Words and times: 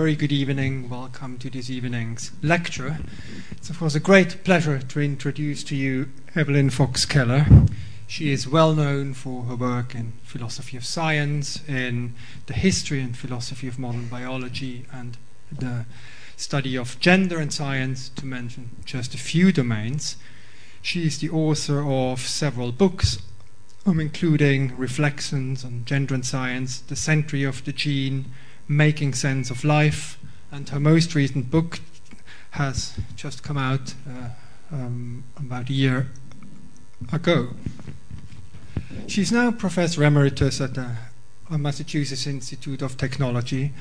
very 0.00 0.16
good 0.16 0.32
evening. 0.32 0.88
Welcome 0.88 1.36
to 1.40 1.50
this 1.50 1.68
evening's 1.68 2.30
lecture. 2.42 3.00
It's, 3.50 3.68
of 3.68 3.78
course, 3.78 3.94
a 3.94 4.00
great 4.00 4.44
pleasure 4.44 4.78
to 4.78 5.00
introduce 5.00 5.62
to 5.64 5.76
you 5.76 6.08
Evelyn 6.34 6.70
Fox 6.70 7.04
Keller. 7.04 7.44
She 8.06 8.32
is 8.32 8.48
well 8.48 8.72
known 8.72 9.12
for 9.12 9.42
her 9.42 9.54
work 9.54 9.94
in 9.94 10.14
philosophy 10.22 10.78
of 10.78 10.86
science, 10.86 11.60
in 11.68 12.14
the 12.46 12.54
history 12.54 13.02
and 13.02 13.14
philosophy 13.14 13.68
of 13.68 13.78
modern 13.78 14.06
biology, 14.06 14.86
and 14.90 15.18
the 15.52 15.84
study 16.34 16.78
of 16.78 16.98
gender 16.98 17.38
and 17.38 17.52
science, 17.52 18.08
to 18.08 18.24
mention 18.24 18.70
just 18.86 19.14
a 19.14 19.18
few 19.18 19.52
domains. 19.52 20.16
She 20.80 21.04
is 21.04 21.18
the 21.18 21.28
author 21.28 21.86
of 21.86 22.20
several 22.20 22.72
books 22.72 23.18
including 23.86 24.76
reflections 24.76 25.64
on 25.64 25.84
gender 25.84 26.14
and 26.14 26.24
science, 26.24 26.80
the 26.80 26.94
century 26.94 27.42
of 27.42 27.64
the 27.64 27.72
gene, 27.72 28.26
making 28.70 29.12
sense 29.12 29.50
of 29.50 29.64
life, 29.64 30.16
and 30.52 30.68
her 30.68 30.78
most 30.78 31.14
recent 31.16 31.50
book 31.50 31.80
has 32.52 32.96
just 33.16 33.42
come 33.42 33.58
out 33.58 33.94
uh, 34.08 34.28
um, 34.72 35.24
about 35.36 35.68
a 35.68 35.72
year 35.72 36.08
ago. 37.12 37.48
She's 39.08 39.32
now 39.32 39.50
professor 39.50 40.04
emeritus 40.04 40.60
at 40.60 40.74
the 40.74 40.92
Massachusetts 41.50 42.28
Institute 42.28 42.80
of 42.80 42.96
Technology, 42.96 43.72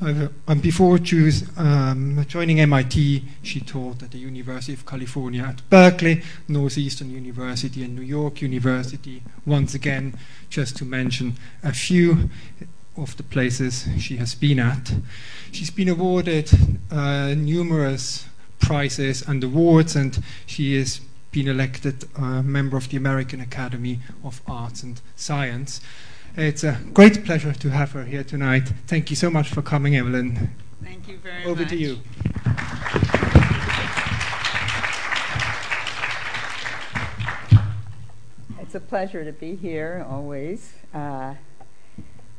and 0.00 0.62
before 0.62 0.98
choose, 0.98 1.46
um, 1.58 2.24
joining 2.26 2.58
MIT, 2.58 3.24
she 3.42 3.60
taught 3.60 4.02
at 4.02 4.10
the 4.12 4.18
University 4.18 4.72
of 4.72 4.86
California 4.86 5.42
at 5.44 5.68
Berkeley, 5.68 6.22
Northeastern 6.48 7.10
University, 7.10 7.84
and 7.84 7.94
New 7.94 8.02
York 8.02 8.40
University. 8.40 9.22
Once 9.44 9.74
again, 9.74 10.18
just 10.48 10.76
to 10.78 10.84
mention 10.84 11.36
a 11.62 11.72
few 11.72 12.30
of 12.96 13.16
the 13.16 13.22
places 13.22 13.88
she 13.98 14.16
has 14.18 14.34
been 14.34 14.58
at. 14.58 14.92
She's 15.50 15.70
been 15.70 15.88
awarded 15.88 16.50
uh, 16.90 17.34
numerous 17.34 18.26
prizes 18.60 19.22
and 19.22 19.42
awards, 19.42 19.96
and 19.96 20.22
she 20.46 20.76
has 20.78 21.00
been 21.30 21.48
elected 21.48 22.04
a 22.16 22.42
member 22.42 22.76
of 22.76 22.90
the 22.90 22.96
American 22.96 23.40
Academy 23.40 24.00
of 24.22 24.42
Arts 24.46 24.82
and 24.82 25.00
Science. 25.16 25.80
It's 26.36 26.64
a 26.64 26.78
great 26.92 27.24
pleasure 27.24 27.52
to 27.52 27.70
have 27.70 27.92
her 27.92 28.04
here 28.04 28.24
tonight. 28.24 28.72
Thank 28.86 29.10
you 29.10 29.16
so 29.16 29.30
much 29.30 29.48
for 29.48 29.62
coming, 29.62 29.96
Evelyn. 29.96 30.50
Thank 30.82 31.08
you 31.08 31.18
very 31.18 31.44
Over 31.44 31.62
much. 31.62 31.62
Over 31.62 31.70
to 31.70 31.76
you. 31.76 31.98
It's 38.60 38.74
a 38.74 38.80
pleasure 38.80 39.24
to 39.24 39.32
be 39.32 39.54
here 39.54 40.06
always. 40.08 40.72
Uh, 40.94 41.34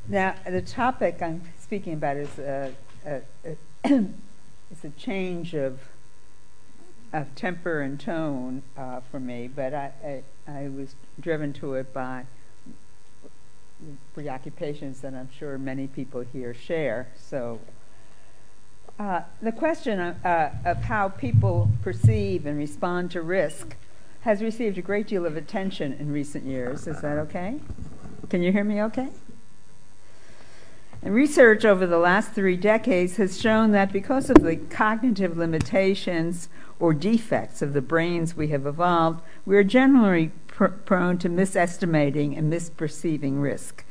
now, 0.08 0.36
the 0.46 0.62
topic 0.62 1.22
I'm 1.22 1.42
speaking 1.60 1.94
about 1.94 2.18
is 2.18 2.40
a, 2.40 2.74
a, 3.06 3.22
a 3.86 4.10
a 4.84 4.90
change 4.98 5.54
of 5.54 5.80
of 7.14 7.34
temper 7.36 7.82
and 7.82 8.00
tone 8.00 8.64
uh, 8.76 9.00
for 9.12 9.20
me, 9.20 9.48
but 9.48 9.74
I, 9.74 9.92
I, 10.04 10.52
I 10.52 10.68
was 10.68 10.96
driven 11.20 11.54
to 11.54 11.76
it 11.76 11.94
by 11.94 12.26
preoccupations 14.16 15.02
that 15.02 15.14
I'm 15.14 15.30
sure 15.32 15.60
many 15.60 15.86
people 15.86 16.22
here 16.22 16.56
share. 16.56 17.10
So, 17.16 17.60
uh, 18.98 19.22
the 19.44 19.52
question 19.52 20.00
of, 20.00 20.26
uh, 20.26 20.50
of 20.66 20.78
how 20.86 21.10
people 21.10 21.70
perceive 21.84 22.48
and 22.48 22.58
respond 22.58 23.12
to 23.12 23.22
risk 23.22 23.76
has 24.22 24.42
received 24.42 24.80
a 24.80 24.82
great 24.82 25.08
deal 25.08 25.26
of 25.28 25.38
attention 25.38 25.94
in 25.94 26.12
recent 26.12 26.46
years. 26.46 26.88
Is 26.88 27.02
that 27.02 27.20
okay? 27.20 27.60
Can 28.30 28.42
you 28.42 28.52
hear 28.52 28.64
me 28.64 28.82
okay? 28.82 29.10
Research 31.06 31.66
over 31.66 31.86
the 31.86 31.98
last 31.98 32.32
three 32.32 32.56
decades 32.56 33.18
has 33.18 33.40
shown 33.40 33.72
that 33.72 33.92
because 33.92 34.30
of 34.30 34.42
the 34.42 34.56
cognitive 34.56 35.38
limitations 35.38 36.48
or 36.80 36.94
defects 36.94 37.62
of 37.62 37.74
the 37.74 37.82
brains 37.82 38.38
we 38.38 38.48
have 38.50 38.66
evolved, 38.66 39.22
we 39.46 39.58
are 39.58 39.66
generally 39.66 40.32
pr- 40.48 40.68
prone 40.68 41.18
to 41.18 41.28
misestimating 41.28 42.38
and 42.38 42.52
misperceiving 42.52 43.42
risk, 43.42 43.84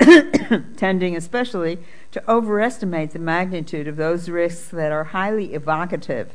tending 0.76 1.14
especially 1.14 1.78
to 2.12 2.30
overestimate 2.30 3.10
the 3.10 3.18
magnitude 3.18 3.86
of 3.86 3.96
those 3.96 4.30
risks 4.30 4.68
that 4.68 4.90
are 4.90 5.04
highly 5.04 5.52
evocative 5.52 6.32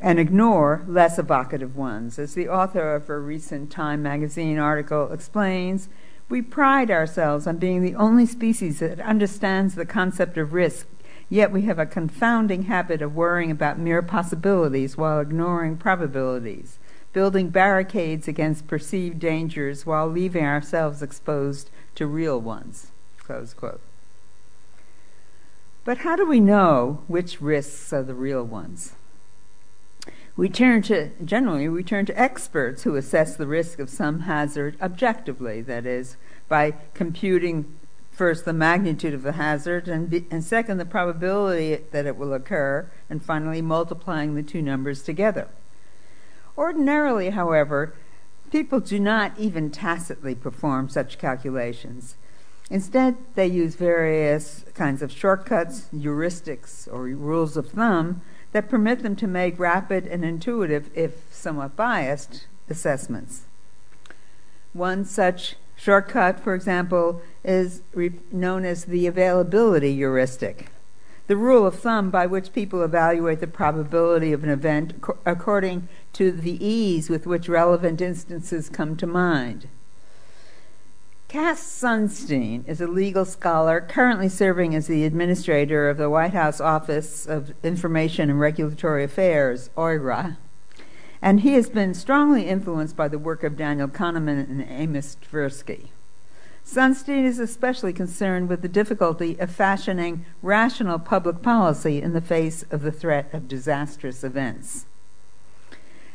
and 0.00 0.18
ignore 0.18 0.84
less 0.88 1.20
evocative 1.20 1.76
ones. 1.76 2.18
As 2.18 2.34
the 2.34 2.48
author 2.48 2.94
of 2.94 3.08
a 3.08 3.18
recent 3.18 3.70
Time 3.70 4.02
magazine 4.02 4.58
article 4.58 5.12
explains, 5.12 5.88
we 6.30 6.40
pride 6.40 6.90
ourselves 6.90 7.46
on 7.46 7.58
being 7.58 7.82
the 7.82 7.96
only 7.96 8.24
species 8.24 8.78
that 8.78 9.00
understands 9.00 9.74
the 9.74 9.84
concept 9.84 10.38
of 10.38 10.52
risk, 10.52 10.86
yet 11.28 11.50
we 11.50 11.62
have 11.62 11.78
a 11.78 11.86
confounding 11.86 12.62
habit 12.62 13.02
of 13.02 13.14
worrying 13.14 13.50
about 13.50 13.78
mere 13.78 14.00
possibilities 14.00 14.96
while 14.96 15.20
ignoring 15.20 15.76
probabilities, 15.76 16.78
building 17.12 17.50
barricades 17.50 18.28
against 18.28 18.68
perceived 18.68 19.18
dangers 19.18 19.84
while 19.84 20.06
leaving 20.06 20.44
ourselves 20.44 21.02
exposed 21.02 21.68
to 21.96 22.06
real 22.06 22.40
ones. 22.40 22.92
But 25.84 25.98
how 25.98 26.14
do 26.14 26.26
we 26.26 26.40
know 26.40 27.02
which 27.08 27.40
risks 27.40 27.92
are 27.92 28.02
the 28.02 28.14
real 28.14 28.44
ones? 28.44 28.94
We 30.40 30.48
turn 30.48 30.80
to, 30.84 31.10
generally, 31.22 31.68
we 31.68 31.84
turn 31.84 32.06
to 32.06 32.18
experts 32.18 32.84
who 32.84 32.96
assess 32.96 33.36
the 33.36 33.46
risk 33.46 33.78
of 33.78 33.90
some 33.90 34.20
hazard 34.20 34.74
objectively, 34.80 35.60
that 35.60 35.84
is, 35.84 36.16
by 36.48 36.76
computing 36.94 37.76
first 38.10 38.46
the 38.46 38.54
magnitude 38.54 39.12
of 39.12 39.20
the 39.20 39.32
hazard 39.32 39.86
and, 39.86 40.08
be, 40.08 40.24
and 40.30 40.42
second 40.42 40.78
the 40.78 40.86
probability 40.86 41.84
that 41.90 42.06
it 42.06 42.16
will 42.16 42.32
occur, 42.32 42.90
and 43.10 43.22
finally 43.22 43.60
multiplying 43.60 44.34
the 44.34 44.42
two 44.42 44.62
numbers 44.62 45.02
together. 45.02 45.46
Ordinarily, 46.56 47.28
however, 47.28 47.92
people 48.50 48.80
do 48.80 48.98
not 48.98 49.38
even 49.38 49.70
tacitly 49.70 50.34
perform 50.34 50.88
such 50.88 51.18
calculations. 51.18 52.16
Instead, 52.70 53.18
they 53.34 53.46
use 53.46 53.74
various 53.74 54.64
kinds 54.72 55.02
of 55.02 55.12
shortcuts, 55.12 55.90
heuristics, 55.94 56.90
or 56.90 57.02
rules 57.02 57.58
of 57.58 57.72
thumb 57.72 58.22
that 58.52 58.68
permit 58.68 59.02
them 59.02 59.16
to 59.16 59.26
make 59.26 59.58
rapid 59.58 60.06
and 60.06 60.24
intuitive, 60.24 60.90
if 60.94 61.24
somewhat 61.30 61.76
biased, 61.76 62.46
assessments. 62.68 63.42
One 64.72 65.04
such 65.04 65.56
shortcut, 65.76 66.40
for 66.40 66.54
example, 66.54 67.22
is 67.44 67.82
re- 67.94 68.12
known 68.30 68.64
as 68.64 68.84
the 68.84 69.06
availability 69.06 69.94
heuristic, 69.94 70.70
the 71.26 71.36
rule 71.36 71.66
of 71.66 71.78
thumb 71.78 72.10
by 72.10 72.26
which 72.26 72.52
people 72.52 72.82
evaluate 72.82 73.40
the 73.40 73.46
probability 73.46 74.32
of 74.32 74.42
an 74.42 74.50
event 74.50 75.00
co- 75.00 75.16
according 75.24 75.88
to 76.12 76.32
the 76.32 76.64
ease 76.64 77.08
with 77.08 77.26
which 77.26 77.48
relevant 77.48 78.00
instances 78.00 78.68
come 78.68 78.96
to 78.96 79.06
mind. 79.06 79.68
Cass 81.30 81.62
Sunstein 81.62 82.66
is 82.66 82.80
a 82.80 82.88
legal 82.88 83.24
scholar 83.24 83.80
currently 83.80 84.28
serving 84.28 84.74
as 84.74 84.88
the 84.88 85.04
administrator 85.04 85.88
of 85.88 85.96
the 85.96 86.10
White 86.10 86.32
House 86.32 86.60
Office 86.60 87.24
of 87.24 87.54
Information 87.62 88.30
and 88.30 88.40
Regulatory 88.40 89.04
Affairs, 89.04 89.70
OIRA, 89.76 90.38
and 91.22 91.42
he 91.42 91.52
has 91.52 91.70
been 91.70 91.94
strongly 91.94 92.48
influenced 92.48 92.96
by 92.96 93.06
the 93.06 93.16
work 93.16 93.44
of 93.44 93.56
Daniel 93.56 93.86
Kahneman 93.86 94.50
and 94.50 94.66
Amos 94.68 95.16
Tversky. 95.22 95.90
Sunstein 96.66 97.24
is 97.24 97.38
especially 97.38 97.92
concerned 97.92 98.48
with 98.48 98.60
the 98.60 98.68
difficulty 98.68 99.38
of 99.38 99.52
fashioning 99.52 100.24
rational 100.42 100.98
public 100.98 101.42
policy 101.42 102.02
in 102.02 102.12
the 102.12 102.20
face 102.20 102.64
of 102.72 102.82
the 102.82 102.90
threat 102.90 103.32
of 103.32 103.46
disastrous 103.46 104.24
events. 104.24 104.86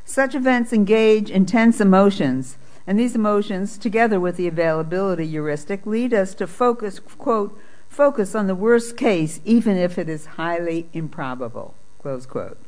Such 0.03 0.35
events 0.35 0.73
engage 0.73 1.31
intense 1.31 1.79
emotions 1.79 2.57
and 2.87 2.99
these 2.99 3.15
emotions, 3.15 3.77
together 3.77 4.19
with 4.19 4.37
the 4.37 4.47
availability 4.47 5.25
heuristic, 5.27 5.85
lead 5.85 6.13
us 6.13 6.35
to 6.35 6.47
focus, 6.47 6.99
quote, 6.99 7.57
focus 7.89 8.35
on 8.35 8.47
the 8.47 8.55
worst 8.55 8.95
case, 8.95 9.39
even 9.43 9.77
if 9.77 9.97
it 9.97 10.07
is 10.07 10.25
highly 10.25 10.87
improbable, 10.93 11.73
close 11.99 12.25
quote. 12.25 12.59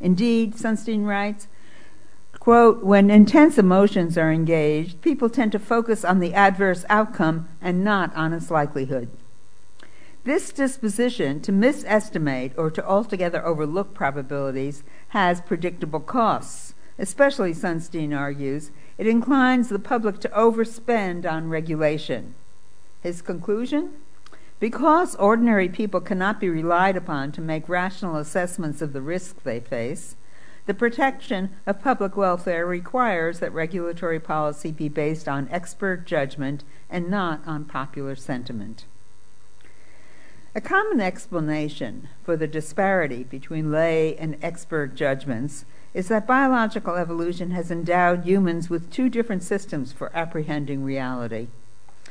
Indeed, 0.00 0.54
Sunstein 0.54 1.04
writes, 1.04 1.48
quote, 2.38 2.82
when 2.82 3.10
intense 3.10 3.58
emotions 3.58 4.16
are 4.16 4.32
engaged, 4.32 5.02
people 5.02 5.28
tend 5.28 5.52
to 5.52 5.58
focus 5.58 6.04
on 6.04 6.20
the 6.20 6.32
adverse 6.32 6.84
outcome 6.88 7.48
and 7.60 7.84
not 7.84 8.14
on 8.14 8.32
its 8.32 8.50
likelihood. 8.50 9.08
This 10.24 10.52
disposition 10.52 11.40
to 11.42 11.52
misestimate 11.52 12.52
or 12.56 12.70
to 12.70 12.86
altogether 12.86 13.44
overlook 13.44 13.94
probabilities 13.94 14.82
has 15.08 15.40
predictable 15.40 16.00
costs, 16.00 16.74
especially, 16.98 17.52
Sunstein 17.52 18.16
argues, 18.16 18.70
it 18.98 19.06
inclines 19.06 19.68
the 19.68 19.78
public 19.78 20.20
to 20.20 20.28
overspend 20.30 21.24
on 21.30 21.48
regulation. 21.48 22.34
His 23.00 23.22
conclusion? 23.22 23.92
Because 24.60 25.14
ordinary 25.16 25.68
people 25.68 26.00
cannot 26.00 26.40
be 26.40 26.48
relied 26.48 26.96
upon 26.96 27.30
to 27.32 27.40
make 27.40 27.68
rational 27.68 28.16
assessments 28.16 28.82
of 28.82 28.92
the 28.92 29.00
risks 29.00 29.40
they 29.44 29.60
face, 29.60 30.16
the 30.66 30.74
protection 30.74 31.50
of 31.64 31.80
public 31.80 32.16
welfare 32.16 32.66
requires 32.66 33.38
that 33.38 33.54
regulatory 33.54 34.20
policy 34.20 34.72
be 34.72 34.88
based 34.88 35.28
on 35.28 35.48
expert 35.50 36.04
judgment 36.04 36.64
and 36.90 37.08
not 37.08 37.40
on 37.46 37.64
popular 37.64 38.16
sentiment. 38.16 38.84
A 40.54 40.60
common 40.60 41.00
explanation 41.00 42.08
for 42.24 42.36
the 42.36 42.48
disparity 42.48 43.22
between 43.22 43.70
lay 43.70 44.16
and 44.16 44.36
expert 44.42 44.94
judgments 44.94 45.64
is 45.94 46.08
that 46.08 46.26
biological 46.26 46.96
evolution 46.96 47.50
has 47.52 47.70
endowed 47.70 48.24
humans 48.24 48.68
with 48.68 48.90
two 48.90 49.08
different 49.08 49.42
systems 49.42 49.92
for 49.92 50.14
apprehending 50.14 50.84
reality. 50.84 51.48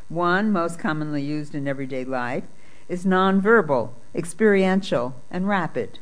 One, 0.10 0.52
most 0.52 0.80
commonly 0.80 1.22
used 1.22 1.54
in 1.54 1.68
everyday 1.68 2.04
life, 2.04 2.44
is 2.90 3.06
nonverbal, 3.06 3.92
experiential, 4.16 5.16
and 5.30 5.48
rapid. 5.48 6.00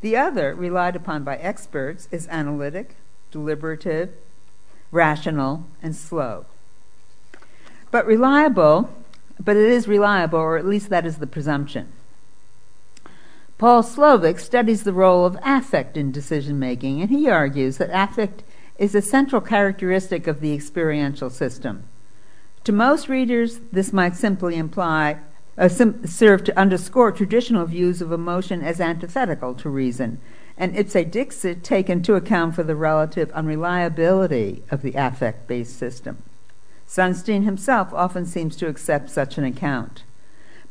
The 0.00 0.16
other, 0.16 0.54
relied 0.54 0.96
upon 0.96 1.24
by 1.24 1.36
experts, 1.36 2.08
is 2.10 2.28
analytic, 2.28 2.96
deliberative, 3.30 4.10
rational, 4.90 5.64
and 5.82 5.96
slow. 5.96 6.46
But 7.90 8.06
reliable, 8.06 8.92
but 9.38 9.56
it 9.56 9.70
is 9.70 9.88
reliable, 9.88 10.38
or 10.38 10.58
at 10.58 10.66
least 10.66 10.90
that 10.90 11.06
is 11.06 11.18
the 11.18 11.26
presumption. 11.26 11.92
Paul 13.56 13.82
Slovic 13.82 14.40
studies 14.40 14.82
the 14.82 14.92
role 14.92 15.24
of 15.24 15.38
affect 15.42 15.96
in 15.96 16.10
decision 16.10 16.58
making, 16.58 17.00
and 17.00 17.10
he 17.10 17.28
argues 17.28 17.78
that 17.78 17.90
affect 17.92 18.42
is 18.78 18.94
a 18.94 19.02
central 19.02 19.40
characteristic 19.40 20.26
of 20.26 20.40
the 20.40 20.52
experiential 20.52 21.30
system. 21.30 21.84
To 22.64 22.72
most 22.72 23.08
readers, 23.08 23.60
this 23.70 23.92
might 23.92 24.16
simply 24.16 24.56
imply 24.56 25.18
uh, 25.56 25.68
sim- 25.68 26.04
serve 26.06 26.42
to 26.44 26.58
underscore 26.58 27.12
traditional 27.12 27.64
views 27.66 28.02
of 28.02 28.10
emotion 28.10 28.62
as 28.62 28.80
antithetical 28.80 29.54
to 29.54 29.68
reason, 29.68 30.20
and 30.58 30.76
ipse 30.76 31.10
dixit 31.10 31.62
taken 31.62 32.02
to 32.02 32.14
account 32.14 32.56
for 32.56 32.64
the 32.64 32.74
relative 32.74 33.30
unreliability 33.30 34.64
of 34.70 34.82
the 34.82 34.94
affect 34.94 35.46
based 35.46 35.78
system. 35.78 36.22
Sunstein 36.88 37.44
himself 37.44 37.92
often 37.92 38.26
seems 38.26 38.56
to 38.56 38.68
accept 38.68 39.10
such 39.10 39.38
an 39.38 39.44
account. 39.44 40.02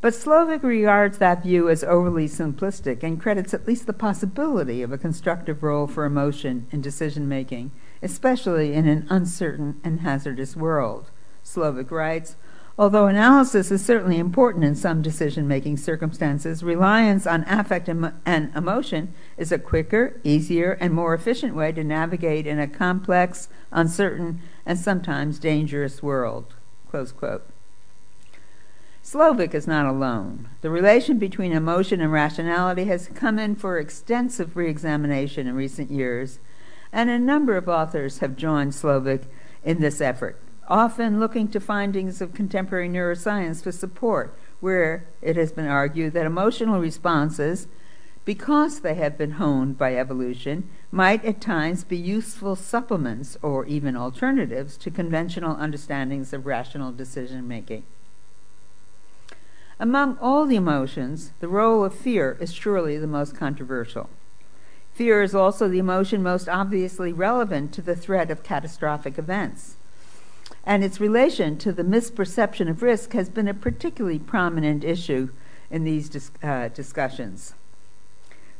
But 0.03 0.15
Slovic 0.15 0.63
regards 0.63 1.19
that 1.19 1.43
view 1.43 1.69
as 1.69 1.81
overly 1.81 2.27
simplistic 2.27 3.03
and 3.03 3.21
credits 3.21 3.53
at 3.53 3.65
least 3.65 3.87
the 3.87 3.93
possibility 3.93 4.81
of 4.81 4.91
a 4.91 4.97
constructive 4.97 5.63
role 5.63 5.87
for 5.87 6.03
emotion 6.03 6.67
in 6.71 6.81
decision 6.81 7.29
making, 7.29 7.71
especially 8.01 8.73
in 8.73 8.85
an 8.85 9.07
uncertain 9.09 9.79
and 9.81 10.01
hazardous 10.01 10.57
world. 10.57 11.09
Slovic 11.41 11.89
writes 11.89 12.35
Although 12.77 13.07
analysis 13.07 13.71
is 13.71 13.85
certainly 13.85 14.17
important 14.17 14.65
in 14.65 14.75
some 14.75 15.01
decision 15.01 15.47
making 15.47 15.77
circumstances, 15.77 16.63
reliance 16.63 17.25
on 17.25 17.45
affect 17.47 17.87
and 17.87 18.51
emotion 18.53 19.13
is 19.37 19.53
a 19.53 19.57
quicker, 19.57 20.19
easier, 20.25 20.73
and 20.81 20.93
more 20.93 21.13
efficient 21.13 21.55
way 21.55 21.71
to 21.71 21.81
navigate 21.81 22.45
in 22.45 22.59
a 22.59 22.67
complex, 22.67 23.47
uncertain, 23.71 24.41
and 24.65 24.77
sometimes 24.77 25.39
dangerous 25.39 26.03
world. 26.03 26.55
Close 26.89 27.13
quote. 27.13 27.52
Slovic 29.03 29.53
is 29.53 29.67
not 29.67 29.85
alone. 29.85 30.47
The 30.61 30.69
relation 30.69 31.19
between 31.19 31.51
emotion 31.51 31.99
and 31.99 32.09
rationality 32.09 32.85
has 32.85 33.09
come 33.13 33.37
in 33.37 33.55
for 33.57 33.77
extensive 33.77 34.55
re 34.55 34.69
examination 34.69 35.45
in 35.45 35.55
recent 35.55 35.91
years, 35.91 36.39
and 36.93 37.09
a 37.09 37.19
number 37.19 37.57
of 37.57 37.67
authors 37.67 38.19
have 38.19 38.37
joined 38.37 38.71
Slovic 38.71 39.25
in 39.61 39.81
this 39.81 39.99
effort, 39.99 40.39
often 40.69 41.19
looking 41.19 41.49
to 41.49 41.59
findings 41.59 42.21
of 42.21 42.33
contemporary 42.33 42.87
neuroscience 42.87 43.61
for 43.61 43.73
support, 43.73 44.37
where 44.61 45.05
it 45.21 45.35
has 45.35 45.51
been 45.51 45.67
argued 45.67 46.13
that 46.13 46.25
emotional 46.25 46.79
responses, 46.79 47.67
because 48.23 48.79
they 48.79 48.93
have 48.93 49.17
been 49.17 49.31
honed 49.31 49.77
by 49.77 49.97
evolution, 49.97 50.69
might 50.91 51.25
at 51.25 51.41
times 51.41 51.83
be 51.83 51.97
useful 51.97 52.55
supplements 52.55 53.37
or 53.41 53.65
even 53.65 53.97
alternatives 53.97 54.77
to 54.77 54.89
conventional 54.89 55.57
understandings 55.57 56.31
of 56.31 56.45
rational 56.45 56.93
decision 56.93 57.45
making. 57.45 57.83
Among 59.79 60.17
all 60.19 60.45
the 60.45 60.55
emotions, 60.55 61.31
the 61.39 61.47
role 61.47 61.83
of 61.83 61.95
fear 61.95 62.37
is 62.39 62.53
surely 62.53 62.97
the 62.97 63.07
most 63.07 63.35
controversial. 63.35 64.09
Fear 64.93 65.23
is 65.23 65.33
also 65.33 65.67
the 65.67 65.79
emotion 65.79 66.21
most 66.21 66.47
obviously 66.47 67.11
relevant 67.11 67.73
to 67.73 67.81
the 67.81 67.95
threat 67.95 68.29
of 68.29 68.43
catastrophic 68.43 69.17
events. 69.17 69.77
And 70.65 70.83
its 70.83 70.99
relation 70.99 71.57
to 71.57 71.73
the 71.73 71.83
misperception 71.83 72.69
of 72.69 72.83
risk 72.83 73.13
has 73.13 73.29
been 73.29 73.47
a 73.47 73.53
particularly 73.53 74.19
prominent 74.19 74.83
issue 74.83 75.29
in 75.71 75.83
these 75.83 76.09
dis- 76.09 76.31
uh, 76.43 76.67
discussions. 76.69 77.55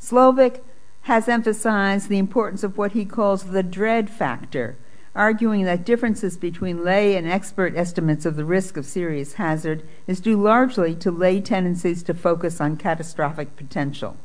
Slovic 0.02 0.62
has 1.04 1.28
emphasized 1.28 2.10
the 2.10 2.18
importance 2.18 2.64
of 2.64 2.78
what 2.78 2.94
he 2.94 3.06
calls 3.06 3.46
the 3.46 3.64
dread 3.64 4.10
factor 4.10 4.76
arguing 5.16 5.66
that 5.66 5.86
differences 5.86 6.38
between 6.38 6.84
lay 6.84 7.16
and 7.16 7.28
expert 7.28 7.76
estimates 7.76 8.26
of 8.26 8.36
the 8.36 8.46
risk 8.46 8.78
of 8.78 8.86
serious 8.86 9.34
hazard 9.34 9.84
is 10.08 10.20
due 10.20 10.42
largely 10.42 10.96
to 10.96 11.12
lay 11.12 11.40
tendencies 11.40 12.02
to 12.04 12.14
focus 12.14 12.60
on 12.60 12.78
catastrophic 12.78 13.56
potential. 13.56 14.18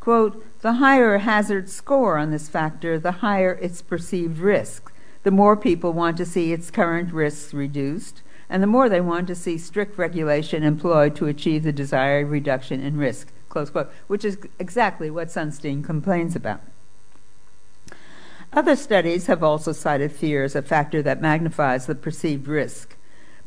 Quote, 0.00 0.44
the 0.60 0.74
higher 0.74 1.14
a 1.14 1.20
hazard 1.20 1.68
score 1.68 2.16
on 2.16 2.30
this 2.30 2.48
factor, 2.48 2.98
the 2.98 3.12
higher 3.12 3.52
its 3.60 3.82
perceived 3.82 4.38
risk. 4.38 4.92
The 5.22 5.30
more 5.30 5.56
people 5.56 5.92
want 5.92 6.16
to 6.16 6.26
see 6.26 6.52
its 6.52 6.70
current 6.70 7.12
risks 7.12 7.52
reduced, 7.52 8.22
and 8.48 8.62
the 8.62 8.66
more 8.66 8.88
they 8.88 9.02
want 9.02 9.26
to 9.28 9.34
see 9.34 9.58
strict 9.58 9.98
regulation 9.98 10.62
employed 10.62 11.14
to 11.16 11.26
achieve 11.26 11.62
the 11.62 11.72
desired 11.72 12.28
reduction 12.28 12.80
in 12.80 12.96
risk. 12.96 13.30
Close 13.50 13.68
quote, 13.68 13.92
which 14.06 14.24
is 14.24 14.38
exactly 14.58 15.10
what 15.10 15.28
Sunstein 15.28 15.84
complains 15.84 16.34
about. 16.34 16.62
Other 18.52 18.74
studies 18.74 19.26
have 19.26 19.44
also 19.44 19.72
cited 19.72 20.10
fear 20.10 20.42
as 20.42 20.56
a 20.56 20.62
factor 20.62 21.02
that 21.02 21.22
magnifies 21.22 21.86
the 21.86 21.94
perceived 21.94 22.48
risk. 22.48 22.96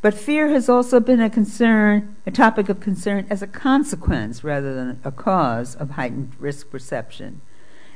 But 0.00 0.14
fear 0.14 0.48
has 0.48 0.68
also 0.68 0.98
been 0.98 1.20
a 1.20 1.28
concern, 1.28 2.16
a 2.26 2.30
topic 2.30 2.68
of 2.68 2.80
concern 2.80 3.26
as 3.28 3.42
a 3.42 3.46
consequence 3.46 4.42
rather 4.42 4.74
than 4.74 5.00
a 5.04 5.12
cause 5.12 5.74
of 5.74 5.90
heightened 5.90 6.32
risk 6.38 6.70
perception. 6.70 7.42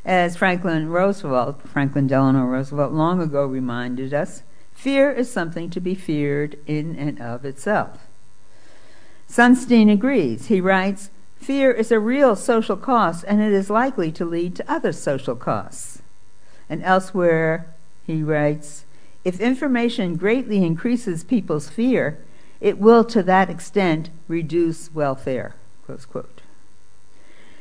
As 0.05 0.37
Franklin 0.37 0.89
Roosevelt, 0.89 1.67
Franklin 1.67 2.07
Delano 2.07 2.45
Roosevelt, 2.45 2.93
long 2.93 3.21
ago 3.21 3.45
reminded 3.45 4.13
us, 4.13 4.43
fear 4.73 5.11
is 5.11 5.31
something 5.31 5.71
to 5.71 5.81
be 5.81 5.95
feared 5.95 6.59
in 6.67 6.95
and 6.97 7.21
of 7.21 7.45
itself. 7.45 8.07
Sunstein 9.29 9.91
agrees. 9.91 10.47
He 10.47 10.61
writes, 10.61 11.11
Fear 11.37 11.73
is 11.73 11.93
a 11.93 12.01
real 12.01 12.37
social 12.37 12.77
cost 12.77 13.25
and 13.29 13.41
it 13.41 13.53
is 13.53 13.71
likely 13.71 14.11
to 14.13 14.25
lead 14.25 14.57
to 14.57 14.71
other 14.71 14.93
social 14.93 15.37
costs. 15.37 16.03
And 16.69 16.83
elsewhere, 16.83 17.75
he 18.07 18.23
writes 18.23 18.85
If 19.25 19.41
information 19.41 20.17
greatly 20.17 20.65
increases 20.65 21.25
people's 21.25 21.69
fear, 21.69 22.19
it 22.61 22.79
will 22.79 23.05
to 23.05 23.23
that 23.23 23.51
extent 23.51 24.11
reduce 24.27 24.93
welfare. 24.93 25.55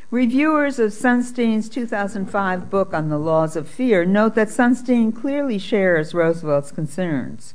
Reviewers 0.10 0.80
of 0.80 0.94
Sunstein's 0.94 1.70
2005 1.70 2.70
book 2.70 2.94
on 2.94 3.10
the 3.10 3.18
laws 3.18 3.56
of 3.56 3.68
fear 3.68 4.06
note 4.06 4.36
that 4.36 4.48
Sunstein 4.48 5.14
clearly 5.14 5.58
shares 5.58 6.14
Roosevelt's 6.14 6.72
concerns. 6.72 7.54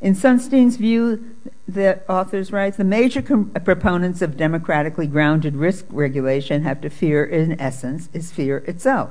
In 0.00 0.14
Sunstein's 0.14 0.76
view, 0.76 1.36
the 1.68 2.00
authors 2.08 2.52
write, 2.52 2.76
the 2.76 2.84
major 2.84 3.20
com- 3.20 3.50
proponents 3.50 4.22
of 4.22 4.36
democratically 4.36 5.06
grounded 5.06 5.56
risk 5.56 5.84
regulation 5.90 6.62
have 6.62 6.80
to 6.80 6.90
fear, 6.90 7.24
in 7.24 7.60
essence, 7.60 8.08
is 8.12 8.32
fear 8.32 8.58
itself. 8.66 9.10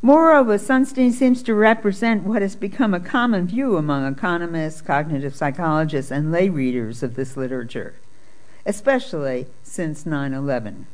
Moreover, 0.00 0.58
Sunstein 0.58 1.12
seems 1.12 1.42
to 1.42 1.54
represent 1.54 2.22
what 2.22 2.40
has 2.40 2.54
become 2.54 2.94
a 2.94 3.00
common 3.00 3.48
view 3.48 3.76
among 3.76 4.06
economists, 4.06 4.80
cognitive 4.80 5.34
psychologists, 5.34 6.12
and 6.12 6.30
lay 6.30 6.48
readers 6.48 7.02
of 7.02 7.16
this 7.16 7.36
literature, 7.36 7.94
especially 8.64 9.46
since 9.64 10.06
9 10.06 10.32
11. 10.32 10.86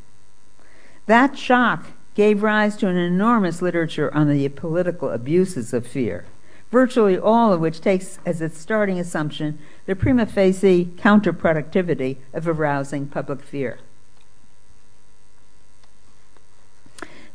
That 1.05 1.37
shock 1.37 1.89
gave 2.15 2.43
rise 2.43 2.77
to 2.77 2.89
an 2.89 2.97
enormous 2.97 3.61
literature 3.61 4.13
on 4.15 4.29
the 4.29 4.49
political 4.49 5.11
abuses 5.11 5.75
of 5.75 5.87
fear, 5.87 6.25
virtually 6.71 7.19
all 7.19 7.53
of 7.53 7.61
which 7.61 7.83
takes 7.83 8.19
as 8.25 8.41
its 8.41 8.59
starting 8.59 8.99
assumption 8.99 9.59
the 9.85 9.95
prima 9.95 10.25
facie 10.25 10.87
counterproductivity 10.97 12.17
of 12.33 12.49
arousing 12.49 13.07
public 13.07 13.43
fear. 13.43 13.79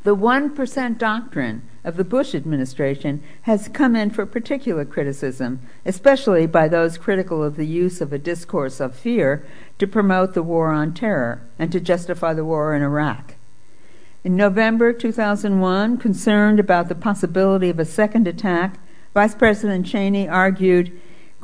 The 0.04 0.16
1% 0.16 0.98
doctrine 0.98 1.62
of 1.84 1.98
the 1.98 2.06
Bush 2.06 2.34
administration 2.34 3.22
has 3.42 3.68
come 3.68 3.96
in 3.98 4.12
for 4.12 4.26
particular 4.26 4.86
criticism, 4.86 5.60
especially 5.86 6.48
by 6.48 6.70
those 6.70 6.98
critical 6.98 7.44
of 7.44 7.58
the 7.58 7.68
use 7.68 8.00
of 8.00 8.14
a 8.14 8.18
discourse 8.18 8.80
of 8.80 8.96
fear 8.96 9.46
to 9.78 9.88
promote 9.88 10.34
the 10.34 10.44
war 10.44 10.70
on 10.70 10.94
terror 10.94 11.42
and 11.58 11.72
to 11.74 11.82
justify 11.82 12.34
the 12.34 12.46
war 12.46 12.74
in 12.74 12.82
Iraq. 12.82 13.36
In 14.24 14.38
November 14.38 14.94
2001, 14.94 15.98
concerned 15.98 16.60
about 16.60 16.88
the 16.88 16.96
possibility 16.96 17.70
of 17.70 17.80
a 17.80 17.86
second 17.86 18.28
attack, 18.28 18.80
Vice 19.14 19.36
President 19.36 19.86
Cheney 19.86 20.30
argued 20.30 20.98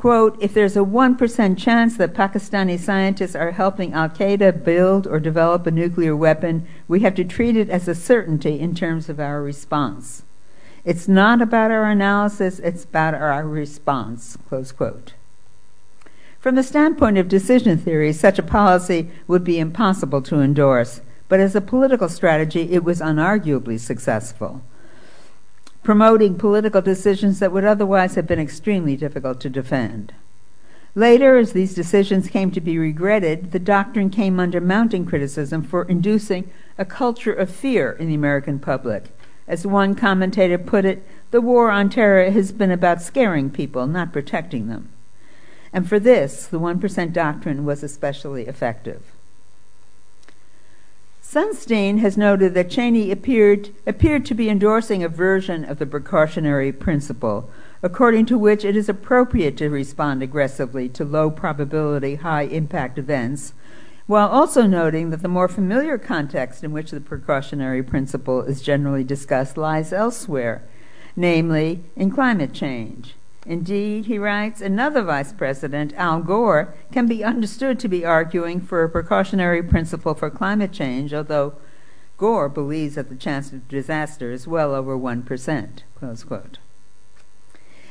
quote, 0.06 0.38
if 0.40 0.54
there's 0.54 0.78
a 0.78 0.82
1% 0.82 1.58
chance 1.58 1.98
that 1.98 2.14
Pakistani 2.14 2.78
scientists 2.78 3.36
are 3.36 3.54
helping 3.54 3.92
Al 3.92 4.08
Qaeda 4.08 4.64
build 4.64 5.08
or 5.08 5.20
develop 5.20 5.66
a 5.66 5.72
nuclear 5.72 6.16
weapon, 6.16 6.68
we 6.88 7.00
have 7.00 7.16
to 7.16 7.24
treat 7.24 7.58
it 7.58 7.72
as 7.72 7.88
a 7.88 7.96
certainty 7.96 8.60
in 8.60 8.76
terms 8.76 9.10
of 9.10 9.20
our 9.20 9.42
response. 9.42 10.22
It's 10.84 11.08
not 11.08 11.42
about 11.42 11.72
our 11.72 11.86
analysis, 11.86 12.60
it's 12.60 12.84
about 12.84 13.16
our 13.16 13.48
response, 13.48 14.38
close 14.48 14.72
quote. 14.72 15.16
From 16.38 16.54
the 16.54 16.62
standpoint 16.62 17.18
of 17.18 17.28
decision 17.28 17.80
theory, 17.80 18.14
such 18.14 18.38
a 18.38 18.44
policy 18.44 19.10
would 19.28 19.44
be 19.44 19.58
impossible 19.58 20.22
to 20.22 20.40
endorse, 20.40 21.02
but 21.28 21.40
as 21.40 21.56
a 21.56 21.62
political 21.62 22.10
strategy, 22.10 22.72
it 22.74 22.84
was 22.84 23.02
unarguably 23.02 23.80
successful, 23.80 24.62
promoting 25.86 26.36
political 26.36 26.82
decisions 26.82 27.38
that 27.38 27.52
would 27.52 27.64
otherwise 27.64 28.16
have 28.16 28.26
been 28.26 28.40
extremely 28.40 28.98
difficult 28.98 29.40
to 29.40 29.50
defend. 29.50 30.12
Later, 30.96 31.38
as 31.38 31.54
these 31.54 31.76
decisions 31.76 32.28
came 32.28 32.50
to 32.52 32.60
be 32.60 32.80
regretted, 32.80 33.52
the 33.52 33.60
doctrine 33.60 34.10
came 34.10 34.40
under 34.40 34.60
mounting 34.60 35.06
criticism 35.06 35.62
for 35.62 35.84
inducing 35.84 36.50
a 36.80 36.86
culture 36.86 37.34
of 37.34 37.52
fear 37.52 37.92
in 37.92 38.08
the 38.08 38.16
American 38.16 38.58
public. 38.58 39.16
As 39.48 39.68
one 39.68 39.94
commentator 39.94 40.58
put 40.58 40.86
it, 40.86 41.06
the 41.30 41.40
war 41.40 41.70
on 41.70 41.92
terror 41.92 42.32
has 42.32 42.52
been 42.52 42.72
about 42.72 43.04
scaring 43.04 43.52
people, 43.52 43.86
not 43.86 44.12
protecting 44.12 44.68
them. 44.68 44.90
And 45.72 45.88
for 45.88 46.00
this, 46.00 46.48
the 46.48 46.60
1% 46.60 47.14
doctrine 47.14 47.64
was 47.64 47.84
especially 47.84 48.48
effective. 48.48 49.15
Sunstein 51.28 51.98
has 51.98 52.18
noted 52.18 52.54
that 52.54 52.70
Cheney 52.70 53.12
appeared, 53.12 53.72
appeared 53.88 54.26
to 54.28 54.36
be 54.36 54.48
endorsing 54.48 55.04
a 55.04 55.10
version 55.10 55.66
of 55.66 55.80
the 55.80 55.86
precautionary 55.86 56.72
principle, 56.72 57.50
according 57.82 58.28
to 58.28 58.38
which 58.38 58.64
it 58.64 58.76
is 58.76 58.88
appropriate 58.88 59.58
to 59.58 59.70
respond 59.70 60.22
aggressively 60.22 60.88
to 60.90 61.04
low 61.04 61.32
probability, 61.32 62.16
high 62.16 62.44
impact 62.44 63.00
events, 63.00 63.54
while 64.06 64.30
also 64.30 64.68
noting 64.68 65.10
that 65.10 65.24
the 65.24 65.28
more 65.28 65.48
familiar 65.48 65.98
context 65.98 66.64
in 66.64 66.72
which 66.72 66.92
the 66.92 67.02
precautionary 67.02 67.82
principle 67.82 68.44
is 68.44 68.62
generally 68.62 69.04
discussed 69.04 69.58
lies 69.58 69.92
elsewhere, 69.92 70.62
namely 71.16 71.84
in 71.96 72.12
climate 72.12 72.54
change. 72.54 73.16
Indeed, 73.46 74.08
he 74.08 74.18
writes, 74.18 74.60
another 74.60 75.04
vice 75.04 75.32
president, 75.32 75.94
Al 75.96 76.22
Gore, 76.22 76.74
can 76.92 77.06
be 77.06 77.24
understood 77.24 77.80
to 77.80 77.88
be 77.88 78.04
arguing 78.04 78.60
for 78.60 78.84
a 78.84 78.90
precautionary 78.90 79.62
principle 79.62 80.16
for 80.16 80.32
climate 80.32 80.72
change, 80.72 81.14
although 81.14 81.54
Gore 82.18 82.50
believes 82.50 82.96
that 82.96 83.10
the 83.10 83.16
chance 83.16 83.52
of 83.52 83.68
disaster 83.68 84.32
is 84.32 84.48
well 84.48 84.74
over 84.74 84.98
1%. 84.98 85.70
Close 85.96 86.24
quote. 86.24 86.58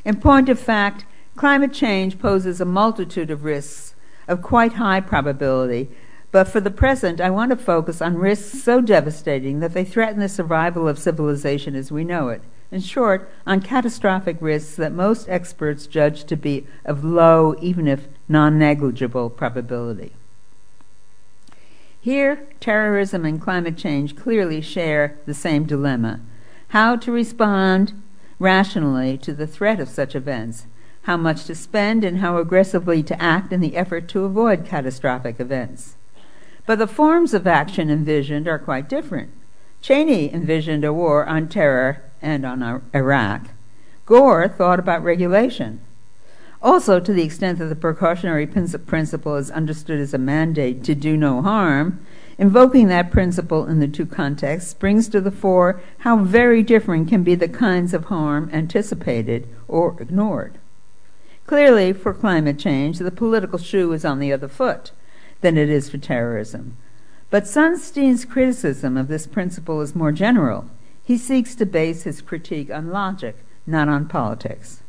In 0.04 0.20
point 0.20 0.48
of 0.48 0.58
fact, 0.58 1.04
climate 1.36 1.72
change 1.72 2.18
poses 2.18 2.60
a 2.60 2.64
multitude 2.64 3.30
of 3.30 3.44
risks 3.44 3.94
of 4.26 4.42
quite 4.42 4.74
high 4.74 5.00
probability, 5.00 5.88
but 6.32 6.48
for 6.48 6.60
the 6.60 6.70
present, 6.70 7.20
I 7.20 7.30
want 7.30 7.50
to 7.50 7.56
focus 7.56 8.02
on 8.02 8.18
risks 8.18 8.60
so 8.60 8.80
devastating 8.80 9.60
that 9.60 9.72
they 9.72 9.84
threaten 9.84 10.18
the 10.18 10.28
survival 10.28 10.88
of 10.88 10.98
civilization 10.98 11.76
as 11.76 11.92
we 11.92 12.02
know 12.02 12.28
it 12.28 12.42
in 12.74 12.80
short, 12.80 13.30
on 13.46 13.60
catastrophic 13.60 14.36
risks 14.40 14.74
that 14.74 14.92
most 14.92 15.28
experts 15.28 15.86
judge 15.86 16.24
to 16.24 16.36
be 16.36 16.66
of 16.84 17.04
low, 17.04 17.54
even 17.60 17.86
if 17.86 18.08
non 18.28 18.58
negligible, 18.58 19.30
probability. 19.30 20.12
Here, 22.00 22.46
terrorism 22.58 23.24
and 23.24 23.40
climate 23.40 23.78
change 23.78 24.16
clearly 24.16 24.60
share 24.60 25.16
the 25.24 25.34
same 25.34 25.64
dilemma 25.64 26.20
how 26.68 26.96
to 26.96 27.12
respond 27.12 28.02
rationally 28.40 29.16
to 29.16 29.32
the 29.32 29.46
threat 29.46 29.78
of 29.78 29.88
such 29.88 30.16
events, 30.16 30.66
how 31.02 31.16
much 31.16 31.44
to 31.44 31.54
spend, 31.54 32.02
and 32.02 32.18
how 32.18 32.36
aggressively 32.38 33.00
to 33.00 33.22
act 33.22 33.52
in 33.52 33.60
the 33.60 33.76
effort 33.76 34.08
to 34.08 34.24
avoid 34.24 34.66
catastrophic 34.66 35.38
events. 35.38 35.94
But 36.66 36.80
the 36.80 36.88
forms 36.88 37.32
of 37.32 37.46
action 37.46 37.90
envisioned 37.90 38.48
are 38.48 38.58
quite 38.58 38.88
different. 38.88 39.30
Cheney 39.80 40.32
envisioned 40.34 40.84
a 40.84 40.92
war 40.92 41.24
on 41.26 41.46
terror 41.46 42.02
and 42.24 42.44
on 42.44 42.82
Iraq. 42.94 43.50
Gore 44.06 44.48
thought 44.48 44.80
about 44.80 45.04
regulation. 45.04 45.80
Also, 46.60 46.98
to 46.98 47.12
the 47.12 47.22
extent 47.22 47.58
that 47.58 47.66
the 47.66 47.76
precautionary 47.76 48.46
principle 48.46 49.36
is 49.36 49.50
understood 49.50 50.00
as 50.00 50.14
a 50.14 50.18
mandate 50.18 50.82
to 50.84 50.94
do 50.94 51.16
no 51.16 51.42
harm, 51.42 52.04
invoking 52.38 52.88
that 52.88 53.10
principle 53.10 53.66
in 53.66 53.80
the 53.80 53.86
two 53.86 54.06
contexts 54.06 54.72
brings 54.72 55.08
to 55.08 55.20
the 55.20 55.30
fore 55.30 55.82
how 55.98 56.16
very 56.16 56.62
different 56.62 57.08
can 57.08 57.22
be 57.22 57.34
the 57.34 57.48
kinds 57.48 57.92
of 57.92 58.06
harm 58.06 58.48
anticipated 58.52 59.46
or 59.68 60.00
ignored. 60.00 60.58
Clearly, 61.46 61.92
for 61.92 62.14
climate 62.14 62.58
change, 62.58 62.98
the 62.98 63.10
political 63.10 63.58
shoe 63.58 63.92
is 63.92 64.04
on 64.04 64.18
the 64.18 64.32
other 64.32 64.48
foot 64.48 64.92
than 65.42 65.58
it 65.58 65.68
is 65.68 65.90
for 65.90 65.98
terrorism. 65.98 66.78
But 67.28 67.46
Sunstein's 67.46 68.24
criticism 68.24 68.96
of 68.96 69.08
this 69.08 69.26
principle 69.26 69.82
is 69.82 69.94
more 69.94 70.12
general. 70.12 70.70
He 71.04 71.18
seeks 71.18 71.54
to 71.56 71.66
base 71.66 72.04
his 72.04 72.22
critique 72.22 72.70
on 72.70 72.90
logic, 72.90 73.36
not 73.66 73.88
on 73.88 74.08
politics. 74.08 74.80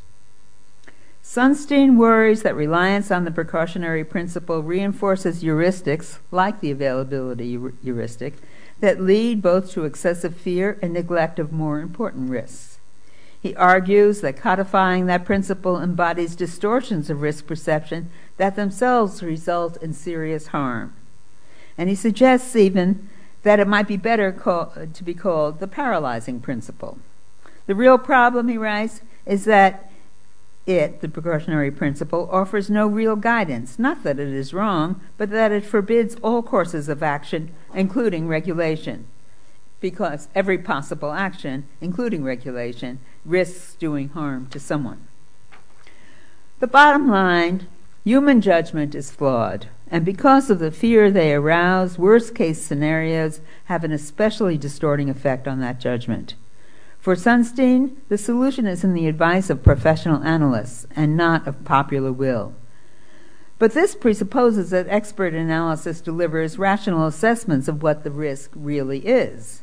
Sunstein 1.21 1.97
worries 1.97 2.43
that 2.43 2.55
reliance 2.55 3.11
on 3.11 3.25
the 3.25 3.31
precautionary 3.31 4.05
principle 4.05 4.61
reinforces 4.61 5.43
heuristics, 5.43 6.19
like 6.31 6.61
the 6.61 6.71
availability 6.71 7.59
heuristic, 7.83 8.35
that 8.79 9.01
lead 9.01 9.41
both 9.41 9.71
to 9.71 9.85
excessive 9.85 10.37
fear 10.37 10.77
and 10.81 10.93
neglect 10.93 11.39
of 11.39 11.51
more 11.51 11.79
important 11.79 12.29
risks. 12.29 12.77
He 13.41 13.55
argues 13.55 14.21
that 14.21 14.37
codifying 14.37 15.07
that 15.07 15.25
principle 15.25 15.81
embodies 15.81 16.35
distortions 16.35 17.09
of 17.09 17.21
risk 17.21 17.45
perception 17.45 18.09
that 18.37 18.55
themselves 18.55 19.21
result 19.21 19.81
in 19.83 19.93
serious 19.93 20.47
harm. 20.47 20.93
And 21.77 21.89
he 21.89 21.95
suggests 21.95 22.55
even 22.55 23.09
that 23.45 23.59
it 23.59 23.67
might 23.67 23.87
be 23.87 23.95
better 23.95 24.31
call, 24.31 24.73
to 24.91 25.03
be 25.03 25.13
called 25.13 25.59
the 25.59 25.67
paralyzing 25.67 26.39
principle. 26.39 26.97
The 27.67 27.75
real 27.75 27.99
problem, 27.99 28.47
he 28.47 28.57
writes, 28.57 29.01
is 29.23 29.45
that 29.45 29.91
it, 30.65 31.01
the 31.01 31.07
precautionary 31.07 31.69
principle, 31.69 32.27
offers 32.31 32.71
no 32.71 32.87
real 32.87 33.15
guidance. 33.15 33.77
Not 33.77 34.01
that 34.01 34.19
it 34.19 34.29
is 34.29 34.51
wrong, 34.51 34.99
but 35.15 35.29
that 35.29 35.51
it 35.51 35.63
forbids 35.63 36.15
all 36.23 36.41
courses 36.41 36.89
of 36.89 37.03
action, 37.03 37.53
including 37.71 38.27
regulation. 38.27 39.05
Because 39.79 40.27
every 40.33 40.57
possible 40.57 41.11
action, 41.11 41.67
including 41.79 42.23
regulation, 42.23 42.99
risks 43.23 43.75
doing 43.75 44.09
harm 44.09 44.47
to 44.47 44.59
someone. 44.59 45.07
The 46.61 46.67
bottom 46.67 47.07
line 47.07 47.67
human 48.03 48.41
judgment 48.41 48.95
is 48.95 49.11
flawed. 49.11 49.67
And 49.95 50.03
because 50.03 50.49
of 50.49 50.59
the 50.59 50.71
fear 50.71 51.09
they 51.09 51.33
arouse, 51.33 51.97
worst 51.97 52.35
case 52.35 52.61
scenarios 52.61 53.39
have 53.71 53.85
an 53.85 53.93
especially 53.93 54.57
distorting 54.57 55.09
effect 55.09 55.47
on 55.47 55.61
that 55.61 55.79
judgment. 55.79 56.35
For 56.99 57.15
Sunstein, 57.15 57.95
the 58.09 58.17
solution 58.17 58.67
is 58.67 58.83
in 58.83 58.93
the 58.93 59.07
advice 59.07 59.49
of 59.49 59.63
professional 59.63 60.21
analysts 60.21 60.85
and 60.97 61.15
not 61.15 61.47
of 61.47 61.63
popular 61.63 62.11
will. 62.11 62.53
But 63.57 63.71
this 63.71 63.95
presupposes 63.95 64.71
that 64.71 64.89
expert 64.89 65.33
analysis 65.33 66.01
delivers 66.01 66.59
rational 66.59 67.07
assessments 67.07 67.69
of 67.69 67.81
what 67.81 68.03
the 68.03 68.11
risk 68.11 68.51
really 68.53 68.99
is. 69.07 69.61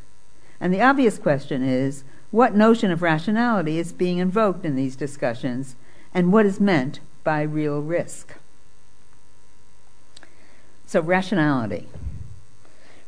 And 0.59 0.73
the 0.73 0.81
obvious 0.81 1.19
question 1.19 1.61
is 1.61 2.05
what 2.31 2.55
notion 2.55 2.89
of 2.89 3.03
rationality 3.03 3.77
is 3.77 3.93
being 3.93 4.17
invoked 4.17 4.65
in 4.65 4.75
these 4.75 4.95
discussions, 4.95 5.75
and 6.11 6.33
what 6.33 6.47
is 6.47 6.59
meant 6.59 7.01
by 7.23 7.43
real 7.43 7.83
risk? 7.83 8.33
So, 10.85 11.01
rationality. 11.01 11.87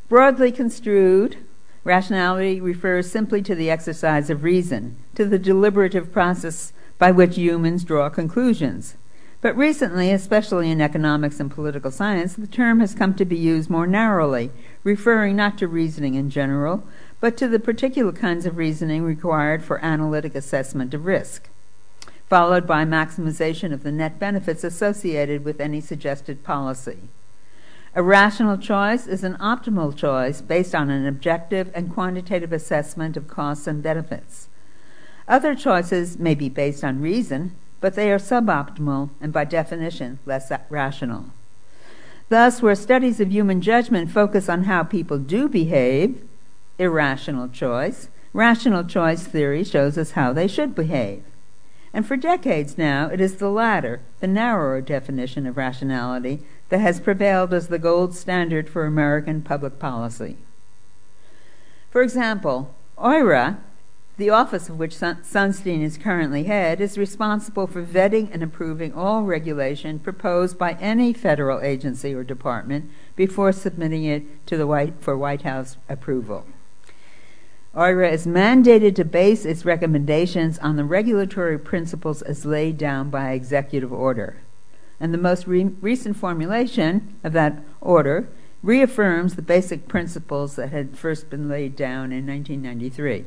Broadly 0.08 0.52
construed, 0.52 1.38
rationality 1.84 2.62
refers 2.62 3.10
simply 3.10 3.42
to 3.42 3.56
the 3.56 3.70
exercise 3.70 4.30
of 4.30 4.44
reason, 4.44 4.98
to 5.16 5.26
the 5.26 5.40
deliberative 5.40 6.12
process 6.12 6.74
by 6.98 7.12
which 7.12 7.38
humans 7.38 7.84
draw 7.84 8.10
conclusions. 8.10 8.96
But 9.42 9.58
recently, 9.58 10.12
especially 10.12 10.72
in 10.72 10.82
economics 10.82 11.40
and 11.40 11.52
political 11.52 11.92
science, 11.92 12.34
the 12.34 12.48
term 12.48 12.80
has 12.80 12.96
come 12.96 13.14
to 13.16 13.26
be 13.26 13.38
used 13.38 13.70
more 13.70 13.86
narrowly, 13.86 14.50
referring 14.84 15.36
not 15.36 15.58
to 15.60 15.68
reasoning 15.68 16.16
in 16.16 16.30
general, 16.30 16.84
but 17.20 17.38
to 17.38 17.48
the 17.48 17.60
particular 17.60 18.12
kinds 18.12 18.46
of 18.46 18.58
reasoning 18.58 19.04
required 19.04 19.64
for 19.64 19.84
analytic 19.86 20.34
assessment 20.34 20.94
of 20.94 21.06
risk, 21.06 21.50
followed 22.28 22.66
by 22.66 22.86
maximization 22.86 23.72
of 23.72 23.84
the 23.84 23.92
net 23.92 24.18
benefits 24.18 24.64
associated 24.64 25.46
with 25.46 25.62
any 25.62 25.82
suggested 25.82 26.44
policy. 26.44 26.98
A 27.98 28.04
rational 28.04 28.58
choice 28.58 29.08
is 29.08 29.24
an 29.24 29.36
optimal 29.36 29.96
choice 29.96 30.42
based 30.42 30.76
on 30.76 30.90
an 30.90 31.08
objective 31.08 31.72
and 31.74 31.94
quantitative 31.94 32.52
assessment 32.52 33.16
of 33.16 33.30
costs 33.30 33.68
and 33.68 33.82
benefits. 33.82 34.50
Other 35.30 35.56
choices 35.56 36.20
may 36.20 36.36
be 36.36 36.50
based 36.50 36.84
on 36.84 37.00
reason, 37.00 37.56
but 37.80 37.96
they 37.96 38.12
are 38.12 38.18
suboptimal 38.18 39.12
and 39.22 39.32
by 39.32 39.46
definition 39.46 40.20
less 40.26 40.52
rational. 40.70 41.28
Thus, 42.28 42.62
where 42.62 42.76
studies 42.76 43.22
of 43.22 43.32
human 43.32 43.62
judgment 43.62 44.12
focus 44.12 44.50
on 44.50 44.66
how 44.66 44.84
people 44.84 45.18
do 45.18 45.48
behave, 45.48 46.22
irrational 46.78 47.48
choice, 47.48 48.10
rational 48.34 48.84
choice 48.84 49.24
theory 49.24 49.64
shows 49.64 49.98
us 49.98 50.12
how 50.12 50.34
they 50.34 50.50
should 50.50 50.76
behave. 50.76 51.24
And 51.94 52.06
for 52.06 52.18
decades 52.18 52.78
now, 52.78 53.08
it 53.08 53.22
is 53.22 53.36
the 53.36 53.50
latter, 53.50 54.02
the 54.20 54.28
narrower 54.28 54.82
definition 54.82 55.48
of 55.48 55.56
rationality, 55.56 56.42
that 56.70 56.80
has 56.80 57.00
prevailed 57.00 57.54
as 57.54 57.68
the 57.68 57.80
gold 57.80 58.16
standard 58.16 58.70
for 58.70 58.86
American 58.86 59.42
public 59.42 59.80
policy. 59.80 60.38
For 61.92 62.02
example, 62.02 62.74
OIRA, 62.98 63.58
the 64.18 64.30
office 64.30 64.70
of 64.70 64.80
which 64.80 64.96
Sunstein 64.96 65.82
is 65.82 65.98
currently 65.98 66.46
head 66.46 66.80
is 66.80 66.98
responsible 66.98 67.68
for 67.68 67.84
vetting 67.84 68.30
and 68.32 68.42
approving 68.42 68.94
all 68.94 69.24
regulation 69.24 70.00
proposed 70.00 70.58
by 70.58 70.74
any 70.80 71.12
federal 71.12 71.62
agency 71.62 72.14
or 72.14 72.24
department 72.24 72.90
before 73.16 73.52
submitting 73.52 74.06
it 74.06 74.46
to 74.48 74.56
the 74.56 74.66
White, 74.66 74.94
for 75.02 75.18
White 75.18 75.42
House 75.42 75.76
approval. 75.90 76.46
OIRA 77.76 78.10
is 78.10 78.26
mandated 78.26 78.96
to 78.96 79.04
base 79.04 79.44
its 79.44 79.66
recommendations 79.66 80.58
on 80.60 80.78
the 80.78 80.86
regulatory 80.86 81.60
principles 81.60 82.22
as 82.22 82.46
laid 82.46 82.78
down 82.78 83.10
by 83.10 83.32
executive 83.32 83.92
order. 83.92 84.38
And 85.00 85.14
the 85.14 85.18
most 85.18 85.48
re- 85.48 85.72
recent 85.82 86.18
formulation 86.18 87.16
of 87.24 87.34
that 87.34 87.64
order 87.82 88.30
reaffirms 88.64 89.36
the 89.36 89.42
basic 89.42 89.88
principles 89.88 90.56
that 90.56 90.72
had 90.72 90.98
first 90.98 91.30
been 91.30 91.48
laid 91.48 91.76
down 91.76 92.12
in 92.12 92.26
1993. 92.26 93.26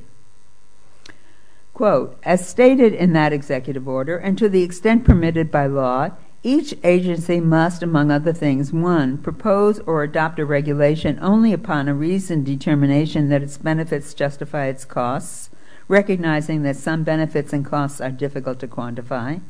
Quote, 1.73 2.19
as 2.25 2.49
stated 2.49 2.93
in 2.93 3.13
that 3.13 3.33
executive 3.33 3.87
order, 3.87 4.17
and 4.17 4.37
to 4.37 4.49
the 4.49 4.65
extent 4.65 5.05
permitted 5.05 5.51
by 5.51 5.67
law, 5.67 6.11
each 6.43 6.75
agency 6.83 7.39
must, 7.41 7.83
among 7.83 8.11
other 8.11 8.33
things, 8.33 8.73
one, 8.73 9.19
propose 9.19 9.79
or 9.81 10.03
adopt 10.03 10.39
a 10.39 10.45
regulation 10.45 11.19
only 11.21 11.53
upon 11.53 11.87
a 11.87 11.95
reasoned 11.95 12.47
determination 12.47 13.29
that 13.29 13.43
its 13.43 13.59
benefits 13.59 14.15
justify 14.15 14.67
its 14.67 14.85
costs, 14.85 15.51
recognizing 15.87 16.63
that 16.63 16.77
some 16.77 17.05
benefits 17.05 17.53
and 17.53 17.65
costs 17.65 18.01
are 18.01 18.11
difficult 18.11 18.59
to 18.61 18.67
quantify. 18.67 19.41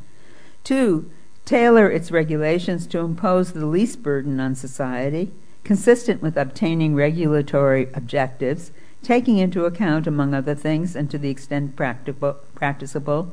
Two, 0.65 1.11
tailor 1.49 1.91
its 1.91 2.11
regulations 2.11 2.87
to 2.87 2.99
impose 2.99 3.53
the 3.53 3.65
least 3.65 4.03
burden 4.03 4.39
on 4.39 4.55
society, 4.55 5.33
consistent 5.65 6.21
with 6.21 6.37
obtaining 6.37 6.95
regulatory 6.95 7.89
objectives 7.95 8.71
taking 9.03 9.39
into 9.39 9.65
account, 9.65 10.07
among 10.07 10.35
other 10.35 10.55
things, 10.55 10.95
and 10.95 11.11
to 11.11 11.17
the 11.17 11.31
extent 11.31 11.75
practicable, 11.75 13.33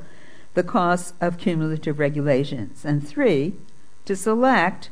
the 0.53 0.63
costs 0.63 1.13
of 1.19 1.37
cumulative 1.37 1.99
regulations. 1.99 2.85
And 2.85 3.05
three, 3.05 3.55
to 4.05 4.15
select, 4.15 4.91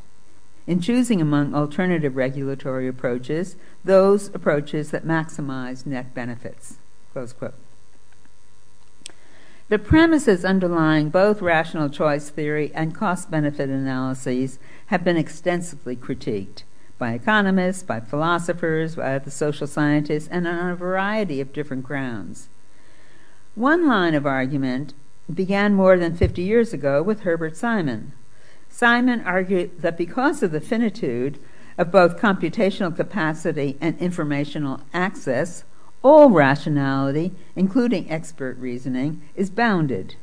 in 0.68 0.82
choosing 0.82 1.22
among 1.22 1.56
alternative 1.56 2.18
regulatory 2.18 2.90
approaches, 2.90 3.56
those 3.86 4.36
approaches 4.36 4.92
that 4.92 5.06
maximize 5.06 5.86
net 5.86 6.14
benefits. 6.14 6.78
Close 7.14 7.32
quote. 7.32 7.56
The 9.74 9.80
premises 9.80 10.46
underlying 10.46 11.10
both 11.10 11.42
rational 11.42 11.90
choice 11.90 12.30
theory 12.30 12.72
and 12.76 12.94
cost 12.94 13.32
benefit 13.32 13.72
analyses 13.72 14.60
have 14.86 15.04
been 15.04 15.18
extensively 15.18 15.96
critiqued 15.96 16.62
by 17.00 17.14
economists, 17.14 17.82
by 17.82 18.00
philosophers, 18.00 18.98
by 18.98 19.18
the 19.18 19.32
social 19.32 19.66
scientists, 19.66 20.28
and 20.30 20.48
on 20.48 20.70
a 20.70 20.76
variety 20.76 21.42
of 21.42 21.54
different 21.54 21.82
grounds. 21.86 22.50
One 23.56 23.88
line 23.88 24.14
of 24.14 24.28
argument 24.28 24.94
began 25.34 25.74
more 25.74 25.98
than 25.98 26.16
50 26.16 26.44
years 26.44 26.72
ago 26.72 27.02
with 27.02 27.22
Herbert 27.22 27.58
Simon. 27.58 28.12
Simon 28.70 29.24
argued 29.26 29.82
that 29.82 29.98
because 29.98 30.44
of 30.44 30.52
the 30.52 30.62
finitude 30.62 31.40
of 31.80 31.92
both 31.92 32.20
computational 32.22 32.96
capacity 32.96 33.80
and 33.82 33.98
informational 33.98 34.82
access, 34.94 35.64
all 36.04 36.30
rationality, 36.30 37.32
including 37.56 38.12
expert 38.12 38.58
reasoning, 38.58 39.22
is 39.36 39.50
bounded. 39.50 40.16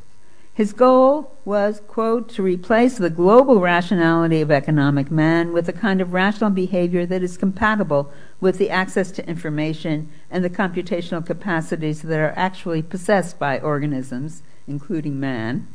His 0.52 0.74
goal 0.74 1.32
was, 1.44 1.80
quote, 1.88 2.28
to 2.30 2.42
replace 2.42 2.98
the 2.98 3.08
global 3.08 3.60
rationality 3.60 4.42
of 4.42 4.50
economic 4.50 5.10
man 5.10 5.54
with 5.54 5.68
a 5.68 5.72
kind 5.72 6.02
of 6.02 6.12
rational 6.12 6.50
behavior 6.50 7.06
that 7.06 7.22
is 7.22 7.38
compatible 7.38 8.12
with 8.40 8.58
the 8.58 8.68
access 8.68 9.10
to 9.12 9.26
information 9.26 10.10
and 10.30 10.44
the 10.44 10.50
computational 10.50 11.24
capacities 11.24 12.02
that 12.02 12.18
are 12.18 12.34
actually 12.36 12.82
possessed 12.82 13.38
by 13.38 13.58
organisms, 13.58 14.42
including 14.66 15.18
man, 15.18 15.66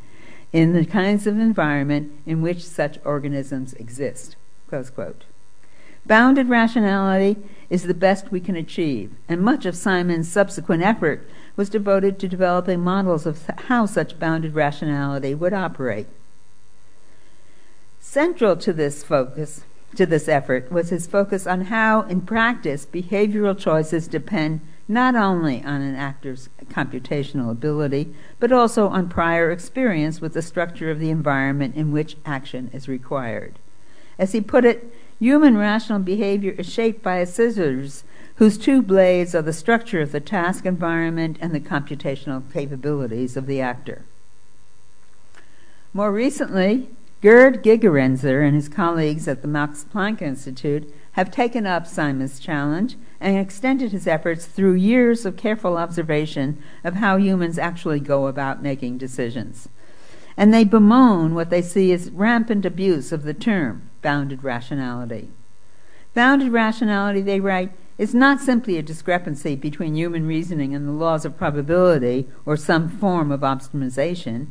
in 0.52 0.72
the 0.72 0.84
kinds 0.84 1.26
of 1.26 1.38
environment 1.38 2.12
in 2.24 2.40
which 2.40 2.64
such 2.64 3.00
organisms 3.04 3.72
exist, 3.74 4.36
close 4.68 4.90
quote. 4.90 5.24
Bounded 6.06 6.48
rationality 6.48 7.36
is 7.68 7.82
the 7.82 7.94
best 7.94 8.30
we 8.30 8.38
can 8.40 8.54
achieve, 8.54 9.10
and 9.28 9.40
much 9.42 9.66
of 9.66 9.74
Simon's 9.74 10.30
subsequent 10.30 10.84
effort 10.84 11.28
was 11.56 11.68
devoted 11.68 12.18
to 12.18 12.28
developing 12.28 12.80
models 12.80 13.26
of 13.26 13.44
how 13.66 13.86
such 13.86 14.18
bounded 14.20 14.54
rationality 14.54 15.34
would 15.34 15.52
operate. 15.52 16.06
Central 17.98 18.56
to 18.56 18.72
this 18.72 19.02
focus, 19.02 19.64
to 19.96 20.06
this 20.06 20.28
effort, 20.28 20.70
was 20.70 20.90
his 20.90 21.08
focus 21.08 21.44
on 21.44 21.62
how, 21.62 22.02
in 22.02 22.20
practice, 22.20 22.86
behavioral 22.86 23.58
choices 23.58 24.06
depend 24.06 24.60
not 24.86 25.16
only 25.16 25.60
on 25.64 25.80
an 25.80 25.96
actor's 25.96 26.48
computational 26.66 27.50
ability, 27.50 28.14
but 28.38 28.52
also 28.52 28.86
on 28.86 29.08
prior 29.08 29.50
experience 29.50 30.20
with 30.20 30.34
the 30.34 30.42
structure 30.42 30.88
of 30.88 31.00
the 31.00 31.10
environment 31.10 31.74
in 31.74 31.90
which 31.90 32.16
action 32.24 32.70
is 32.72 32.86
required. 32.86 33.58
As 34.18 34.32
he 34.32 34.40
put 34.40 34.64
it, 34.64 34.94
human 35.18 35.56
rational 35.56 35.98
behavior 35.98 36.52
is 36.58 36.70
shaped 36.70 37.02
by 37.02 37.16
a 37.16 37.26
scissors 37.26 38.04
whose 38.36 38.58
two 38.58 38.82
blades 38.82 39.34
are 39.34 39.42
the 39.42 39.52
structure 39.52 40.00
of 40.00 40.12
the 40.12 40.20
task 40.20 40.66
environment 40.66 41.38
and 41.40 41.54
the 41.54 41.60
computational 41.60 42.42
capabilities 42.52 43.36
of 43.36 43.46
the 43.46 43.60
actor. 43.60 44.04
More 45.94 46.12
recently, 46.12 46.90
Gerd 47.22 47.64
Gigerenzer 47.64 48.46
and 48.46 48.54
his 48.54 48.68
colleagues 48.68 49.26
at 49.26 49.40
the 49.40 49.48
Max 49.48 49.86
Planck 49.90 50.20
Institute 50.20 50.92
have 51.12 51.30
taken 51.30 51.66
up 51.66 51.86
Simon's 51.86 52.38
challenge 52.38 52.96
and 53.18 53.38
extended 53.38 53.92
his 53.92 54.06
efforts 54.06 54.44
through 54.44 54.74
years 54.74 55.24
of 55.24 55.38
careful 55.38 55.78
observation 55.78 56.62
of 56.84 56.94
how 56.94 57.16
humans 57.16 57.58
actually 57.58 58.00
go 58.00 58.26
about 58.26 58.62
making 58.62 58.98
decisions. 58.98 59.70
And 60.36 60.52
they 60.52 60.64
bemoan 60.64 61.34
what 61.34 61.48
they 61.48 61.62
see 61.62 61.90
as 61.92 62.10
rampant 62.10 62.66
abuse 62.66 63.10
of 63.12 63.22
the 63.22 63.32
term 63.32 63.88
bounded 64.06 64.44
rationality. 64.44 65.28
Bounded 66.14 66.52
rationality, 66.52 67.20
they 67.20 67.40
write, 67.40 67.72
is 67.98 68.14
not 68.14 68.40
simply 68.40 68.78
a 68.78 68.82
discrepancy 68.82 69.56
between 69.56 69.96
human 69.96 70.28
reasoning 70.28 70.76
and 70.76 70.86
the 70.86 70.92
laws 70.92 71.24
of 71.24 71.36
probability 71.36 72.28
or 72.44 72.56
some 72.56 72.88
form 72.88 73.32
of 73.32 73.40
optimization. 73.40 74.46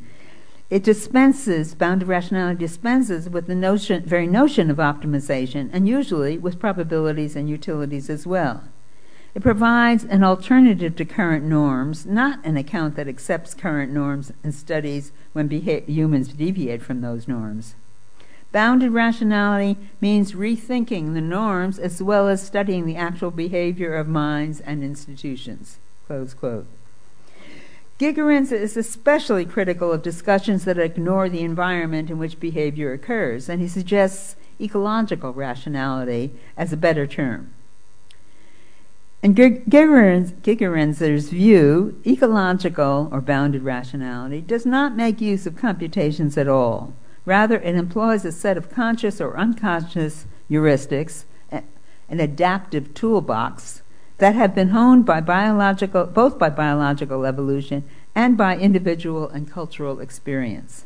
It 0.69 0.83
dispenses, 0.83 1.73
bounded 1.73 2.09
rationality 2.09 2.59
dispenses 2.59 3.29
with 3.29 3.47
the 3.47 3.55
notion, 3.55 4.03
very 4.03 4.27
notion 4.27 4.69
of 4.69 4.75
optimization, 4.75 5.69
and 5.71 5.87
usually 5.87 6.37
with 6.37 6.59
probabilities 6.59 7.37
and 7.37 7.49
utilities 7.49 8.09
as 8.09 8.27
well. 8.27 8.65
It 9.33 9.41
provides 9.41 10.03
an 10.03 10.21
alternative 10.21 10.97
to 10.97 11.05
current 11.05 11.45
norms, 11.45 12.05
not 12.05 12.43
an 12.43 12.57
account 12.57 12.97
that 12.97 13.07
accepts 13.07 13.53
current 13.53 13.93
norms 13.93 14.33
and 14.43 14.53
studies 14.53 15.13
when 15.31 15.47
beha- 15.47 15.89
humans 15.89 16.27
deviate 16.27 16.81
from 16.81 16.99
those 16.99 17.25
norms. 17.25 17.75
Bounded 18.55 18.93
rationality 18.93 19.75
means 19.99 20.31
rethinking 20.31 21.13
the 21.13 21.19
norms 21.19 21.77
as 21.77 22.01
well 22.01 22.29
as 22.29 22.41
studying 22.41 22.85
the 22.85 22.95
actual 22.95 23.29
behavior 23.29 23.93
of 23.95 24.07
minds 24.07 24.61
and 24.61 24.81
institutions. 24.81 25.77
Close 26.07 26.33
quote. 26.33 26.65
Gigerenzer 27.99 28.53
is 28.53 28.77
especially 28.77 29.43
critical 29.43 29.91
of 29.91 30.01
discussions 30.01 30.63
that 30.63 30.79
ignore 30.79 31.27
the 31.27 31.41
environment 31.41 32.09
in 32.09 32.17
which 32.17 32.39
behavior 32.39 32.93
occurs, 32.93 33.49
and 33.49 33.61
he 33.61 33.67
suggests 33.67 34.37
ecological 34.61 35.33
rationality 35.33 36.31
as 36.55 36.71
a 36.71 36.77
better 36.77 37.05
term. 37.05 37.53
In 39.21 39.35
Gigerenzer's 39.35 41.27
view, 41.27 42.01
ecological 42.07 43.09
or 43.11 43.19
bounded 43.19 43.63
rationality 43.63 44.39
does 44.39 44.65
not 44.65 44.95
make 44.95 45.19
use 45.19 45.45
of 45.45 45.57
computations 45.57 46.37
at 46.37 46.47
all. 46.47 46.93
Rather, 47.25 47.57
it 47.57 47.75
employs 47.75 48.23
a 48.23 48.31
set 48.31 48.57
of 48.57 48.69
conscious 48.69 49.19
or 49.19 49.37
unconscious 49.37 50.25
heuristics, 50.49 51.25
an 51.51 52.19
adaptive 52.19 52.93
toolbox 52.93 53.81
that 54.19 54.35
have 54.35 54.53
been 54.55 54.69
honed 54.69 55.05
by 55.05 55.19
biological, 55.19 56.05
both 56.05 56.37
by 56.37 56.49
biological 56.49 57.25
evolution 57.25 57.83
and 58.13 58.37
by 58.37 58.55
individual 58.57 59.27
and 59.29 59.51
cultural 59.51 59.99
experience. 59.99 60.85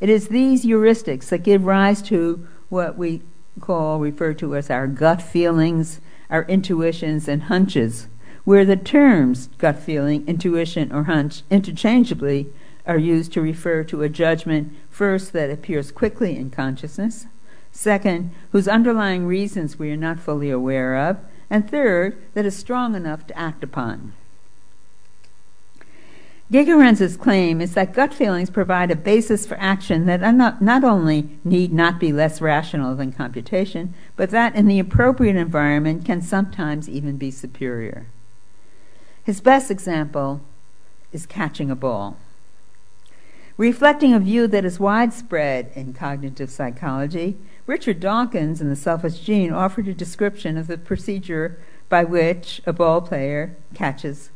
It 0.00 0.08
is 0.08 0.28
these 0.28 0.64
heuristics 0.64 1.28
that 1.28 1.42
give 1.42 1.64
rise 1.64 2.00
to 2.02 2.46
what 2.68 2.96
we 2.96 3.22
call, 3.60 3.98
refer 3.98 4.34
to 4.34 4.54
as 4.54 4.70
our 4.70 4.86
gut 4.86 5.20
feelings, 5.20 6.00
our 6.30 6.44
intuitions, 6.44 7.28
and 7.28 7.44
hunches, 7.44 8.06
where 8.44 8.64
the 8.64 8.76
terms 8.76 9.48
gut 9.58 9.78
feeling, 9.78 10.26
intuition, 10.28 10.92
or 10.92 11.04
hunch 11.04 11.42
interchangeably 11.50 12.46
are 12.86 12.98
used 12.98 13.32
to 13.32 13.40
refer 13.40 13.82
to 13.84 14.02
a 14.02 14.08
judgment, 14.08 14.72
first, 14.88 15.32
that 15.32 15.50
appears 15.50 15.90
quickly 15.90 16.36
in 16.36 16.50
consciousness, 16.50 17.26
second, 17.72 18.32
whose 18.52 18.68
underlying 18.68 19.26
reasons 19.26 19.78
we 19.78 19.90
are 19.90 19.96
not 19.96 20.20
fully 20.20 20.50
aware 20.50 20.96
of, 20.96 21.18
and 21.50 21.70
third, 21.70 22.16
that 22.34 22.46
is 22.46 22.56
strong 22.56 22.94
enough 22.94 23.26
to 23.26 23.38
act 23.38 23.62
upon. 23.62 24.12
Gigerenzer's 26.50 27.16
claim 27.16 27.60
is 27.60 27.74
that 27.74 27.92
gut 27.92 28.14
feelings 28.14 28.50
provide 28.50 28.92
a 28.92 28.96
basis 28.96 29.46
for 29.46 29.56
action 29.58 30.06
that 30.06 30.20
not, 30.34 30.62
not 30.62 30.84
only 30.84 31.28
need 31.42 31.72
not 31.72 31.98
be 31.98 32.12
less 32.12 32.40
rational 32.40 32.94
than 32.94 33.12
computation, 33.12 33.94
but 34.14 34.30
that 34.30 34.54
in 34.54 34.66
the 34.66 34.78
appropriate 34.78 35.34
environment 35.34 36.04
can 36.04 36.22
sometimes 36.22 36.88
even 36.88 37.16
be 37.16 37.32
superior. 37.32 38.06
His 39.24 39.40
best 39.40 39.72
example 39.72 40.40
is 41.12 41.26
catching 41.26 41.68
a 41.68 41.74
ball. 41.74 42.16
Reflecting 43.58 44.12
a 44.12 44.20
view 44.20 44.46
that 44.48 44.66
is 44.66 44.78
widespread 44.78 45.72
in 45.74 45.94
cognitive 45.94 46.50
psychology, 46.50 47.38
Richard 47.66 48.00
Dawkins 48.00 48.60
in 48.60 48.68
The 48.68 48.76
Selfish 48.76 49.20
Gene 49.20 49.50
offered 49.50 49.88
a 49.88 49.94
description 49.94 50.58
of 50.58 50.66
the 50.66 50.76
procedure 50.76 51.58
by 51.88 52.04
which 52.04 52.60
a 52.66 52.74
ball 52.74 53.00
player 53.00 53.56
catches 53.72 54.30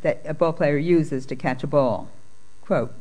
that 0.00 0.22
a 0.24 0.34
ball 0.34 0.52
player 0.52 0.76
uses 0.76 1.24
to 1.26 1.36
catch 1.36 1.62
a 1.62 1.68
ball. 1.68 2.08
Quote, 2.62 2.92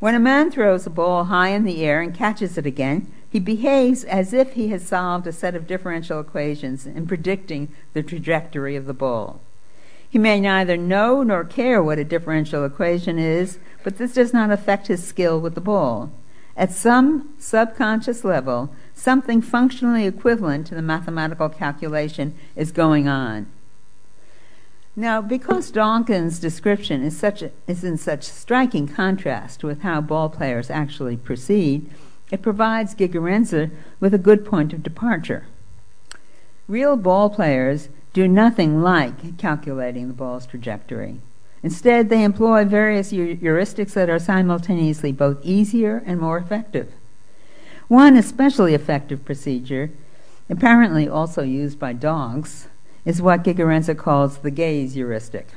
when 0.00 0.16
a 0.16 0.20
man 0.20 0.50
throws 0.50 0.86
a 0.86 0.90
ball 0.90 1.24
high 1.24 1.50
in 1.50 1.62
the 1.62 1.84
air 1.84 2.00
and 2.00 2.12
catches 2.12 2.58
it 2.58 2.66
again, 2.66 3.12
he 3.30 3.38
behaves 3.38 4.02
as 4.02 4.32
if 4.32 4.54
he 4.54 4.68
has 4.68 4.86
solved 4.86 5.28
a 5.28 5.32
set 5.32 5.54
of 5.54 5.68
differential 5.68 6.18
equations 6.18 6.84
in 6.84 7.06
predicting 7.06 7.68
the 7.92 8.02
trajectory 8.02 8.74
of 8.74 8.86
the 8.86 8.94
ball. 8.94 9.40
He 10.10 10.18
may 10.18 10.40
neither 10.40 10.76
know 10.76 11.22
nor 11.22 11.44
care 11.44 11.82
what 11.82 11.98
a 11.98 12.04
differential 12.04 12.64
equation 12.64 13.18
is, 13.18 13.58
but 13.84 13.98
this 13.98 14.14
does 14.14 14.32
not 14.32 14.50
affect 14.50 14.86
his 14.86 15.06
skill 15.06 15.40
with 15.40 15.54
the 15.54 15.60
ball. 15.60 16.10
At 16.56 16.72
some 16.72 17.34
subconscious 17.38 18.24
level, 18.24 18.70
something 18.94 19.42
functionally 19.42 20.06
equivalent 20.06 20.66
to 20.68 20.74
the 20.74 20.82
mathematical 20.82 21.48
calculation 21.48 22.34
is 22.56 22.72
going 22.72 23.06
on. 23.06 23.46
Now, 24.96 25.20
because 25.20 25.70
Dawkins' 25.70 26.40
description 26.40 27.04
is, 27.04 27.16
such 27.16 27.42
a, 27.42 27.52
is 27.68 27.84
in 27.84 27.96
such 27.96 28.24
striking 28.24 28.88
contrast 28.88 29.62
with 29.62 29.82
how 29.82 30.00
ball 30.00 30.28
players 30.28 30.70
actually 30.70 31.16
proceed, 31.16 31.88
it 32.32 32.42
provides 32.42 32.96
Gigerenzer 32.96 33.70
with 34.00 34.12
a 34.12 34.18
good 34.18 34.44
point 34.44 34.72
of 34.72 34.82
departure. 34.82 35.46
Real 36.66 36.96
ball 36.96 37.30
players 37.30 37.88
do 38.18 38.26
nothing 38.26 38.82
like 38.82 39.38
calculating 39.38 40.08
the 40.08 40.12
ball's 40.12 40.44
trajectory. 40.44 41.20
Instead, 41.62 42.08
they 42.08 42.24
employ 42.24 42.64
various 42.64 43.12
heuristics 43.12 43.92
that 43.92 44.10
are 44.10 44.18
simultaneously 44.18 45.12
both 45.12 45.38
easier 45.44 46.02
and 46.04 46.18
more 46.18 46.36
effective. 46.36 46.92
One 47.86 48.16
especially 48.16 48.74
effective 48.74 49.24
procedure, 49.24 49.92
apparently 50.50 51.08
also 51.08 51.42
used 51.42 51.78
by 51.78 51.92
dogs, 51.92 52.66
is 53.04 53.22
what 53.22 53.44
Gigerenzer 53.44 53.96
calls 53.96 54.38
the 54.38 54.50
gaze 54.50 54.94
heuristic. 54.94 55.50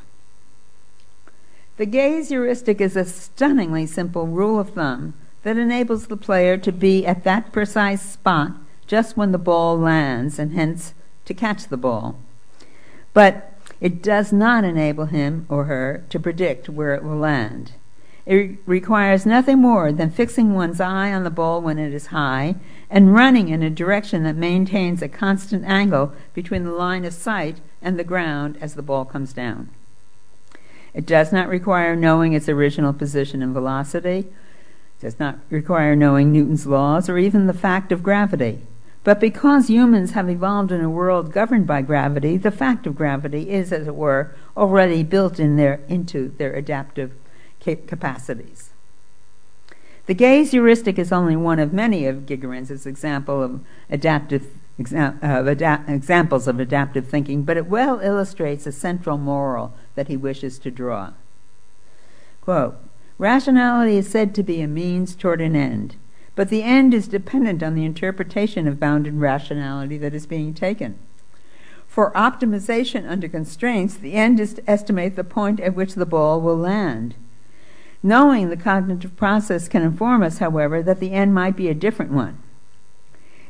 The 1.78 1.88
gaze 1.88 2.30
heuristic 2.30 2.80
is 2.80 2.96
a 2.96 3.06
stunningly 3.06 3.88
simple 3.88 4.28
rule 4.28 4.60
of 4.60 4.76
thumb 4.76 5.16
that 5.42 5.58
enables 5.58 6.06
the 6.06 6.18
player 6.18 6.58
to 6.58 6.72
be 6.72 7.08
at 7.08 7.24
that 7.24 7.52
precise 7.52 8.04
spot 8.04 8.52
just 8.86 9.18
when 9.18 9.32
the 9.32 9.40
ball 9.40 9.80
lands 9.80 10.38
and 10.38 10.54
hence 10.54 10.94
to 11.26 11.34
catch 11.34 11.68
the 11.68 11.78
ball. 11.78 12.20
But 13.14 13.52
it 13.80 14.02
does 14.04 14.32
not 14.32 14.64
enable 14.64 15.06
him 15.06 15.46
or 15.50 15.66
her 15.66 16.04
to 16.10 16.20
predict 16.20 16.70
where 16.70 16.94
it 16.94 17.04
will 17.04 17.18
land. 17.18 17.74
It 18.26 18.58
requires 18.68 19.26
nothing 19.26 19.60
more 19.60 19.92
than 19.92 20.12
fixing 20.12 20.54
one's 20.54 20.80
eye 20.80 21.12
on 21.12 21.24
the 21.24 21.32
ball 21.32 21.60
when 21.62 21.80
it 21.80 21.94
is 21.94 22.08
high 22.08 22.56
and 22.90 23.14
running 23.14 23.50
in 23.50 23.64
a 23.64 23.70
direction 23.70 24.24
that 24.24 24.36
maintains 24.36 25.02
a 25.02 25.10
constant 25.10 25.66
angle 25.66 26.14
between 26.34 26.64
the 26.64 26.72
line 26.72 27.04
of 27.04 27.14
sight 27.14 27.60
and 27.82 27.98
the 27.98 28.04
ground 28.04 28.58
as 28.62 28.76
the 28.76 28.84
ball 28.84 29.06
comes 29.06 29.34
down. 29.34 29.70
It 30.94 31.08
does 31.08 31.32
not 31.32 31.48
require 31.48 31.96
knowing 31.96 32.34
its 32.34 32.48
original 32.48 32.94
position 32.94 33.42
and 33.42 33.54
velocity, 33.54 34.20
it 34.20 35.02
does 35.02 35.20
not 35.20 35.40
require 35.50 35.96
knowing 35.96 36.32
Newton's 36.32 36.68
laws 36.68 37.10
or 37.10 37.18
even 37.18 37.48
the 37.48 37.54
fact 37.54 37.92
of 37.92 38.04
gravity. 38.04 38.60
But 39.04 39.20
because 39.20 39.68
humans 39.68 40.12
have 40.12 40.30
evolved 40.30 40.72
in 40.72 40.82
a 40.82 40.90
world 40.90 41.34
governed 41.34 41.66
by 41.66 41.82
gravity, 41.82 42.38
the 42.38 42.52
fact 42.52 42.86
of 42.86 42.96
gravity 42.96 43.50
is, 43.50 43.74
as 43.74 43.88
it 43.88 43.96
were, 43.96 44.36
already 44.56 45.02
built 45.04 45.40
in 45.40 45.56
their, 45.56 45.80
into 45.88 46.30
their 46.38 46.54
adaptive 46.54 47.14
capacities. 47.60 48.72
The 50.06 50.14
gaze 50.14 50.52
heuristic 50.52 51.00
is 51.00 51.12
only 51.12 51.36
one 51.36 51.60
of 51.60 51.74
many 51.74 52.06
of 52.06 52.26
Gigerenzer's 52.26 52.86
example 52.86 53.42
of 53.42 53.62
adaptive, 53.90 54.48
exa- 54.80 55.18
of 55.24 55.48
ada- 55.48 55.84
examples 55.88 56.48
of 56.48 56.60
adaptive 56.60 57.08
thinking, 57.08 57.44
but 57.44 57.58
it 57.58 57.68
well 57.68 58.00
illustrates 58.00 58.68
a 58.68 58.72
central 58.72 59.18
moral 59.18 59.74
that 59.96 60.10
he 60.10 60.18
wishes 60.18 60.60
to 60.60 60.72
draw. 60.72 61.14
Quote, 62.42 62.78
Rationality 63.18 63.98
is 63.98 64.10
said 64.10 64.34
to 64.36 64.44
be 64.44 64.62
a 64.62 64.68
means 64.68 65.16
toward 65.16 65.42
an 65.42 65.56
end, 65.56 65.96
but 66.42 66.50
the 66.50 66.64
end 66.64 66.92
is 66.92 67.08
dependent 67.08 67.62
on 67.62 67.76
the 67.76 67.86
interpretation 67.86 68.68
of 68.68 68.80
bounded 68.80 69.14
rationality 69.14 69.96
that 70.00 70.16
is 70.16 70.26
being 70.26 70.56
taken. 70.56 70.98
For 71.86 72.10
optimization 72.14 73.08
under 73.08 73.28
constraints, 73.28 73.94
the 73.94 74.14
end 74.14 74.40
is 74.40 74.56
to 74.56 74.68
estimate 74.68 75.16
the 75.16 75.24
point 75.24 75.60
at 75.60 75.76
which 75.76 75.94
the 75.94 76.04
ball 76.04 76.42
will 76.42 76.58
land. 76.58 77.14
Knowing 78.02 78.50
the 78.50 78.58
cognitive 78.58 79.16
process 79.16 79.68
can 79.68 79.84
inform 79.84 80.24
us, 80.24 80.40
however, 80.40 80.82
that 80.82 81.00
the 81.00 81.12
end 81.12 81.36
might 81.36 81.56
be 81.56 81.70
a 81.70 81.76
different 81.76 82.12
one. 82.12 82.40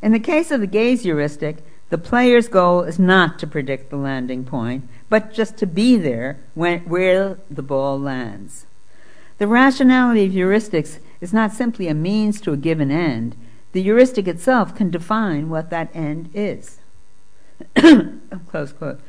In 0.02 0.12
the 0.12 0.20
case 0.20 0.52
of 0.52 0.60
the 0.60 0.68
gaze 0.68 1.04
heuristic, 1.04 1.60
the 1.92 1.98
player's 1.98 2.50
goal 2.50 2.82
is 2.82 3.00
not 3.00 3.40
to 3.40 3.48
predict 3.48 3.90
the 3.90 3.96
landing 3.96 4.44
point, 4.44 4.86
but 5.08 5.32
just 5.32 5.56
to 5.60 5.66
be 5.66 5.96
there 5.96 6.42
when, 6.56 6.82
where 6.82 7.40
the 7.50 7.64
ball 7.64 7.98
lands. 7.98 8.66
The 9.38 9.48
rationality 9.48 10.26
of 10.26 10.34
heuristics 10.34 11.00
is 11.22 11.32
not 11.32 11.54
simply 11.54 11.88
a 11.88 11.94
means 11.94 12.42
to 12.42 12.52
a 12.52 12.58
given 12.58 12.92
end. 12.92 13.36
The 13.72 13.84
heuristic 13.84 14.28
itself 14.28 14.76
can 14.76 14.90
define 14.90 15.50
what 15.50 15.70
that 15.70 15.90
end 15.94 16.30
is. 16.34 16.80
Oh, 18.34 18.40
close 18.48 18.72
quote. 18.72 19.00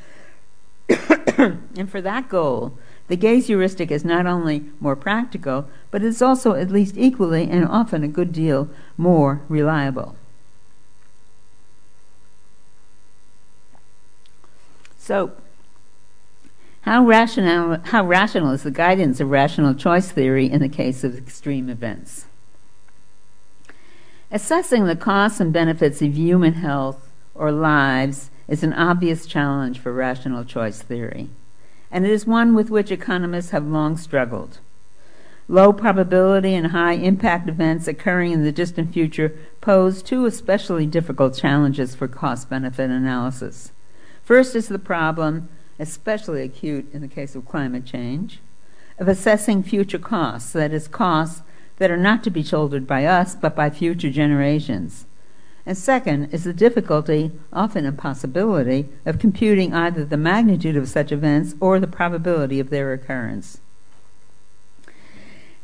and 1.38 1.88
for 1.88 2.00
that 2.00 2.28
goal, 2.28 2.76
the 3.08 3.16
gaze 3.16 3.46
heuristic 3.46 3.90
is 3.90 4.04
not 4.04 4.26
only 4.26 4.64
more 4.80 4.96
practical, 4.96 5.68
but 5.90 6.02
it's 6.02 6.20
also 6.20 6.54
at 6.54 6.70
least 6.70 6.96
equally 6.98 7.48
and 7.48 7.64
often 7.66 8.02
a 8.02 8.08
good 8.08 8.32
deal 8.32 8.68
more 8.96 9.42
reliable. 9.48 10.16
So, 14.98 15.32
how 16.82 17.04
rational, 17.04 18.50
is 18.50 18.62
the 18.62 18.72
guidance 18.72 19.20
of 19.20 19.30
rational 19.30 19.74
choice 19.74 20.10
theory 20.10 20.50
in 20.50 20.60
the 20.60 20.68
case 20.68 21.04
of 21.04 21.16
extreme 21.16 21.68
events? 21.68 22.26
Assessing 24.30 24.86
the 24.86 24.96
costs 24.96 25.40
and 25.40 25.52
benefits 25.52 26.02
of 26.02 26.16
human 26.16 26.54
health 26.54 27.08
or 27.34 27.52
lives 27.52 28.30
is 28.48 28.64
an 28.64 28.72
obvious 28.72 29.26
challenge 29.26 29.78
for 29.78 29.92
rational 29.92 30.44
choice 30.44 30.82
theory, 30.82 31.28
and 31.90 32.04
it 32.04 32.10
is 32.10 32.26
one 32.26 32.54
with 32.54 32.68
which 32.68 32.90
economists 32.90 33.50
have 33.50 33.66
long 33.66 33.96
struggled. 33.96 34.58
Low 35.48 35.72
probability 35.72 36.54
and 36.54 36.68
high 36.68 36.94
impact 36.94 37.48
events 37.48 37.86
occurring 37.86 38.32
in 38.32 38.42
the 38.42 38.52
distant 38.52 38.92
future 38.92 39.36
pose 39.60 40.02
two 40.02 40.26
especially 40.26 40.86
difficult 40.86 41.36
challenges 41.36 41.94
for 41.94 42.08
cost 42.08 42.50
benefit 42.50 42.90
analysis. 42.90 43.70
First 44.24 44.56
is 44.56 44.68
the 44.68 44.78
problem 44.78 45.48
especially 45.78 46.42
acute 46.42 46.88
in 46.92 47.00
the 47.00 47.08
case 47.08 47.34
of 47.34 47.46
climate 47.46 47.84
change, 47.84 48.40
of 48.98 49.08
assessing 49.08 49.62
future 49.62 49.98
costs, 49.98 50.52
that 50.52 50.72
is, 50.72 50.88
costs 50.88 51.42
that 51.78 51.90
are 51.90 51.96
not 51.96 52.22
to 52.24 52.30
be 52.30 52.42
shouldered 52.42 52.86
by 52.86 53.04
us 53.04 53.34
but 53.34 53.56
by 53.56 53.70
future 53.70 54.10
generations. 54.10 55.06
And 55.64 55.78
second 55.78 56.32
is 56.32 56.44
the 56.44 56.52
difficulty, 56.52 57.30
often 57.52 57.84
impossibility, 57.84 58.88
of 59.06 59.18
computing 59.18 59.72
either 59.72 60.04
the 60.04 60.16
magnitude 60.16 60.76
of 60.76 60.88
such 60.88 61.12
events 61.12 61.54
or 61.60 61.78
the 61.78 61.86
probability 61.86 62.58
of 62.58 62.70
their 62.70 62.92
occurrence. 62.92 63.60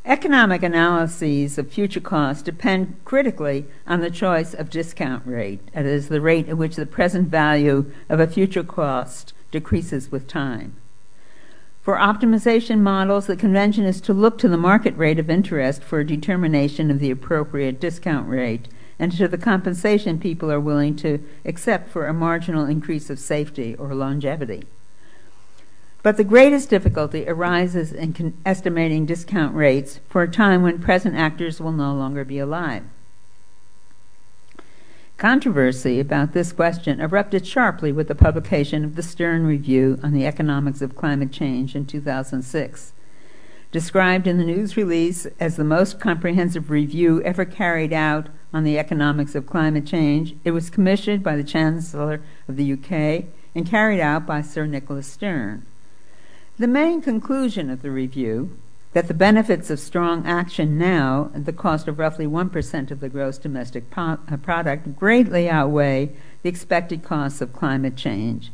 Economic 0.05 0.63
analyses 0.63 1.59
of 1.59 1.71
future 1.71 2.01
costs 2.01 2.43
depend 2.43 2.97
critically 3.05 3.67
on 3.87 4.01
the 4.01 4.11
choice 4.11 4.55
of 4.55 4.71
discount 4.71 5.27
rate, 5.27 5.61
that 5.75 5.85
is, 5.85 6.09
the 6.09 6.21
rate 6.21 6.49
at 6.49 6.57
which 6.57 6.77
the 6.77 6.87
present 6.87 7.29
value 7.29 7.91
of 8.09 8.19
a 8.19 8.27
future 8.27 8.63
cost 8.63 9.35
decreases 9.51 10.11
with 10.11 10.27
time. 10.27 10.77
For 11.83 11.97
optimization 11.97 12.81
models, 12.81 13.27
the 13.27 13.37
convention 13.37 13.85
is 13.85 14.01
to 14.03 14.13
look 14.13 14.37
to 14.39 14.49
the 14.49 14.59
market 14.59 14.97
rate 14.97 15.19
of 15.19 15.31
interest 15.31 15.83
for 15.83 16.01
a 16.01 16.07
determination 16.07 16.91
of 16.91 16.99
the 16.99 17.11
appropriate 17.11 17.81
discount 17.81 18.29
rate 18.29 18.69
and 18.99 19.13
to 19.13 19.29
the 19.29 19.39
compensation 19.39 20.19
people 20.19 20.51
are 20.51 20.61
willing 20.61 20.97
to 20.97 21.25
accept 21.45 21.89
for 21.89 22.07
a 22.07 22.13
marginal 22.13 22.67
increase 22.67 23.09
of 23.09 23.19
safety 23.19 23.75
or 23.77 23.95
longevity. 23.95 24.65
But 26.03 26.17
the 26.17 26.25
greatest 26.25 26.69
difficulty 26.69 27.29
arises 27.29 27.93
in 27.93 28.13
con- 28.13 28.35
estimating 28.45 29.07
discount 29.07 29.55
rates 29.55 30.01
for 30.09 30.23
a 30.23 30.31
time 30.31 30.63
when 30.63 30.81
present 30.81 31.17
actors 31.17 31.61
will 31.61 31.73
no 31.73 31.95
longer 31.95 32.25
be 32.25 32.39
alive. 32.39 32.85
Controversy 35.19 35.99
about 35.99 36.33
this 36.33 36.53
question 36.53 37.01
erupted 37.01 37.45
sharply 37.45 37.91
with 37.91 38.07
the 38.07 38.15
publication 38.15 38.85
of 38.85 38.95
the 38.95 39.03
Stern 39.03 39.45
Review 39.45 39.99
on 40.01 40.13
the 40.13 40.25
Economics 40.25 40.81
of 40.81 40.95
Climate 40.95 41.33
Change 41.33 41.75
in 41.75 41.87
2006. 41.87 42.93
Described 43.73 44.29
in 44.29 44.39
the 44.39 44.45
news 44.45 44.77
release 44.77 45.27
as 45.41 45.57
the 45.57 45.65
most 45.65 45.99
comprehensive 45.99 46.71
review 46.71 47.21
ever 47.25 47.45
carried 47.45 47.93
out 47.93 48.29
on 48.55 48.63
the 48.63 48.79
economics 48.79 49.35
of 49.35 49.45
climate 49.45 49.85
change, 49.85 50.37
it 50.45 50.53
was 50.53 50.71
commissioned 50.71 51.25
by 51.25 51.35
the 51.35 51.43
Chancellor 51.43 52.21
of 52.47 52.55
the 52.55 52.73
UK 52.73 53.25
and 53.57 53.67
carried 53.69 54.01
out 54.01 54.25
by 54.25 54.41
Sir 54.41 54.67
Nicholas 54.67 55.09
Stern. 55.09 55.67
The 56.61 56.69
main 56.69 57.03
conclusion 57.03 57.71
of 57.71 57.83
the 57.83 57.91
review 57.91 58.57
that 58.99 59.07
the 59.07 59.15
benefits 59.15 59.71
of 59.71 59.79
strong 59.79 60.27
action 60.27 60.77
now 60.77 61.31
at 61.33 61.45
the 61.45 61.53
cost 61.53 61.87
of 61.87 62.01
roughly 62.01 62.27
1% 62.27 62.91
of 62.91 62.99
the 62.99 63.09
gross 63.09 63.39
domestic 63.39 63.85
uh, 63.97 64.17
product 64.43 64.97
greatly 64.97 65.49
outweigh 65.49 66.11
the 66.43 66.49
expected 66.49 67.05
costs 67.05 67.41
of 67.41 67.53
climate 67.53 67.95
change. 67.95 68.51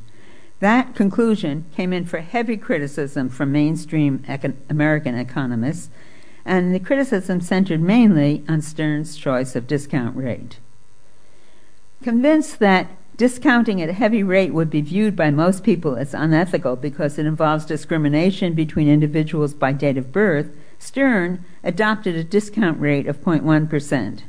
That 0.60 0.94
conclusion 0.94 1.64
came 1.74 1.94
in 1.94 2.04
for 2.04 2.20
heavy 2.20 2.58
criticism 2.58 3.30
from 3.30 3.52
mainstream 3.52 4.22
American 4.68 5.14
economists, 5.14 5.88
and 6.44 6.74
the 6.74 6.78
criticism 6.78 7.40
centered 7.40 7.80
mainly 7.80 8.44
on 8.46 8.60
Stern's 8.60 9.16
choice 9.16 9.56
of 9.56 9.66
discount 9.66 10.14
rate. 10.14 10.58
Convinced 12.02 12.58
that 12.58 12.90
discounting 13.16 13.80
at 13.80 13.88
a 13.88 13.94
heavy 13.94 14.22
rate 14.22 14.52
would 14.52 14.70
be 14.70 14.80
viewed 14.80 15.14
by 15.14 15.30
most 15.30 15.62
people 15.62 15.96
as 15.96 16.14
unethical 16.14 16.76
because 16.76 17.18
it 17.18 17.26
involves 17.26 17.64
discrimination 17.64 18.54
between 18.54 18.88
individuals 18.88 19.54
by 19.54 19.72
date 19.72 19.96
of 19.96 20.12
birth, 20.12 20.50
Stern 20.78 21.44
adopted 21.62 22.16
a 22.16 22.24
discount 22.24 22.80
rate 22.80 23.06
of 23.06 23.20
0.1%. 23.20 24.22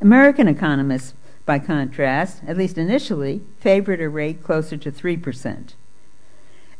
American 0.00 0.48
economists 0.48 1.14
by 1.44 1.58
contrast, 1.58 2.42
at 2.46 2.56
least 2.56 2.78
initially, 2.78 3.42
favored 3.58 4.00
a 4.00 4.08
rate 4.08 4.42
closer 4.42 4.76
to 4.76 4.90
3%. 4.90 5.74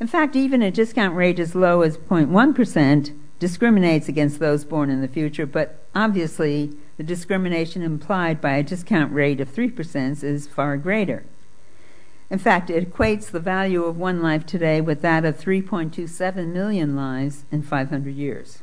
In 0.01 0.07
fact, 0.07 0.37
even 0.37 0.63
a 0.63 0.71
discount 0.71 1.15
rate 1.15 1.39
as 1.39 1.55
low 1.55 1.83
as 1.83 1.99
0.1% 1.99 3.15
discriminates 3.45 4.09
against 4.09 4.39
those 4.39 4.65
born 4.65 4.89
in 4.89 5.03
the 5.03 5.07
future, 5.07 5.45
but 5.45 5.85
obviously 5.95 6.73
the 6.97 7.03
discrimination 7.03 7.83
implied 7.83 8.41
by 8.41 8.53
a 8.53 8.63
discount 8.63 9.13
rate 9.13 9.39
of 9.39 9.55
3% 9.55 10.25
is 10.25 10.47
far 10.47 10.79
greater. 10.79 11.27
In 12.31 12.39
fact, 12.39 12.71
it 12.71 12.91
equates 12.91 13.31
the 13.31 13.41
value 13.41 13.85
of 13.85 13.99
one 13.99 14.23
life 14.23 14.47
today 14.47 14.81
with 14.81 15.03
that 15.03 15.27
of 15.27 15.39
3.27 15.39 16.55
million 16.55 16.97
lives 16.97 17.45
in 17.53 17.63
500 17.63 18.15
years. 18.15 18.63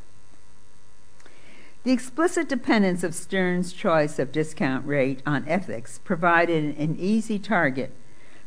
The 1.84 1.92
explicit 1.92 2.48
dependence 2.48 3.04
of 3.04 3.14
Stern's 3.14 3.72
choice 3.72 4.18
of 4.18 4.32
discount 4.32 4.84
rate 4.84 5.22
on 5.24 5.46
ethics 5.46 6.00
provided 6.02 6.76
an 6.76 6.96
easy 6.98 7.38
target 7.38 7.94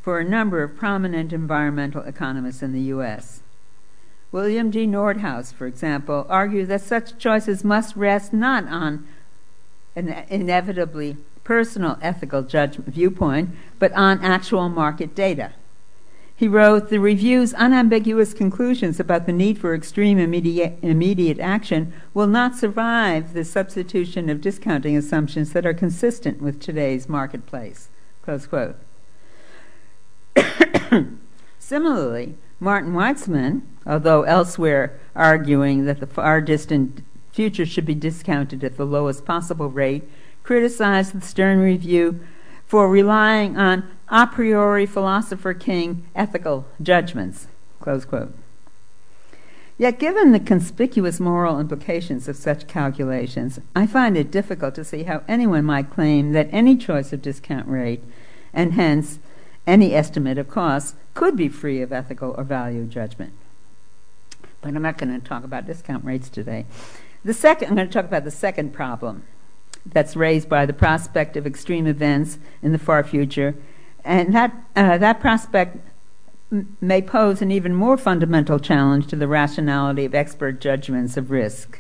for 0.02 0.20
a 0.20 0.26
number 0.26 0.64
of 0.64 0.76
prominent 0.76 1.32
environmental 1.32 2.02
economists 2.02 2.62
in 2.62 2.74
the 2.74 2.92
U.S. 2.92 3.42
William 4.36 4.70
D. 4.70 4.86
Nordhaus, 4.86 5.54
for 5.54 5.66
example, 5.66 6.26
argued 6.28 6.68
that 6.68 6.82
such 6.82 7.18
choices 7.18 7.64
must 7.64 7.96
rest 7.96 8.34
not 8.34 8.68
on 8.68 9.08
an 9.96 10.10
inevitably 10.28 11.16
personal 11.46 11.98
ethical 12.02 12.42
judgment 12.44 12.94
viewpoint, 12.94 13.52
but 13.80 13.94
on 13.94 14.20
actual 14.20 14.68
market 14.68 15.16
data. 15.16 15.54
He 16.36 16.50
wrote, 16.50 16.90
The 16.90 17.00
review's 17.00 17.54
unambiguous 17.54 18.34
conclusions 18.34 19.00
about 19.00 19.26
the 19.26 19.32
need 19.32 19.58
for 19.58 19.74
extreme 19.74 20.20
immediate, 20.20 20.80
immediate 20.82 21.40
action 21.40 21.94
will 22.14 22.28
not 22.28 22.58
survive 22.58 23.32
the 23.32 23.46
substitution 23.46 24.30
of 24.30 24.42
discounting 24.42 24.98
assumptions 24.98 25.54
that 25.54 25.66
are 25.66 25.74
consistent 25.74 26.42
with 26.42 26.60
today's 26.60 27.08
marketplace. 27.08 27.88
Close 28.22 28.48
quote. 28.48 28.76
Similarly, 31.58 32.36
Martin 32.60 32.92
Weitzman, 32.92 33.62
although 33.86 34.24
elsewhere 34.24 35.00
arguing 35.16 35.86
that 35.86 36.00
the 36.00 36.08
far 36.08 36.42
distant 36.42 37.04
future 37.32 37.66
should 37.66 37.86
be 37.86 37.96
discounted 37.96 38.64
at 38.64 38.78
the 38.78 38.86
lowest 38.86 39.26
possible 39.26 39.70
rate, 39.70 40.04
criticized 40.44 41.14
the 41.14 41.26
Stern 41.26 41.60
Review 41.60 42.20
for 42.66 42.90
relying 42.90 43.58
on 43.58 43.88
a 44.10 44.26
priori 44.28 44.86
philosopher 44.86 45.54
king 45.54 46.06
ethical 46.16 46.66
judgments. 46.82 47.48
Yet, 49.78 50.00
given 50.00 50.32
the 50.32 50.40
conspicuous 50.40 51.20
moral 51.20 51.60
implications 51.60 52.28
of 52.28 52.38
such 52.38 52.68
calculations, 52.68 53.60
I 53.76 53.86
find 53.86 54.16
it 54.16 54.32
difficult 54.32 54.74
to 54.76 54.86
see 54.86 55.04
how 55.04 55.24
anyone 55.28 55.66
might 55.66 55.90
claim 55.90 56.32
that 56.32 56.50
any 56.52 56.78
choice 56.78 57.12
of 57.12 57.22
discount 57.22 57.68
rate, 57.68 58.02
and 58.54 58.74
hence 58.74 59.20
any 59.68 59.94
estimate 59.94 60.38
of 60.38 60.50
costs, 60.50 60.96
could 61.14 61.36
be 61.36 61.50
free 61.50 61.82
of 61.82 61.92
ethical 61.92 62.34
or 62.38 62.44
value 62.44 62.86
judgment. 62.86 63.34
But 64.66 64.76
I'm 64.76 64.82
not 64.82 64.98
going 64.98 65.14
to 65.14 65.24
talk 65.24 65.44
about 65.44 65.68
discount 65.68 66.04
rates 66.04 66.28
today. 66.28 66.66
The 67.24 67.36
second, 67.36 67.70
I'm 67.70 67.76
going 67.76 67.88
to 67.88 67.94
talk 67.94 68.06
about 68.06 68.24
the 68.24 68.32
second 68.32 68.74
problem 68.74 69.24
that's 69.86 70.16
raised 70.16 70.50
by 70.50 70.66
the 70.66 70.74
prospect 70.74 71.38
of 71.38 71.46
extreme 71.46 71.86
events 71.86 72.40
in 72.64 72.72
the 72.72 72.80
far 72.80 73.04
future. 73.04 73.54
And 74.04 74.34
that, 74.34 74.56
uh, 74.76 74.98
that 74.98 75.20
prospect 75.20 75.78
m- 76.52 76.76
may 76.82 77.00
pose 77.00 77.44
an 77.44 77.52
even 77.52 77.76
more 77.76 77.96
fundamental 77.96 78.58
challenge 78.58 79.06
to 79.08 79.16
the 79.16 79.28
rationality 79.28 80.04
of 80.04 80.16
expert 80.16 80.60
judgments 80.60 81.16
of 81.16 81.30
risk. 81.30 81.80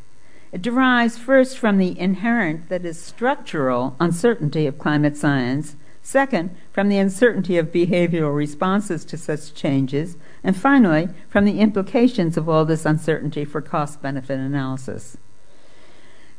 It 0.51 0.61
derives 0.61 1.17
first 1.17 1.57
from 1.57 1.79
the 1.79 1.99
inherent, 1.99 2.69
that 2.69 2.85
is, 2.85 3.01
structural 3.01 3.95
uncertainty 3.99 4.67
of 4.67 4.77
climate 4.77 5.17
science, 5.17 5.75
second, 6.03 6.55
from 6.71 6.89
the 6.89 6.99
uncertainty 6.99 7.57
of 7.57 7.71
behavioral 7.71 8.35
responses 8.35 9.03
to 9.05 9.17
such 9.17 9.55
changes, 9.55 10.17
and 10.45 10.55
finally, 10.55 11.09
from 11.27 11.43
the 11.43 11.59
implications 11.59 12.37
of 12.37 12.47
all 12.47 12.65
this 12.65 12.85
uncertainty 12.85 13.43
for 13.43 13.61
cost 13.61 13.99
benefit 14.03 14.39
analysis. 14.39 15.17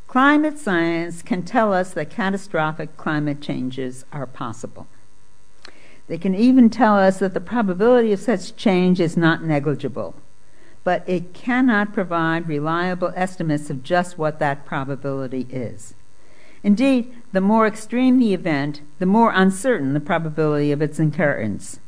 Climate 0.06 0.58
science 0.58 1.22
can 1.22 1.42
tell 1.42 1.72
us 1.72 1.92
that 1.92 2.08
catastrophic 2.08 2.96
climate 2.96 3.40
changes 3.40 4.04
are 4.12 4.24
possible. 4.24 4.86
They 6.06 6.18
can 6.18 6.36
even 6.36 6.70
tell 6.70 6.96
us 6.96 7.18
that 7.18 7.34
the 7.34 7.40
probability 7.40 8.12
of 8.12 8.20
such 8.20 8.54
change 8.54 9.00
is 9.00 9.16
not 9.16 9.42
negligible, 9.42 10.14
but 10.84 11.02
it 11.08 11.34
cannot 11.34 11.92
provide 11.92 12.46
reliable 12.46 13.12
estimates 13.16 13.70
of 13.70 13.82
just 13.82 14.16
what 14.16 14.38
that 14.38 14.64
probability 14.64 15.48
is. 15.50 15.94
Indeed, 16.62 17.12
the 17.32 17.40
more 17.40 17.66
extreme 17.66 18.20
the 18.20 18.34
event, 18.34 18.82
the 19.00 19.06
more 19.06 19.32
uncertain 19.34 19.94
the 19.94 20.00
probability 20.00 20.70
of 20.70 20.80
its 20.80 21.00
occurrence. 21.00 21.80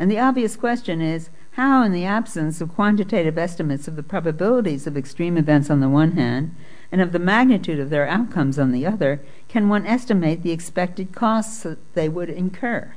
And 0.00 0.10
the 0.10 0.18
obvious 0.18 0.56
question 0.56 1.00
is 1.00 1.30
how, 1.60 1.82
in 1.82 1.92
the 1.92 2.06
absence 2.06 2.62
of 2.62 2.74
quantitative 2.74 3.36
estimates 3.36 3.86
of 3.86 3.94
the 3.94 4.02
probabilities 4.02 4.86
of 4.86 4.96
extreme 4.96 5.36
events 5.36 5.68
on 5.68 5.80
the 5.80 5.90
one 5.90 6.12
hand, 6.12 6.54
and 6.90 7.02
of 7.02 7.12
the 7.12 7.18
magnitude 7.18 7.78
of 7.78 7.90
their 7.90 8.08
outcomes 8.08 8.58
on 8.58 8.72
the 8.72 8.86
other, 8.86 9.20
can 9.46 9.68
one 9.68 9.84
estimate 9.84 10.42
the 10.42 10.52
expected 10.52 11.14
costs 11.14 11.62
that 11.62 11.78
they 11.92 12.08
would 12.08 12.30
incur? 12.30 12.94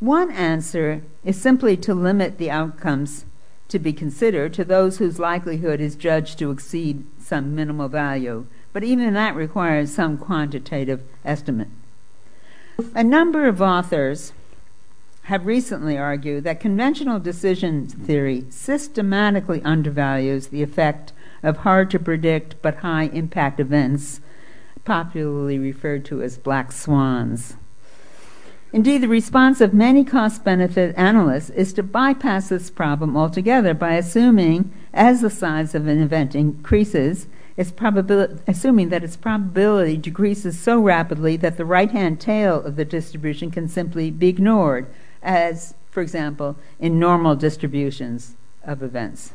One 0.00 0.30
answer 0.30 1.02
is 1.26 1.38
simply 1.38 1.76
to 1.76 1.92
limit 1.94 2.38
the 2.38 2.50
outcomes 2.50 3.26
to 3.68 3.78
be 3.78 3.92
considered 3.92 4.54
to 4.54 4.64
those 4.64 4.96
whose 4.96 5.18
likelihood 5.18 5.82
is 5.82 5.96
judged 5.96 6.38
to 6.38 6.50
exceed 6.50 7.04
some 7.20 7.54
minimal 7.54 7.88
value, 7.88 8.46
but 8.72 8.82
even 8.82 9.12
that 9.12 9.36
requires 9.36 9.94
some 9.94 10.16
quantitative 10.16 11.02
estimate. 11.22 11.68
A 12.94 13.04
number 13.04 13.46
of 13.46 13.60
authors 13.60 14.32
have 15.24 15.46
recently 15.46 15.96
argued 15.96 16.44
that 16.44 16.60
conventional 16.60 17.18
decision 17.18 17.86
theory 17.86 18.44
systematically 18.50 19.62
undervalues 19.64 20.48
the 20.48 20.62
effect 20.62 21.12
of 21.42 21.58
hard 21.58 21.90
to 21.90 21.98
predict 21.98 22.60
but 22.60 22.76
high 22.76 23.04
impact 23.04 23.58
events, 23.58 24.20
popularly 24.84 25.58
referred 25.58 26.04
to 26.04 26.22
as 26.22 26.36
black 26.36 26.70
swans. 26.70 27.56
Indeed, 28.70 29.02
the 29.02 29.08
response 29.08 29.62
of 29.62 29.72
many 29.72 30.04
cost 30.04 30.44
benefit 30.44 30.94
analysts 30.98 31.48
is 31.50 31.72
to 31.74 31.82
bypass 31.82 32.48
this 32.50 32.68
problem 32.70 33.16
altogether 33.16 33.72
by 33.72 33.94
assuming, 33.94 34.72
as 34.92 35.22
the 35.22 35.30
size 35.30 35.74
of 35.74 35.86
an 35.86 36.02
event 36.02 36.34
increases, 36.34 37.28
its 37.56 37.70
probability, 37.70 38.42
assuming 38.46 38.88
that 38.90 39.04
its 39.04 39.16
probability 39.16 39.96
decreases 39.96 40.58
so 40.58 40.80
rapidly 40.80 41.36
that 41.36 41.56
the 41.56 41.64
right 41.64 41.92
hand 41.92 42.20
tail 42.20 42.60
of 42.62 42.76
the 42.76 42.84
distribution 42.84 43.50
can 43.50 43.68
simply 43.68 44.10
be 44.10 44.28
ignored, 44.28 44.86
as, 45.24 45.74
for 45.90 46.00
example, 46.02 46.56
in 46.78 47.00
normal 47.00 47.34
distributions 47.34 48.36
of 48.62 48.82
events. 48.82 49.32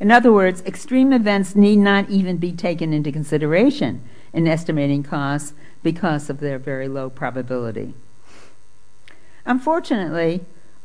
In 0.00 0.10
other 0.10 0.32
words, 0.32 0.62
extreme 0.62 1.12
events 1.12 1.54
need 1.54 1.76
not 1.76 2.08
even 2.08 2.38
be 2.38 2.52
taken 2.52 2.92
into 2.92 3.12
consideration 3.12 4.02
in 4.32 4.48
estimating 4.48 5.02
costs 5.02 5.52
because 5.82 6.30
of 6.30 6.40
their 6.40 6.58
very 6.58 6.88
low 6.88 7.10
probability. 7.10 7.94
Unfortunately, 9.44 10.40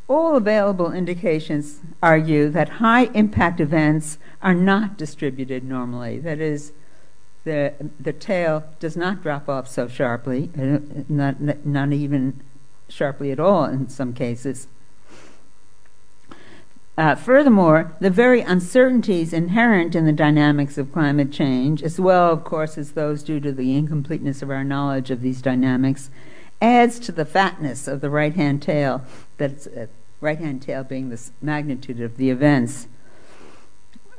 all 0.08 0.36
available 0.36 0.92
indications 0.92 1.80
argue 2.02 2.50
that 2.50 2.70
high 2.70 3.06
impact 3.14 3.60
events 3.60 4.18
are 4.42 4.54
not 4.54 4.98
distributed 4.98 5.64
normally. 5.64 6.20
That 6.20 6.40
is, 6.40 6.74
the, 7.46 7.74
the 8.00 8.14
tail 8.14 8.66
does 8.80 8.98
not 8.98 9.22
drop 9.24 9.48
off 9.48 9.68
so 9.68 9.88
sharply, 9.88 10.50
uh, 10.60 10.80
not, 11.08 11.66
not 11.66 11.94
even 11.94 12.42
sharply 12.90 13.32
at 13.32 13.40
all 13.40 13.66
in 13.66 13.88
some 13.88 14.14
cases. 14.14 14.68
Uh, 17.00 17.16
furthermore, 17.16 17.96
the 18.02 18.10
very 18.10 18.42
uncertainties 18.42 19.32
inherent 19.32 19.96
in 19.96 20.06
the 20.06 20.12
dynamics 20.12 20.78
of 20.78 20.92
climate 20.92 21.32
change, 21.32 21.82
as 21.82 21.98
well, 21.98 22.30
of 22.30 22.44
course, 22.44 22.78
as 22.78 22.92
those 22.92 23.24
due 23.24 23.40
to 23.40 23.54
the 23.54 23.74
incompleteness 23.74 24.42
of 24.42 24.50
our 24.50 24.66
knowledge 24.66 25.10
of 25.10 25.22
these 25.22 25.42
dynamics, 25.42 26.10
adds 26.62 27.00
to 27.00 27.14
the 27.14 27.24
fatness 27.24 27.88
of 27.88 28.02
the 28.02 28.10
right 28.10 28.36
hand 28.36 28.62
tail 28.62 29.02
that's, 29.38 29.66
uh, 29.68 29.88
right 30.20 30.40
hand 30.40 30.62
tail 30.62 30.84
being 30.84 31.10
the 31.10 31.30
magnitude 31.42 32.02
of 32.02 32.18
the 32.18 32.30
events. 32.30 32.90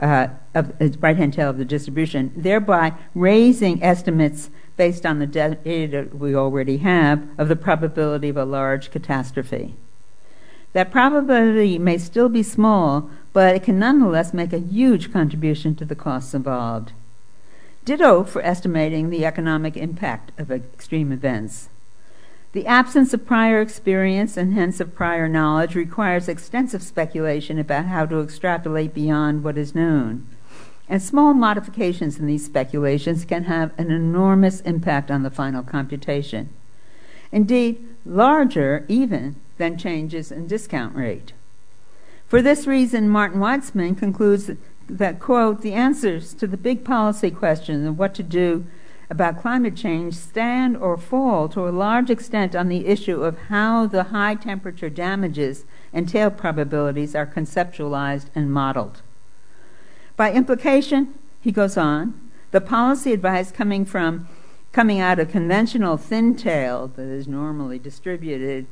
Uh, 0.01 0.29
of 0.55 0.71
uh, 0.81 0.89
right 1.01 1.19
hand 1.19 1.35
tail 1.35 1.51
of 1.51 1.59
the 1.59 1.65
distribution, 1.67 2.33
thereby 2.35 2.95
raising 3.15 3.83
estimates 3.83 4.49
based 4.81 5.05
on 5.05 5.19
the 5.19 5.27
data 5.27 6.09
we 6.11 6.35
already 6.35 6.79
have 6.79 7.29
of 7.37 7.49
the 7.49 7.55
probability 7.55 8.31
of 8.31 8.37
a 8.39 8.47
large 8.47 8.91
catastrophe. 8.91 9.75
That 10.73 10.91
probability 10.91 11.79
may 11.79 11.99
still 11.99 12.31
be 12.31 12.43
small, 12.43 13.11
but 13.35 13.55
it 13.55 13.63
can 13.63 13.79
nonetheless 13.79 14.33
make 14.33 14.55
a 14.55 14.59
huge 14.59 15.13
contribution 15.13 15.75
to 15.75 15.85
the 15.85 15.95
costs 15.95 16.33
involved. 16.33 16.93
Ditto 17.85 18.25
for 18.25 18.41
estimating 18.41 19.11
the 19.11 19.27
economic 19.27 19.77
impact 19.77 20.33
of 20.41 20.51
extreme 20.51 21.13
events. 21.13 21.69
The 22.53 22.67
absence 22.67 23.13
of 23.13 23.27
prior 23.27 23.61
experience 23.61 24.39
and 24.39 24.55
hence 24.55 24.81
of 24.81 24.95
prior 24.95 25.29
knowledge 25.29 25.75
requires 25.75 26.27
extensive 26.27 26.83
speculation 26.83 27.59
about 27.59 27.85
how 27.85 28.07
to 28.07 28.23
extrapolate 28.23 28.95
beyond 28.95 29.45
what 29.45 29.59
is 29.59 29.75
known. 29.75 30.27
And 30.91 31.01
small 31.01 31.35
modifications 31.35 32.19
in 32.19 32.27
these 32.27 32.45
speculations 32.45 33.25
can 33.25 33.45
have 33.45 33.71
an 33.79 33.93
enormous 33.93 34.61
impact 34.63 35.09
on 35.09 35.23
the 35.23 35.31
final 35.31 35.63
computation. 35.63 36.49
Indeed, 37.31 37.87
larger 38.05 38.85
even 38.89 39.37
than 39.57 39.79
changes 39.79 40.33
in 40.33 40.49
discount 40.49 40.97
rate. 40.97 41.33
For 42.27 42.43
this 42.43 42.67
reason, 42.67 43.09
Martin 43.09 43.39
Weitzman 43.39 43.97
concludes 43.97 44.51
that, 44.89 45.21
quote, 45.21 45.63
the 45.63 45.75
answers 45.75 46.35
to 46.35 46.49
the 46.49 46.57
big 46.57 46.85
policy 46.85 47.31
question 47.31 47.87
of 47.87 47.97
what 47.97 48.13
to 48.17 48.25
do 48.25 48.67
about 49.09 49.41
climate 49.41 49.77
change 49.77 50.15
stand 50.15 50.77
or 50.77 50.97
fall 50.97 51.49
to 51.51 51.69
a 51.69 51.71
large 51.71 52.11
extent 52.11 52.57
on 52.57 52.69
the 52.69 52.87
issue 52.87 53.23
of 53.23 53.39
how 53.49 53.87
the 53.87 54.05
high 54.05 54.35
temperature 54.35 54.91
damages 54.91 55.65
and 55.93 56.09
tail 56.09 56.33
probabilities 56.33 57.15
are 57.15 57.27
conceptualized 57.27 58.27
and 58.35 58.53
modeled. 58.53 59.03
By 60.21 60.33
implication, 60.33 61.15
he 61.41 61.51
goes 61.51 61.79
on, 61.79 62.13
the 62.51 62.61
policy 62.61 63.15
advice 63.15 63.51
coming 63.51 63.87
from 63.87 64.29
coming 64.71 65.01
out 65.01 65.19
of 65.19 65.31
conventional 65.31 65.97
thin 65.97 66.37
tail 66.37 66.89
that 66.89 67.07
is 67.07 67.27
normally 67.27 67.79
distributed 67.79 68.67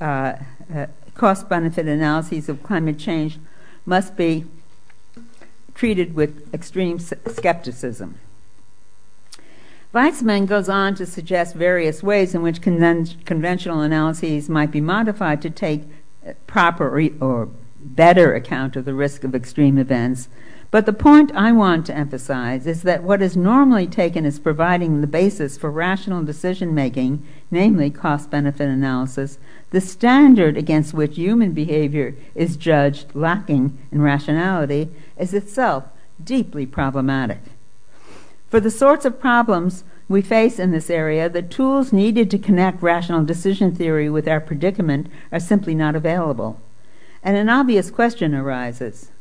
uh, 0.00 0.34
uh, 0.72 0.86
cost 1.14 1.48
benefit 1.48 1.88
analyses 1.88 2.48
of 2.48 2.62
climate 2.62 3.00
change 3.00 3.40
must 3.84 4.16
be 4.16 4.44
treated 5.74 6.14
with 6.14 6.48
extreme 6.54 7.00
skepticism. 7.00 8.20
Weitzman 9.92 10.46
goes 10.46 10.68
on 10.68 10.94
to 10.94 11.04
suggest 11.04 11.56
various 11.56 12.04
ways 12.04 12.32
in 12.32 12.42
which 12.42 12.60
conven- 12.60 13.24
conventional 13.24 13.80
analyses 13.80 14.48
might 14.48 14.70
be 14.70 14.80
modified 14.80 15.42
to 15.42 15.50
take 15.50 15.82
proper 16.46 16.88
re- 16.88 17.14
or 17.20 17.48
better 17.80 18.36
account 18.36 18.76
of 18.76 18.84
the 18.84 18.94
risk 18.94 19.24
of 19.24 19.34
extreme 19.34 19.78
events. 19.78 20.28
But 20.72 20.86
the 20.86 20.94
point 20.94 21.30
I 21.34 21.52
want 21.52 21.84
to 21.86 21.94
emphasize 21.94 22.66
is 22.66 22.80
that 22.80 23.02
what 23.02 23.20
is 23.20 23.36
normally 23.36 23.86
taken 23.86 24.24
as 24.24 24.38
providing 24.38 25.02
the 25.02 25.06
basis 25.06 25.58
for 25.58 25.70
rational 25.70 26.24
decision 26.24 26.74
making, 26.74 27.22
namely 27.50 27.90
cost 27.90 28.30
benefit 28.30 28.70
analysis, 28.70 29.38
the 29.68 29.82
standard 29.82 30.56
against 30.56 30.94
which 30.94 31.16
human 31.16 31.52
behavior 31.52 32.14
is 32.34 32.56
judged 32.56 33.14
lacking 33.14 33.76
in 33.92 34.00
rationality, 34.00 34.88
is 35.18 35.34
itself 35.34 35.84
deeply 36.24 36.64
problematic. 36.64 37.40
For 38.48 38.58
the 38.58 38.70
sorts 38.70 39.04
of 39.04 39.20
problems 39.20 39.84
we 40.08 40.22
face 40.22 40.58
in 40.58 40.70
this 40.70 40.88
area, 40.88 41.28
the 41.28 41.42
tools 41.42 41.92
needed 41.92 42.30
to 42.30 42.38
connect 42.38 42.82
rational 42.82 43.24
decision 43.24 43.74
theory 43.74 44.08
with 44.08 44.26
our 44.26 44.40
predicament 44.40 45.08
are 45.30 45.38
simply 45.38 45.74
not 45.74 45.94
available. 45.94 46.62
And 47.22 47.36
an 47.36 47.50
obvious 47.50 47.90
question 47.90 48.34
arises. 48.34 49.11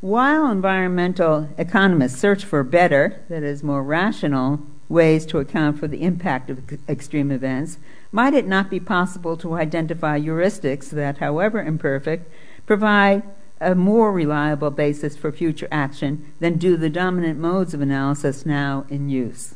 While 0.00 0.50
environmental 0.50 1.50
economists 1.58 2.18
search 2.18 2.46
for 2.46 2.62
better, 2.62 3.20
that 3.28 3.42
is, 3.42 3.62
more 3.62 3.82
rational, 3.82 4.60
ways 4.88 5.26
to 5.26 5.38
account 5.38 5.78
for 5.78 5.88
the 5.88 6.00
impact 6.00 6.48
of 6.48 6.62
extreme 6.88 7.30
events, 7.30 7.76
might 8.10 8.32
it 8.32 8.48
not 8.48 8.70
be 8.70 8.80
possible 8.80 9.36
to 9.36 9.56
identify 9.56 10.18
heuristics 10.18 10.88
that, 10.88 11.18
however 11.18 11.62
imperfect, 11.62 12.32
provide 12.64 13.22
a 13.60 13.74
more 13.74 14.10
reliable 14.10 14.70
basis 14.70 15.18
for 15.18 15.30
future 15.30 15.68
action 15.70 16.32
than 16.40 16.56
do 16.56 16.78
the 16.78 16.88
dominant 16.88 17.38
modes 17.38 17.74
of 17.74 17.82
analysis 17.82 18.46
now 18.46 18.86
in 18.88 19.10
use. 19.10 19.54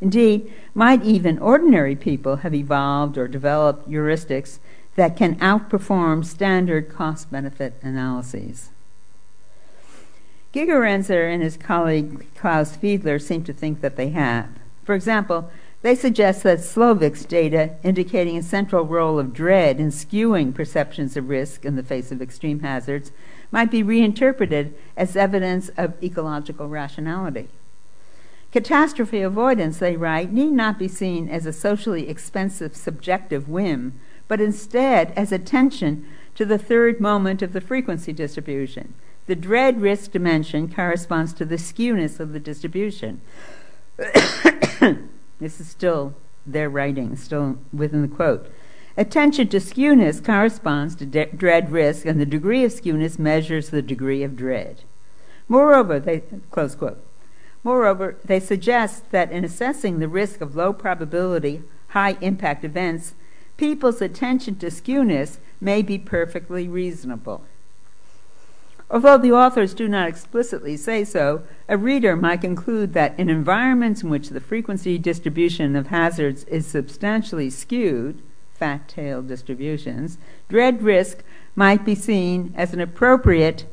Indeed, 0.00 0.52
might 0.72 1.02
even 1.02 1.36
ordinary 1.40 1.96
people 1.96 2.36
have 2.36 2.54
evolved 2.54 3.18
or 3.18 3.26
developed 3.26 3.90
heuristics 3.90 4.60
that 4.94 5.16
can 5.16 5.34
outperform 5.40 6.24
standard 6.24 6.88
cost 6.88 7.32
benefit 7.32 7.74
analyses. 7.82 8.70
Gigerenzer 10.54 11.28
and 11.34 11.42
his 11.42 11.56
colleague 11.56 12.32
Klaus 12.36 12.76
Fiedler 12.76 13.20
seem 13.20 13.42
to 13.42 13.52
think 13.52 13.80
that 13.80 13.96
they 13.96 14.10
have. 14.10 14.48
For 14.84 14.94
example, 14.94 15.50
they 15.82 15.96
suggest 15.96 16.44
that 16.44 16.60
Slovic's 16.60 17.24
data 17.24 17.74
indicating 17.82 18.38
a 18.38 18.42
central 18.42 18.84
role 18.84 19.18
of 19.18 19.34
dread 19.34 19.80
in 19.80 19.88
skewing 19.88 20.54
perceptions 20.54 21.16
of 21.16 21.28
risk 21.28 21.64
in 21.64 21.74
the 21.74 21.82
face 21.82 22.12
of 22.12 22.22
extreme 22.22 22.60
hazards 22.60 23.10
might 23.50 23.68
be 23.68 23.82
reinterpreted 23.82 24.76
as 24.96 25.16
evidence 25.16 25.70
of 25.76 26.00
ecological 26.00 26.68
rationality. 26.68 27.48
Catastrophe 28.52 29.22
avoidance, 29.22 29.78
they 29.78 29.96
write, 29.96 30.32
need 30.32 30.52
not 30.52 30.78
be 30.78 30.86
seen 30.86 31.28
as 31.28 31.46
a 31.46 31.52
socially 31.52 32.08
expensive 32.08 32.76
subjective 32.76 33.48
whim, 33.48 33.98
but 34.28 34.40
instead 34.40 35.12
as 35.16 35.32
attention 35.32 36.06
to 36.36 36.44
the 36.44 36.58
third 36.58 37.00
moment 37.00 37.42
of 37.42 37.52
the 37.52 37.60
frequency 37.60 38.12
distribution. 38.12 38.94
The 39.26 39.34
dread 39.34 39.80
risk 39.80 40.12
dimension 40.12 40.72
corresponds 40.72 41.32
to 41.34 41.44
the 41.44 41.56
skewness 41.56 42.20
of 42.20 42.32
the 42.32 42.40
distribution. 42.40 43.20
This 45.40 45.60
is 45.60 45.68
still 45.68 46.14
their 46.46 46.70
writing, 46.70 47.16
still 47.16 47.58
within 47.72 48.02
the 48.02 48.08
quote. 48.08 48.50
Attention 48.96 49.48
to 49.48 49.58
skewness 49.58 50.24
corresponds 50.24 50.94
to 50.96 51.06
dread 51.06 51.72
risk, 51.72 52.06
and 52.06 52.20
the 52.20 52.26
degree 52.26 52.64
of 52.64 52.72
skewness 52.72 53.18
measures 53.18 53.70
the 53.70 53.82
degree 53.82 54.22
of 54.22 54.36
dread. 54.36 54.82
Moreover, 55.48 55.98
they 55.98 56.22
close 56.50 56.74
quote. 56.74 57.04
Moreover, 57.64 58.16
they 58.24 58.40
suggest 58.40 59.10
that 59.10 59.32
in 59.32 59.44
assessing 59.44 59.98
the 59.98 60.08
risk 60.08 60.40
of 60.40 60.54
low 60.54 60.72
probability, 60.72 61.62
high 61.88 62.16
impact 62.20 62.64
events, 62.64 63.14
people's 63.56 64.00
attention 64.00 64.56
to 64.56 64.66
skewness 64.66 65.38
may 65.60 65.82
be 65.82 65.98
perfectly 65.98 66.68
reasonable. 66.68 67.44
Although 68.94 69.18
the 69.18 69.32
authors 69.32 69.74
do 69.74 69.88
not 69.88 70.06
explicitly 70.06 70.76
say 70.76 71.02
so, 71.02 71.42
a 71.68 71.76
reader 71.76 72.14
might 72.14 72.42
conclude 72.42 72.92
that 72.92 73.18
in 73.18 73.28
environments 73.28 74.04
in 74.04 74.08
which 74.08 74.28
the 74.28 74.38
frequency 74.38 74.98
distribution 74.98 75.74
of 75.74 75.88
hazards 75.88 76.44
is 76.44 76.64
substantially 76.64 77.50
skewed, 77.50 78.22
fat 78.52 78.86
tail 78.86 79.20
distributions, 79.20 80.16
dread 80.48 80.80
risk 80.80 81.24
might 81.56 81.84
be 81.84 81.96
seen 81.96 82.54
as 82.56 82.72
an 82.72 82.78
appropriate, 82.80 83.66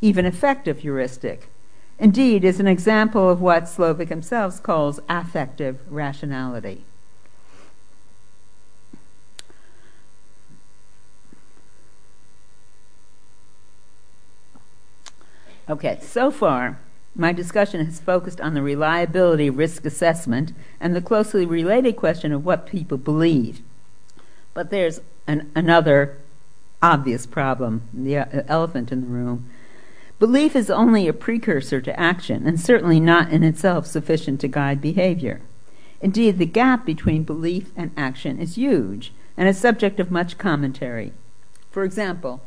even 0.00 0.24
effective 0.24 0.78
heuristic. 0.78 1.50
Indeed, 1.98 2.44
is 2.44 2.60
an 2.60 2.68
example 2.68 3.28
of 3.28 3.40
what 3.40 3.64
Slovic 3.64 4.10
himself 4.10 4.62
calls 4.62 5.00
affective 5.08 5.80
rationality. 5.90 6.84
Okay, 15.68 15.98
so 16.00 16.30
far, 16.30 16.78
my 17.14 17.32
discussion 17.32 17.84
has 17.84 18.00
focused 18.00 18.40
on 18.40 18.54
the 18.54 18.62
reliability 18.62 19.50
risk 19.50 19.84
assessment 19.84 20.52
and 20.80 20.94
the 20.94 21.02
closely 21.02 21.44
related 21.44 21.96
question 21.96 22.32
of 22.32 22.44
what 22.44 22.66
people 22.66 22.96
believe. 22.96 23.60
But 24.54 24.70
there's 24.70 25.00
an, 25.26 25.50
another 25.54 26.16
obvious 26.80 27.26
problem 27.26 27.82
the 27.92 28.16
uh, 28.18 28.42
elephant 28.48 28.92
in 28.92 29.02
the 29.02 29.08
room. 29.08 29.50
Belief 30.18 30.56
is 30.56 30.70
only 30.70 31.06
a 31.06 31.12
precursor 31.12 31.80
to 31.80 32.00
action 32.00 32.46
and 32.46 32.58
certainly 32.58 32.98
not 32.98 33.30
in 33.30 33.42
itself 33.42 33.86
sufficient 33.86 34.40
to 34.40 34.48
guide 34.48 34.80
behavior. 34.80 35.40
Indeed, 36.00 36.38
the 36.38 36.46
gap 36.46 36.86
between 36.86 37.24
belief 37.24 37.72
and 37.76 37.90
action 37.96 38.38
is 38.38 38.56
huge 38.56 39.12
and 39.36 39.48
a 39.48 39.54
subject 39.54 40.00
of 40.00 40.10
much 40.10 40.38
commentary. 40.38 41.12
For 41.70 41.84
example, 41.84 42.40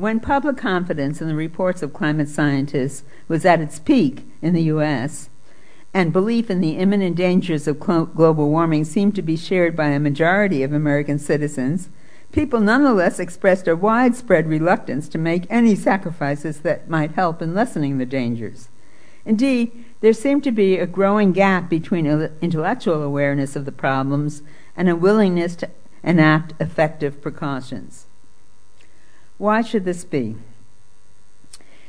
when 0.00 0.18
public 0.18 0.56
confidence 0.56 1.20
in 1.20 1.28
the 1.28 1.34
reports 1.34 1.82
of 1.82 1.92
climate 1.92 2.28
scientists 2.28 3.04
was 3.28 3.44
at 3.44 3.60
its 3.60 3.78
peak 3.78 4.26
in 4.40 4.54
the 4.54 4.62
U.S., 4.62 5.28
and 5.92 6.12
belief 6.12 6.48
in 6.48 6.60
the 6.60 6.78
imminent 6.78 7.16
dangers 7.16 7.68
of 7.68 7.78
global 7.78 8.48
warming 8.48 8.84
seemed 8.84 9.14
to 9.14 9.22
be 9.22 9.36
shared 9.36 9.76
by 9.76 9.88
a 9.88 10.00
majority 10.00 10.62
of 10.62 10.72
American 10.72 11.18
citizens, 11.18 11.90
people 12.32 12.60
nonetheless 12.60 13.18
expressed 13.18 13.68
a 13.68 13.76
widespread 13.76 14.46
reluctance 14.46 15.08
to 15.08 15.18
make 15.18 15.46
any 15.50 15.74
sacrifices 15.74 16.60
that 16.60 16.88
might 16.88 17.12
help 17.12 17.42
in 17.42 17.54
lessening 17.54 17.98
the 17.98 18.06
dangers. 18.06 18.68
Indeed, 19.26 19.84
there 20.00 20.14
seemed 20.14 20.44
to 20.44 20.52
be 20.52 20.78
a 20.78 20.86
growing 20.86 21.32
gap 21.32 21.68
between 21.68 22.06
intellectual 22.40 23.02
awareness 23.02 23.54
of 23.54 23.66
the 23.66 23.72
problems 23.72 24.42
and 24.74 24.88
a 24.88 24.96
willingness 24.96 25.56
to 25.56 25.68
enact 26.02 26.54
effective 26.58 27.20
precautions. 27.20 28.06
Why 29.40 29.62
should 29.62 29.86
this 29.86 30.04
be? 30.04 30.36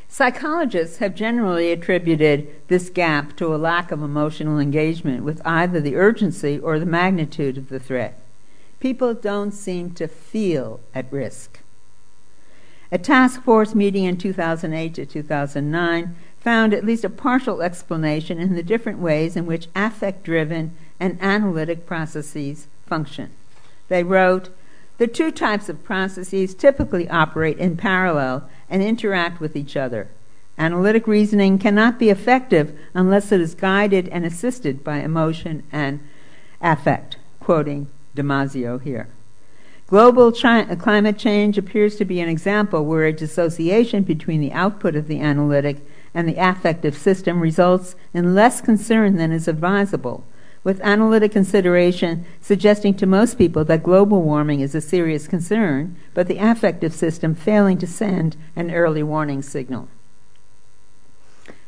Psychologists 0.08 1.00
have 1.00 1.14
generally 1.14 1.70
attributed 1.70 2.48
this 2.70 2.90
gap 2.90 3.36
to 3.36 3.54
a 3.54 3.58
lack 3.58 3.92
of 3.92 4.02
emotional 4.02 4.58
engagement 4.58 5.26
with 5.26 5.42
either 5.44 5.82
the 5.82 5.98
urgency 5.98 6.58
or 6.58 6.80
the 6.80 6.86
magnitude 6.86 7.58
of 7.58 7.68
the 7.68 7.78
threat. 7.78 8.22
People 8.80 9.14
don't 9.14 9.52
seem 9.52 9.92
to 9.96 10.08
feel 10.08 10.80
at 10.96 11.12
risk. 11.12 11.60
A 12.90 12.98
task 12.98 13.44
force 13.44 13.76
meeting 13.76 14.06
in 14.06 14.16
2008 14.16 14.94
to 14.94 15.06
2009 15.06 16.16
found 16.40 16.74
at 16.74 16.86
least 16.86 17.04
a 17.04 17.10
partial 17.10 17.62
explanation 17.62 18.40
in 18.40 18.56
the 18.56 18.64
different 18.64 19.00
ways 19.00 19.36
in 19.36 19.46
which 19.46 19.68
affect 19.76 20.24
driven 20.24 20.74
and 21.02 21.22
analytic 21.22 21.86
processes 21.86 22.68
function. 22.86 23.32
They 23.90 24.06
wrote 24.06 24.52
The 25.02 25.08
two 25.08 25.32
types 25.32 25.68
of 25.68 25.84
processes 25.84 26.54
typically 26.54 27.10
operate 27.10 27.58
in 27.58 27.76
parallel 27.76 28.48
and 28.70 28.84
interact 28.84 29.40
with 29.40 29.56
each 29.56 29.76
other. 29.76 30.10
Analytic 30.60 31.08
reasoning 31.08 31.58
cannot 31.58 31.98
be 31.98 32.12
effective 32.12 32.78
unless 32.94 33.32
it 33.32 33.42
is 33.42 33.56
guided 33.56 34.08
and 34.10 34.28
assisted 34.28 34.84
by 34.84 34.98
emotion 34.98 35.64
and 35.72 36.08
affect. 36.62 37.18
Quoting 37.40 37.88
Damasio 38.16 38.80
here. 38.80 39.08
Global 39.88 40.32
chi- 40.32 40.76
climate 40.76 41.18
change 41.18 41.58
appears 41.58 41.96
to 41.96 42.06
be 42.06 42.20
an 42.20 42.30
example 42.30 42.86
where 42.86 43.06
a 43.06 43.12
dissociation 43.12 44.04
between 44.04 44.40
the 44.40 44.54
output 44.54 44.96
of 44.96 45.08
the 45.08 45.20
analytic 45.20 45.78
and 46.14 46.30
the 46.30 46.38
affective 46.38 46.96
system 46.96 47.40
results 47.40 47.96
in 48.14 48.36
less 48.36 48.62
concern 48.62 49.18
than 49.18 49.32
is 49.32 49.48
advisable, 49.48 50.24
with 50.64 50.80
analytic 50.82 51.32
consideration 51.32 52.26
suggesting 52.40 52.94
to 52.94 53.06
most 53.06 53.38
people 53.38 53.66
that 53.66 53.84
global 53.84 54.22
warming 54.22 54.60
is 54.60 54.76
a 54.76 54.82
serious 54.82 55.28
concern, 55.28 55.96
but 56.14 56.28
the 56.28 56.38
affective 56.38 56.94
system 56.94 57.34
failing 57.34 57.78
to 57.80 57.88
send 57.88 58.38
an 58.56 58.72
early 58.72 59.02
warning 59.02 59.42
signal. 59.42 59.88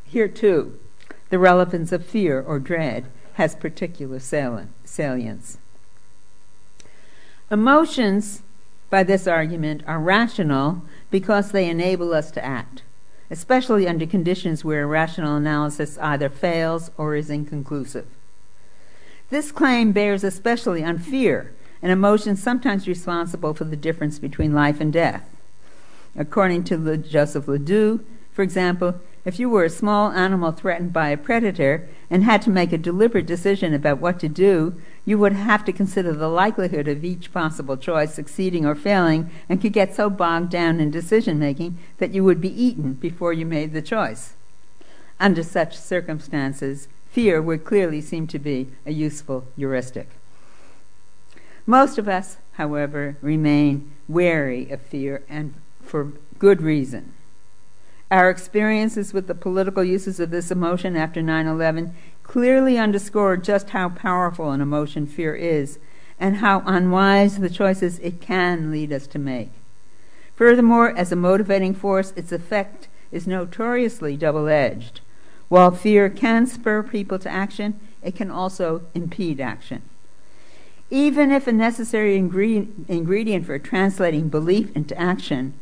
Here, 0.06 0.28
too, 0.28 0.80
the 1.30 1.40
relevance 1.40 1.92
of 1.92 2.06
fear 2.06 2.40
or 2.40 2.60
dread 2.60 3.06
has 3.34 3.56
particular 3.56 4.20
salience. 4.20 5.58
Emotions, 7.50 8.44
by 8.92 9.02
this 9.02 9.26
argument, 9.26 9.82
are 9.88 10.00
rational 10.00 10.84
because 11.10 11.52
they 11.52 11.68
enable 11.68 12.14
us 12.14 12.30
to 12.30 12.46
act, 12.46 12.84
especially 13.32 13.88
under 13.88 14.06
conditions 14.06 14.64
where 14.64 14.86
rational 14.86 15.36
analysis 15.36 15.98
either 15.98 16.30
fails 16.30 16.92
or 16.96 17.16
is 17.16 17.32
inconclusive. 17.32 18.06
This 19.34 19.52
claim 19.52 19.94
bears 19.94 20.24
especially 20.24 20.84
on 20.84 21.00
fear, 21.00 21.56
an 21.82 21.90
emotion 21.90 22.36
sometimes 22.36 22.88
responsible 22.88 23.56
for 23.56 23.64
the 23.64 23.76
difference 23.76 24.20
between 24.20 24.54
life 24.54 24.80
and 24.80 24.94
death. 24.94 25.28
According 26.16 26.66
to 26.66 26.98
Joseph 26.98 27.48
LeDoux, 27.48 28.06
for 28.32 28.44
example, 28.44 29.02
if 29.26 29.40
you 29.40 29.50
were 29.50 29.64
a 29.64 29.72
small 29.72 30.12
animal 30.12 30.52
threatened 30.52 30.94
by 30.94 31.10
a 31.10 31.18
predator 31.18 31.90
and 32.12 32.24
had 32.24 32.44
to 32.44 32.52
make 32.52 32.72
a 32.72 32.78
deliberate 32.78 33.26
decision 33.26 33.74
about 33.74 33.98
what 33.98 34.20
to 34.20 34.30
do, 34.30 34.80
you 35.04 35.18
would 35.18 35.34
have 35.34 35.66
to 35.66 35.74
consider 35.74 36.14
the 36.14 36.30
likelihood 36.30 36.88
of 36.88 37.04
each 37.04 37.34
possible 37.34 37.76
choice 37.76 38.14
succeeding 38.14 38.68
or 38.68 38.76
failing 38.76 39.32
and 39.50 39.60
could 39.60 39.74
get 39.74 39.96
so 39.96 40.12
bogged 40.12 40.52
down 40.52 40.80
in 40.80 40.92
decision 40.92 41.40
making 41.40 41.80
that 41.98 42.14
you 42.14 42.24
would 42.24 42.40
be 42.40 42.64
eaten 42.64 42.94
before 42.94 43.34
you 43.34 43.48
made 43.48 43.74
the 43.74 43.82
choice. 43.82 44.36
Under 45.20 45.42
such 45.42 45.76
circumstances, 45.76 46.88
fear 47.14 47.40
would 47.40 47.64
clearly 47.64 48.02
seem 48.02 48.26
to 48.26 48.40
be 48.40 48.68
a 48.88 48.92
useful 48.92 49.46
heuristic. 49.56 50.10
Most 51.68 52.00
of 52.00 52.08
us, 52.10 52.38
however, 52.54 53.18
remain 53.22 53.92
wary 54.08 54.72
of 54.72 54.82
fear 54.82 55.22
and 55.30 55.54
for 55.80 56.14
good 56.40 56.60
reason. 56.64 57.14
Our 58.10 58.32
experiences 58.32 59.14
with 59.14 59.28
the 59.28 59.36
political 59.36 59.84
uses 59.84 60.20
of 60.20 60.32
this 60.32 60.50
emotion 60.50 60.96
after 60.96 61.22
9 61.22 61.46
11 61.46 61.94
clearly 62.24 62.80
underscore 62.80 63.38
just 63.38 63.70
how 63.70 63.90
powerful 63.90 64.50
an 64.50 64.60
emotion 64.60 65.06
fear 65.06 65.36
is 65.36 65.78
and 66.20 66.38
how 66.38 66.64
unwise 66.66 67.38
the 67.38 67.50
choices 67.50 68.00
it 68.00 68.22
can 68.22 68.72
lead 68.72 68.92
us 68.92 69.06
to 69.08 69.20
make. 69.20 69.52
Furthermore, 70.36 70.98
as 70.98 71.12
a 71.12 71.16
motivating 71.16 71.76
force, 71.76 72.12
its 72.16 72.32
effect 72.32 72.88
is 73.12 73.28
notoriously 73.28 74.18
double 74.18 74.48
edged. 74.48 75.02
While 75.50 75.72
fear 75.72 76.10
can 76.10 76.48
spur 76.48 76.84
people 76.84 77.20
to 77.20 77.30
action, 77.30 77.80
it 78.02 78.16
can 78.16 78.32
also 78.32 78.84
impede 78.94 79.40
action. 79.40 79.82
Even 80.90 81.32
if 81.32 81.48
a 81.48 81.52
necessary 81.52 82.16
ingredient 82.16 83.46
for 83.46 83.58
translating 83.60 84.30
belief 84.30 84.76
into 84.76 85.00
action 85.00 85.54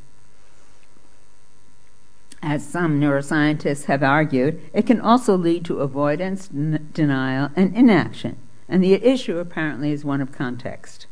as 2.43 2.67
some 2.67 2.99
neuroscientists 2.99 3.85
have 3.85 4.01
argued, 4.01 4.59
it 4.73 4.87
can 4.87 4.99
also 4.99 5.37
lead 5.37 5.63
to 5.65 5.79
avoidance, 5.79 6.49
n- 6.53 6.89
denial, 6.93 7.49
and 7.55 7.75
inaction. 7.75 8.35
And 8.67 8.83
the 8.83 8.93
issue 8.93 9.37
apparently 9.37 9.91
is 9.91 10.03
one 10.03 10.21
of 10.21 10.31
context. 10.31 11.05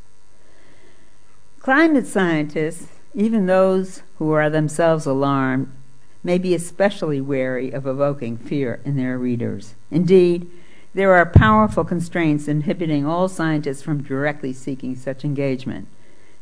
Climate 1.59 2.07
scientists, 2.07 2.87
even 3.13 3.45
those 3.45 4.01
who 4.17 4.31
are 4.31 4.49
themselves 4.49 5.05
alarmed, 5.05 5.71
may 6.23 6.37
be 6.37 6.53
especially 6.53 7.21
wary 7.21 7.71
of 7.71 7.87
evoking 7.87 8.37
fear 8.37 8.79
in 8.83 8.97
their 8.97 9.17
readers. 9.17 9.75
Indeed, 9.89 10.49
there 10.93 11.13
are 11.13 11.25
powerful 11.25 11.83
constraints 11.83 12.47
inhibiting 12.47 13.05
all 13.05 13.29
scientists 13.29 13.81
from 13.81 14.03
directly 14.03 14.53
seeking 14.53 14.95
such 14.95 15.23
engagement. 15.23 15.87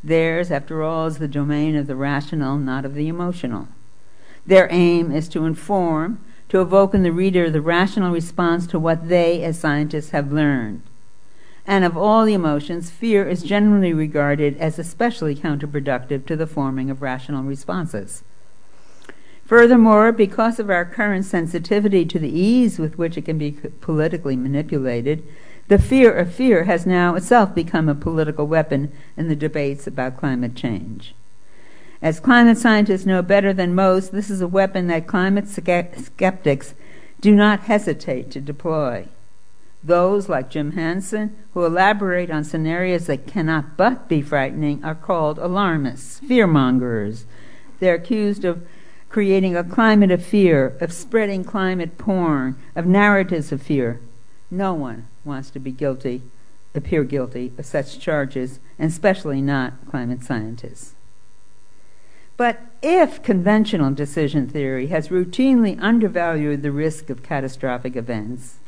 Theirs, 0.04 0.52
after 0.52 0.84
all, 0.84 1.08
is 1.08 1.18
the 1.18 1.28
domain 1.28 1.76
of 1.76 1.88
the 1.88 1.96
rational, 1.96 2.58
not 2.58 2.86
of 2.86 2.94
the 2.94 3.08
emotional. 3.08 3.68
Their 4.46 4.70
aim 4.72 5.12
is 5.12 5.28
to 5.30 5.46
inform, 5.46 6.24
to 6.50 6.62
evoke 6.62 6.94
in 6.94 7.04
the 7.04 7.12
reader 7.12 7.50
the 7.50 7.62
rational 7.62 8.14
response 8.14 8.66
to 8.68 8.80
what 8.80 9.10
they, 9.10 9.44
as 9.44 9.60
scientists, 9.60 10.12
have 10.12 10.32
learned. 10.32 10.82
And 11.66 11.84
of 11.84 11.98
all 11.98 12.24
the 12.24 12.34
emotions, 12.34 12.90
fear 12.90 13.28
is 13.28 13.44
generally 13.44 13.92
regarded 13.92 14.58
as 14.58 14.80
especially 14.80 15.36
counterproductive 15.36 16.26
to 16.28 16.38
the 16.38 16.48
forming 16.48 16.90
of 16.90 17.02
rational 17.02 17.44
responses. 17.44 18.24
Furthermore, 19.48 20.12
because 20.12 20.60
of 20.60 20.70
our 20.70 20.84
current 20.84 21.24
sensitivity 21.24 22.06
to 22.06 22.20
the 22.20 22.30
ease 22.30 22.78
with 22.78 22.98
which 22.98 23.18
it 23.18 23.24
can 23.24 23.38
be 23.38 23.54
politically 23.80 24.36
manipulated, 24.36 25.24
the 25.70 25.80
fear 25.80 26.14
of 26.14 26.34
fear 26.34 26.66
has 26.66 26.86
now 26.86 27.16
itself 27.16 27.56
become 27.56 27.88
a 27.88 27.96
political 27.96 28.46
weapon 28.46 28.92
in 29.16 29.30
the 29.30 29.38
debates 29.38 29.88
about 29.88 30.18
climate 30.18 30.54
change. 30.54 31.16
As 32.02 32.20
climate 32.20 32.58
scientists 32.58 33.06
know 33.06 33.22
better 33.22 33.54
than 33.54 33.74
most, 33.74 34.12
this 34.12 34.30
is 34.30 34.42
a 34.42 34.48
weapon 34.50 34.88
that 34.88 35.08
climate 35.08 35.48
skeptics 35.48 36.76
do 37.22 37.34
not 37.34 37.62
hesitate 37.62 38.30
to 38.32 38.42
deploy. 38.42 39.08
Those, 39.82 40.28
like 40.28 40.50
Jim 40.50 40.74
Hansen, 40.74 41.38
who 41.54 41.66
elaborate 41.66 42.30
on 42.30 42.44
scenarios 42.44 43.08
that 43.08 43.26
cannot 43.28 43.78
but 43.78 44.10
be 44.10 44.22
frightening, 44.22 44.84
are 44.84 44.94
called 44.94 45.40
alarmists, 45.40 46.20
fearmongers. 46.20 47.24
They're 47.80 47.96
accused 47.96 48.44
of 48.44 48.68
creating 49.10 49.56
a 49.56 49.64
climate 49.64 50.12
of 50.12 50.26
fear, 50.26 50.76
of 50.82 50.92
spreading 50.92 51.44
climate 51.44 51.98
porn, 51.98 52.56
of 52.76 52.86
narratives 52.86 53.52
of 53.52 53.62
fear. 53.62 54.00
No 54.52 54.74
one 54.74 55.08
wants 55.24 55.50
to 55.52 55.60
be 55.60 55.72
guilty, 55.72 56.22
appear 56.76 57.04
guilty 57.04 57.52
of 57.58 57.66
such 57.66 58.00
charges, 58.00 58.60
and 58.78 58.90
especially 58.92 59.42
not 59.42 59.74
climate 59.90 60.24
scientists. 60.24 60.94
But 62.38 62.60
if 62.84 63.24
conventional 63.24 63.92
decision 63.92 64.48
theory 64.48 64.88
has 64.88 65.10
routinely 65.10 65.78
undervalued 65.82 66.62
the 66.62 66.72
risk 66.72 67.10
of 67.10 67.24
catastrophic 67.24 67.96
events, 67.96 68.60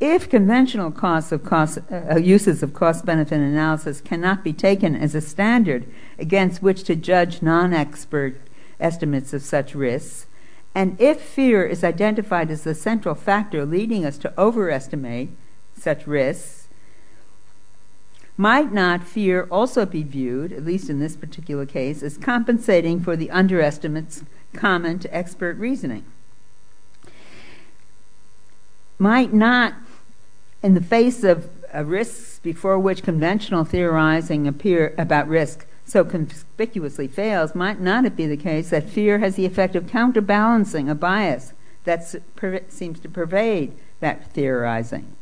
if 0.00 0.28
conventional 0.28 0.90
costs 0.90 1.32
of 1.32 1.44
cost, 1.44 1.78
uh, 1.90 2.16
uses 2.16 2.62
of 2.62 2.72
cost 2.72 3.04
benefit 3.04 3.40
analysis 3.40 4.00
cannot 4.00 4.44
be 4.44 4.52
taken 4.52 4.94
as 4.94 5.14
a 5.14 5.20
standard 5.20 5.86
against 6.18 6.62
which 6.62 6.84
to 6.84 6.94
judge 6.94 7.42
non 7.42 7.72
expert 7.72 8.36
estimates 8.80 9.32
of 9.32 9.42
such 9.42 9.74
risks, 9.74 10.26
and 10.74 11.00
if 11.00 11.20
fear 11.20 11.64
is 11.66 11.82
identified 11.82 12.50
as 12.50 12.64
the 12.64 12.74
central 12.74 13.14
factor 13.14 13.64
leading 13.64 14.04
us 14.04 14.18
to 14.18 14.32
overestimate 14.38 15.30
such 15.76 16.06
risks, 16.06 16.68
might 18.36 18.72
not 18.72 19.02
fear 19.02 19.48
also 19.50 19.84
be 19.84 20.04
viewed, 20.04 20.52
at 20.52 20.64
least 20.64 20.88
in 20.88 21.00
this 21.00 21.16
particular 21.16 21.66
case, 21.66 22.04
as 22.04 22.16
compensating 22.16 23.00
for 23.00 23.16
the 23.16 23.30
underestimates 23.32 24.22
common 24.54 25.00
to 25.00 25.12
expert 25.14 25.56
reasoning? 25.56 26.04
Might 28.96 29.32
not, 29.32 29.74
in 30.62 30.74
the 30.74 30.80
face 30.80 31.24
of 31.24 31.50
uh, 31.74 31.84
risks 31.84 32.38
before 32.38 32.78
which 32.78 33.02
conventional 33.02 33.64
theorizing 33.64 34.46
appear 34.46 34.94
about 34.96 35.28
risk 35.28 35.66
so 35.88 36.04
conspicuously 36.04 37.08
fails, 37.08 37.54
might 37.54 37.80
not 37.80 38.04
it 38.04 38.14
be 38.14 38.26
the 38.26 38.36
case 38.36 38.70
that 38.70 38.90
fear 38.90 39.18
has 39.20 39.36
the 39.36 39.46
effect 39.46 39.74
of 39.74 39.88
counterbalancing 39.88 40.88
a 40.88 40.94
bias 40.94 41.54
that 41.84 42.14
seems 42.68 43.00
to 43.00 43.08
pervade 43.08 43.72
that 44.00 44.30
theorizing? 44.32 45.16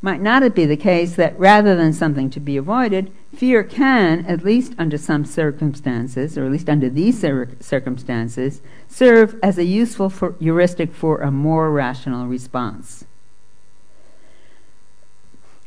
Might 0.00 0.20
not 0.20 0.42
it 0.42 0.54
be 0.54 0.66
the 0.66 0.76
case 0.76 1.16
that 1.16 1.38
rather 1.38 1.74
than 1.74 1.92
something 1.92 2.28
to 2.30 2.40
be 2.40 2.56
avoided, 2.56 3.10
fear 3.34 3.64
can, 3.64 4.24
at 4.26 4.44
least 4.44 4.74
under 4.78 4.98
some 4.98 5.24
circumstances, 5.24 6.36
or 6.36 6.44
at 6.44 6.52
least 6.52 6.68
under 6.68 6.90
these 6.90 7.18
cir- 7.18 7.48
circumstances, 7.58 8.60
serve 8.86 9.38
as 9.42 9.56
a 9.58 9.64
useful 9.64 10.10
for 10.10 10.36
heuristic 10.38 10.92
for 10.92 11.22
a 11.22 11.30
more 11.30 11.70
rational 11.70 12.26
response. 12.26 13.06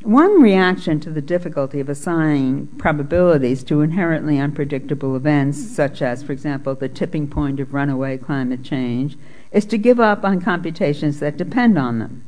One 0.03 0.41
reaction 0.41 0.99
to 1.01 1.09
the 1.09 1.23
difficulty 1.23 1.79
of 1.79 1.89
assigning 1.89 2.67
probabilities 2.77 3.63
to 3.63 3.81
inherently 3.81 4.37
unpredictable 4.37 5.15
events, 5.15 5.75
such 5.75 6.03
as, 6.03 6.21
for 6.21 6.33
example, 6.33 6.75
the 6.75 6.87
tipping 6.87 7.27
point 7.27 7.59
of 7.59 7.73
runaway 7.73 8.17
climate 8.17 8.63
change, 8.63 9.17
is 9.51 9.65
to 9.65 9.77
give 9.77 9.99
up 9.99 10.23
on 10.23 10.39
computations 10.39 11.19
that 11.19 11.35
depend 11.35 11.79
on 11.79 11.97
them, 11.97 12.23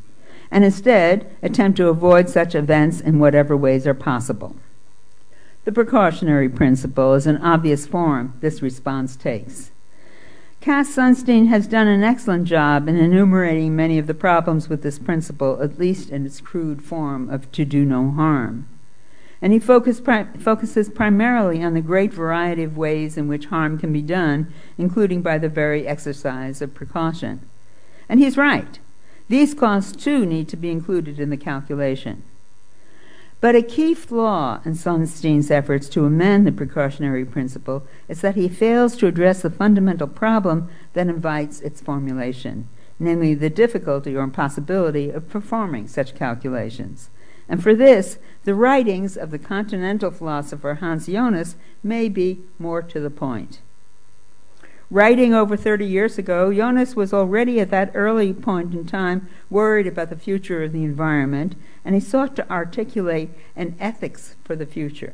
and 0.50 0.66
instead 0.66 1.32
attempt 1.44 1.78
to 1.78 1.90
avoid 1.90 2.28
such 2.28 2.56
events 2.56 3.02
in 3.02 3.20
whatever 3.20 3.56
ways 3.56 3.86
are 3.86 3.94
possible. 3.94 4.56
The 5.66 5.72
precautionary 5.72 6.50
principle 6.50 7.14
is 7.14 7.28
an 7.28 7.38
obvious 7.38 7.86
form 7.86 8.34
this 8.40 8.64
response 8.64 9.16
takes. 9.16 9.70
Cass 10.70 10.96
Sunstein 10.96 11.48
has 11.48 11.66
done 11.66 11.88
an 11.88 12.04
excellent 12.04 12.46
job 12.46 12.88
in 12.88 12.96
enumerating 12.96 13.76
many 13.76 13.98
of 13.98 14.06
the 14.06 14.14
problems 14.14 14.70
with 14.70 14.84
this 14.84 15.00
principle, 15.00 15.60
at 15.64 15.80
least 15.80 16.12
in 16.12 16.28
its 16.28 16.40
crude 16.40 16.84
form 16.84 17.28
of 17.32 17.52
to 17.54 17.66
do 17.66 17.84
no 17.84 18.12
harm. 18.12 18.68
And 19.42 19.52
he 19.52 19.58
focus 19.58 20.00
focuses 20.00 20.90
primarily 20.90 21.64
on 21.64 21.74
the 21.74 21.82
great 21.82 22.14
variety 22.14 22.62
of 22.62 22.78
ways 22.78 23.18
in 23.18 23.28
which 23.28 23.48
harm 23.48 23.80
can 23.80 23.92
be 23.92 24.04
done, 24.04 24.54
including 24.78 25.24
by 25.24 25.40
the 25.40 25.50
very 25.50 25.88
exercise 25.88 26.62
of 26.62 26.76
precaution. 26.76 27.50
And 28.08 28.20
he's 28.20 28.38
right. 28.38 28.78
These 29.28 29.56
costs, 29.56 29.96
too, 30.04 30.24
need 30.24 30.48
to 30.50 30.56
be 30.56 30.70
included 30.70 31.20
in 31.20 31.32
the 31.32 31.36
calculation. 31.36 32.22
But 33.42 33.56
a 33.56 33.62
key 33.62 33.94
flaw 33.94 34.60
in 34.66 34.76
Sunstein's 34.76 35.50
efforts 35.50 35.88
to 35.90 36.06
amend 36.06 36.46
the 36.46 36.52
precautionary 36.52 37.24
principle 37.24 37.84
is 38.10 38.20
that 38.22 38.36
he 38.36 38.50
fails 38.50 38.98
to 38.98 39.08
address 39.08 39.42
the 39.42 39.50
fundamental 39.50 40.08
problem 40.08 40.70
that 40.94 41.08
invites 41.08 41.62
its 41.62 41.80
formulation, 41.80 42.68
namely 43.00 43.34
the 43.34 43.50
difficulty 43.50 44.16
or 44.16 44.24
impossibility 44.24 45.10
of 45.10 45.30
performing 45.30 45.88
such 45.88 46.16
calculations. 46.16 47.10
And 47.48 47.64
for 47.64 47.74
this, 47.74 48.20
the 48.44 48.54
writings 48.54 49.16
of 49.16 49.32
the 49.32 49.40
continental 49.40 50.12
philosopher 50.12 50.76
Hans 50.76 51.08
Jonas 51.08 51.56
may 51.82 52.10
be 52.10 52.42
more 52.60 52.82
to 52.82 53.00
the 53.00 53.10
point. 53.10 53.62
Writing 54.92 55.36
over 55.36 55.56
30 55.56 55.86
years 55.86 56.18
ago, 56.18 56.52
Jonas 56.52 56.96
was 56.96 57.14
already 57.14 57.60
at 57.60 57.70
that 57.70 57.92
early 57.94 58.34
point 58.34 58.74
in 58.74 58.86
time 58.86 59.30
worried 59.50 59.86
about 59.86 60.10
the 60.10 60.16
future 60.16 60.64
of 60.64 60.74
the 60.74 60.84
environment, 60.84 61.56
and 61.84 61.96
he 61.96 62.02
sought 62.02 62.36
to 62.36 62.50
articulate 62.50 63.30
an 63.56 63.76
ethics 63.80 64.36
for 64.44 64.56
the 64.56 64.66
future, 64.66 65.14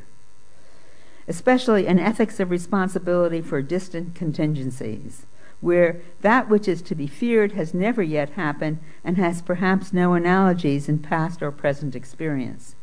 especially 1.28 1.88
an 1.88 1.99
ethics 1.99 2.39
of 2.39 2.49
responsibility 2.49 3.41
for 3.41 3.61
distant 3.61 4.16
contingencies, 4.16 5.26
where 5.61 5.97
that 6.22 6.49
which 6.49 6.68
is 6.68 6.82
to 6.82 6.95
be 6.95 7.07
feared 7.07 7.53
has 7.53 7.74
never 7.74 8.03
yet 8.03 8.32
happened 8.32 8.80
and 9.03 9.18
has 9.18 9.41
perhaps 9.41 9.93
no 9.93 10.13
analogies 10.13 10.89
in 10.89 10.99
past 10.99 11.41
or 11.41 11.51
present 11.51 11.95
experience. 11.95 12.76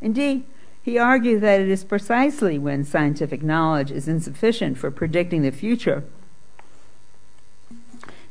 Indeed, 0.00 0.44
he 0.82 0.98
argued 0.98 1.40
that 1.40 1.60
it 1.60 1.68
is 1.68 1.82
precisely 1.82 2.58
when 2.58 2.84
scientific 2.84 3.42
knowledge 3.42 3.90
is 3.90 4.06
insufficient 4.06 4.76
for 4.76 4.90
predicting 4.90 5.42
the 5.42 5.50
future 5.50 6.04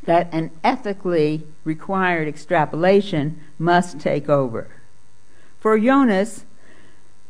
that 0.04 0.32
an 0.34 0.52
ethically 0.64 1.48
required 1.64 2.28
extrapolation 2.28 3.40
must 3.58 4.00
take 4.00 4.30
over. 4.30 4.68
For 5.64 5.80
Jonas, 5.80 6.44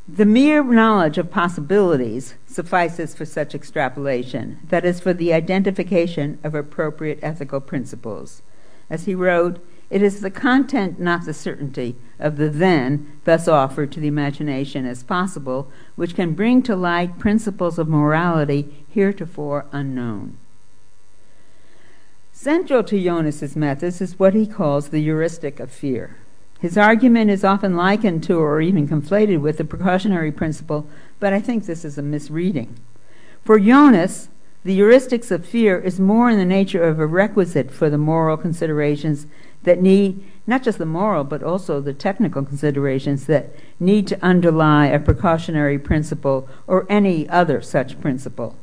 the 0.07 0.25
mere 0.25 0.63
knowledge 0.63 1.19
of 1.19 1.29
possibilities 1.29 2.33
suffices 2.47 3.13
for 3.13 3.25
such 3.25 3.53
extrapolation, 3.53 4.57
that 4.69 4.83
is, 4.83 4.99
for 4.99 5.13
the 5.13 5.31
identification 5.31 6.39
of 6.43 6.55
appropriate 6.55 7.19
ethical 7.21 7.61
principles. 7.61 8.41
As 8.89 9.05
he 9.05 9.13
wrote, 9.13 9.63
it 9.91 10.01
is 10.01 10.21
the 10.21 10.31
content, 10.31 10.99
not 10.99 11.25
the 11.25 11.33
certainty, 11.35 11.95
of 12.17 12.37
the 12.37 12.49
then 12.49 13.19
thus 13.23 13.47
offered 13.47 13.91
to 13.91 13.99
the 13.99 14.07
imagination 14.07 14.87
as 14.87 15.03
possible, 15.03 15.71
which 15.95 16.15
can 16.15 16.33
bring 16.33 16.63
to 16.63 16.75
light 16.75 17.19
principles 17.19 17.77
of 17.77 17.87
morality 17.87 18.83
heretofore 18.89 19.67
unknown. 19.71 20.39
Central 22.31 22.83
to 22.85 22.99
Jonas's 22.99 23.55
methods 23.55 24.01
is 24.01 24.17
what 24.17 24.33
he 24.33 24.47
calls 24.47 24.89
the 24.89 25.03
heuristic 25.03 25.59
of 25.59 25.71
fear. 25.71 26.17
His 26.63 26.77
argument 26.77 27.29
is 27.29 27.43
often 27.43 27.75
likened 27.75 28.23
to 28.23 28.39
or 28.39 28.61
even 28.61 28.87
conflated 28.87 29.41
with 29.41 29.57
the 29.57 29.65
precautionary 29.65 30.31
principle, 30.31 30.87
but 31.19 31.33
I 31.33 31.41
think 31.41 31.65
this 31.65 31.83
is 31.83 31.97
a 31.97 32.01
misreading. 32.01 32.79
For 33.43 33.59
Jonas, 33.59 34.29
the 34.63 34.79
heuristics 34.79 35.29
of 35.29 35.45
fear 35.45 35.77
is 35.77 35.99
more 35.99 36.29
in 36.29 36.37
the 36.37 36.45
nature 36.45 36.81
of 36.81 37.01
a 37.01 37.05
requisite 37.05 37.69
for 37.69 37.89
the 37.89 37.97
moral 37.97 38.37
considerations 38.37 39.27
that 39.63 39.81
need, 39.81 40.23
not 40.47 40.63
just 40.63 40.77
the 40.77 40.85
moral, 40.85 41.25
but 41.25 41.43
also 41.43 41.81
the 41.81 41.93
technical 41.93 42.45
considerations 42.45 43.25
that 43.25 43.53
need 43.77 44.07
to 44.07 44.23
underlie 44.23 44.85
a 44.85 44.99
precautionary 44.99 45.77
principle 45.77 46.47
or 46.65 46.87
any 46.89 47.27
other 47.27 47.61
such 47.61 47.99
principle. 47.99 48.55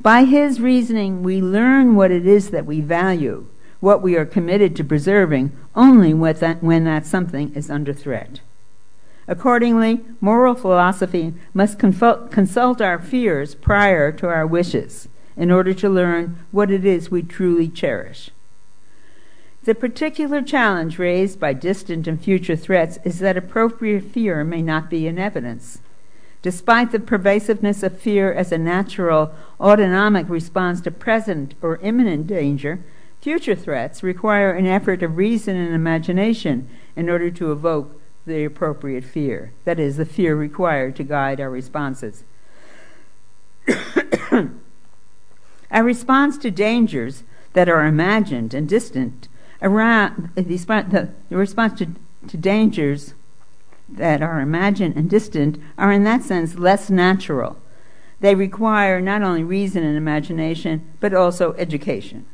By 0.00 0.24
his 0.24 0.58
reasoning, 0.58 1.22
we 1.22 1.42
learn 1.42 1.96
what 1.96 2.10
it 2.10 2.26
is 2.26 2.48
that 2.48 2.64
we 2.64 2.80
value, 2.80 3.46
what 3.84 4.00
we 4.00 4.16
are 4.16 4.24
committed 4.24 4.74
to 4.74 4.82
preserving, 4.82 5.52
only 5.76 6.14
when 6.14 6.84
that, 6.84 7.06
something 7.06 7.52
is 7.54 7.70
under 7.70 7.92
threat. 7.92 8.40
Accordingly, 9.28 10.00
moral 10.22 10.54
philosophy 10.54 11.34
must 11.52 11.78
consult 11.78 12.80
our 12.80 12.98
fears 12.98 13.54
prior 13.54 14.10
to 14.10 14.26
our 14.26 14.46
wishes 14.46 15.06
in 15.36 15.50
order 15.50 15.74
to 15.74 15.90
learn 15.90 16.38
what 16.50 16.70
it 16.70 16.86
is 16.86 17.10
we 17.10 17.22
truly 17.22 17.68
cherish. 17.68 18.30
The 19.64 19.74
particular 19.74 20.40
challenge 20.40 20.98
raised 20.98 21.38
by 21.38 21.52
distant 21.52 22.06
and 22.06 22.18
future 22.18 22.56
threats 22.56 22.98
is 23.04 23.18
that 23.18 23.36
appropriate 23.36 24.04
fear 24.04 24.44
may 24.44 24.62
not 24.62 24.88
be 24.88 25.06
in 25.06 25.18
evidence. 25.18 25.80
Despite 26.40 26.90
the 26.90 27.00
pervasiveness 27.00 27.82
of 27.82 28.00
fear 28.00 28.32
as 28.32 28.50
a 28.50 28.58
natural 28.58 29.34
autonomic 29.60 30.26
response 30.30 30.80
to 30.82 30.90
present 30.90 31.54
or 31.60 31.76
imminent 31.82 32.26
danger, 32.26 32.80
future 33.24 33.54
threats 33.54 34.02
require 34.02 34.52
an 34.52 34.66
effort 34.66 35.02
of 35.02 35.16
reason 35.16 35.56
and 35.56 35.74
imagination 35.74 36.68
in 36.94 37.08
order 37.08 37.30
to 37.30 37.50
evoke 37.50 37.98
the 38.26 38.44
appropriate 38.44 39.02
fear. 39.02 39.50
That 39.64 39.80
is, 39.80 39.96
the 39.96 40.04
fear 40.04 40.36
required 40.36 40.94
to 40.96 41.04
guide 41.04 41.40
our 41.40 41.48
responses. 41.48 42.24
our 44.30 44.52
response 45.82 46.36
to 46.36 46.50
dangers 46.50 47.24
that 47.54 47.66
are 47.66 47.86
imagined 47.86 48.52
and 48.52 48.68
distant 48.68 49.28
around 49.62 50.30
the, 50.34 51.08
response 51.30 51.78
to, 51.78 51.88
to 52.28 52.36
dangers 52.36 53.14
that 53.88 54.20
are 54.20 54.42
imagined 54.42 54.96
and 54.96 55.08
distant 55.08 55.56
are, 55.78 55.92
in 55.92 56.04
that 56.04 56.22
sense, 56.22 56.56
less 56.56 56.90
natural. 56.90 57.56
They 58.20 58.34
require 58.34 59.00
not 59.00 59.22
only 59.22 59.42
reason 59.42 59.82
and 59.82 59.96
imagination, 59.96 60.92
but 61.00 61.14
also 61.14 61.54
education. 61.54 62.26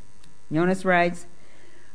Jonas 0.52 0.84
writes, 0.84 1.26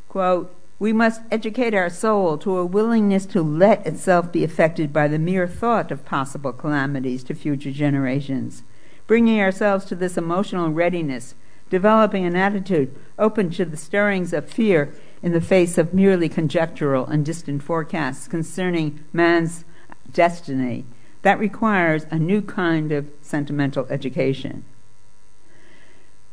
quote, 0.08 0.56
we 0.78 0.92
must 0.92 1.22
educate 1.32 1.74
our 1.74 1.90
soul 1.90 2.38
to 2.40 2.58
a 2.58 2.66
willingness 2.66 3.26
to 3.28 3.42
let 3.42 3.86
itself 3.88 4.32
be 4.32 4.44
affected 4.44 4.92
by 4.92 5.08
the 5.08 5.20
mere 5.20 5.48
thought 5.48 5.90
of 5.90 6.06
possible 6.06 6.52
calamities 6.52 7.24
to 7.24 7.34
future 7.34 7.72
generations, 7.72 8.64
bringing 9.08 9.40
ourselves 9.40 9.86
to 9.86 9.96
this 9.96 10.18
emotional 10.18 10.70
readiness, 10.70 11.36
developing 11.70 12.26
an 12.26 12.36
attitude 12.36 12.94
open 13.18 13.50
to 13.52 13.64
the 13.64 13.78
stirrings 13.78 14.34
of 14.34 14.50
fear 14.50 14.94
in 15.24 15.32
the 15.32 15.42
face 15.42 15.78
of 15.78 15.94
merely 15.94 16.28
conjectural 16.28 17.06
and 17.08 17.26
distant 17.26 17.64
forecasts 17.64 18.28
concerning 18.28 19.04
man's 19.14 19.64
destiny. 20.12 20.86
That 21.22 21.40
requires 21.40 22.06
a 22.12 22.20
new 22.20 22.42
kind 22.42 22.92
of 22.92 23.08
sentimental 23.22 23.88
education. 23.90 24.66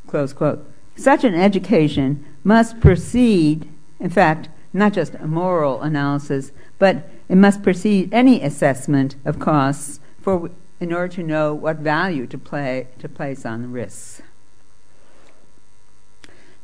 Close 0.06 0.32
quote. 0.32 0.71
Such 0.96 1.24
an 1.24 1.34
education 1.34 2.24
must 2.44 2.80
precede, 2.80 3.68
in 3.98 4.10
fact, 4.10 4.48
not 4.72 4.92
just 4.92 5.14
a 5.14 5.26
moral 5.26 5.82
analysis, 5.82 6.52
but 6.78 7.08
it 7.28 7.36
must 7.36 7.62
precede 7.62 8.12
any 8.12 8.42
assessment 8.42 9.16
of 9.24 9.38
costs 9.38 10.00
for, 10.20 10.50
in 10.80 10.92
order 10.92 11.12
to 11.14 11.22
know 11.22 11.54
what 11.54 11.76
value 11.78 12.26
to, 12.26 12.38
play, 12.38 12.88
to 12.98 13.08
place 13.08 13.44
on 13.44 13.62
the 13.62 13.68
risks. 13.68 14.22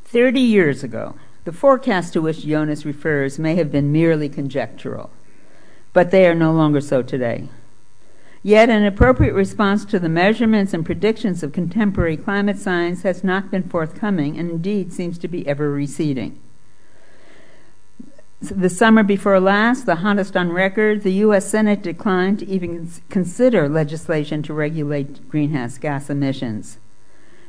Thirty 0.03 0.41
years 0.41 0.83
ago, 0.83 1.15
the 1.45 1.51
forecasts 1.51 2.11
to 2.11 2.21
which 2.21 2.45
Jonas 2.45 2.85
refers 2.85 3.37
may 3.37 3.55
have 3.55 3.71
been 3.71 3.91
merely 3.91 4.27
conjectural, 4.27 5.11
but 5.93 6.11
they 6.11 6.27
are 6.27 6.35
no 6.35 6.51
longer 6.51 6.81
so 6.81 7.01
today. 7.01 7.47
Yet, 8.41 8.69
an 8.69 8.85
appropriate 8.85 9.33
response 9.33 9.83
to 9.85 9.99
the 9.99 10.07
measurements 10.07 10.73
and 10.73 10.85
predictions 10.85 11.43
of 11.43 11.51
contemporary 11.51 12.15
climate 12.15 12.57
science 12.57 13.03
has 13.03 13.23
not 13.23 13.51
been 13.51 13.63
forthcoming 13.63 14.37
and 14.39 14.49
indeed 14.49 14.93
seems 14.93 15.17
to 15.19 15.27
be 15.27 15.45
ever 15.47 15.69
receding. 15.69 16.39
the 18.39 18.69
summer 18.69 19.03
before 19.03 19.41
last, 19.41 19.85
the 19.85 19.95
hottest 19.95 20.37
on 20.37 20.49
record, 20.53 21.03
the 21.03 21.11
U.S. 21.25 21.49
Senate 21.49 21.81
declined 21.81 22.39
to 22.39 22.47
even 22.47 22.89
consider 23.09 23.67
legislation 23.67 24.41
to 24.43 24.53
regulate 24.53 25.27
greenhouse 25.27 25.77
gas 25.77 26.09
emissions. 26.09 26.77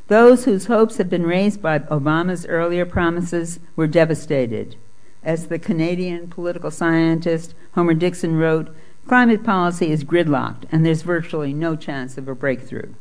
Those 0.09 0.45
whose 0.45 0.67
hopes 0.67 0.97
had 0.97 1.09
been 1.09 1.25
raised 1.25 1.63
by 1.63 1.79
Obama's 1.79 2.45
earlier 2.45 2.85
promises 2.85 3.61
were 3.77 3.87
devastated. 3.87 4.75
As 5.23 5.47
the 5.47 5.61
Canadian 5.61 6.27
political 6.27 6.73
scientist 6.73 7.55
Homer 7.77 7.95
Dixon 7.95 8.35
wrote, 8.35 8.75
climate 9.07 9.43
policy 9.43 9.91
is 9.91 10.05
gridlocked 10.05 10.65
and 10.71 10.85
there's 10.85 11.03
virtually 11.03 11.53
no 11.53 11.77
chance 11.77 12.17
of 12.17 12.29
a 12.29 12.35
breakthrough. 12.35 12.95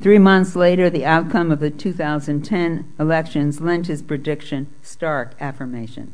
Three 0.00 0.18
months 0.18 0.54
later, 0.54 0.88
the 0.88 1.04
outcome 1.04 1.50
of 1.50 1.58
the 1.58 1.70
2010 1.70 2.92
elections 3.00 3.60
lent 3.60 3.88
his 3.88 4.00
prediction 4.00 4.72
stark 4.80 5.34
affirmation. 5.40 6.12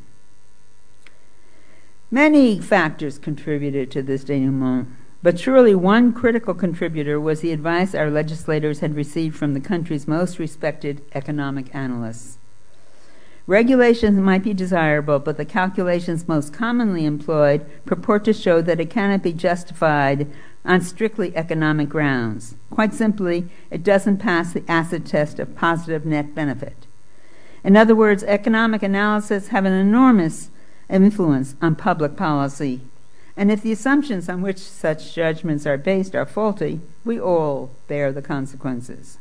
Many 2.11 2.61
factors 2.61 3.19
contributed 3.19 3.91
to 3.91 4.03
this 4.03 4.25
denouement, 4.25 4.89
but 5.23 5.39
surely 5.39 5.75
one 5.75 6.13
critical 6.13 6.55
contributor 6.55 7.21
was 7.21 7.41
the 7.41 7.53
advice 7.53 7.95
our 7.95 8.11
legislators 8.11 8.81
had 8.81 8.95
received 8.95 9.37
from 9.37 9.53
the 9.53 9.61
country's 9.61 10.09
most 10.09 10.39
respected 10.39 11.03
economic 11.15 11.75
analysts. 11.75 12.39
Regulations 13.47 14.19
might 14.19 14.43
be 14.43 14.55
desirable, 14.55 15.19
but 15.19 15.37
the 15.37 15.45
calculations 15.45 16.27
most 16.27 16.55
commonly 16.55 17.05
employed 17.05 17.67
purport 17.85 18.25
to 18.25 18.33
show 18.33 18.63
that 18.63 18.81
it 18.81 18.89
cannot 18.89 19.23
be 19.23 19.35
justified 19.35 20.27
on 20.65 20.81
strictly 20.81 21.37
economic 21.37 21.91
grounds. 21.91 22.55
Quite 22.71 22.95
simply, 22.95 23.49
it 23.71 23.83
doesn't 23.83 24.17
pass 24.17 24.55
the 24.55 24.65
acid 24.67 25.05
test 25.05 25.39
of 25.39 25.55
positive 25.55 26.07
net 26.07 26.35
benefit. 26.35 26.87
In 27.63 27.77
other 27.77 27.95
words, 27.95 28.25
economic 28.25 28.83
analysis 28.83 29.49
have 29.49 29.67
an 29.67 29.75
enormous 29.75 30.49
influence 30.89 31.55
on 31.61 31.77
public 31.77 32.17
policy. 32.17 32.81
And 33.37 33.51
if 33.51 33.61
the 33.61 33.73
assumptions 33.73 34.29
on 34.29 34.41
which 34.41 34.59
such 34.59 35.15
judgments 35.15 35.67
are 35.67 35.77
based 35.77 36.15
are 36.15 36.25
faulty, 36.25 36.81
we 37.05 37.21
all 37.21 37.73
bear 37.89 38.11
the 38.11 38.23
consequences. 38.23 39.19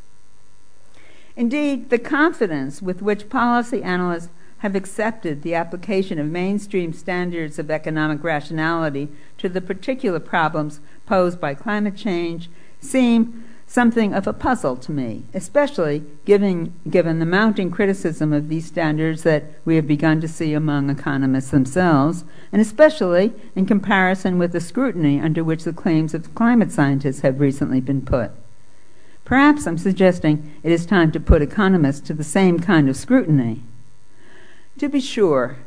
Indeed, 1.36 1.90
the 1.90 1.98
confidence 1.98 2.82
with 2.82 3.02
which 3.02 3.30
policy 3.30 3.82
analysts 3.82 4.30
have 4.60 4.76
accepted 4.76 5.42
the 5.42 5.56
application 5.56 6.20
of 6.20 6.28
mainstream 6.28 6.94
standards 6.94 7.60
of 7.60 7.72
economic 7.72 8.24
rationality 8.24 9.10
to 9.38 9.50
the 9.50 9.60
particular 9.60 10.20
problems 10.20 10.80
posed 11.06 11.42
by 11.42 11.54
climate 11.54 11.98
change 11.98 12.50
seem 12.80 13.44
something 13.66 14.14
of 14.14 14.28
a 14.28 14.34
puzzle 14.34 14.78
to 14.78 14.92
me, 14.92 15.24
especially 15.34 16.04
given, 16.26 16.72
given 16.90 17.20
the 17.20 17.26
mounting 17.26 17.72
criticism 17.72 18.32
of 18.32 18.48
these 18.48 18.68
standards 18.68 19.24
that 19.24 19.44
we 19.66 19.76
have 19.76 19.88
begun 19.88 20.22
to 20.22 20.28
see 20.28 20.54
among 20.54 20.90
economists 20.90 21.50
themselves, 21.50 22.24
and 22.52 22.62
especially 22.62 23.34
in 23.56 23.66
comparison 23.66 24.38
with 24.38 24.52
the 24.52 24.62
scrutiny 24.62 25.20
under 25.20 25.44
which 25.44 25.64
the 25.64 25.74
claims 25.74 26.14
of 26.14 26.36
climate 26.36 26.72
scientists 26.72 27.22
have 27.22 27.40
recently 27.40 27.82
been 27.82 28.02
put. 28.02 28.32
Perhaps 29.26 29.66
I'm 29.66 29.78
suggesting 29.78 30.52
it 30.64 30.72
is 30.72 30.86
time 30.86 31.12
to 31.14 31.20
put 31.20 31.42
economists 31.42 32.02
to 32.08 32.14
the 32.14 32.24
same 32.24 32.60
kind 32.60 32.90
of 32.90 32.98
scrutiny. 32.98 33.62
To 34.80 34.90
be 34.90 35.00
sure, 35.00 35.58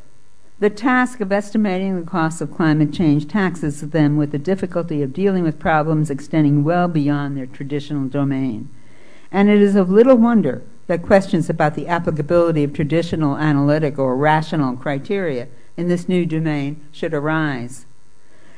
the 0.58 0.70
task 0.70 1.20
of 1.20 1.32
estimating 1.32 2.00
the 2.00 2.06
costs 2.06 2.40
of 2.40 2.54
climate 2.54 2.92
change 2.92 3.28
taxes 3.28 3.80
them 3.80 4.16
with 4.16 4.32
the 4.32 4.38
difficulty 4.38 5.02
of 5.02 5.12
dealing 5.12 5.42
with 5.42 5.58
problems 5.58 6.10
extending 6.10 6.64
well 6.64 6.88
beyond 6.88 7.36
their 7.36 7.46
traditional 7.46 8.08
domain. 8.08 8.68
And 9.30 9.48
it 9.50 9.60
is 9.60 9.76
of 9.76 9.90
little 9.90 10.16
wonder 10.16 10.62
that 10.86 11.02
questions 11.02 11.50
about 11.50 11.74
the 11.74 11.88
applicability 11.88 12.64
of 12.64 12.72
traditional 12.72 13.36
analytic 13.36 13.98
or 13.98 14.16
rational 14.16 14.76
criteria 14.76 15.48
in 15.76 15.88
this 15.88 16.08
new 16.08 16.24
domain 16.24 16.82
should 16.92 17.12
arise. 17.12 17.86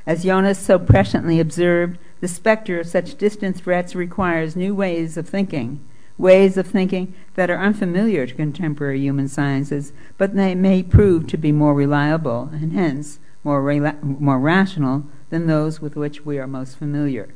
As 0.07 0.25
Jonas 0.25 0.59
so 0.59 0.79
presciently 0.79 1.41
observed, 1.41 1.99
the 2.21 2.29
specter 2.29 2.81
of 2.81 2.87
such 2.87 3.17
distant 3.17 3.57
threats 3.57 3.95
requires 3.95 4.57
new 4.57 4.75
ways 4.75 5.17
of 5.17 5.29
thinking 5.29 5.85
ways 6.19 6.57
of 6.57 6.67
thinking 6.67 7.15
that 7.37 7.49
are 7.49 7.61
unfamiliar 7.61 8.27
to 8.27 8.35
contemporary 8.35 9.01
human 9.01 9.29
sciences, 9.29 9.93
but 10.19 10.35
they 10.35 10.55
may 10.55 10.83
prove 10.83 11.27
to 11.29 11.37
be 11.37 11.53
more 11.53 11.75
reliable 11.75 12.51
and 12.53 12.73
hence 12.73 13.21
more, 13.45 13.63
rela- 13.63 14.03
more 14.03 14.39
rational 14.39 15.07
than 15.31 15.47
those 15.47 15.81
with 15.81 15.95
which 15.95 16.27
we 16.27 16.39
are 16.39 16.47
most 16.47 16.77
familiar. 16.77 17.33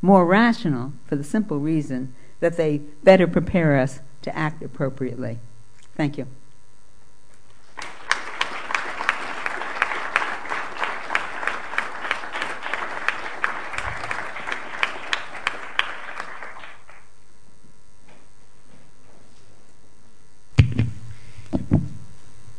More 0.00 0.24
rational 0.24 0.92
for 1.06 1.16
the 1.16 1.24
simple 1.24 1.58
reason 1.58 2.14
that 2.38 2.56
they 2.56 2.78
better 3.02 3.26
prepare 3.26 3.76
us 3.76 4.00
to 4.22 4.36
act 4.36 4.62
appropriately. 4.62 5.38
Thank 5.96 6.16
you. 6.16 6.26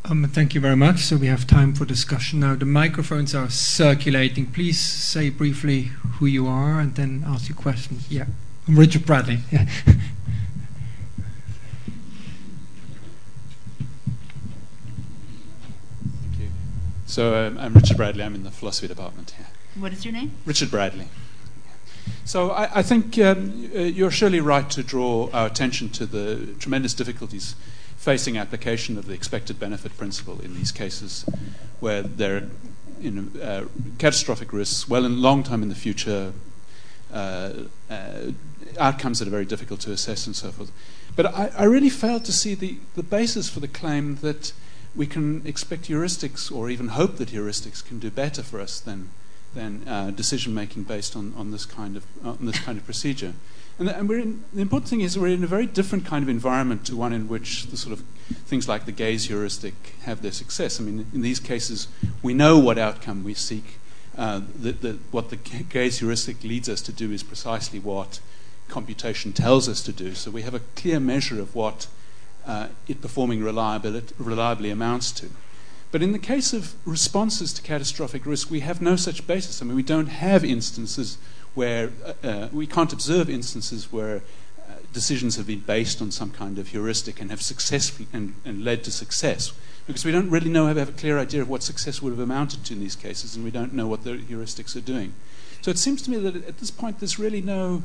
Um, 0.09 0.26
thank 0.37 0.53
you 0.53 0.61
very 0.61 0.75
much. 0.75 0.99
So 0.99 1.17
we 1.17 1.25
have 1.25 1.47
time 1.47 1.73
for 1.73 1.83
discussion 1.83 2.41
now. 2.41 2.53
The 2.53 2.63
microphones 2.63 3.33
are 3.33 3.49
circulating. 3.49 4.45
Please 4.45 4.79
say 4.79 5.31
briefly 5.31 5.89
who 6.19 6.27
you 6.27 6.45
are 6.45 6.79
and 6.79 6.93
then 6.93 7.23
ask 7.25 7.49
your 7.49 7.57
questions. 7.57 8.05
Yeah, 8.07 8.25
I'm 8.67 8.77
Richard 8.77 9.03
Bradley. 9.03 9.39
Yeah. 9.51 9.65
Thank 9.65 9.97
you. 16.39 16.49
So 17.07 17.33
um, 17.47 17.57
I'm 17.57 17.73
Richard 17.73 17.97
Bradley. 17.97 18.23
I'm 18.23 18.35
in 18.35 18.43
the 18.43 18.51
philosophy 18.51 18.87
department 18.87 19.31
here. 19.31 19.47
What 19.73 19.91
is 19.91 20.05
your 20.05 20.13
name? 20.13 20.33
Richard 20.45 20.69
Bradley. 20.69 21.07
So 22.25 22.51
I, 22.51 22.79
I 22.79 22.83
think 22.83 23.17
um, 23.17 23.71
uh, 23.75 23.79
you're 23.79 24.11
surely 24.11 24.39
right 24.39 24.69
to 24.69 24.83
draw 24.83 25.31
our 25.33 25.47
attention 25.47 25.89
to 25.89 26.05
the 26.05 26.53
tremendous 26.59 26.93
difficulties 26.93 27.55
facing 28.07 28.37
application 28.37 28.97
of 28.97 29.05
the 29.05 29.13
expected 29.13 29.59
benefit 29.59 29.97
principle 29.97 30.39
in 30.39 30.55
these 30.55 30.71
cases 30.71 31.25
where 31.81 32.01
there 32.01 32.37
are 32.37 32.49
you 33.01 33.11
know, 33.11 33.41
uh, 33.41 33.65
catastrophic 33.99 34.53
risks, 34.53 34.87
well, 34.87 35.03
in 35.03 35.21
long 35.21 35.43
time 35.43 35.61
in 35.61 35.67
the 35.67 35.75
future, 35.75 36.31
uh, 37.11 37.51
uh, 37.89 38.31
outcomes 38.79 39.19
that 39.19 39.27
are 39.27 39.31
very 39.31 39.43
difficult 39.43 39.81
to 39.81 39.91
assess 39.91 40.25
and 40.25 40.37
so 40.37 40.51
forth. 40.51 40.71
But 41.17 41.25
I, 41.25 41.51
I, 41.57 41.63
really 41.65 41.89
failed 41.89 42.23
to 42.23 42.31
see 42.31 42.55
the, 42.55 42.77
the 42.95 43.03
basis 43.03 43.49
for 43.49 43.59
the 43.59 43.67
claim 43.67 44.15
that 44.21 44.53
we 44.95 45.05
can 45.05 45.45
expect 45.45 45.89
heuristics 45.89 46.49
or 46.49 46.69
even 46.69 46.87
hope 46.99 47.17
that 47.17 47.31
heuristics 47.31 47.85
can 47.85 47.99
do 47.99 48.09
better 48.09 48.41
for 48.41 48.61
us 48.61 48.79
than, 48.79 49.09
than 49.53 49.85
uh, 49.85 50.11
decision 50.11 50.53
making 50.53 50.83
based 50.83 51.13
on, 51.13 51.33
on, 51.35 51.51
this 51.51 51.65
kind 51.65 51.97
of, 51.97 52.05
on 52.23 52.37
this 52.45 52.59
kind 52.59 52.77
of 52.77 52.85
procedure. 52.85 53.33
And, 53.79 53.89
and 53.89 54.09
we're 54.09 54.19
in, 54.19 54.43
the 54.53 54.61
important 54.61 54.89
thing 54.89 55.01
is 55.01 55.17
we're 55.17 55.27
in 55.27 55.43
a 55.43 55.47
very 55.47 55.65
different 55.65 56.05
kind 56.05 56.23
of 56.23 56.29
environment 56.29 56.85
to 56.87 56.95
one 56.95 57.13
in 57.13 57.27
which 57.27 57.67
the 57.67 57.77
sort 57.77 57.93
of 57.93 58.03
things 58.45 58.67
like 58.67 58.85
the 58.85 58.91
gaze 58.91 59.25
heuristic 59.25 59.95
have 60.03 60.21
their 60.21 60.31
success. 60.31 60.79
I 60.79 60.83
mean, 60.83 61.05
in 61.13 61.21
these 61.21 61.39
cases, 61.39 61.87
we 62.21 62.33
know 62.33 62.57
what 62.57 62.77
outcome 62.77 63.23
we 63.23 63.33
seek. 63.33 63.79
Uh, 64.17 64.41
the, 64.59 64.71
the, 64.71 64.93
what 65.11 65.29
the 65.29 65.35
gaze 65.35 65.99
heuristic 65.99 66.43
leads 66.43 66.67
us 66.67 66.81
to 66.81 66.91
do 66.91 67.11
is 67.11 67.21
precisely 67.21 67.79
what 67.79 68.19
computation 68.67 69.31
tells 69.31 69.69
us 69.69 69.81
to 69.83 69.91
do. 69.91 70.15
So 70.15 70.31
we 70.31 70.41
have 70.41 70.55
a 70.55 70.61
clear 70.75 70.99
measure 70.99 71.39
of 71.39 71.55
what 71.55 71.87
uh, 72.45 72.67
it 72.87 73.01
performing 73.01 73.43
reliably 73.43 74.71
amounts 74.71 75.11
to. 75.11 75.29
But 75.91 76.01
in 76.01 76.11
the 76.11 76.19
case 76.19 76.51
of 76.51 76.73
responses 76.85 77.53
to 77.53 77.61
catastrophic 77.61 78.25
risk, 78.25 78.49
we 78.49 78.61
have 78.61 78.81
no 78.81 78.95
such 78.95 79.25
basis. 79.25 79.61
I 79.61 79.65
mean, 79.65 79.75
we 79.75 79.83
don't 79.83 80.07
have 80.07 80.43
instances 80.43 81.17
where 81.57 81.89
uh, 82.05 82.27
uh, 82.27 82.49
we 82.53 82.67
can't 82.67 82.93
observe 82.93 83.31
instances 83.31 83.91
where 83.91 84.17
uh, 84.17 84.73
decisions 84.93 85.37
have 85.37 85.47
been 85.47 85.61
based 85.61 85.99
on 86.03 86.11
some 86.11 86.29
kind 86.29 86.59
of 86.59 86.67
heuristic 86.67 87.19
and 87.19 87.31
have 87.31 87.41
successfully 87.41 88.07
and, 88.13 88.35
and 88.45 88.63
led 88.63 88.83
to 88.83 88.91
success. 88.91 89.51
Because 89.87 90.05
we 90.05 90.11
don't 90.11 90.29
really 90.29 90.51
know 90.51 90.67
have, 90.67 90.77
have 90.77 90.89
a 90.89 90.91
clear 90.91 91.17
idea 91.17 91.41
of 91.41 91.49
what 91.49 91.63
success 91.63 91.99
would 91.99 92.11
have 92.11 92.19
amounted 92.19 92.63
to 92.65 92.73
in 92.73 92.79
these 92.79 92.95
cases 92.95 93.35
and 93.35 93.43
we 93.43 93.49
don't 93.49 93.73
know 93.73 93.87
what 93.87 94.03
the 94.03 94.17
heuristics 94.17 94.75
are 94.75 94.81
doing. 94.81 95.15
So 95.61 95.71
it 95.71 95.79
seems 95.79 96.03
to 96.03 96.11
me 96.11 96.17
that 96.17 96.35
at 96.35 96.59
this 96.59 96.69
point 96.69 96.99
there's 96.99 97.17
really 97.17 97.41
no 97.41 97.81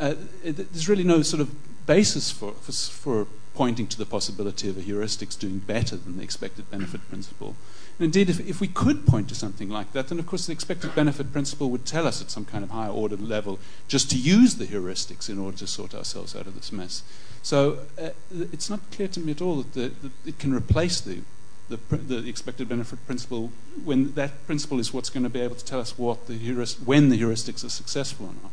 uh, 0.00 0.14
there's 0.42 0.88
really 0.88 1.04
no 1.04 1.22
sort 1.22 1.40
of 1.40 1.86
basis 1.86 2.32
for, 2.32 2.52
for, 2.54 2.72
for 2.72 3.26
pointing 3.54 3.86
to 3.86 3.96
the 3.96 4.04
possibility 4.04 4.68
of 4.68 4.76
a 4.76 4.82
heuristics 4.82 5.38
doing 5.38 5.58
better 5.58 5.96
than 5.96 6.16
the 6.18 6.24
expected 6.24 6.68
benefit 6.70 7.08
principle 7.08 7.54
and 7.98 8.04
indeed, 8.04 8.28
if, 8.28 8.46
if 8.46 8.60
we 8.60 8.68
could 8.68 9.06
point 9.06 9.28
to 9.30 9.34
something 9.34 9.70
like 9.70 9.92
that, 9.92 10.08
then 10.08 10.18
of 10.18 10.26
course 10.26 10.46
the 10.46 10.52
expected 10.52 10.94
benefit 10.94 11.32
principle 11.32 11.70
would 11.70 11.86
tell 11.86 12.06
us 12.06 12.20
at 12.20 12.30
some 12.30 12.44
kind 12.44 12.62
of 12.62 12.70
higher 12.70 12.90
order 12.90 13.16
level 13.16 13.58
just 13.88 14.10
to 14.10 14.18
use 14.18 14.56
the 14.56 14.66
heuristics 14.66 15.30
in 15.30 15.38
order 15.38 15.56
to 15.56 15.66
sort 15.66 15.94
ourselves 15.94 16.36
out 16.36 16.46
of 16.46 16.54
this 16.54 16.70
mess. 16.70 17.02
So 17.42 17.78
uh, 17.98 18.10
it's 18.52 18.68
not 18.68 18.80
clear 18.90 19.08
to 19.08 19.20
me 19.20 19.32
at 19.32 19.40
all 19.40 19.62
that, 19.62 19.72
the, 19.72 19.92
that 20.02 20.12
it 20.26 20.38
can 20.38 20.52
replace 20.52 21.00
the, 21.00 21.22
the, 21.70 21.78
the, 21.96 22.28
expected 22.28 22.68
benefit 22.68 23.04
principle 23.06 23.50
when 23.82 24.12
that 24.12 24.46
principle 24.46 24.78
is 24.78 24.92
what's 24.92 25.08
going 25.08 25.22
to 25.22 25.30
be 25.30 25.40
able 25.40 25.56
to 25.56 25.64
tell 25.64 25.80
us 25.80 25.96
what 25.96 26.26
the 26.26 26.34
heurist- 26.34 26.84
when 26.84 27.08
the 27.08 27.18
heuristics 27.18 27.64
are 27.64 27.70
successful 27.70 28.26
or 28.26 28.34
not. 28.42 28.52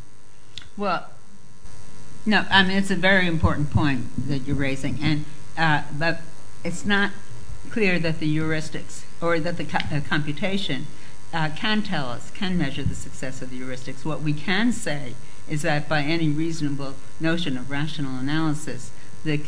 Well, 0.77 1.09
no, 2.25 2.45
I 2.49 2.63
mean 2.63 2.77
it's 2.77 2.91
a 2.91 2.95
very 2.95 3.27
important 3.27 3.71
point 3.71 4.27
that 4.29 4.47
you're 4.47 4.55
raising, 4.55 4.99
and 5.01 5.25
uh, 5.57 5.83
but 5.99 6.21
it's 6.63 6.85
not 6.85 7.11
clear 7.73 7.97
that 7.97 8.19
the 8.19 8.37
heuristics 8.37 9.01
or 9.19 9.39
that 9.39 9.57
the 9.57 9.65
co- 9.65 9.79
uh, 9.91 9.99
computation 10.07 10.85
uh, 11.33 11.49
can 11.55 11.81
tell 11.81 12.07
us, 12.07 12.29
can 12.29 12.55
measure 12.55 12.83
the 12.83 12.93
success 12.93 13.41
of 13.41 13.49
the 13.49 13.59
heuristics. 13.59 14.05
What 14.05 14.21
we 14.21 14.31
can 14.31 14.71
say 14.71 15.15
is 15.49 15.63
that 15.63 15.89
by 15.89 16.03
any 16.03 16.29
reasonable 16.29 16.93
notion 17.19 17.57
of 17.57 17.71
rational 17.71 18.15
analysis, 18.19 18.91
the, 19.23 19.39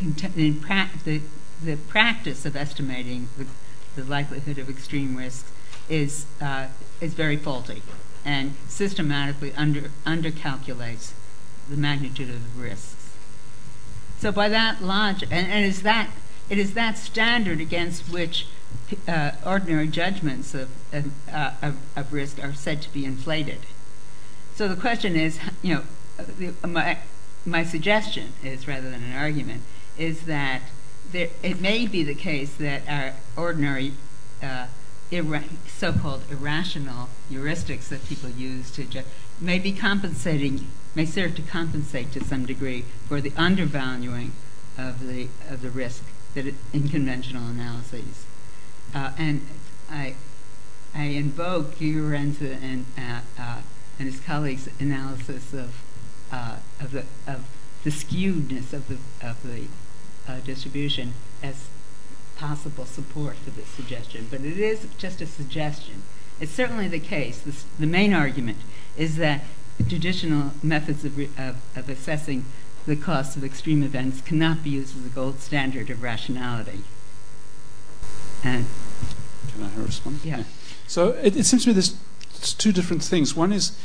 pra- 0.60 0.90
the, 1.04 1.20
the 1.62 1.76
practice 1.76 2.44
of 2.44 2.56
estimating 2.56 3.28
the, 3.38 3.46
the, 3.94 4.02
likelihood 4.02 4.58
of 4.58 4.68
extreme 4.68 5.14
risks 5.14 5.48
is, 5.88 6.26
uh, 6.40 6.66
is 7.00 7.14
very 7.14 7.36
faulty 7.36 7.80
and 8.24 8.54
systematically 8.66 9.52
under, 9.54 9.82
undercalculates 10.04 11.12
the 11.70 11.76
magnitude 11.76 12.30
of 12.30 12.56
the 12.56 12.60
risks. 12.60 13.14
So 14.18 14.32
by 14.32 14.48
that 14.48 14.82
logic, 14.82 15.28
and, 15.30 15.46
and 15.46 15.64
is 15.64 15.82
that, 15.82 16.10
it 16.48 16.58
is 16.58 16.74
that 16.74 16.96
standard 16.98 17.60
against 17.60 18.10
which 18.10 18.46
uh, 19.08 19.32
ordinary 19.44 19.88
judgments 19.88 20.54
of, 20.54 20.70
uh, 21.32 21.50
of, 21.96 22.12
risk 22.12 22.42
are 22.42 22.54
said 22.54 22.80
to 22.82 22.92
be 22.92 23.04
inflated. 23.04 23.58
So 24.54 24.68
the 24.68 24.76
question 24.76 25.16
is, 25.16 25.38
you 25.62 25.74
know, 25.74 25.82
my, 26.66 26.98
my 27.44 27.64
suggestion 27.64 28.32
is, 28.44 28.68
rather 28.68 28.88
than 28.90 29.02
an 29.02 29.16
argument, 29.16 29.62
is 29.98 30.22
that 30.22 30.62
there, 31.10 31.28
it 31.42 31.60
may 31.60 31.86
be 31.86 32.02
the 32.02 32.14
case 32.14 32.54
that 32.54 32.82
our 32.88 33.14
ordinary 33.36 33.92
uh, 34.42 34.66
irra- 35.10 35.48
so-called 35.66 36.22
irrational 36.30 37.08
heuristics 37.30 37.88
that 37.88 38.06
people 38.06 38.30
use 38.30 38.70
to 38.72 38.84
ju- 38.84 39.02
may 39.40 39.58
be 39.58 39.72
compensating, 39.72 40.66
may 40.94 41.06
serve 41.06 41.34
to 41.36 41.42
compensate 41.42 42.12
to 42.12 42.24
some 42.24 42.46
degree 42.46 42.84
for 43.08 43.20
the 43.20 43.32
undervaluing 43.36 44.32
of 44.78 45.06
the 45.06 45.28
of 45.48 45.62
the 45.62 45.70
risk 45.70 46.04
that 46.36 46.54
in 46.72 46.88
conventional 46.88 47.48
analyses. 47.48 48.26
Uh, 48.94 49.10
and 49.18 49.46
I, 49.90 50.14
I 50.94 51.04
invoke 51.04 51.74
Fiorenza 51.74 52.62
and, 52.62 52.84
uh, 52.96 53.20
uh, 53.38 53.60
and 53.98 54.08
his 54.08 54.20
colleagues' 54.20 54.68
analysis 54.78 55.52
of, 55.52 55.82
uh, 56.30 56.56
of, 56.78 56.92
the, 56.92 57.04
of 57.26 57.46
the 57.84 57.90
skewedness 57.90 58.72
of 58.72 58.86
the, 58.88 58.98
of 59.26 59.42
the 59.42 59.66
uh, 60.28 60.40
distribution 60.40 61.14
as 61.42 61.68
possible 62.36 62.84
support 62.84 63.36
for 63.36 63.50
this 63.50 63.68
suggestion. 63.68 64.28
But 64.30 64.42
it 64.42 64.58
is 64.58 64.86
just 64.98 65.20
a 65.20 65.26
suggestion. 65.26 66.02
It's 66.38 66.52
certainly 66.52 66.86
the 66.86 67.00
case. 67.00 67.38
This, 67.38 67.64
the 67.78 67.86
main 67.86 68.12
argument 68.12 68.58
is 68.96 69.16
that 69.16 69.42
traditional 69.88 70.52
methods 70.62 71.04
of, 71.04 71.16
re- 71.16 71.30
of, 71.38 71.56
of 71.74 71.88
assessing 71.88 72.44
the 72.86 72.96
cost 72.96 73.36
of 73.36 73.44
extreme 73.44 73.82
events 73.82 74.20
cannot 74.20 74.62
be 74.62 74.70
used 74.70 74.96
as 74.96 75.04
a 75.04 75.08
gold 75.08 75.40
standard 75.40 75.90
of 75.90 76.02
rationality. 76.02 76.82
And 78.44 78.66
can 79.48 79.64
I 79.64 79.82
respond? 79.82 80.20
Yeah. 80.24 80.44
So 80.86 81.10
it, 81.10 81.36
it 81.36 81.44
seems 81.44 81.64
to 81.64 81.70
me 81.70 81.74
there's, 81.74 81.96
two 82.58 82.70
different 82.70 83.02
things. 83.02 83.34
One 83.34 83.50
is 83.50 83.76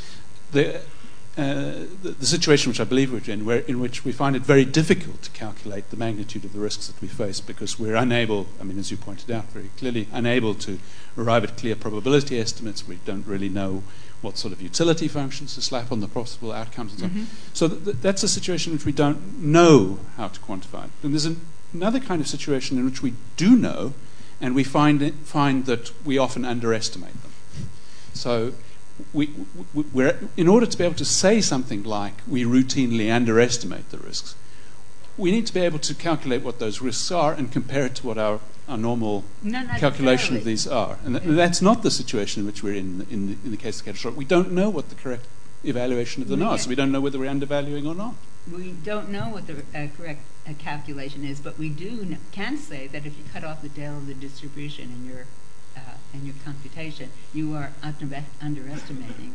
the, 0.52 0.76
uh, 0.76 1.86
the, 2.02 2.14
the, 2.20 2.26
situation 2.26 2.70
which 2.70 2.78
I 2.78 2.84
believe 2.84 3.10
we're 3.10 3.32
in, 3.32 3.44
where, 3.44 3.60
in 3.60 3.80
which 3.80 4.04
we 4.04 4.12
find 4.12 4.36
it 4.36 4.42
very 4.42 4.64
difficult 4.64 5.22
to 5.22 5.30
calculate 5.30 5.90
the 5.90 5.96
magnitude 5.96 6.44
of 6.44 6.52
the 6.52 6.60
risks 6.60 6.86
that 6.86 7.00
we 7.00 7.08
face 7.08 7.40
because 7.40 7.78
we're 7.78 7.96
unable, 7.96 8.46
I 8.60 8.64
mean, 8.64 8.78
as 8.78 8.90
you 8.90 8.96
pointed 8.96 9.30
out 9.30 9.46
very 9.46 9.70
clearly, 9.78 10.06
unable 10.12 10.54
to 10.56 10.78
arrive 11.16 11.44
at 11.44 11.56
clear 11.56 11.74
probability 11.74 12.38
estimates. 12.38 12.86
We 12.86 13.00
don't 13.04 13.26
really 13.26 13.48
know 13.48 13.82
what 14.22 14.38
sort 14.38 14.52
of 14.52 14.62
utility 14.62 15.08
functions 15.08 15.54
to 15.54 15.60
slap 15.60 15.92
on 15.92 16.00
the 16.00 16.08
possible 16.08 16.52
outcomes 16.52 16.92
and 16.92 17.00
so 17.00 17.06
on. 17.06 17.10
Mm-hmm. 17.10 17.24
So 17.52 17.68
th- 17.68 17.84
th- 17.84 17.96
that's 18.00 18.22
a 18.22 18.28
situation 18.28 18.72
in 18.72 18.78
which 18.78 18.86
we 18.86 18.92
don't 18.92 19.42
know 19.42 19.98
how 20.16 20.28
to 20.28 20.40
quantify 20.40 20.84
it. 20.84 20.90
And 21.02 21.12
there's 21.12 21.26
an, 21.26 21.40
another 21.72 22.00
kind 22.00 22.20
of 22.20 22.28
situation 22.28 22.78
in 22.78 22.84
which 22.84 23.02
we 23.02 23.14
do 23.36 23.56
know 23.56 23.94
and 24.40 24.54
we 24.54 24.64
find, 24.64 25.02
it, 25.02 25.14
find 25.24 25.66
that 25.66 25.92
we 26.04 26.18
often 26.18 26.44
underestimate 26.44 27.20
them. 27.22 27.32
So, 28.14 28.54
we, 29.12 29.30
we, 29.72 30.12
in 30.36 30.48
order 30.48 30.66
to 30.66 30.78
be 30.78 30.84
able 30.84 30.96
to 30.96 31.04
say 31.04 31.40
something 31.40 31.82
like 31.82 32.14
we 32.28 32.44
routinely 32.44 33.12
underestimate 33.12 33.90
the 33.90 33.98
risks, 33.98 34.34
we 35.16 35.30
need 35.30 35.46
to 35.46 35.54
be 35.54 35.60
able 35.60 35.78
to 35.80 35.94
calculate 35.94 36.42
what 36.42 36.58
those 36.58 36.80
risks 36.80 37.10
are 37.10 37.32
and 37.32 37.52
compare 37.52 37.86
it 37.86 37.94
to 37.96 38.06
what 38.06 38.18
our, 38.18 38.40
our 38.72 38.78
normal 38.78 39.24
calculation 39.78 40.36
of 40.36 40.44
these 40.44 40.66
are. 40.66 40.98
And, 41.04 41.20
th- 41.20 41.36
that's 41.36 41.62
not 41.62 41.82
the 41.82 41.90
situation 41.90 42.40
in 42.40 42.46
which 42.46 42.62
we're 42.62 42.74
in 42.74 43.06
in 43.10 43.26
the, 43.28 43.32
in 43.44 43.50
the 43.50 43.56
case 43.56 43.78
of 43.78 43.84
catastrophic. 43.84 44.18
We 44.18 44.24
don't 44.24 44.52
know 44.52 44.70
what 44.70 44.88
the 44.88 44.94
correct 44.94 45.26
evaluation 45.62 46.22
of 46.22 46.28
them 46.28 46.42
are, 46.42 46.58
so 46.58 46.68
we 46.68 46.74
don't 46.74 46.90
know 46.90 47.00
whether 47.00 47.18
we're 47.18 47.30
undervaluing 47.30 47.86
or 47.86 47.94
not. 47.94 48.14
We 48.50 48.72
don't 48.72 49.10
know 49.10 49.28
what 49.28 49.46
the 49.46 49.58
uh, 49.74 49.88
correct 49.96 50.22
uh, 50.48 50.54
calculation 50.58 51.22
is, 51.24 51.38
but 51.38 51.58
we 51.58 51.68
do 51.68 52.16
can 52.32 52.56
say 52.56 52.88
that 52.88 53.06
if 53.06 53.16
you 53.16 53.24
cut 53.32 53.44
off 53.44 53.62
the 53.62 53.68
tail 53.68 53.98
of 53.98 54.06
the 54.06 54.14
distribution 54.14 54.90
in 54.90 55.06
your 55.06 55.26
uh, 55.76 55.94
in 56.14 56.26
your 56.26 56.34
computation, 56.44 57.10
you 57.32 57.54
are 57.54 57.72
under- 57.82 58.24
underestimating, 58.40 59.34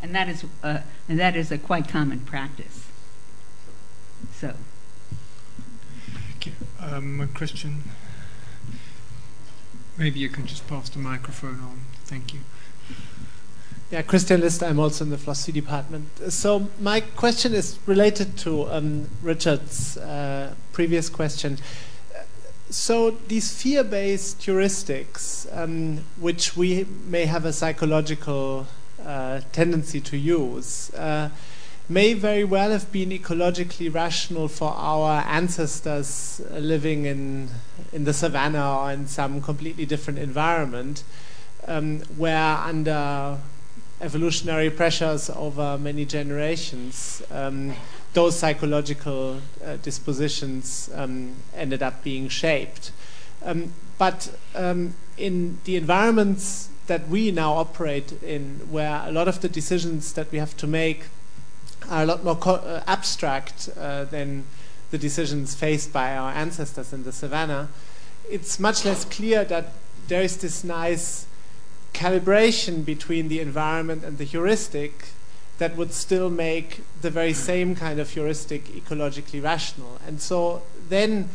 and 0.00 0.14
that 0.14 0.28
is 0.28 0.44
uh, 0.62 0.78
and 1.08 1.18
that 1.18 1.36
is 1.36 1.50
a 1.50 1.58
quite 1.58 1.88
common 1.88 2.20
practice. 2.20 2.86
So. 4.32 4.54
Thank 6.30 6.46
you, 6.46 6.52
um, 6.80 7.28
Christian. 7.34 7.82
Maybe 9.98 10.20
you 10.20 10.28
can 10.28 10.46
just 10.46 10.66
pass 10.66 10.88
the 10.90 10.98
microphone 10.98 11.60
on. 11.60 11.80
Thank 12.04 12.34
you. 12.34 12.40
Yeah, 13.90 14.02
Christian 14.02 14.40
List, 14.40 14.62
I'm 14.62 14.78
also 14.78 15.04
in 15.04 15.10
the 15.10 15.16
philosophy 15.16 15.52
department. 15.52 16.08
So 16.30 16.68
my 16.80 17.00
question 17.00 17.54
is 17.54 17.78
related 17.86 18.36
to 18.38 18.68
um, 18.68 19.08
Richard's 19.22 19.96
uh, 19.96 20.54
previous 20.72 21.08
question. 21.08 21.58
So 22.68 23.12
these 23.28 23.52
fear-based 23.62 24.40
heuristics, 24.40 25.46
um, 25.56 26.04
which 26.18 26.56
we 26.56 26.84
may 27.06 27.26
have 27.26 27.44
a 27.44 27.52
psychological 27.52 28.66
uh, 29.04 29.40
tendency 29.52 30.00
to 30.00 30.16
use, 30.16 30.92
uh, 30.94 31.30
may 31.88 32.14
very 32.14 32.44
well 32.44 32.70
have 32.70 32.90
been 32.90 33.10
ecologically 33.10 33.92
rational 33.92 34.48
for 34.48 34.74
our 34.76 35.22
ancestors 35.26 36.40
living 36.50 37.04
in 37.04 37.48
in 37.92 38.04
the 38.04 38.12
savannah 38.12 38.78
or 38.78 38.92
in 38.92 39.06
some 39.06 39.40
completely 39.40 39.86
different 39.86 40.18
environment, 40.18 41.04
um, 41.66 42.00
where 42.16 42.56
under 42.58 43.38
evolutionary 44.00 44.70
pressures 44.70 45.30
over 45.30 45.78
many 45.78 46.04
generations, 46.04 47.22
um, 47.30 47.74
those 48.12 48.38
psychological 48.38 49.40
uh, 49.64 49.76
dispositions 49.76 50.90
um, 50.94 51.34
ended 51.54 51.82
up 51.82 52.02
being 52.02 52.28
shaped. 52.28 52.92
Um, 53.42 53.72
but 53.98 54.36
um, 54.54 54.94
in 55.16 55.58
the 55.64 55.76
environments 55.76 56.68
that 56.86 57.08
we 57.08 57.30
now 57.30 57.54
operate 57.54 58.12
in, 58.22 58.60
where 58.70 59.02
a 59.06 59.10
lot 59.10 59.28
of 59.28 59.40
the 59.40 59.48
decisions 59.48 60.12
that 60.12 60.30
we 60.30 60.38
have 60.38 60.56
to 60.58 60.66
make 60.66 61.06
are 61.88 62.02
a 62.02 62.06
lot 62.06 62.24
more 62.24 62.38
uh, 62.46 62.82
abstract 62.86 63.68
uh, 63.76 64.04
than 64.04 64.44
the 64.90 64.98
decisions 64.98 65.54
faced 65.54 65.92
by 65.92 66.16
our 66.16 66.32
ancestors 66.32 66.92
in 66.92 67.04
the 67.04 67.12
savannah, 67.12 67.68
it's 68.30 68.58
much 68.58 68.84
less 68.84 69.04
clear 69.04 69.44
that 69.44 69.72
there 70.08 70.22
is 70.22 70.36
this 70.38 70.64
nice 70.64 71.26
calibration 71.92 72.84
between 72.84 73.28
the 73.28 73.40
environment 73.40 74.04
and 74.04 74.18
the 74.18 74.24
heuristic 74.24 75.06
that 75.58 75.76
would 75.76 75.92
still 75.92 76.28
make 76.28 76.82
the 77.00 77.10
very 77.10 77.32
same 77.32 77.74
kind 77.74 77.98
of 77.98 78.10
heuristic 78.10 78.66
ecologically 78.66 79.42
rational. 79.42 79.98
And 80.06 80.20
so 80.20 80.62
then 80.88 81.30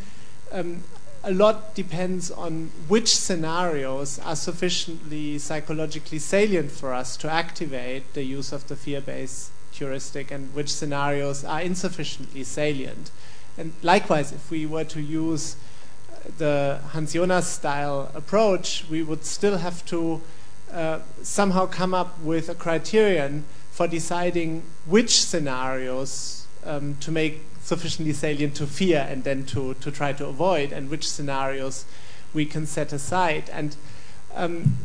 um, 0.52 0.84
a 1.24 1.32
lot 1.32 1.74
depends 1.74 2.30
on 2.30 2.70
which 2.88 3.16
scenarios 3.16 4.18
are 4.20 4.36
sufficiently 4.36 5.38
psychologically 5.38 6.18
salient 6.18 6.70
for 6.70 6.92
us 6.92 7.16
to 7.18 7.30
activate 7.30 8.14
the 8.14 8.22
use 8.22 8.52
of 8.52 8.68
the 8.68 8.76
fear 8.76 9.00
based 9.00 9.50
heuristic 9.82 10.30
and 10.30 10.54
which 10.54 10.72
scenarios 10.72 11.44
are 11.44 11.60
insufficiently 11.60 12.44
salient. 12.44 13.10
And 13.58 13.72
likewise, 13.82 14.32
if 14.32 14.50
we 14.50 14.64
were 14.64 14.84
to 14.84 15.00
use 15.00 15.56
the 16.38 16.80
Hans 16.92 17.12
Jonas 17.12 17.46
style 17.46 18.10
approach, 18.14 18.84
we 18.88 19.02
would 19.02 19.24
still 19.24 19.58
have 19.58 19.84
to 19.86 20.20
uh, 20.72 21.00
somehow 21.22 21.66
come 21.66 21.92
up 21.94 22.18
with 22.20 22.48
a 22.48 22.54
criterion 22.54 23.44
for 23.70 23.88
deciding 23.88 24.62
which 24.86 25.22
scenarios 25.22 26.46
um, 26.64 26.96
to 27.00 27.10
make 27.10 27.44
sufficiently 27.62 28.12
salient 28.12 28.54
to 28.56 28.66
fear 28.66 29.06
and 29.10 29.24
then 29.24 29.44
to, 29.46 29.74
to 29.74 29.90
try 29.90 30.12
to 30.12 30.26
avoid, 30.26 30.72
and 30.72 30.90
which 30.90 31.08
scenarios 31.08 31.84
we 32.34 32.46
can 32.46 32.66
set 32.66 32.92
aside. 32.92 33.50
And 33.52 33.76
um, 34.34 34.76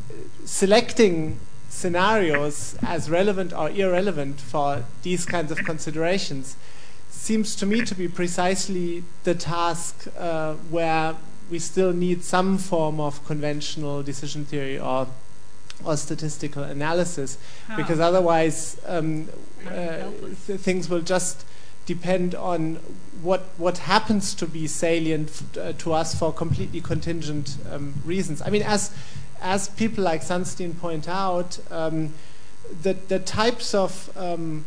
selecting 0.46 1.40
scenarios 1.70 2.76
as 2.82 3.10
relevant 3.10 3.54
or 3.54 3.70
irrelevant 3.70 4.40
for 4.40 4.84
these 5.04 5.26
kinds 5.26 5.52
of 5.52 5.58
considerations 5.60 6.56
seems 7.10 7.56
to 7.56 7.66
me 7.66 7.84
to 7.84 7.94
be 7.96 8.08
precisely 8.08 9.04
the 9.24 9.36
task 9.36 10.08
uh, 10.18 10.54
where 10.70 11.16
we 11.50 11.60
still 11.60 11.94
need 11.94 12.24
some 12.24 12.58
form 12.58 13.00
of 13.00 13.26
conventional 13.26 14.04
decision 14.04 14.46
theory 14.46 14.80
or 14.80 15.08
or 15.84 15.96
statistical 15.96 16.64
analysis, 16.64 17.38
How? 17.68 17.76
because 17.76 18.00
otherwise 18.00 18.82
um, 18.88 19.30
uh, 19.68 20.10
th- 20.48 20.60
things 20.60 20.90
will 20.90 21.02
just 21.02 21.46
depend 21.86 22.34
on 22.34 22.76
what 23.22 23.42
what 23.58 23.80
happens 23.80 24.34
to 24.36 24.48
be 24.48 24.68
salient 24.68 25.44
uh, 25.58 25.74
to 25.74 25.94
us 25.94 26.18
for 26.18 26.34
completely 26.34 26.82
contingent 26.82 27.58
um, 27.72 27.94
reasons. 28.06 28.42
I 28.42 28.50
mean, 28.50 28.64
as 28.64 28.92
as 29.42 29.70
people 29.70 30.04
like 30.04 30.22
Sunstein 30.22 30.78
point 30.80 31.08
out, 31.08 31.60
um, 31.72 32.14
the 32.82 32.94
the 32.94 33.20
types 33.20 33.74
of 33.74 34.10
um, 34.18 34.66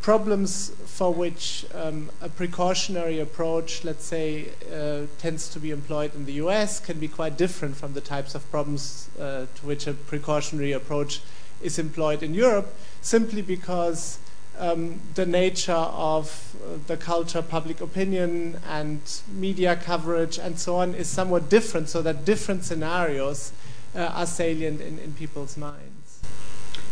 problems 0.00 0.70
for 0.86 1.12
which 1.12 1.66
um, 1.74 2.10
a 2.20 2.28
precautionary 2.28 3.18
approach, 3.18 3.84
let's 3.84 4.04
say, 4.04 4.50
uh, 4.72 5.06
tends 5.18 5.48
to 5.48 5.58
be 5.58 5.70
employed 5.70 6.14
in 6.14 6.24
the 6.24 6.34
US 6.34 6.78
can 6.78 6.98
be 6.98 7.08
quite 7.08 7.36
different 7.36 7.76
from 7.76 7.94
the 7.94 8.00
types 8.00 8.34
of 8.34 8.48
problems 8.50 9.08
uh, 9.18 9.46
to 9.54 9.66
which 9.66 9.86
a 9.86 9.94
precautionary 9.94 10.72
approach 10.72 11.20
is 11.60 11.78
employed 11.78 12.22
in 12.22 12.34
Europe, 12.34 12.74
simply 13.00 13.42
because 13.42 14.18
um, 14.58 15.00
the 15.14 15.26
nature 15.26 15.72
of 15.72 16.54
uh, 16.62 16.78
the 16.86 16.96
culture, 16.96 17.42
public 17.42 17.80
opinion, 17.80 18.60
and 18.68 19.00
media 19.32 19.76
coverage, 19.76 20.38
and 20.38 20.58
so 20.58 20.76
on, 20.76 20.94
is 20.94 21.08
somewhat 21.08 21.48
different, 21.48 21.88
so 21.88 22.02
that 22.02 22.24
different 22.24 22.64
scenarios 22.64 23.52
are 23.94 24.26
salient 24.26 24.80
in, 24.80 24.98
in 24.98 25.12
people's 25.14 25.56
minds. 25.56 26.20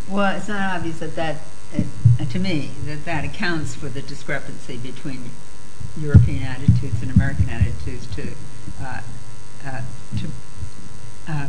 Well, 0.09 0.37
it's 0.37 0.49
not 0.49 0.77
obvious 0.77 0.99
that 1.01 1.15
that 1.17 1.37
uh, 2.21 2.25
to 2.25 2.39
me, 2.39 2.71
that 2.87 3.05
that 3.05 3.25
accounts 3.25 3.75
for 3.75 3.89
the 3.89 4.03
discrepancy 4.03 4.77
between 4.77 5.31
European 5.99 6.43
attitudes 6.43 7.03
and 7.03 7.11
American 7.11 7.49
attitudes 7.49 8.07
to 8.17 8.33
uh, 8.83 9.01
uh, 9.65 9.83
to 10.19 10.27
uh, 11.29 11.49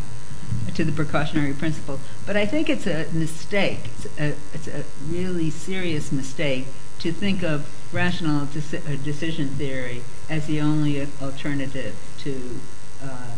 to 0.74 0.84
the 0.84 0.92
precautionary 0.92 1.54
principle. 1.54 2.00
But 2.26 2.38
I 2.38 2.46
think 2.46 2.70
it's 2.70 2.88
a 2.88 3.08
mistake. 3.12 3.80
It's 3.86 4.20
a, 4.20 4.36
it's 4.54 4.68
a 4.68 4.84
really 5.08 5.50
serious 5.50 6.12
mistake 6.12 6.68
to 7.00 7.12
think 7.12 7.44
of 7.44 7.68
rational 7.92 8.46
deci- 8.46 8.88
uh, 8.88 9.04
decision 9.04 9.50
theory 9.50 10.04
as 10.30 10.46
the 10.48 10.62
only 10.62 11.08
alternative 11.22 11.96
to 12.20 12.60
uh, 13.04 13.32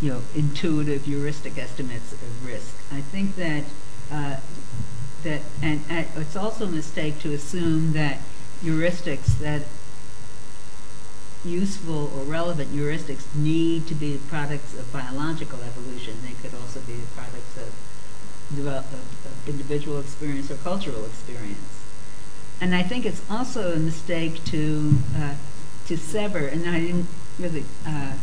you 0.00 0.12
know 0.12 0.22
intuitive 0.34 1.04
heuristic 1.04 1.58
estimates 1.58 2.12
of 2.12 2.46
risk. 2.46 2.74
I 2.92 3.00
think 3.00 3.36
that 3.36 3.64
that, 5.22 5.42
and, 5.62 5.82
and 5.88 6.06
it's 6.16 6.36
also 6.36 6.66
a 6.66 6.70
mistake 6.70 7.18
to 7.20 7.32
assume 7.32 7.92
that 7.92 8.18
heuristics, 8.62 9.38
that 9.38 9.62
useful 11.44 12.10
or 12.16 12.24
relevant 12.24 12.74
heuristics 12.74 13.22
need 13.34 13.86
to 13.86 13.94
be 13.94 14.18
products 14.28 14.74
of 14.78 14.92
biological 14.92 15.58
evolution. 15.62 16.14
They 16.22 16.34
could 16.42 16.58
also 16.58 16.80
be 16.80 16.94
products 17.14 17.56
of, 17.56 18.66
of, 18.66 18.66
of 18.66 19.48
individual 19.48 20.00
experience 20.00 20.50
or 20.50 20.56
cultural 20.56 21.04
experience. 21.04 21.80
And 22.60 22.74
I 22.74 22.82
think 22.82 23.06
it's 23.06 23.22
also 23.30 23.72
a 23.72 23.78
mistake 23.78 24.44
to 24.46 24.94
uh, 25.16 25.34
to 25.86 25.96
sever. 25.96 26.46
And 26.46 26.68
I 26.68 26.80
didn't 26.80 27.06
really. 27.38 27.64
Uh, 27.86 28.14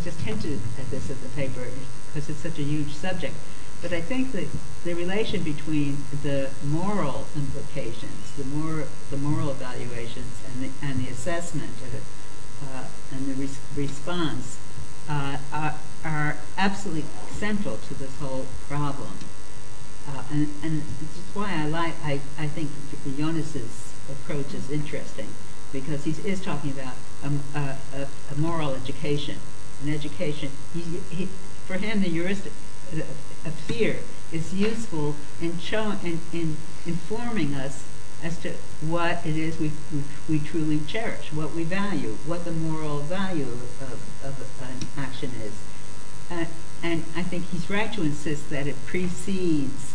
I 0.00 0.02
just 0.02 0.20
hinted 0.20 0.60
at 0.78 0.90
this 0.90 1.10
at 1.10 1.20
the 1.20 1.28
paper 1.30 1.66
because 2.06 2.30
it's 2.30 2.40
such 2.40 2.58
a 2.58 2.62
huge 2.62 2.94
subject. 2.94 3.34
But 3.82 3.92
I 3.92 4.00
think 4.00 4.32
that 4.32 4.46
the 4.82 4.94
relation 4.94 5.42
between 5.42 5.98
the 6.22 6.48
moral 6.64 7.26
implications, 7.36 8.32
the, 8.38 8.44
more, 8.44 8.84
the 9.10 9.18
moral 9.18 9.50
evaluations, 9.50 10.40
and 10.46 10.64
the, 10.64 10.86
and 10.86 11.04
the 11.04 11.10
assessment 11.10 11.72
uh, 12.62 12.84
and 13.12 13.26
the 13.26 13.34
res- 13.34 13.60
response 13.76 14.58
uh, 15.06 15.36
are, 15.52 15.74
are, 16.02 16.36
absolutely 16.56 17.04
central 17.32 17.76
to 17.76 17.94
this 17.94 18.16
whole 18.20 18.46
problem. 18.68 19.12
Uh, 20.08 20.22
and, 20.30 20.48
and 20.62 20.82
this 21.00 21.18
is 21.18 21.24
why 21.34 21.52
I 21.52 21.66
like 21.66 21.94
I, 22.04 22.20
I 22.38 22.46
think 22.46 22.70
Jonas's 23.18 23.92
approach 24.10 24.54
is 24.54 24.70
interesting 24.70 25.28
because 25.72 26.04
he 26.04 26.12
is 26.26 26.40
talking 26.40 26.70
about 26.70 26.94
a, 27.22 27.58
a, 27.58 28.08
a 28.32 28.38
moral 28.38 28.74
education, 28.74 29.36
an 29.82 29.88
education. 29.92 30.50
For 31.66 31.74
him, 31.74 32.02
the 32.02 32.08
heuristic 32.08 32.52
of 33.44 33.54
fear 33.54 33.96
is 34.32 34.54
useful 34.54 35.14
in, 35.40 35.52
informing 36.86 37.54
us 37.54 37.84
as 38.22 38.36
to 38.38 38.52
what 38.82 39.24
it 39.24 39.36
is 39.36 39.58
we, 40.28 40.38
truly 40.38 40.80
cherish, 40.86 41.32
what 41.32 41.54
we 41.54 41.64
value, 41.64 42.16
what 42.26 42.44
the 42.44 42.52
moral 42.52 42.98
value 42.98 43.46
of, 43.46 44.62
an 44.62 45.02
action 45.02 45.30
is. 45.42 45.52
Uh, 46.30 46.44
and 46.82 47.04
I 47.16 47.22
think 47.22 47.48
he's 47.50 47.68
right 47.70 47.92
to 47.94 48.02
insist 48.02 48.50
that 48.50 48.66
it 48.66 48.76
precedes, 48.86 49.94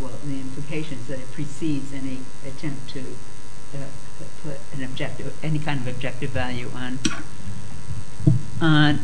well, 0.00 0.10
the 0.24 0.40
implications 0.40 1.06
that 1.06 1.18
it 1.18 1.32
precedes 1.32 1.92
any 1.92 2.18
attempt 2.46 2.90
to 2.90 3.00
uh, 3.74 3.86
put 4.42 4.58
an 4.72 4.84
objective, 4.84 5.34
any 5.42 5.58
kind 5.58 5.80
of 5.80 5.86
objective 5.86 6.30
value 6.30 6.70
on, 6.74 6.98
on 8.60 9.00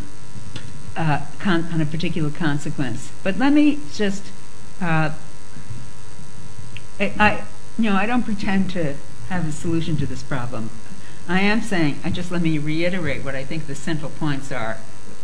uh, 0.96 1.24
con- 1.38 1.68
on 1.72 1.80
a 1.80 1.86
particular 1.86 2.30
consequence. 2.30 3.10
But 3.22 3.38
let 3.38 3.52
me 3.52 3.78
just, 3.92 4.24
uh, 4.80 5.10
I, 6.98 7.12
I, 7.18 7.44
you 7.78 7.90
know, 7.90 7.96
I 7.96 8.06
don't 8.06 8.24
pretend 8.24 8.70
to 8.72 8.96
have 9.28 9.48
a 9.48 9.52
solution 9.52 9.96
to 9.98 10.06
this 10.06 10.22
problem. 10.22 10.70
I 11.28 11.40
am 11.40 11.62
saying, 11.62 12.00
I 12.04 12.10
just 12.10 12.32
let 12.32 12.42
me 12.42 12.58
reiterate 12.58 13.24
what 13.24 13.34
I 13.34 13.44
think 13.44 13.66
the 13.66 13.74
central 13.74 14.10
points 14.10 14.50
are 14.50 14.78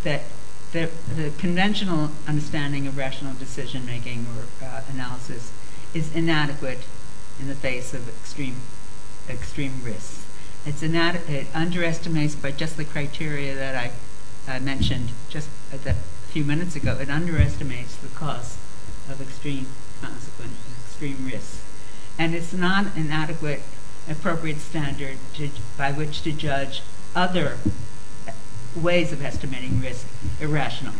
that 0.04 0.22
the, 0.72 0.90
the 1.14 1.32
conventional 1.38 2.10
understanding 2.28 2.86
of 2.86 2.96
rational 2.96 3.34
decision 3.34 3.86
making 3.86 4.26
or 4.36 4.64
uh, 4.64 4.82
analysis 4.92 5.50
is 5.94 6.14
inadequate 6.14 6.80
in 7.40 7.48
the 7.48 7.54
face 7.54 7.94
of 7.94 8.08
extreme 8.08 8.56
extreme 9.28 9.82
risks. 9.82 10.25
It's 10.66 10.82
inad- 10.82 11.28
it 11.28 11.46
underestimates 11.54 12.34
by 12.34 12.50
just 12.50 12.76
the 12.76 12.84
criteria 12.84 13.54
that 13.54 13.76
I 14.48 14.58
mentioned 14.58 15.10
just 15.28 15.48
a 15.72 15.94
few 16.28 16.44
minutes 16.44 16.76
ago, 16.76 16.98
it 17.00 17.08
underestimates 17.08 17.96
the 17.96 18.08
cost 18.08 18.58
of 19.08 19.20
extreme 19.20 19.66
consequences, 20.00 20.58
extreme 20.86 21.24
risks. 21.24 21.62
And 22.18 22.34
it's 22.34 22.52
not 22.52 22.96
an 22.96 23.10
adequate, 23.10 23.62
appropriate 24.08 24.58
standard 24.58 25.18
to, 25.34 25.50
by 25.78 25.92
which 25.92 26.22
to 26.22 26.32
judge 26.32 26.82
other 27.14 27.58
ways 28.74 29.12
of 29.12 29.24
estimating 29.24 29.80
risk 29.80 30.06
irrational. 30.40 30.94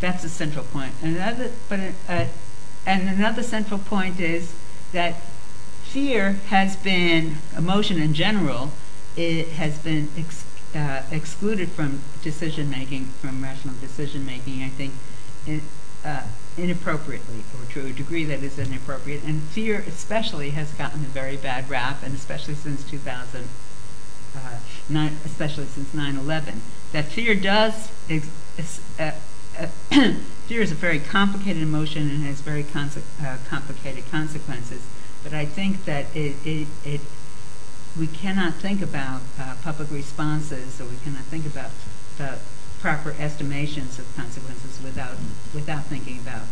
That's 0.00 0.24
a 0.24 0.28
central 0.28 0.64
point. 0.64 0.92
Another, 1.02 1.50
but, 1.68 1.80
uh, 2.08 2.24
and 2.84 3.08
another 3.08 3.42
central 3.42 3.78
point 3.78 4.20
is 4.20 4.54
that 4.92 5.14
fear 5.96 6.32
has 6.50 6.76
been, 6.76 7.38
emotion 7.56 7.98
in 7.98 8.12
general, 8.12 8.70
it 9.16 9.48
has 9.48 9.78
been 9.78 10.06
ex- 10.18 10.44
uh, 10.74 11.00
excluded 11.10 11.70
from 11.70 12.00
decision 12.22 12.68
making, 12.68 13.06
from 13.22 13.42
rational 13.42 13.74
decision 13.80 14.26
making, 14.26 14.62
I 14.62 14.68
think, 14.68 14.92
in, 15.46 15.62
uh, 16.04 16.24
inappropriately, 16.58 17.44
or 17.54 17.64
to 17.72 17.86
a 17.86 17.92
degree 17.92 18.26
that 18.26 18.42
is 18.42 18.58
inappropriate. 18.58 19.22
And 19.24 19.40
fear, 19.40 19.82
especially, 19.88 20.50
has 20.50 20.70
gotten 20.72 21.00
a 21.00 21.08
very 21.08 21.38
bad 21.38 21.70
rap, 21.70 22.02
and 22.02 22.14
especially 22.14 22.56
since 22.56 22.84
2000, 22.84 23.48
uh, 24.36 24.38
nine, 24.90 25.16
especially 25.24 25.64
since 25.64 25.94
9/11, 25.94 26.60
that 26.92 27.06
fear 27.06 27.34
does. 27.34 27.88
Ex- 28.10 28.80
uh, 29.00 29.12
uh, 29.58 29.66
fear 30.46 30.60
is 30.60 30.72
a 30.72 30.74
very 30.74 31.00
complicated 31.00 31.62
emotion 31.62 32.10
and 32.10 32.22
has 32.24 32.42
very 32.42 32.64
conse- 32.64 33.00
uh, 33.24 33.38
complicated 33.48 34.04
consequences. 34.10 34.82
But 35.26 35.34
I 35.34 35.44
think 35.44 35.86
that 35.86 36.06
it, 36.14 36.36
it, 36.44 36.68
it 36.84 37.00
we 37.98 38.06
cannot 38.06 38.54
think 38.54 38.80
about 38.80 39.22
uh, 39.40 39.56
public 39.60 39.90
responses 39.90 40.80
or 40.80 40.84
we 40.84 40.98
cannot 41.02 41.24
think 41.24 41.44
about 41.44 41.72
the 42.16 42.38
proper 42.80 43.12
estimations 43.18 43.98
of 43.98 44.06
consequences 44.14 44.80
without, 44.84 45.16
without 45.52 45.86
thinking 45.86 46.20
about 46.20 46.42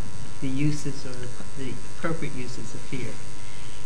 the 0.41 0.49
uses 0.49 1.05
or 1.05 1.13
the, 1.13 1.29
the 1.57 1.73
appropriate 1.97 2.35
uses 2.35 2.73
of 2.73 2.81
fear. 2.81 3.13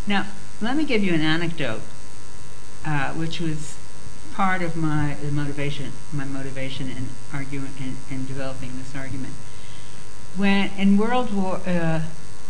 Now, 0.07 0.25
let 0.59 0.75
me 0.75 0.85
give 0.85 1.03
you 1.03 1.13
an 1.13 1.21
anecdote, 1.21 1.83
uh, 2.83 3.13
which 3.13 3.39
was 3.39 3.77
part 4.33 4.63
of 4.63 4.75
my 4.75 5.17
motivation, 5.31 5.91
my 6.11 6.25
motivation 6.25 6.89
in 6.89 7.09
arguing 7.31 7.73
in, 7.79 7.97
in 8.09 8.25
developing 8.25 8.75
this 8.79 8.95
argument. 8.95 9.35
When 10.35 10.71
in 10.79 10.97
World 10.97 11.31
War, 11.31 11.61
uh, 11.67 12.01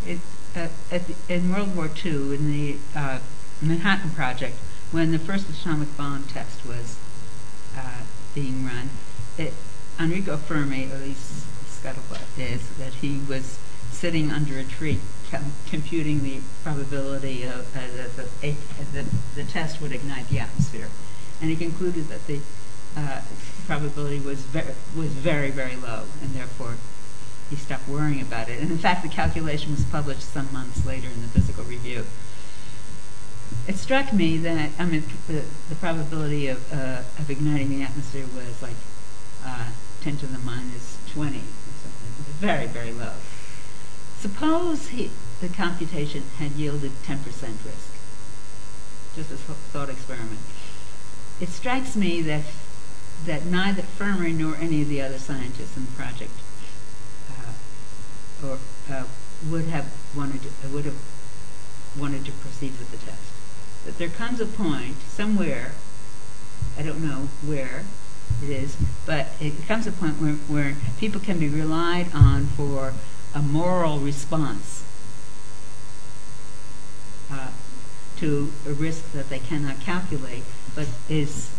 it, 0.06 0.20
uh, 0.56 0.68
the, 0.90 1.14
in 1.28 1.52
World 1.52 1.76
War 1.76 1.90
II, 2.04 2.34
in 2.34 2.50
the 2.50 2.76
uh, 2.94 3.18
Manhattan 3.62 4.10
Project, 4.10 4.56
when 4.90 5.12
the 5.12 5.18
first 5.18 5.48
atomic 5.48 5.96
bomb 5.96 6.24
test 6.24 6.66
was 6.66 6.96
uh, 7.76 8.02
being 8.34 8.64
run, 8.64 8.90
it, 9.38 9.52
Enrico 9.98 10.36
Fermi, 10.36 10.84
at 10.84 11.00
least 11.00 11.46
scuttlebutt 11.66 12.22
is, 12.38 12.68
that 12.78 12.94
he 12.94 13.20
was 13.28 13.58
sitting 13.90 14.30
under 14.30 14.58
a 14.58 14.64
tree 14.64 14.98
com- 15.30 15.52
computing 15.68 16.22
the 16.22 16.40
probability 16.64 17.44
of 17.44 17.76
uh, 17.76 17.80
the, 18.16 18.24
the, 18.40 18.54
the, 18.92 19.04
the, 19.34 19.44
test 19.44 19.80
would 19.80 19.92
ignite 19.92 20.28
the 20.28 20.38
atmosphere. 20.38 20.88
And 21.40 21.50
he 21.50 21.56
concluded 21.56 22.08
that 22.08 22.26
the 22.26 22.40
uh, 22.96 23.20
probability 23.66 24.18
was, 24.18 24.40
ver- 24.40 24.74
was 24.96 25.08
very, 25.08 25.50
very 25.50 25.76
low, 25.76 26.04
and 26.22 26.34
therefore 26.34 26.76
he 27.50 27.56
stopped 27.56 27.88
worrying 27.88 28.22
about 28.22 28.48
it. 28.48 28.60
And 28.60 28.70
in 28.70 28.78
fact, 28.78 29.02
the 29.02 29.08
calculation 29.08 29.72
was 29.72 29.84
published 29.84 30.22
some 30.22 30.50
months 30.52 30.86
later 30.86 31.08
in 31.08 31.20
the 31.20 31.28
Physical 31.28 31.64
Review. 31.64 32.06
it 33.66 33.76
struck 33.76 34.12
me 34.12 34.36
that 34.38 34.70
I 34.78 34.84
mean 34.84 35.02
the, 35.26 35.42
the 35.68 35.74
probability 35.74 36.46
of 36.46 36.72
uh, 36.72 37.02
of 37.18 37.28
igniting 37.28 37.70
the 37.70 37.82
atmosphere 37.82 38.26
was 38.34 38.62
like 38.62 38.78
uh, 39.44 39.66
10 40.02 40.16
to 40.18 40.26
the 40.26 40.38
minus 40.38 40.98
20 41.12 41.36
or 41.36 41.40
something. 41.82 42.34
Very 42.38 42.66
very 42.66 42.92
low. 42.92 43.14
Suppose 44.18 44.88
he, 44.88 45.10
the 45.40 45.48
computation 45.48 46.22
had 46.38 46.52
yielded 46.52 46.92
10% 47.04 47.24
risk, 47.24 47.92
just 49.16 49.30
a 49.30 49.36
thought 49.36 49.88
experiment. 49.88 50.40
It 51.40 51.48
strikes 51.48 51.96
me 51.96 52.20
that 52.22 52.44
that 53.26 53.46
neither 53.46 53.82
Fermi 53.82 54.32
nor 54.32 54.56
any 54.56 54.82
of 54.82 54.88
the 54.88 55.02
other 55.02 55.18
scientists 55.18 55.76
in 55.76 55.86
the 55.86 55.92
project 55.92 56.32
or 58.42 58.58
uh, 58.90 59.04
would 59.48 59.66
have 59.66 59.86
wanted 60.16 60.40
to, 60.42 60.68
would 60.68 60.84
have 60.84 60.98
wanted 61.98 62.24
to 62.24 62.32
proceed 62.32 62.72
with 62.78 62.90
the 62.90 62.98
test 62.98 63.30
that 63.84 63.98
there 63.98 64.08
comes 64.08 64.40
a 64.40 64.46
point 64.46 64.96
somewhere, 65.08 65.72
I 66.78 66.82
don't 66.82 67.02
know 67.02 67.28
where 67.44 67.84
it 68.42 68.50
is, 68.50 68.76
but 69.06 69.28
it 69.40 69.66
comes 69.66 69.86
a 69.86 69.92
point 69.92 70.20
where, 70.20 70.34
where 70.34 70.76
people 70.98 71.20
can 71.20 71.38
be 71.38 71.48
relied 71.48 72.12
on 72.14 72.46
for 72.46 72.92
a 73.34 73.40
moral 73.40 73.98
response 73.98 74.84
uh, 77.30 77.48
to 78.18 78.52
a 78.66 78.72
risk 78.72 79.12
that 79.12 79.30
they 79.30 79.38
cannot 79.38 79.80
calculate, 79.80 80.42
but 80.74 80.86
is 81.08 81.50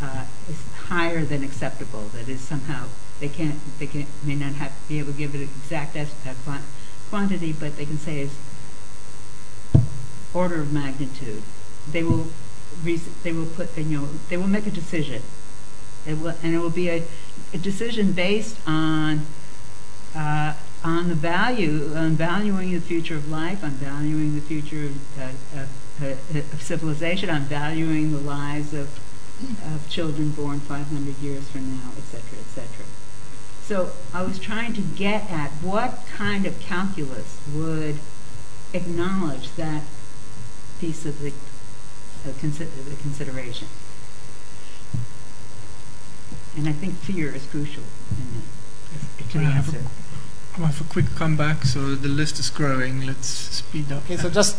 uh, 0.00 0.24
is 0.48 0.62
higher 0.88 1.24
than 1.24 1.42
acceptable. 1.42 2.10
That 2.14 2.28
is 2.28 2.40
somehow 2.40 2.88
they 3.20 3.28
can't 3.28 3.58
they 3.78 3.86
can 3.86 4.06
may 4.24 4.34
not 4.34 4.52
have 4.54 4.72
be 4.88 4.98
able 4.98 5.12
to 5.12 5.18
give 5.18 5.34
it 5.34 5.38
an 5.38 5.48
exact 5.62 5.96
uh, 5.96 6.58
quantity, 7.10 7.52
but 7.52 7.76
they 7.76 7.86
can 7.86 7.98
say 7.98 8.20
is 8.20 8.34
order 10.34 10.60
of 10.60 10.72
magnitude 10.72 11.42
they 11.92 12.02
will 12.02 12.26
they 13.22 13.32
will 13.32 13.46
put 13.46 13.76
you 13.76 14.00
know 14.00 14.08
they 14.28 14.36
will 14.36 14.48
make 14.48 14.66
a 14.66 14.70
decision. 14.70 15.22
It 16.06 16.18
will, 16.20 16.34
and 16.42 16.54
it 16.54 16.58
will 16.58 16.70
be 16.70 16.88
a, 16.88 17.02
a 17.52 17.58
decision 17.58 18.12
based 18.12 18.56
on 18.66 19.22
uh, 20.14 20.54
on 20.84 21.08
the 21.08 21.14
value 21.14 21.92
on 21.94 22.12
valuing 22.12 22.72
the 22.72 22.80
future 22.80 23.16
of 23.16 23.28
life, 23.28 23.64
on 23.64 23.70
valuing 23.70 24.34
the 24.34 24.40
future 24.40 24.84
of, 24.84 25.18
uh, 25.18 26.06
of, 26.06 26.52
of 26.52 26.62
civilization, 26.62 27.30
on 27.30 27.42
valuing 27.42 28.12
the 28.12 28.20
lives 28.20 28.72
of 28.74 28.88
of 29.74 29.88
children 29.90 30.30
born 30.30 30.60
500 30.60 31.18
years 31.18 31.48
from 31.48 31.70
now, 31.76 31.90
etc., 31.98 32.38
etc. 32.38 32.75
So 33.66 33.90
I 34.14 34.22
was 34.22 34.38
trying 34.38 34.74
to 34.74 34.80
get 34.80 35.28
at 35.28 35.50
what 35.60 36.06
kind 36.06 36.46
of 36.46 36.60
calculus 36.60 37.40
would 37.52 37.96
acknowledge 38.72 39.50
that 39.56 39.82
piece 40.80 41.04
of 41.04 41.20
the 41.20 41.32
the, 42.24 42.30
consi- 42.32 42.68
the 42.88 42.96
consideration. 43.02 43.68
And 46.56 46.68
I 46.68 46.72
think 46.72 46.94
fear 46.94 47.34
is 47.34 47.44
crucial 47.46 47.82
in 48.10 48.42
the, 49.18 49.24
to 49.32 49.38
the 49.38 49.44
answer. 49.44 49.82
I 50.58 50.66
have 50.66 50.80
a 50.80 50.84
quick 50.84 51.06
comeback, 51.16 51.64
so 51.64 51.94
the 51.94 52.08
list 52.08 52.38
is 52.38 52.50
growing. 52.50 53.04
Let's 53.04 53.26
speed 53.26 53.92
up. 53.92 54.04
Okay, 54.04 54.16
so 54.16 54.30
just 54.30 54.56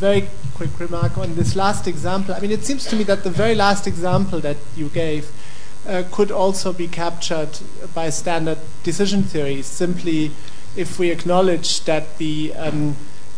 very 0.00 0.28
quick 0.54 0.80
remark 0.80 1.18
on 1.18 1.36
this 1.36 1.54
last 1.54 1.86
example. 1.86 2.34
I 2.34 2.40
mean, 2.40 2.50
it 2.50 2.64
seems 2.64 2.84
to 2.86 2.96
me 2.96 3.04
that 3.04 3.22
the 3.22 3.30
very 3.30 3.54
last 3.54 3.86
example 3.86 4.40
that 4.40 4.56
you 4.76 4.88
gave 4.88 5.30
uh, 5.86 6.04
could 6.10 6.30
also 6.30 6.72
be 6.72 6.88
captured 6.88 7.58
by 7.94 8.10
standard 8.10 8.58
decision 8.82 9.22
theory. 9.22 9.62
Simply, 9.62 10.32
if 10.76 10.98
we 10.98 11.10
acknowledge 11.10 11.84
that 11.84 12.18
the 12.18 12.54
um, 12.54 12.96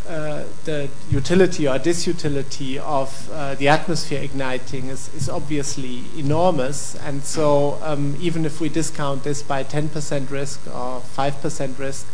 uh, 0.08 0.42
the 0.64 0.88
utility 1.10 1.68
or 1.68 1.78
disutility 1.78 2.76
of 2.78 3.30
uh, 3.32 3.54
the 3.54 3.68
atmosphere 3.68 4.20
igniting 4.20 4.88
is, 4.88 5.14
is 5.14 5.28
obviously 5.28 6.02
enormous. 6.18 6.96
And 6.96 7.22
so, 7.22 7.78
um, 7.82 8.16
even 8.20 8.44
if 8.44 8.60
we 8.60 8.68
discount 8.68 9.22
this 9.22 9.44
by 9.44 9.62
10% 9.62 10.28
risk 10.28 10.66
or 10.66 11.00
5% 11.00 11.78
risk, 11.78 12.06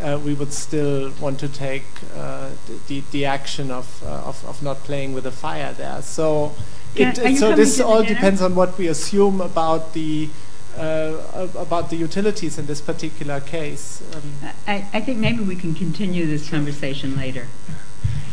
uh, 0.00 0.18
we 0.24 0.32
would 0.32 0.52
still 0.52 1.12
want 1.20 1.38
to 1.40 1.48
take 1.48 1.84
uh, 2.16 2.48
the, 2.88 3.02
the 3.10 3.26
action 3.26 3.70
of, 3.70 4.02
uh, 4.02 4.08
of, 4.24 4.44
of, 4.46 4.62
not 4.62 4.78
playing 4.78 5.12
with 5.12 5.24
the 5.24 5.30
fire 5.30 5.72
there. 5.72 6.00
So, 6.02 6.54
it, 6.98 7.38
so 7.38 7.54
this 7.54 7.80
all 7.80 8.02
depends 8.02 8.42
on 8.42 8.54
what 8.54 8.76
we 8.78 8.88
assume 8.88 9.40
about 9.40 9.92
the 9.94 10.28
uh, 10.76 11.48
about 11.56 11.90
the 11.90 11.96
utilities 11.96 12.58
in 12.58 12.66
this 12.66 12.80
particular 12.80 13.40
case. 13.40 14.02
Um, 14.14 14.52
I, 14.66 14.86
I, 14.92 15.00
think 15.00 15.18
maybe 15.18 15.42
we 15.42 15.56
can 15.56 15.74
continue 15.74 16.26
this 16.26 16.50
conversation 16.50 17.16
later. 17.16 17.46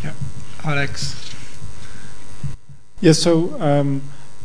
Yeah, 0.03 0.13
Alex. 0.63 1.33
Yes. 2.99 3.19
So 3.19 3.59
um, 3.61 4.01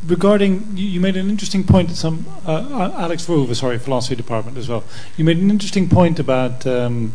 regarding 0.07 0.77
you, 0.77 0.87
you, 0.87 1.01
made 1.01 1.17
an 1.17 1.29
interesting 1.29 1.65
point. 1.65 1.91
Some 1.91 2.27
uh, 2.47 2.93
Alex 2.97 3.27
Verhoeven, 3.27 3.57
sorry, 3.57 3.79
philosophy 3.79 4.15
department 4.15 4.57
as 4.57 4.69
well. 4.69 4.85
You 5.17 5.25
made 5.25 5.39
an 5.39 5.51
interesting 5.51 5.89
point 5.89 6.19
about. 6.19 6.67
Um, 6.67 7.13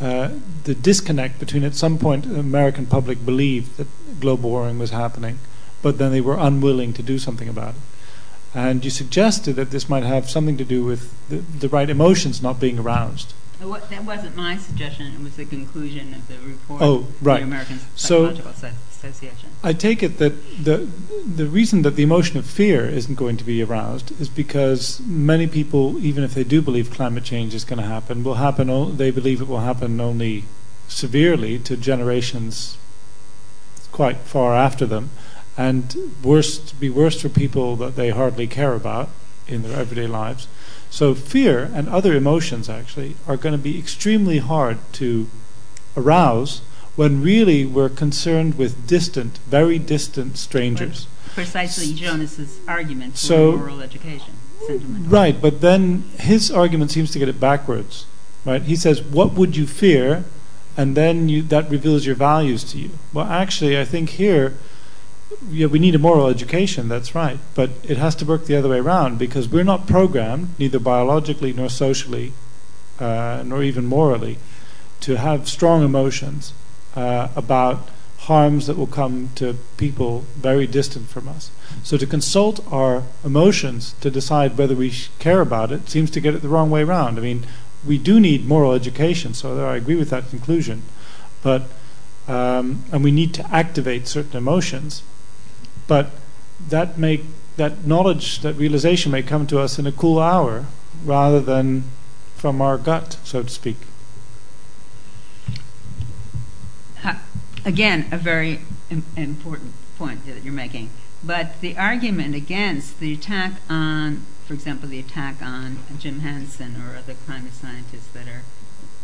uh, 0.00 0.28
the 0.64 0.74
disconnect 0.74 1.38
between 1.38 1.62
at 1.62 1.72
some 1.72 1.98
point 1.98 2.28
the 2.28 2.40
American 2.40 2.84
public 2.84 3.24
believed 3.24 3.76
that 3.76 3.86
global 4.20 4.50
warming 4.50 4.76
was 4.76 4.90
happening, 4.90 5.38
but 5.84 5.98
then 5.98 6.10
they 6.10 6.20
were 6.22 6.38
unwilling 6.38 6.94
to 6.94 7.02
do 7.02 7.18
something 7.18 7.46
about 7.46 7.74
it. 7.74 7.80
And 8.54 8.82
you 8.82 8.90
suggested 8.90 9.56
that 9.56 9.70
this 9.70 9.86
might 9.86 10.02
have 10.02 10.30
something 10.30 10.56
to 10.56 10.64
do 10.64 10.82
with 10.82 11.12
the, 11.28 11.36
the 11.36 11.68
right 11.68 11.90
emotions 11.90 12.40
not 12.40 12.58
being 12.58 12.78
aroused. 12.78 13.34
that 13.60 14.04
wasn't 14.04 14.34
my 14.34 14.56
suggestion. 14.56 15.12
It 15.12 15.20
was 15.20 15.36
the 15.36 15.44
conclusion 15.44 16.14
of 16.14 16.26
the 16.26 16.38
report. 16.38 16.80
Oh, 16.80 17.08
right. 17.20 17.40
The 17.40 17.44
American 17.44 17.80
Psychological 17.96 18.52
so 18.54 18.70
Association. 18.90 19.50
I 19.62 19.74
take 19.74 20.02
it 20.02 20.16
that 20.18 20.64
the 20.64 20.88
the 21.40 21.46
reason 21.46 21.82
that 21.82 21.96
the 21.96 22.02
emotion 22.02 22.38
of 22.38 22.46
fear 22.46 22.86
isn't 22.86 23.16
going 23.16 23.36
to 23.36 23.44
be 23.44 23.62
aroused 23.62 24.18
is 24.18 24.30
because 24.30 25.00
many 25.00 25.46
people, 25.46 25.98
even 26.02 26.24
if 26.24 26.32
they 26.32 26.44
do 26.44 26.62
believe 26.62 26.90
climate 26.90 27.24
change 27.24 27.54
is 27.54 27.64
going 27.66 27.82
to 27.82 27.88
happen, 27.96 28.24
will 28.24 28.40
happen. 28.46 28.70
O- 28.70 28.90
they 28.90 29.10
believe 29.10 29.42
it 29.42 29.48
will 29.48 29.66
happen 29.70 30.00
only 30.00 30.44
severely 30.88 31.58
to 31.58 31.76
generations 31.76 32.78
quite 33.92 34.16
far 34.18 34.54
after 34.54 34.86
them 34.86 35.10
and 35.56 35.96
worse 36.22 36.72
be 36.72 36.90
worse 36.90 37.20
for 37.20 37.28
people 37.28 37.76
that 37.76 37.96
they 37.96 38.10
hardly 38.10 38.46
care 38.46 38.74
about 38.74 39.10
in 39.46 39.62
their 39.62 39.78
everyday 39.78 40.06
lives. 40.06 40.48
So 40.90 41.14
fear 41.14 41.70
and 41.74 41.88
other 41.88 42.14
emotions 42.14 42.68
actually 42.68 43.16
are 43.26 43.36
going 43.36 43.52
to 43.52 43.62
be 43.62 43.78
extremely 43.78 44.38
hard 44.38 44.78
to 44.94 45.28
arouse 45.96 46.60
when 46.96 47.22
really 47.22 47.66
we're 47.66 47.88
concerned 47.88 48.56
with 48.56 48.86
distant, 48.86 49.38
very 49.46 49.78
distant 49.78 50.36
strangers. 50.36 51.08
precisely 51.34 51.92
Jonas's 51.92 52.60
argument 52.68 53.14
for 53.14 53.18
so, 53.18 53.56
moral 53.56 53.82
education. 53.82 54.34
Right, 55.08 55.40
but 55.42 55.60
then 55.60 56.04
his 56.18 56.50
argument 56.50 56.92
seems 56.92 57.10
to 57.10 57.18
get 57.18 57.28
it 57.28 57.40
backwards. 57.40 58.06
Right? 58.44 58.62
He 58.62 58.76
says, 58.76 59.02
"What 59.02 59.32
would 59.32 59.56
you 59.56 59.66
fear?" 59.66 60.24
and 60.76 60.96
then 60.96 61.28
you, 61.28 61.42
that 61.42 61.70
reveals 61.70 62.04
your 62.04 62.14
values 62.14 62.64
to 62.64 62.78
you. 62.78 62.90
Well, 63.12 63.26
actually, 63.26 63.78
I 63.78 63.84
think 63.84 64.10
here 64.10 64.54
yeah, 65.50 65.66
we 65.66 65.78
need 65.78 65.94
a 65.94 65.98
moral 65.98 66.28
education, 66.28 66.88
that's 66.88 67.14
right, 67.14 67.38
but 67.54 67.70
it 67.82 67.96
has 67.96 68.14
to 68.16 68.24
work 68.24 68.46
the 68.46 68.56
other 68.56 68.68
way 68.68 68.78
around 68.78 69.18
because 69.18 69.48
we're 69.48 69.64
not 69.64 69.86
programmed, 69.86 70.58
neither 70.58 70.78
biologically 70.78 71.52
nor 71.52 71.68
socially, 71.68 72.32
uh, 72.98 73.42
nor 73.44 73.62
even 73.62 73.86
morally, 73.86 74.38
to 75.00 75.16
have 75.16 75.48
strong 75.48 75.82
emotions 75.82 76.52
uh, 76.96 77.28
about 77.36 77.88
harms 78.18 78.66
that 78.66 78.76
will 78.76 78.86
come 78.86 79.28
to 79.34 79.54
people 79.76 80.24
very 80.36 80.66
distant 80.66 81.08
from 81.08 81.28
us. 81.28 81.50
So 81.82 81.98
to 81.98 82.06
consult 82.06 82.64
our 82.72 83.02
emotions 83.22 83.94
to 84.00 84.10
decide 84.10 84.56
whether 84.56 84.74
we 84.74 84.92
care 85.18 85.40
about 85.40 85.70
it 85.72 85.90
seems 85.90 86.10
to 86.12 86.20
get 86.20 86.34
it 86.34 86.40
the 86.40 86.48
wrong 86.48 86.70
way 86.70 86.82
around. 86.82 87.18
I 87.18 87.22
mean, 87.22 87.46
we 87.86 87.98
do 87.98 88.18
need 88.18 88.46
moral 88.46 88.72
education, 88.72 89.34
so 89.34 89.66
I 89.66 89.76
agree 89.76 89.96
with 89.96 90.08
that 90.10 90.30
conclusion, 90.30 90.82
but 91.42 91.64
um, 92.26 92.84
and 92.90 93.04
we 93.04 93.10
need 93.10 93.34
to 93.34 93.54
activate 93.54 94.08
certain 94.08 94.38
emotions 94.38 95.02
but 95.86 96.10
that 96.68 96.98
may 96.98 97.20
that 97.56 97.86
knowledge, 97.86 98.40
that 98.40 98.54
realization 98.54 99.12
may 99.12 99.22
come 99.22 99.46
to 99.46 99.60
us 99.60 99.78
in 99.78 99.86
a 99.86 99.92
cool 99.92 100.18
hour 100.18 100.66
rather 101.04 101.40
than 101.40 101.84
from 102.34 102.60
our 102.60 102.76
gut, 102.76 103.16
so 103.22 103.42
to 103.42 103.48
speak. 103.48 103.76
Again, 107.64 108.06
a 108.10 108.18
very 108.18 108.60
Im- 108.90 109.04
important 109.16 109.72
point 109.96 110.26
that 110.26 110.44
you're 110.44 110.52
making. 110.52 110.90
But 111.22 111.60
the 111.62 111.78
argument 111.78 112.34
against 112.34 113.00
the 113.00 113.14
attack 113.14 113.52
on, 113.70 114.26
for 114.46 114.52
example, 114.52 114.88
the 114.88 114.98
attack 114.98 115.40
on 115.40 115.78
Jim 115.98 116.20
Hansen 116.20 116.76
or 116.76 116.96
other 116.96 117.14
climate 117.14 117.54
scientists 117.54 118.08
that 118.08 118.26
are 118.28 118.42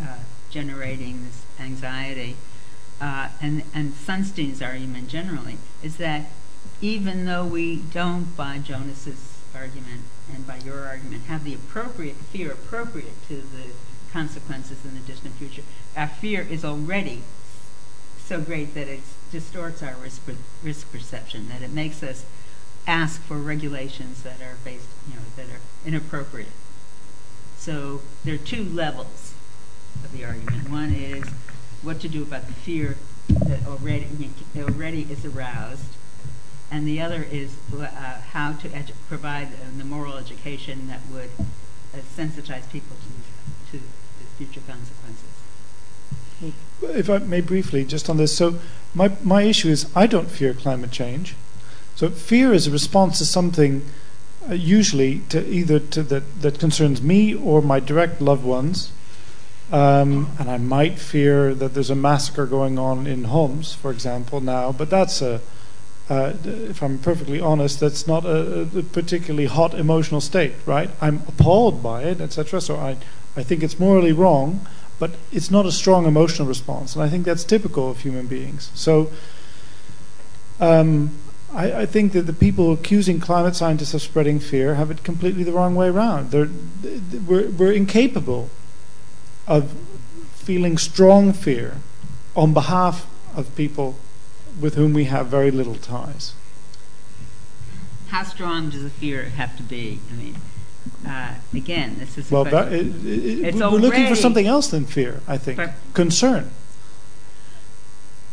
uh, 0.03 0.19
generating 0.51 1.25
this 1.25 1.45
anxiety, 1.59 2.37
uh, 3.01 3.29
and, 3.41 3.63
and 3.73 3.95
Sunstein's 3.95 4.61
argument 4.61 5.09
generally, 5.09 5.57
is 5.83 5.97
that 5.97 6.27
even 6.81 7.27
though 7.27 7.45
we 7.45 7.77
don't, 7.77 8.37
by 8.37 8.59
Jonas's 8.59 9.39
argument 9.55 10.03
and 10.33 10.47
by 10.47 10.57
your 10.59 10.87
argument, 10.87 11.25
have 11.25 11.45
the 11.45 11.55
appropriate 11.55 12.17
fear 12.17 12.53
appropriate 12.53 13.15
to 13.29 13.37
the 13.37 13.73
consequences 14.13 14.85
in 14.85 14.95
the 14.95 15.01
distant 15.01 15.35
future, 15.35 15.63
our 15.97 16.09
fear 16.09 16.43
is 16.43 16.65
already 16.65 17.23
so 18.25 18.41
great 18.41 18.75
that 18.75 18.89
it 18.89 19.01
distorts 19.33 19.83
our 19.83 19.95
risk, 20.63 20.93
perception, 20.93 21.49
that 21.49 21.63
it 21.63 21.71
makes 21.71 22.03
us 22.03 22.25
ask 22.87 23.21
for 23.23 23.37
regulations 23.37 24.23
that 24.23 24.41
are 24.41 24.57
based, 24.65 24.87
you 25.09 25.17
know, 25.17 25.23
that 25.37 25.47
are 25.47 25.61
inappropriate. 25.85 26.49
So 27.59 28.01
there 28.25 28.35
are 28.35 28.39
two 28.39 28.65
levels 28.65 29.35
of 30.05 30.13
the 30.13 30.25
argument. 30.25 30.71
One 30.71 30.93
is 30.93 31.25
what 31.83 32.01
to 32.01 32.09
do 32.09 32.23
about 32.23 32.47
the 32.47 32.53
fear 32.53 32.97
that 33.29 33.67
already 33.67 35.07
is 35.11 35.25
aroused, 35.25 35.97
and 36.71 36.87
the 36.87 37.01
other 37.01 37.27
is 37.31 37.57
uh, 37.77 37.87
how 38.33 38.53
to 38.53 38.69
provide 39.09 39.49
the 39.77 39.85
moral 39.85 40.17
education 40.17 40.89
that 40.89 41.01
would 41.13 41.31
uh, 41.39 41.99
sensitize 42.17 42.71
people 42.71 42.97
to, 42.97 43.73
to 43.73 43.83
the 43.83 44.27
future 44.39 44.61
consequences. 44.67 45.25
If 46.83 47.11
I 47.11 47.19
may 47.19 47.41
briefly, 47.41 47.85
just 47.85 48.09
on 48.09 48.17
this, 48.17 48.35
so 48.35 48.59
my 48.95 49.13
my 49.23 49.43
issue 49.43 49.69
is 49.69 49.91
I 49.95 50.07
don't 50.07 50.31
fear 50.31 50.55
climate 50.55 50.91
change. 50.91 51.35
So 51.97 52.09
fear 52.09 52.55
is 52.55 52.67
a 52.67 52.71
response 52.71 53.19
to 53.19 53.27
something, 53.27 53.85
uh, 54.49 54.55
usually 54.55 55.19
to 55.29 55.47
either 55.47 55.79
to 55.79 56.03
that 56.05 56.41
that 56.41 56.59
concerns 56.59 57.03
me 57.03 57.35
or 57.35 57.61
my 57.61 57.81
direct 57.81 58.23
loved 58.23 58.45
ones. 58.45 58.93
Um, 59.71 60.33
and 60.39 60.51
I 60.51 60.59
might 60.59 60.99
fear 60.99 61.55
that 61.55 61.75
there's 61.75 61.91
a 61.91 61.95
massacre 61.95 62.47
going 62.47 62.79
on 62.79 63.07
in 63.07 63.25
Homs, 63.25 63.73
for 63.75 63.93
example, 63.93 64.41
now. 64.41 64.73
But 64.73 64.91
that's 64.91 65.23
a, 65.23 65.41
uh, 66.11 66.35
if 66.45 66.83
I'm 66.83 66.99
perfectly 66.99 67.41
honest, 67.41 67.79
that's 67.79 68.09
not 68.09 68.25
a, 68.25 68.63
a, 68.63 68.83
particularly 68.83 69.47
hot 69.47 69.75
emotional 69.75 70.21
state, 70.21 70.55
right? 70.67 70.91
I'm 71.01 71.23
appalled 71.29 71.85
by 71.85 72.03
it, 72.03 72.21
etc. 72.21 72.61
So 72.61 72.77
I, 72.77 72.97
I 73.37 73.45
think 73.45 73.63
it's 73.63 73.79
morally 73.79 74.11
wrong, 74.11 74.67
but 74.99 75.13
it's 75.31 75.53
not 75.53 75.67
a 75.67 75.73
strong 75.73 76.07
emotional 76.07 76.49
response, 76.49 76.97
and 76.97 77.05
I 77.05 77.09
think 77.09 77.25
that's 77.25 77.45
typical 77.45 77.89
of 77.91 78.01
human 78.01 78.27
beings. 78.27 78.71
So. 78.75 79.11
Um, 80.59 81.13
I, 81.55 81.73
I, 81.73 81.87
think 81.87 82.13
that 82.13 82.27
the 82.27 82.35
people 82.35 82.71
accusing 82.71 83.19
climate 83.19 83.57
scientists 83.57 83.95
of 83.95 84.03
spreading 84.03 84.39
fear 84.39 84.75
have 84.75 84.91
it 84.91 85.03
completely 85.03 85.43
the 85.43 85.53
wrong 85.53 85.75
way 85.75 85.89
around. 85.89 86.33
They're, 86.33 86.51
we're, 87.27 87.49
we're 87.49 87.73
incapable 87.73 88.51
of 89.49 89.73
feeling 90.35 90.77
strong 90.77 91.33
fear 91.33 91.79
on 92.37 92.53
behalf 92.53 93.09
of 93.35 93.57
people 93.57 93.97
with 94.61 94.75
whom 94.75 94.93
we 94.93 95.05
have 95.05 95.27
very 95.27 95.51
little 95.51 95.77
ties. 95.77 96.35
How 98.09 98.25
strong 98.25 98.71
does 98.71 98.83
the 98.83 98.91
fear 98.91 99.25
have 99.25 99.57
to 99.57 99.63
be? 99.63 100.01
I 100.11 100.15
mean, 100.15 100.37
uh, 101.07 101.35
again, 101.55 101.97
this 101.99 102.19
is 102.19 102.31
well. 102.31 102.45
That, 102.45 102.73
it, 102.73 102.87
it, 103.05 103.55
we're 103.55 103.69
looking 103.71 104.07
for 104.07 104.17
something 104.17 104.47
else 104.47 104.69
than 104.69 104.85
fear. 104.85 105.21
I 105.29 105.39
think 105.39 105.61
concern. 105.95 106.51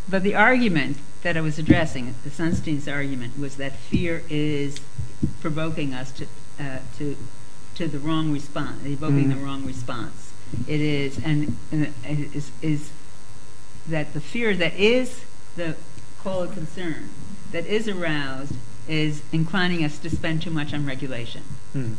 But 0.10 0.24
the 0.24 0.36
argument 0.36 0.98
that 1.24 1.36
I 1.36 1.42
was 1.42 1.60
addressing, 1.60 2.16
the 2.24 2.30
Sunstein's 2.30 2.88
argument, 2.88 3.38
was 3.38 3.58
that 3.58 3.74
fear 3.74 4.24
is 4.30 4.80
provoking 5.42 5.94
us 5.94 6.12
to 6.14 6.26
uh, 6.60 6.80
to 6.98 7.16
to 7.76 7.88
the 7.88 8.00
wrong 8.00 8.32
response, 8.32 8.84
evoking 8.86 9.30
mm-hmm. 9.30 9.40
the 9.40 9.46
wrong 9.46 9.66
response. 9.66 10.34
It 10.68 10.82
is, 10.82 11.20
and, 11.24 11.58
and 11.72 11.94
is, 12.06 12.52
is 12.62 12.90
that 13.88 14.14
the 14.14 14.22
fear 14.22 14.56
that 14.56 14.74
is 14.74 15.22
the 15.56 15.76
call 16.28 16.44
of 16.44 16.52
concern 16.52 17.10
that 17.54 17.66
is 17.66 17.88
aroused 17.88 18.54
is 18.86 19.22
inclining 19.32 19.82
us 19.84 19.98
to 19.98 20.10
spend 20.10 20.42
too 20.42 20.50
much 20.50 20.74
on 20.74 20.86
regulation. 20.86 21.42
Mm. 21.74 21.96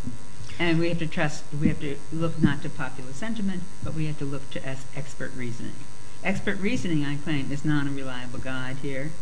And 0.59 0.79
we 0.79 0.91
have 0.91 0.99
to 0.99 1.07
trust, 1.07 1.45
we 1.59 1.69
have 1.69 1.81
to 1.81 1.97
look 2.13 2.43
not 2.43 2.63
to 2.63 2.69
popular 2.69 3.13
sentiment, 3.15 3.63
but 3.83 3.95
we 3.95 4.05
have 4.07 4.19
to 4.19 4.27
look 4.27 4.51
to 4.51 4.61
expert 4.95 5.33
reasoning. 5.35 5.73
Expert 6.23 6.59
reasoning, 6.59 7.07
I 7.07 7.17
claim, 7.17 7.51
is 7.51 7.65
not 7.65 7.87
a 7.87 7.91
reliable 7.91 8.39
guide 8.39 8.77
here. 8.83 9.13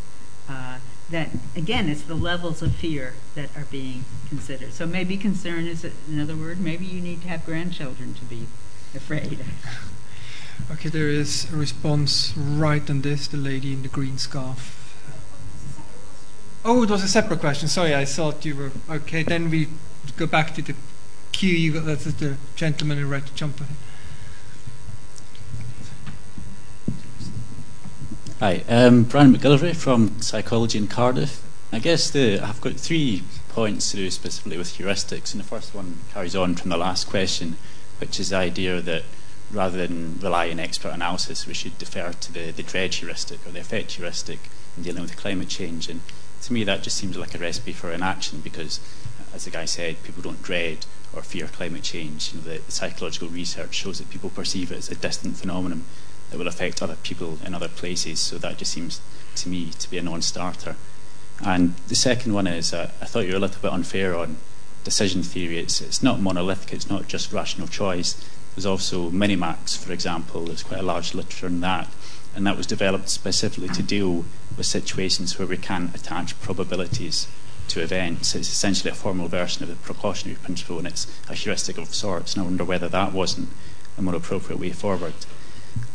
Uh, 0.49 0.79
that, 1.11 1.29
again, 1.55 1.89
it's 1.89 2.03
the 2.03 2.15
levels 2.15 2.61
of 2.63 2.75
fear 2.75 3.15
that 3.37 3.57
are 3.57 3.67
being 3.71 4.05
considered. 4.29 4.73
So 4.73 4.87
maybe 4.87 5.17
concern 5.17 5.69
is 5.69 5.87
another 6.09 6.35
word. 6.35 6.59
Maybe 6.59 6.85
you 6.85 7.01
need 7.01 7.23
to 7.23 7.29
have 7.29 7.45
grandchildren 7.47 8.15
to 8.15 8.25
be 8.25 8.47
afraid. 8.95 9.39
Okay, 10.71 10.89
there 10.89 11.09
is 11.09 11.53
a 11.53 11.57
response 11.57 12.33
right 12.37 12.89
on 12.91 13.03
this, 13.03 13.29
the 13.29 13.37
lady 13.37 13.75
in 13.75 13.83
the 13.83 13.89
green 13.89 14.17
scarf. 14.17 14.86
Oh, 16.69 16.83
it 16.83 16.91
was 16.91 17.05
a 17.05 17.09
separate 17.09 17.39
question. 17.39 17.69
Sorry, 17.69 17.95
I 17.95 18.05
thought 18.05 18.45
you 18.45 18.57
were. 18.57 18.73
Okay, 18.91 19.23
then 19.23 19.51
we 19.51 19.69
go 20.17 20.27
back 20.27 20.53
to 20.57 20.63
the 20.63 20.75
queue. 21.31 21.79
That's 21.79 22.07
the 22.07 22.39
gentleman 22.57 22.99
in 22.99 23.09
red 23.09 23.23
jumper. 23.37 23.67
Hi, 28.41 28.65
um, 28.69 29.05
Brian 29.05 29.33
MacGillivray 29.33 29.77
from 29.77 30.21
Psychology 30.21 30.79
in 30.79 30.89
Cardiff. 30.89 31.41
I 31.71 31.79
guess 31.79 32.11
the, 32.11 32.41
I've 32.41 32.61
got 32.61 32.75
three 32.75 33.23
points 33.49 33.93
to 33.93 33.99
do 33.99 34.11
specifically 34.11 34.59
with 34.59 34.77
heuristics, 34.77 35.33
and 35.33 35.41
the 35.41 35.47
first 35.47 35.73
one 35.73 36.01
carries 36.13 36.35
on 36.35 36.57
from 36.57 36.71
the 36.71 36.77
last 36.77 37.09
question, 37.09 37.59
which 38.01 38.19
is 38.19 38.31
the 38.31 38.39
idea 38.39 38.81
that 38.81 39.05
rather 39.53 39.87
than 39.87 40.19
rely 40.19 40.51
on 40.51 40.59
expert 40.59 40.91
analysis, 40.91 41.47
we 41.47 41.55
should 41.55 41.79
defer 41.79 42.13
to 42.13 42.33
the, 42.33 42.51
the 42.51 42.65
dread 42.65 42.95
heuristic 42.95 43.47
or 43.47 43.53
the 43.53 43.61
affect 43.61 43.93
heuristic 43.93 44.51
in 44.77 44.83
dealing 44.83 45.03
with 45.03 45.17
climate 45.17 45.49
change. 45.49 45.89
And 45.89 46.01
to 46.47 46.53
me, 46.53 46.65
that 46.65 46.83
just 46.83 46.97
seems 46.97 47.17
like 47.17 47.35
a 47.35 47.39
recipe 47.39 47.73
for 47.73 47.91
inaction 47.91 48.41
because, 48.41 48.79
as 49.35 49.45
the 49.45 49.51
guy 49.51 49.65
said, 49.65 50.03
people 50.05 50.23
don't 50.23 50.43
dread 50.43 50.87
or 51.13 51.23
fear 51.23 51.49
climate 51.49 51.83
change. 51.83 52.33
You 52.33 52.39
know, 52.39 52.45
the, 52.45 52.71
psychological 52.71 53.29
research 53.29 53.75
shows 53.75 53.99
that 53.99 54.11
people 54.11 54.31
perceive 54.31 54.71
it 54.71 54.79
as 54.79 54.91
a 54.91 54.95
distant 54.95 55.37
phenomenon 55.37 55.85
that 56.31 56.39
will 56.39 56.49
affect 56.49 56.83
other 56.83 56.97
people 57.03 57.39
in 57.45 57.55
other 57.55 57.69
places. 57.69 58.21
So 58.21 58.39
that 58.39 58.59
just 58.59 58.73
seems 58.73 59.01
to 59.37 59.49
me 59.49 59.71
to 59.73 59.91
be 59.91 59.99
a 59.99 60.03
non-starter. 60.03 60.77
And 61.45 61.75
the 61.89 61.95
second 61.95 62.33
one 62.33 62.47
is, 62.47 62.73
uh, 62.73 62.91
I 63.01 63.07
thought 63.07 63.27
you 63.27 63.33
were 63.33 63.39
a 63.39 63.41
little 63.41 63.61
bit 63.61 63.73
unfair 63.73 64.17
on 64.17 64.37
decision 64.85 65.23
theory. 65.23 65.59
It's, 65.59 65.81
it's 65.81 66.03
not 66.03 66.21
monolithic. 66.21 66.73
It's 66.73 66.89
not 66.89 67.09
just 67.09 67.33
rational 67.33 67.67
choice. 67.67 68.15
There's 68.55 68.67
also 68.67 69.11
Minimax, 69.11 69.77
for 69.77 69.93
example. 69.93 70.45
There's 70.45 70.63
quite 70.63 70.81
a 70.81 70.85
large 70.85 71.13
literature 71.13 71.47
on 71.47 71.61
that 71.61 71.89
and 72.37 72.47
that 72.47 72.57
was 72.57 72.67
developed 72.67 73.09
specifically 73.09 73.69
to 73.69 73.83
deal 73.83 74.25
with 74.57 74.67
situations 74.67 75.39
where 75.39 75.49
we 75.49 75.57
can 75.57 75.91
attach 75.95 76.39
probabilities 76.41 77.29
to 77.69 77.81
events. 77.81 78.35
It's 78.35 78.49
essentially 78.49 78.91
a 78.91 78.95
formal 78.95 79.29
version 79.29 79.63
of 79.63 79.69
the 79.69 79.77
precautionary 79.77 80.39
principle, 80.43 80.79
and 80.79 80.87
it's 80.87 81.07
a 81.29 81.35
heuristic 81.35 81.79
of 81.79 81.95
sorts. 81.95 82.35
And 82.35 82.43
I 82.43 82.45
wonder 82.45 82.65
whether 82.65 82.89
that 82.89 83.13
wasn't 83.13 83.49
a 83.99 84.03
more 84.03 84.15
appropriate 84.15 84.59
way 84.59 84.71
forward. 84.71 85.15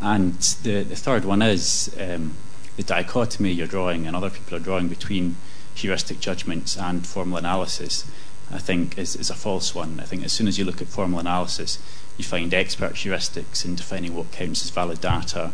And 0.02 0.34
the, 0.64 0.84
the 0.84 0.96
third 0.96 1.26
one 1.26 1.42
is 1.42 1.96
um, 2.00 2.36
the 2.78 2.84
dichotomy 2.84 3.52
you're 3.52 3.68
drawing, 3.68 4.06
and 4.06 4.16
other 4.16 4.30
people 4.30 4.58
are 4.58 4.60
drawing 4.60 4.88
between 4.90 5.38
heuristic 5.74 6.20
judgments 6.20 6.78
and 6.78 7.06
formal 7.06 7.38
analysis. 7.38 8.06
I 8.54 8.58
think 8.58 8.98
is, 8.98 9.16
is 9.16 9.30
a 9.30 9.36
false 9.36 9.74
one. 9.74 10.00
I 10.02 10.04
think 10.04 10.26
as 10.26 10.34
soon 10.34 10.48
as 10.48 10.60
you 10.60 10.66
look 10.66 10.82
at 10.82 10.88
formal 10.88 11.20
analysis, 11.20 11.80
you 12.18 12.26
find 12.26 12.54
expert 12.54 12.94
heuristics 12.96 13.64
in 13.64 13.76
defining 13.76 14.14
what 14.14 14.32
counts 14.34 14.64
as 14.64 14.72
valid 14.72 15.00
data 15.00 15.54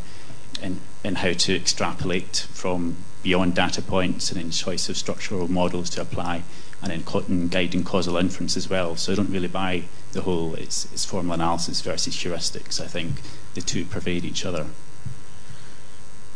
in, 0.61 0.79
in 1.03 1.15
how 1.15 1.33
to 1.33 1.55
extrapolate 1.55 2.47
from 2.51 2.97
beyond 3.23 3.55
data 3.55 3.81
points 3.81 4.31
and 4.31 4.39
in 4.39 4.51
choice 4.51 4.89
of 4.89 4.97
structural 4.97 5.47
models 5.47 5.89
to 5.91 6.01
apply 6.01 6.43
and 6.81 6.91
in, 6.91 7.03
in 7.27 7.47
guiding 7.47 7.83
causal 7.83 8.17
inference 8.17 8.55
as 8.55 8.69
well. 8.69 8.95
So 8.95 9.11
I 9.11 9.15
don't 9.15 9.29
really 9.29 9.47
buy 9.47 9.83
the 10.11 10.21
whole 10.21 10.55
it's, 10.55 10.85
it's 10.91 11.05
formal 11.05 11.33
analysis 11.33 11.81
versus 11.81 12.15
heuristics. 12.15 12.79
I 12.79 12.87
think 12.87 13.21
the 13.53 13.61
two 13.61 13.85
pervade 13.85 14.25
each 14.25 14.45
other. 14.45 14.67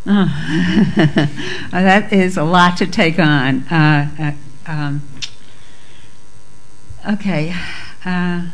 Oh. 0.04 0.26
that 1.72 2.12
is 2.12 2.36
a 2.36 2.44
lot 2.44 2.76
to 2.78 2.88
take 2.88 3.20
on. 3.20 3.60
Uh, 3.68 4.10
uh, 4.20 4.72
um, 4.72 5.04
okay. 7.08 7.54
Uh, 8.04 8.48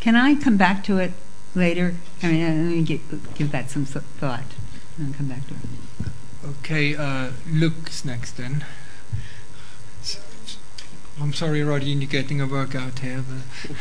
can 0.00 0.14
I 0.14 0.34
come 0.34 0.58
back 0.58 0.84
to 0.84 0.98
it 0.98 1.12
later. 1.54 1.94
I 2.22 2.30
mean, 2.30 2.44
uh, 2.44 2.48
let 2.48 2.88
me 2.88 3.00
give 3.34 3.52
that 3.52 3.70
some 3.70 3.84
thought 3.84 4.53
and 4.98 5.14
come 5.14 5.28
back 5.28 5.46
to 5.48 5.54
it. 5.54 5.60
Okay, 6.60 6.94
uh, 6.94 7.30
Luke's 7.50 8.04
next 8.04 8.36
then. 8.36 8.64
I'm 11.20 11.32
sorry, 11.32 11.62
Roddy, 11.62 11.86
you're 11.86 12.08
getting 12.08 12.40
a 12.40 12.46
workout 12.46 12.98
here, 12.98 13.24
but. 13.28 13.76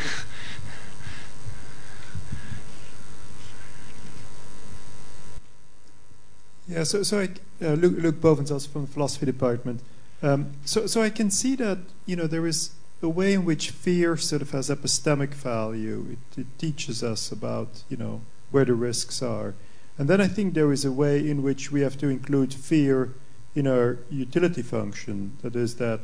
Yeah, 6.66 6.84
so 6.86 7.04
so 7.04 7.20
I, 7.20 7.30
uh, 7.64 7.74
Luke, 7.74 7.96
Luke 7.98 8.22
Bovens, 8.22 8.50
also 8.50 8.70
from 8.70 8.86
the 8.86 8.92
philosophy 8.92 9.26
department. 9.26 9.82
Um, 10.22 10.54
so 10.64 10.88
so 10.88 11.02
I 11.02 11.10
can 11.10 11.30
see 11.30 11.58
that 11.58 11.80
you 12.06 12.16
know 12.16 12.26
there 12.26 12.48
is 12.48 12.72
a 13.04 13.10
way 13.10 13.34
in 13.34 13.46
which 13.46 13.70
fear 13.72 14.16
sort 14.18 14.42
of 14.42 14.52
has 14.52 14.70
epistemic 14.70 15.34
value. 15.34 16.06
It, 16.12 16.40
it, 16.40 16.48
teaches 16.58 17.04
us 17.04 17.32
about, 17.32 17.84
you 17.90 17.98
know, 17.98 18.22
where 18.50 18.66
the 18.66 18.74
risks 18.74 19.22
are. 19.22 19.54
And 19.98 20.08
then 20.08 20.20
I 20.20 20.28
think 20.28 20.54
there 20.54 20.72
is 20.72 20.86
a 20.86 20.92
way 20.92 21.20
in 21.30 21.44
which 21.44 21.72
we 21.72 21.82
have 21.82 21.98
to 22.00 22.08
include 22.08 22.54
fear 22.54 23.14
in 23.56 23.68
our 23.68 24.00
utility 24.10 24.62
function. 24.64 25.38
That 25.42 25.56
is 25.56 25.76
that, 25.76 26.02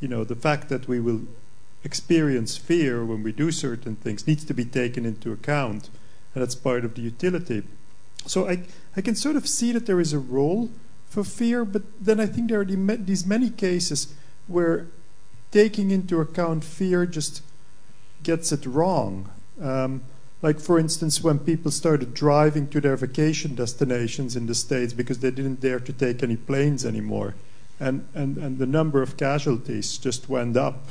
you 0.00 0.08
know, 0.08 0.24
the 0.24 0.36
fact 0.36 0.68
that 0.68 0.86
we 0.86 1.00
will 1.00 1.22
experience 1.84 2.56
fear 2.56 3.04
when 3.04 3.22
we 3.22 3.32
do 3.32 3.50
certain 3.50 3.96
things 3.96 4.26
needs 4.26 4.44
to 4.44 4.54
be 4.54 4.64
taken 4.64 5.04
into 5.04 5.32
account, 5.32 5.88
and 6.34 6.42
that's 6.42 6.54
part 6.54 6.84
of 6.84 6.94
the 6.94 7.02
utility. 7.02 7.62
so 8.26 8.48
I, 8.48 8.62
I 8.96 9.00
can 9.00 9.16
sort 9.16 9.36
of 9.36 9.48
see 9.48 9.72
that 9.72 9.86
there 9.86 10.00
is 10.00 10.12
a 10.12 10.18
role 10.18 10.70
for 11.08 11.24
fear, 11.24 11.64
but 11.64 11.82
then 12.00 12.20
I 12.20 12.26
think 12.26 12.50
there 12.50 12.60
are 12.60 12.64
the, 12.64 12.96
these 12.96 13.26
many 13.26 13.50
cases 13.50 14.14
where 14.46 14.86
taking 15.50 15.90
into 15.90 16.20
account 16.20 16.64
fear 16.64 17.04
just 17.04 17.42
gets 18.22 18.52
it 18.52 18.64
wrong. 18.64 19.30
Um, 19.60 20.02
like, 20.42 20.58
for 20.58 20.78
instance, 20.78 21.22
when 21.22 21.38
people 21.38 21.70
started 21.70 22.14
driving 22.14 22.68
to 22.68 22.80
their 22.80 22.96
vacation 22.96 23.54
destinations 23.54 24.34
in 24.36 24.46
the 24.46 24.54
States 24.54 24.92
because 24.92 25.20
they 25.20 25.30
didn't 25.30 25.60
dare 25.60 25.80
to 25.80 25.92
take 25.92 26.22
any 26.22 26.36
planes 26.36 26.84
anymore. 26.84 27.34
And, 27.78 28.06
and, 28.14 28.36
and 28.36 28.58
the 28.58 28.66
number 28.66 29.02
of 29.02 29.16
casualties 29.16 29.96
just 29.98 30.28
went 30.28 30.56
up. 30.56 30.88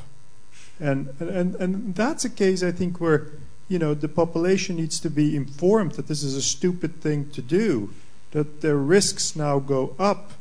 And, 0.79 1.13
and, 1.19 1.55
and 1.55 1.95
that's 1.95 2.25
a 2.25 2.29
case, 2.29 2.63
I 2.63 2.71
think, 2.71 2.99
where 2.99 3.27
you 3.71 3.79
know, 3.79 3.93
the 3.93 4.09
population 4.09 4.75
needs 4.75 4.99
to 4.99 5.09
be 5.09 5.33
informed 5.33 5.93
that 5.93 6.07
this 6.07 6.23
is 6.23 6.35
a 6.35 6.41
stupid 6.41 6.99
thing 6.99 7.29
to 7.29 7.41
do, 7.41 7.93
that 8.31 8.59
their 8.59 8.75
risks 8.75 9.33
now 9.33 9.59
go 9.59 9.95
up, 9.97 10.33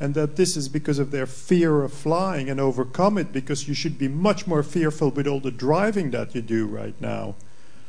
and 0.00 0.14
that 0.14 0.34
this 0.34 0.56
is 0.56 0.68
because 0.68 0.98
of 0.98 1.12
their 1.12 1.26
fear 1.26 1.82
of 1.82 1.92
flying 1.92 2.50
and 2.50 2.58
overcome 2.58 3.18
it 3.18 3.32
because 3.32 3.68
you 3.68 3.74
should 3.74 3.98
be 3.98 4.08
much 4.08 4.48
more 4.48 4.64
fearful 4.64 5.10
with 5.10 5.28
all 5.28 5.38
the 5.38 5.52
driving 5.52 6.10
that 6.10 6.34
you 6.34 6.42
do 6.42 6.66
right 6.66 7.00
now. 7.00 7.36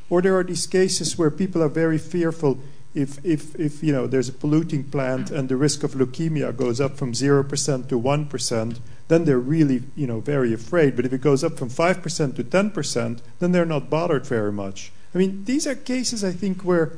Or 0.10 0.22
there 0.22 0.38
are 0.38 0.44
these 0.44 0.68
cases 0.68 1.18
where 1.18 1.32
people 1.32 1.62
are 1.62 1.70
very 1.70 1.98
fearful 1.98 2.60
if, 2.98 3.24
if, 3.24 3.56
if 3.60 3.84
you 3.84 3.94
know, 3.94 4.08
there's 4.08 4.30
a 4.30 4.34
polluting 4.34 4.84
plant 4.84 5.30
and 5.30 5.50
the 5.50 5.56
risk 5.56 5.84
of 5.84 5.92
leukemia 5.92 6.56
goes 6.56 6.82
up 6.82 6.98
from 6.98 7.14
0% 7.14 7.90
to 7.90 8.00
1%, 8.00 8.80
then 9.08 9.26
they're 9.26 9.40
really 9.40 9.84
you 9.96 10.08
know, 10.08 10.20
very 10.20 10.52
afraid. 10.52 10.96
But 10.96 11.06
if 11.06 11.14
it 11.14 11.22
goes 11.22 11.44
up 11.44 11.60
from 11.60 11.70
5% 11.70 12.36
to 12.36 12.44
10%, 12.44 13.20
then 13.38 13.52
they're 13.52 13.66
not 13.66 13.92
bothered 13.92 14.26
very 14.26 14.52
much. 14.52 14.92
I 15.14 15.20
mean, 15.20 15.46
these 15.46 15.68
are 15.68 15.76
cases, 15.76 16.24
I 16.24 16.32
think, 16.32 16.64
where, 16.64 16.94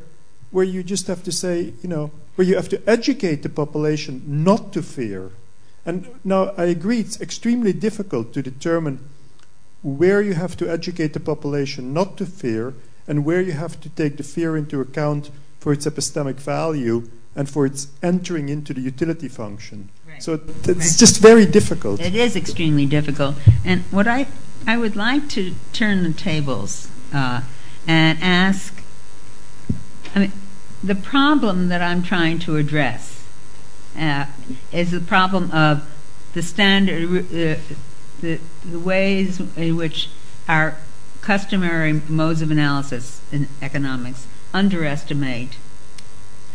where 0.51 0.63
you 0.63 0.83
just 0.83 1.07
have 1.07 1.21
to 1.23 1.33
say, 1.33 1.73
you 1.81 1.89
know, 1.89 2.11
where 2.35 2.47
you 2.47 2.55
have 2.55 2.69
to 2.69 2.81
educate 2.89 3.43
the 3.43 3.49
population 3.49 4.23
not 4.25 4.71
to 4.73 4.81
fear. 4.81 5.31
And 5.85 6.07
now 6.23 6.53
I 6.57 6.65
agree, 6.65 7.01
it's 7.01 7.19
extremely 7.19 7.73
difficult 7.73 8.33
to 8.33 8.41
determine 8.41 9.09
where 9.81 10.21
you 10.21 10.33
have 10.33 10.55
to 10.57 10.69
educate 10.69 11.13
the 11.13 11.19
population 11.19 11.93
not 11.93 12.17
to 12.17 12.25
fear 12.25 12.73
and 13.09 13.25
where 13.25 13.41
you 13.41 13.51
have 13.51 13.81
to 13.81 13.89
take 13.89 14.15
the 14.17 14.23
fear 14.23 14.55
into 14.55 14.79
account 14.79 15.31
for 15.59 15.73
its 15.73 15.85
epistemic 15.85 16.35
value 16.35 17.09
and 17.35 17.49
for 17.49 17.65
its 17.65 17.87
entering 18.03 18.47
into 18.47 18.73
the 18.73 18.81
utility 18.81 19.27
function. 19.27 19.89
Right. 20.07 20.21
So 20.23 20.33
it's 20.33 20.67
right. 20.67 20.77
just 20.77 21.17
very 21.19 21.45
difficult. 21.45 21.99
It 21.99 22.15
is 22.15 22.35
extremely 22.35 22.85
difficult. 22.85 23.35
And 23.65 23.81
what 23.91 24.07
I 24.07 24.27
I 24.67 24.77
would 24.77 24.95
like 24.95 25.27
to 25.29 25.55
turn 25.73 26.03
the 26.03 26.13
tables 26.13 26.89
uh, 27.13 27.41
and 27.87 28.19
ask. 28.21 28.73
I 30.13 30.19
mean, 30.19 30.31
the 30.83 30.95
problem 30.95 31.69
that 31.69 31.81
I'm 31.81 32.03
trying 32.03 32.39
to 32.39 32.57
address 32.57 33.23
uh, 33.97 34.25
is 34.71 34.91
the 34.91 34.99
problem 34.99 35.51
of 35.51 35.87
the 36.33 36.41
standard, 36.41 37.03
uh, 37.09 37.59
the, 38.21 38.39
the 38.65 38.79
ways 38.79 39.39
in 39.55 39.75
which 39.75 40.09
our 40.47 40.75
customary 41.29 41.93
modes 42.07 42.41
of 42.41 42.49
analysis 42.49 43.21
in 43.31 43.47
economics 43.61 44.25
underestimate 44.51 45.57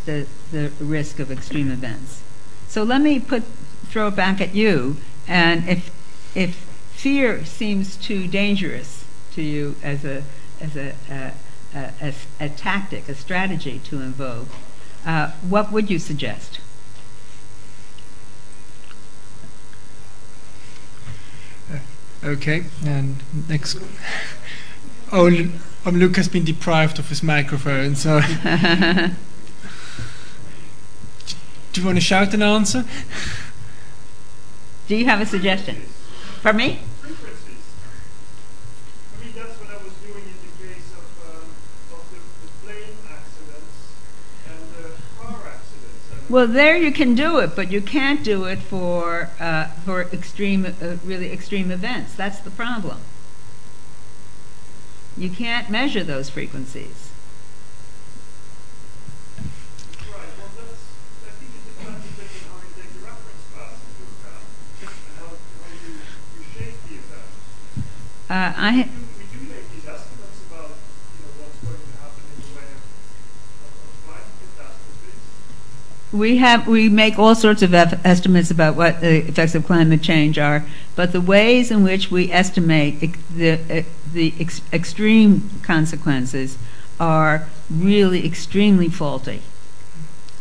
the, 0.05 0.27
the 0.51 0.69
risk 0.81 1.21
of 1.21 1.31
extreme 1.31 1.71
events. 1.71 2.25
So 2.67 2.83
let 2.83 3.01
me 3.01 3.21
put, 3.21 3.45
throw 3.85 4.09
it 4.09 4.17
back 4.17 4.41
at 4.41 4.53
you, 4.53 4.97
and 5.29 5.69
if, 5.69 5.93
if 6.35 6.57
fear 6.91 7.45
seems 7.45 7.97
too 7.97 8.27
dangerous 8.27 9.05
to 9.35 9.43
you 9.43 9.77
as 9.81 10.05
a, 10.05 10.25
as 10.61 10.77
a, 10.77 10.93
a, 11.09 11.33
a, 12.03 12.15
a 12.41 12.49
tactic, 12.49 13.09
a 13.09 13.15
strategy 13.15 13.81
to 13.85 14.01
invoke, 14.01 14.49
uh, 15.07 15.31
what 15.49 15.71
would 15.71 15.89
you 15.89 16.01
suggest? 16.01 16.59
Okay, 22.25 22.65
and 22.85 23.23
next. 23.49 23.79
Oh, 25.17 25.29
um, 25.29 25.97
Luke 25.97 26.17
has 26.17 26.27
been 26.27 26.45
deprived 26.45 26.99
of 26.99 27.09
his 27.09 27.23
microphone, 27.23 27.95
so. 27.95 28.21
Do 31.73 31.81
you 31.81 31.87
want 31.87 31.99
to 31.99 32.01
shout 32.01 32.35
an 32.35 32.43
answer? 32.43 32.85
Do 34.89 34.97
you 34.97 35.05
have 35.05 35.21
a 35.21 35.27
suggestion? 35.27 35.77
For 36.43 36.53
me? 36.53 36.81
Well, 46.29 46.49
there 46.49 46.77
you 46.77 46.91
can 46.91 47.15
do 47.15 47.39
it, 47.39 47.55
but 47.55 47.71
you 47.71 47.81
can't 47.81 48.25
do 48.25 48.47
it 48.47 48.59
for 48.59 49.31
uh, 49.39 49.67
for 49.85 50.03
extreme, 50.03 50.67
uh, 50.67 50.97
really 51.05 51.31
extreme 51.31 51.71
events. 51.71 52.15
That's 52.15 52.41
the 52.41 52.51
problem. 52.51 52.99
You 55.17 55.31
can't 55.31 55.71
measure 55.71 56.03
those 56.03 56.29
frequencies. 56.29 57.11
Uh, 68.29 68.53
I 68.57 68.89
we 76.15 76.39
have 76.39 76.67
we 76.67 76.89
make 76.89 77.19
all 77.19 77.35
sorts 77.35 77.63
of 77.63 77.75
estimates 77.75 78.51
about 78.51 78.77
what 78.77 79.01
the 79.01 79.29
effects 79.29 79.55
of 79.55 79.67
climate 79.67 80.03
change 80.03 80.39
are, 80.39 80.65
but 80.97 81.13
the 81.13 81.21
ways 81.21 81.71
in 81.71 81.83
which 81.83 82.11
we 82.11 82.33
estimate 82.33 83.01
the 83.37 83.85
the 84.15 84.33
ex- 84.41 84.63
extreme 84.73 85.51
consequences 85.63 86.57
are 86.99 87.49
really 87.71 88.25
extremely 88.25 88.89
faulty, 88.89 89.43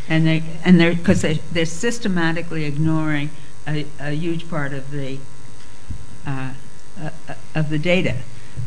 and 0.07 0.25
they 0.25 0.43
and 0.63 0.79
they're 0.79 0.95
because 0.95 1.21
they, 1.21 1.35
they're 1.51 1.65
systematically 1.65 2.65
ignoring 2.65 3.29
a, 3.67 3.85
a 3.99 4.11
huge 4.11 4.49
part 4.49 4.73
of 4.73 4.91
the 4.91 5.19
uh, 6.25 6.53
uh, 7.01 7.09
of 7.55 7.69
the 7.69 7.79
data. 7.79 8.15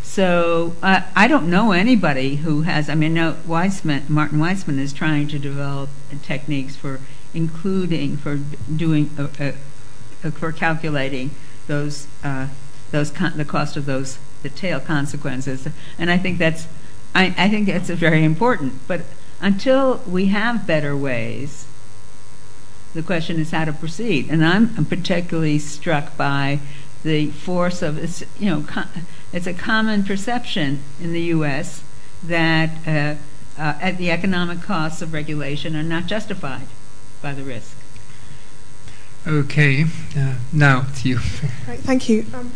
So 0.03 0.75
uh, 0.83 1.03
I 1.15 1.29
don't 1.29 1.49
know 1.49 1.73
anybody 1.73 2.37
who 2.37 2.63
has. 2.63 2.89
I 2.89 2.95
mean, 2.95 3.15
no, 3.15 3.37
Weitzman, 3.47 4.09
Martin 4.09 4.39
Weitzman 4.39 4.79
is 4.79 4.93
trying 4.93 5.29
to 5.29 5.39
develop 5.39 5.91
techniques 6.23 6.77
for 6.77 7.01
including 7.35 8.17
for 8.17 8.41
doing 8.75 9.11
uh, 9.19 9.29
uh, 9.39 10.31
for 10.31 10.53
calculating 10.53 11.31
those 11.67 12.07
uh, 12.25 12.49
those 12.91 13.11
con- 13.11 13.37
the 13.37 13.45
cost 13.45 13.77
of 13.77 13.85
those 13.85 14.19
the 14.47 14.57
tail 14.57 14.79
consequences, 14.81 15.67
and 15.99 16.11
I 16.11 16.19
think 16.19 16.39
that's 16.39 16.69
I, 17.15 17.35
I 17.37 17.49
think 17.49 17.67
that's 17.67 17.91
very 17.91 18.25
important. 18.25 18.87
But 18.87 19.03
until 19.41 20.03
we 20.07 20.27
have 20.27 20.67
better 20.67 20.97
ways, 20.97 21.67
the 22.95 23.03
question 23.03 23.41
is 23.41 23.51
how 23.51 23.65
to 23.65 23.73
proceed. 23.73 24.29
And 24.31 24.45
I'm 24.45 24.85
particularly 24.85 25.59
struck 25.59 26.17
by 26.17 26.61
the 27.03 27.31
force 27.31 27.83
of 27.83 27.99
it's 27.99 28.23
you 28.39 28.51
know 28.51 28.65
it's 29.33 29.47
a 29.47 29.55
common 29.55 30.05
perception 30.05 30.83
in 31.01 31.13
the 31.13 31.23
U.S. 31.37 31.83
that 32.23 32.71
uh, 32.87 33.15
uh, 33.59 33.93
the 33.93 34.11
economic 34.11 34.63
costs 34.63 35.03
of 35.03 35.13
regulation 35.13 35.75
are 35.75 35.83
not 35.83 36.07
justified 36.07 36.67
by 37.21 37.33
the 37.33 37.43
risk. 37.43 37.77
Okay, 39.27 39.87
uh, 40.17 40.35
now 40.53 40.87
to 40.99 41.09
you. 41.09 41.17
Right, 41.67 41.81
thank 41.81 42.09
you. 42.09 42.25
Um, 42.33 42.53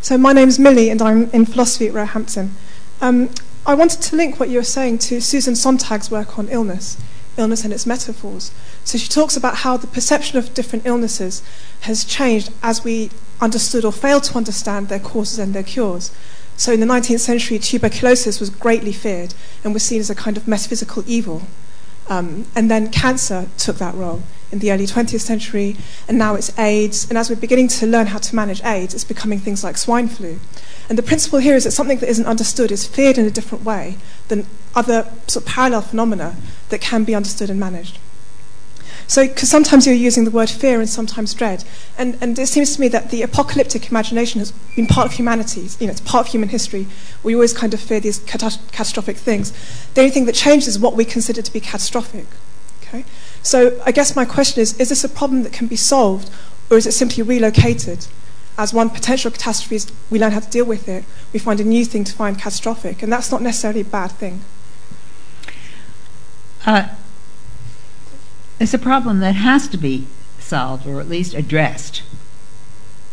so 0.00 0.16
my 0.18 0.32
name 0.32 0.48
is 0.48 0.58
Millie, 0.58 0.90
and 0.90 1.02
I'm 1.02 1.30
in 1.30 1.44
philosophy 1.44 1.88
at 1.88 1.94
Roehampton. 1.94 2.52
Um, 3.00 3.30
I 3.66 3.74
wanted 3.74 4.00
to 4.02 4.16
link 4.16 4.38
what 4.38 4.48
you 4.48 4.58
were 4.58 4.64
saying 4.64 4.98
to 4.98 5.20
Susan 5.20 5.54
Sontag's 5.54 6.10
work 6.10 6.38
on 6.38 6.48
illness 6.48 6.96
illness 7.36 7.64
and 7.64 7.72
its 7.72 7.86
metaphors. 7.86 8.50
So 8.84 8.98
she 8.98 9.08
talks 9.08 9.36
about 9.36 9.56
how 9.56 9.76
the 9.76 9.86
perception 9.86 10.38
of 10.38 10.54
different 10.54 10.86
illnesses 10.86 11.42
has 11.80 12.04
changed 12.04 12.52
as 12.62 12.84
we 12.84 13.10
understood 13.40 13.84
or 13.84 13.92
failed 13.92 14.24
to 14.24 14.36
understand 14.36 14.88
their 14.88 14.98
causes 14.98 15.38
and 15.38 15.54
their 15.54 15.62
cures. 15.62 16.10
So 16.56 16.72
in 16.72 16.80
the 16.80 16.86
19th 16.86 17.20
century, 17.20 17.58
tuberculosis 17.58 18.40
was 18.40 18.50
greatly 18.50 18.92
feared 18.92 19.34
and 19.62 19.74
was 19.74 19.82
seen 19.82 20.00
as 20.00 20.10
a 20.10 20.14
kind 20.14 20.36
of 20.36 20.48
metaphysical 20.48 21.04
evil. 21.06 21.42
Um, 22.08 22.46
and 22.54 22.70
then 22.70 22.90
cancer 22.90 23.48
took 23.58 23.76
that 23.78 23.94
role 23.94 24.22
in 24.52 24.60
the 24.60 24.70
early 24.70 24.86
20th 24.86 25.20
century, 25.20 25.76
and 26.06 26.16
now 26.16 26.34
it's 26.34 26.56
AIDS. 26.58 27.08
And 27.08 27.18
as 27.18 27.28
we're 27.28 27.36
beginning 27.36 27.68
to 27.68 27.86
learn 27.86 28.06
how 28.06 28.18
to 28.18 28.36
manage 28.36 28.62
AIDS, 28.64 28.94
it's 28.94 29.04
becoming 29.04 29.38
things 29.38 29.64
like 29.64 29.76
swine 29.76 30.08
flu. 30.08 30.38
And 30.88 30.96
the 30.96 31.02
principle 31.02 31.40
here 31.40 31.56
is 31.56 31.64
that 31.64 31.72
something 31.72 31.98
that 31.98 32.08
isn't 32.08 32.26
understood 32.26 32.70
is 32.70 32.86
feared 32.86 33.18
in 33.18 33.26
a 33.26 33.30
different 33.30 33.64
way 33.64 33.96
than 34.28 34.46
other 34.74 35.10
sort 35.26 35.44
of 35.44 35.46
parallel 35.46 35.82
phenomena 35.82 36.36
that 36.68 36.80
can 36.80 37.04
be 37.04 37.14
understood 37.14 37.50
and 37.50 37.58
managed. 37.58 37.98
So, 39.08 39.26
because 39.26 39.48
sometimes 39.48 39.86
you're 39.86 39.94
using 39.94 40.24
the 40.24 40.32
word 40.32 40.50
fear 40.50 40.80
and 40.80 40.88
sometimes 40.88 41.32
dread, 41.32 41.64
and 41.96 42.18
and 42.20 42.36
it 42.38 42.48
seems 42.48 42.74
to 42.74 42.80
me 42.80 42.88
that 42.88 43.10
the 43.10 43.22
apocalyptic 43.22 43.88
imagination 43.88 44.40
has 44.40 44.50
been 44.74 44.88
part 44.88 45.06
of 45.06 45.12
humanity. 45.12 45.68
You 45.78 45.86
know, 45.86 45.92
it's 45.92 46.00
part 46.00 46.26
of 46.26 46.32
human 46.32 46.48
history. 46.48 46.86
We 47.22 47.34
always 47.34 47.52
kind 47.52 47.72
of 47.72 47.80
fear 47.80 48.00
these 48.00 48.18
cata- 48.18 48.58
catastrophic 48.72 49.16
things. 49.16 49.52
The 49.94 50.00
only 50.00 50.10
thing 50.10 50.26
that 50.26 50.34
changes 50.34 50.68
is 50.68 50.78
what 50.78 50.94
we 50.94 51.04
consider 51.04 51.40
to 51.40 51.52
be 51.52 51.60
catastrophic. 51.60 52.26
Okay, 52.82 53.04
so 53.42 53.80
I 53.86 53.92
guess 53.92 54.16
my 54.16 54.24
question 54.24 54.60
is: 54.60 54.78
Is 54.80 54.88
this 54.88 55.04
a 55.04 55.08
problem 55.08 55.44
that 55.44 55.52
can 55.52 55.68
be 55.68 55.76
solved, 55.76 56.28
or 56.68 56.76
is 56.76 56.86
it 56.86 56.92
simply 56.92 57.22
relocated? 57.22 58.06
As 58.58 58.72
one 58.72 58.90
potential 58.90 59.30
catastrophe, 59.30 59.76
is 59.76 59.92
we 60.10 60.18
learn 60.18 60.32
how 60.32 60.40
to 60.40 60.50
deal 60.50 60.64
with 60.64 60.88
it. 60.88 61.04
We 61.32 61.38
find 61.38 61.60
a 61.60 61.64
new 61.64 61.84
thing 61.84 62.04
to 62.04 62.12
find 62.12 62.38
catastrophic, 62.38 63.02
and 63.02 63.12
that's 63.12 63.30
not 63.30 63.40
necessarily 63.40 63.82
a 63.82 63.84
bad 63.84 64.10
thing. 64.12 64.40
Uh, 66.64 66.88
it's 68.58 68.74
a 68.74 68.78
problem 68.78 69.20
that 69.20 69.34
has 69.34 69.68
to 69.68 69.76
be 69.76 70.06
solved 70.38 70.86
or 70.86 71.00
at 71.00 71.08
least 71.08 71.34
addressed. 71.34 72.02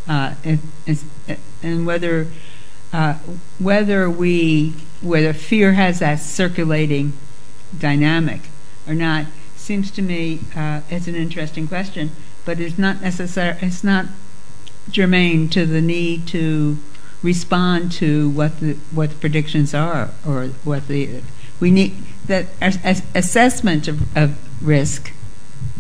Uh, 0.07 0.35
and, 0.43 0.59
and, 1.61 1.85
whether 1.85 2.27
uh, 2.91 3.13
whether 3.57 4.09
we 4.09 4.73
whether 5.01 5.31
fear 5.31 5.73
has 5.73 5.99
that 5.99 6.19
circulating 6.19 7.13
dynamic 7.77 8.41
or 8.85 8.93
not 8.93 9.25
seems 9.55 9.89
to 9.91 10.01
me 10.01 10.41
uh, 10.55 10.81
it's 10.89 11.07
an 11.07 11.15
interesting 11.15 11.67
question, 11.69 12.11
but 12.43 12.59
it's 12.59 12.77
not 12.77 13.01
necessary. 13.01 13.57
It's 13.61 13.83
not 13.83 14.07
germane 14.89 15.47
to 15.49 15.65
the 15.65 15.81
need 15.81 16.27
to 16.27 16.77
respond 17.21 17.93
to 17.93 18.29
what 18.29 18.59
the 18.59 18.73
what 18.91 19.09
the 19.09 19.15
predictions 19.15 19.73
are 19.73 20.09
or 20.27 20.47
what 20.65 20.89
the 20.89 21.21
we 21.61 21.71
need 21.71 21.95
that 22.25 22.47
assessment 23.15 23.87
of, 23.87 24.17
of 24.17 24.37
risk 24.61 25.13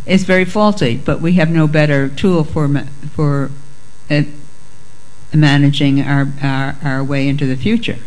is 0.05 0.23
very 0.23 0.45
faulty, 0.45 0.97
but 0.97 1.21
we 1.21 1.33
have 1.33 1.49
no 1.49 1.67
better 1.67 2.09
tool 2.09 2.43
for 2.43 2.67
for 3.13 3.51
uh, 4.09 4.23
managing 5.33 6.01
our, 6.01 6.27
our, 6.41 6.75
our 6.83 7.03
way 7.03 7.27
into 7.27 7.45
the 7.45 7.55
future. 7.55 7.99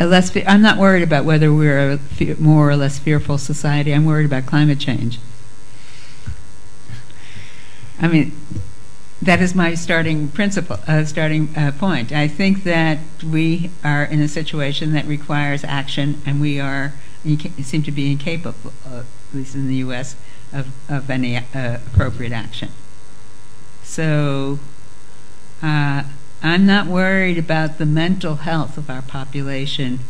Less 0.00 0.30
fe- 0.30 0.44
I'm 0.46 0.62
not 0.62 0.78
worried 0.78 1.02
about 1.02 1.24
whether 1.24 1.52
we're 1.52 1.92
a 1.92 1.98
fe- 1.98 2.34
more 2.38 2.68
or 2.68 2.76
less 2.76 2.98
fearful 2.98 3.38
society. 3.38 3.92
I'm 3.92 4.04
worried 4.04 4.26
about 4.26 4.46
climate 4.46 4.80
change. 4.80 5.20
I 8.00 8.08
mean, 8.08 8.32
that 9.20 9.40
is 9.40 9.54
my 9.54 9.74
starting 9.74 10.28
principle, 10.28 10.78
uh, 10.86 11.04
starting 11.04 11.54
uh, 11.56 11.72
point. 11.78 12.12
I 12.12 12.28
think 12.28 12.64
that 12.64 12.98
we 13.22 13.70
are 13.84 14.04
in 14.04 14.20
a 14.20 14.28
situation 14.28 14.92
that 14.92 15.04
requires 15.04 15.64
action, 15.64 16.22
and 16.24 16.40
we 16.40 16.58
are 16.60 16.92
inca- 17.24 17.62
seem 17.62 17.82
to 17.82 17.90
be 17.90 18.10
incapable, 18.10 18.72
at 18.86 19.04
least 19.32 19.54
in 19.54 19.68
the 19.68 19.76
U.S., 19.76 20.16
of, 20.52 20.68
of 20.88 21.10
any 21.10 21.36
uh, 21.36 21.42
appropriate 21.86 22.32
action. 22.32 22.70
So 23.82 24.58
uh, 25.62 26.04
I'm 26.42 26.66
not 26.66 26.86
worried 26.86 27.38
about 27.38 27.78
the 27.78 27.86
mental 27.86 28.36
health 28.36 28.78
of 28.78 28.88
our 28.88 29.02
population. 29.02 30.00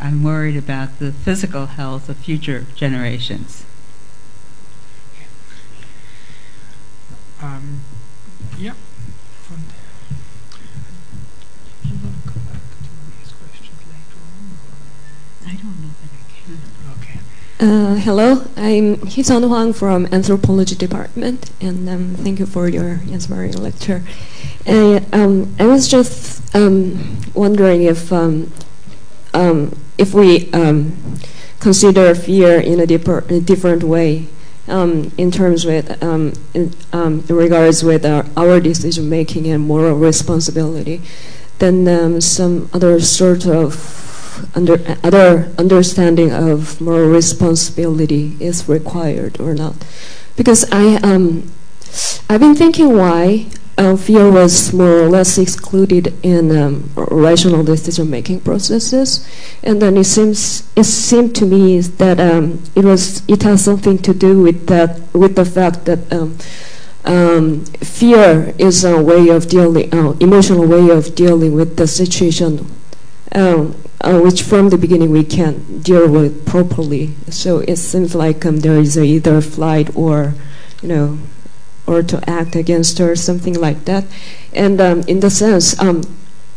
I'm 0.00 0.22
worried 0.22 0.56
about 0.56 0.98
the 0.98 1.12
physical 1.12 1.66
health 1.66 2.08
of 2.08 2.16
future 2.18 2.66
generations. 2.74 3.64
Um, 7.40 7.82
yeah. 8.58 8.74
I 15.46 15.54
don't 15.54 15.80
know 15.80 15.94
that 16.02 16.10
I 16.12 16.22
can. 16.28 16.58
Okay. 17.00 17.20
Uh, 17.60 17.96
hello, 17.96 18.44
I'm 18.56 18.98
Hisan 18.98 19.42
Huang 19.42 19.72
from 19.72 20.06
Anthropology 20.12 20.76
Department, 20.76 21.50
and 21.60 21.88
um, 21.88 22.14
thank 22.14 22.38
you 22.38 22.46
for 22.46 22.68
your 22.68 23.00
inspiring 23.10 23.54
lecture. 23.54 24.04
And, 24.64 25.04
um, 25.12 25.56
I 25.58 25.66
was 25.66 25.88
just 25.88 26.54
um, 26.54 27.18
wondering 27.34 27.82
if 27.82 28.12
um, 28.12 28.52
um, 29.34 29.76
if 29.98 30.14
we 30.14 30.52
um, 30.52 31.18
consider 31.58 32.14
fear 32.14 32.60
in 32.60 32.78
a, 32.78 32.84
a 32.84 33.40
different 33.40 33.82
way, 33.82 34.28
in 34.68 35.32
terms 35.32 35.66
with 35.66 36.00
in, 36.54 36.72
regards 37.28 37.82
with 37.82 38.06
our, 38.06 38.24
our 38.36 38.60
decision 38.60 39.10
making 39.10 39.48
and 39.48 39.66
moral 39.66 39.98
responsibility, 39.98 41.02
then 41.58 42.20
some 42.20 42.70
other 42.72 43.00
sort 43.00 43.48
of 43.48 43.74
under, 44.54 44.78
other 45.02 45.52
understanding 45.58 46.32
of 46.32 46.80
moral 46.80 47.08
responsibility 47.08 48.36
is 48.40 48.68
required 48.68 49.40
or 49.40 49.54
not. 49.54 49.74
Because 50.36 50.64
I, 50.70 50.96
um, 50.96 51.50
I've 52.28 52.40
been 52.40 52.54
thinking 52.54 52.96
why 52.96 53.46
fear 53.96 54.30
was 54.30 54.72
more 54.72 55.00
or 55.02 55.08
less 55.08 55.38
excluded 55.38 56.12
in 56.24 56.56
um, 56.56 56.90
rational 56.96 57.62
decision-making 57.62 58.40
processes, 58.40 59.26
and 59.62 59.80
then 59.80 59.96
it 59.96 60.04
seems 60.04 60.68
it 60.74 60.84
seemed 60.84 61.34
to 61.36 61.46
me 61.46 61.80
that 61.80 62.18
um, 62.18 62.60
it 62.74 62.84
was 62.84 63.22
it 63.28 63.42
has 63.44 63.64
something 63.64 63.96
to 63.98 64.12
do 64.12 64.42
with 64.42 64.66
that 64.66 65.00
with 65.12 65.36
the 65.36 65.44
fact 65.44 65.84
that. 65.84 66.12
Um, 66.12 66.36
um 67.04 67.64
fear 67.80 68.52
is 68.58 68.84
a 68.84 69.00
way 69.00 69.28
of 69.28 69.48
dealing, 69.48 69.94
uh, 69.94 70.10
emotional 70.20 70.66
way 70.66 70.90
of 70.90 71.14
dealing 71.14 71.54
with 71.54 71.76
the 71.76 71.86
situation 71.86 72.66
um, 73.32 73.74
uh, 74.00 74.20
which 74.20 74.42
from 74.42 74.68
the 74.68 74.78
beginning 74.78 75.10
we 75.10 75.24
can't 75.24 75.82
deal 75.82 76.08
with 76.08 76.46
properly. 76.46 77.14
So 77.30 77.58
it 77.60 77.76
seems 77.76 78.14
like 78.14 78.46
um, 78.46 78.60
there 78.60 78.78
is 78.78 78.96
either 78.96 79.40
flight 79.40 79.94
or, 79.96 80.34
you 80.82 80.88
know, 80.88 81.18
or 81.86 82.02
to 82.02 82.22
act 82.28 82.54
against 82.54 83.00
or 83.00 83.16
something 83.16 83.54
like 83.54 83.84
that. 83.86 84.04
And 84.52 84.80
um, 84.80 85.00
in 85.02 85.20
the 85.20 85.30
sense, 85.30 85.78
um, 85.80 86.02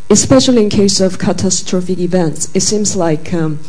especially 0.10 0.64
in 0.64 0.70
case 0.70 1.00
of 1.00 1.18
catastrophic 1.18 1.98
events, 1.98 2.54
it 2.54 2.62
seems 2.62 2.96
like 2.96 3.34
um, 3.34 3.60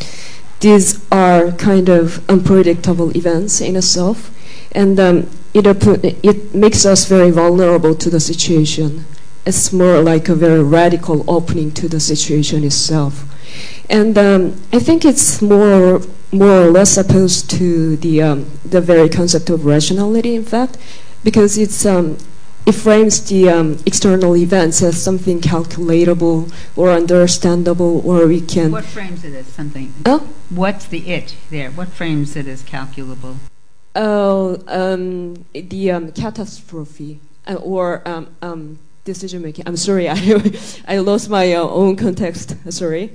these 0.61 1.05
are 1.11 1.53
kind 1.53 1.89
of 1.89 2.29
unpredictable 2.29 3.17
events 3.17 3.61
in 3.61 3.77
itself, 3.77 4.31
and 4.73 4.99
um, 5.01 5.31
it, 5.55 5.67
it 6.25 6.55
makes 6.55 6.85
us 6.85 7.07
very 7.07 7.31
vulnerable 7.31 7.95
to 7.95 8.11
the 8.11 8.21
situation 8.21 9.05
it's 9.45 9.73
more 9.73 10.01
like 10.03 10.29
a 10.29 10.35
very 10.35 10.63
radical 10.63 11.25
opening 11.29 11.73
to 11.73 11.89
the 11.89 12.01
situation 12.01 12.65
itself. 12.65 13.29
And 13.91 14.17
um, 14.17 14.61
I 14.73 14.79
think 14.79 15.05
it's 15.05 15.43
more, 15.43 16.01
more 16.31 16.63
or 16.63 16.71
less 16.71 16.97
opposed 16.97 17.51
to 17.51 17.97
the, 17.97 18.23
um, 18.23 18.51
the 18.65 18.81
very 18.81 19.09
concept 19.09 19.51
of 19.51 19.67
rationality, 19.67 20.35
in 20.35 20.45
fact, 20.45 20.79
because 21.25 21.59
it's, 21.59 21.85
um, 21.85 22.17
it 22.65 22.73
frames 22.73 23.29
the 23.29 23.49
um, 23.49 23.79
external 23.85 24.37
events 24.37 24.83
as 24.83 25.03
something 25.03 25.41
calculatable 25.41 26.53
or 26.77 26.91
understandable, 26.91 28.07
or 28.09 28.27
we 28.29 28.41
can. 28.41 28.71
What 28.71 28.85
frames 28.85 29.25
it 29.25 29.35
as 29.35 29.47
something? 29.47 29.93
Oh? 30.07 30.29
What's 30.49 30.87
the 30.87 31.11
it 31.11 31.35
there? 31.51 31.71
What 31.71 31.89
frames 31.89 32.37
it 32.37 32.47
as 32.47 32.63
calculable? 32.63 33.37
Oh, 33.97 34.63
um, 34.69 35.45
the 35.53 35.91
um, 35.91 36.13
catastrophe, 36.13 37.21
uh, 37.47 37.55
or 37.55 38.03
decision 39.05 39.43
making. 39.43 39.67
I'm 39.67 39.77
sorry, 39.77 40.09
I, 40.11 40.53
I 40.87 40.99
lost 40.99 41.29
my 41.29 41.53
uh, 41.53 41.63
own 41.63 41.97
context. 41.97 42.57
Sorry. 42.73 43.13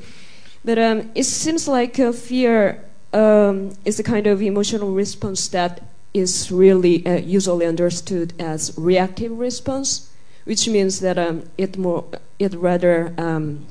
But 0.63 0.79
um, 0.79 1.11
it 1.15 1.23
seems 1.23 1.67
like 1.67 1.99
uh, 1.99 2.11
fear 2.11 2.83
um, 3.13 3.73
is 3.85 3.99
a 3.99 4.03
kind 4.03 4.27
of 4.27 4.41
emotional 4.41 4.91
response 4.91 5.47
that 5.49 5.81
is 6.13 6.51
really 6.51 7.05
uh, 7.05 7.17
usually 7.17 7.65
understood 7.65 8.33
as 8.39 8.73
reactive 8.77 9.37
response, 9.37 10.11
which 10.45 10.67
means 10.67 10.99
that 10.99 11.17
um, 11.17 11.49
it 11.57 11.77
more 11.77 12.05
it 12.39 12.53
rather 12.53 13.13
um, 13.17 13.65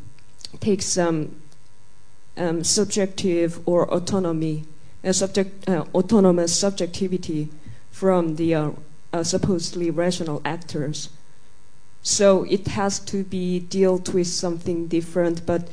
takes 0.61 0.87
some 0.87 1.37
um, 2.37 2.65
subjective 2.65 3.61
or 3.67 3.93
autonomy, 3.93 4.65
uh, 5.05 5.13
subject, 5.13 5.69
uh, 5.69 5.85
autonomous 5.95 6.55
subjectivity 6.55 7.49
from 7.91 8.37
the 8.37 8.55
uh, 8.55 8.73
supposedly 9.23 9.91
rational 9.91 10.43
actors. 10.45 11.11
So 12.07 12.45
it 12.45 12.69
has 12.69 13.01
to 13.01 13.25
be 13.25 13.59
dealt 13.59 14.15
with 14.15 14.29
something 14.29 14.87
different, 14.87 15.45
but 15.45 15.67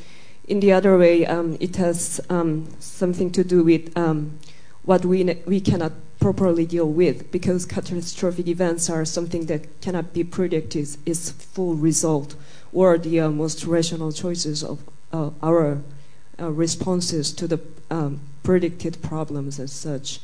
in 0.47 0.61
the 0.61 0.71
other 0.71 0.97
way, 0.97 1.27
um, 1.27 1.57
it 1.59 1.75
has 1.75 2.19
um, 2.27 2.67
something 2.79 3.29
to 3.33 3.43
do 3.43 3.63
with 3.63 3.95
um, 3.95 4.39
what 4.81 5.05
we, 5.05 5.23
we 5.45 5.61
cannot 5.61 5.91
properly 6.19 6.65
deal 6.65 6.89
with 6.89 7.31
because 7.31 7.67
catastrophic 7.67 8.47
events 8.47 8.89
are 8.89 9.05
something 9.05 9.45
that 9.45 9.79
cannot 9.79 10.11
be 10.11 10.23
predicted 10.23 10.87
its 11.05 11.29
full 11.29 11.75
result 11.75 12.33
or 12.73 12.97
the 12.97 13.19
uh, 13.19 13.29
most 13.29 13.65
rational 13.65 14.11
choices 14.11 14.63
of 14.63 14.79
uh, 15.11 15.29
our 15.43 15.83
uh, 16.39 16.51
responses 16.51 17.31
to 17.31 17.47
the 17.47 17.59
um, 17.91 18.19
predicted 18.41 18.99
problems 19.03 19.59
as 19.59 19.71
such. 19.71 20.19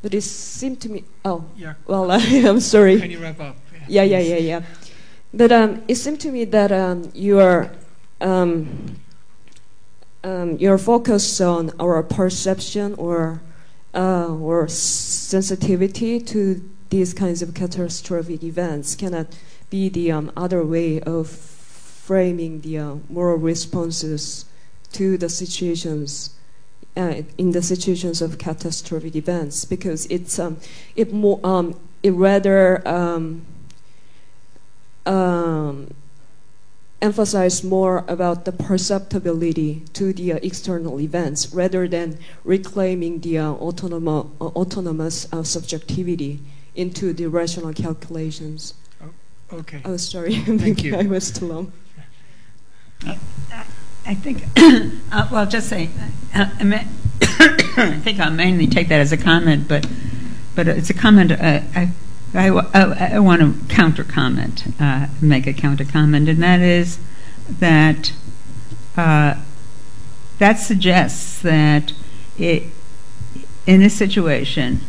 But 0.00 0.14
it 0.14 0.22
seemed 0.22 0.80
to 0.80 0.88
me. 0.88 1.04
Oh, 1.22 1.44
yeah. 1.54 1.74
Well, 1.86 2.10
I 2.10 2.16
am 2.16 2.60
sorry. 2.60 2.98
Can 2.98 3.10
you 3.10 3.18
wrap 3.18 3.38
up? 3.40 3.56
Yeah, 3.88 4.04
yeah, 4.04 4.20
yeah, 4.20 4.36
yeah. 4.36 4.58
yeah. 4.60 4.62
But 5.32 5.52
um, 5.52 5.82
it 5.86 5.94
seemed 5.94 6.20
to 6.20 6.32
me 6.32 6.44
that 6.46 6.72
um, 6.72 7.10
your 7.14 7.70
um, 8.20 8.96
um, 10.24 10.56
your 10.58 10.76
focus 10.76 11.40
on 11.40 11.70
our 11.78 12.02
perception 12.02 12.94
or 12.94 13.40
uh, 13.94 14.26
or 14.26 14.68
sensitivity 14.68 16.20
to 16.20 16.68
these 16.90 17.14
kinds 17.14 17.42
of 17.42 17.54
catastrophic 17.54 18.42
events 18.42 18.96
cannot 18.96 19.26
be 19.70 19.88
the 19.88 20.10
um, 20.10 20.32
other 20.36 20.64
way 20.64 21.00
of 21.00 21.28
framing 21.28 22.60
the 22.62 22.78
uh, 22.78 22.94
moral 23.08 23.36
responses 23.36 24.44
to 24.92 25.16
the 25.16 25.28
situations 25.28 26.34
uh, 26.96 27.22
in 27.38 27.52
the 27.52 27.62
situations 27.62 28.20
of 28.20 28.36
catastrophic 28.36 29.14
events. 29.14 29.64
Because 29.64 30.06
it's 30.06 30.40
um, 30.40 30.58
it 30.96 31.12
more 31.12 31.40
it 32.02 32.10
rather 32.10 32.82
um, 35.06 35.94
emphasize 37.00 37.64
more 37.64 38.04
about 38.08 38.44
the 38.44 38.52
perceptibility 38.52 39.82
to 39.92 40.12
the 40.12 40.34
uh, 40.34 40.38
external 40.42 41.00
events 41.00 41.52
rather 41.52 41.88
than 41.88 42.18
reclaiming 42.44 43.20
the 43.20 43.38
uh, 43.38 43.52
autonomous, 43.52 44.26
uh, 44.40 44.46
autonomous 44.46 45.32
uh, 45.32 45.42
subjectivity 45.42 46.40
into 46.74 47.12
the 47.12 47.26
rational 47.26 47.72
calculations. 47.72 48.74
Oh, 49.02 49.58
okay. 49.58 49.80
Oh, 49.84 49.96
sorry. 49.96 50.34
Thank 50.34 50.84
you. 50.84 50.96
I 50.96 51.04
was 51.04 51.30
too 51.30 51.46
long. 51.46 51.72
I 54.06 54.14
think, 54.14 54.44
uh, 55.12 55.28
well, 55.30 55.46
just 55.46 55.68
say, 55.68 55.88
uh, 56.34 56.48
I 56.60 58.00
think 58.02 58.18
I'll 58.18 58.30
mainly 58.30 58.66
take 58.66 58.88
that 58.88 59.00
as 59.00 59.12
a 59.12 59.16
comment, 59.16 59.68
but 59.68 59.86
but 60.54 60.68
it's 60.68 60.90
a 60.90 60.94
comment. 60.94 61.32
Uh, 61.32 61.60
I, 61.74 61.90
I, 62.32 63.18
want 63.18 63.40
to 63.40 63.74
counter 63.74 64.04
comment, 64.04 64.64
uh, 64.80 65.08
make 65.20 65.46
a 65.46 65.52
counter 65.52 65.84
comment, 65.84 66.28
and 66.28 66.42
that 66.42 66.60
is 66.60 66.98
that 67.48 68.12
uh, 68.96 69.34
that 70.38 70.54
suggests 70.54 71.42
that 71.42 71.92
it, 72.38 72.64
in 73.66 73.82
a 73.82 73.90
situation 73.90 74.80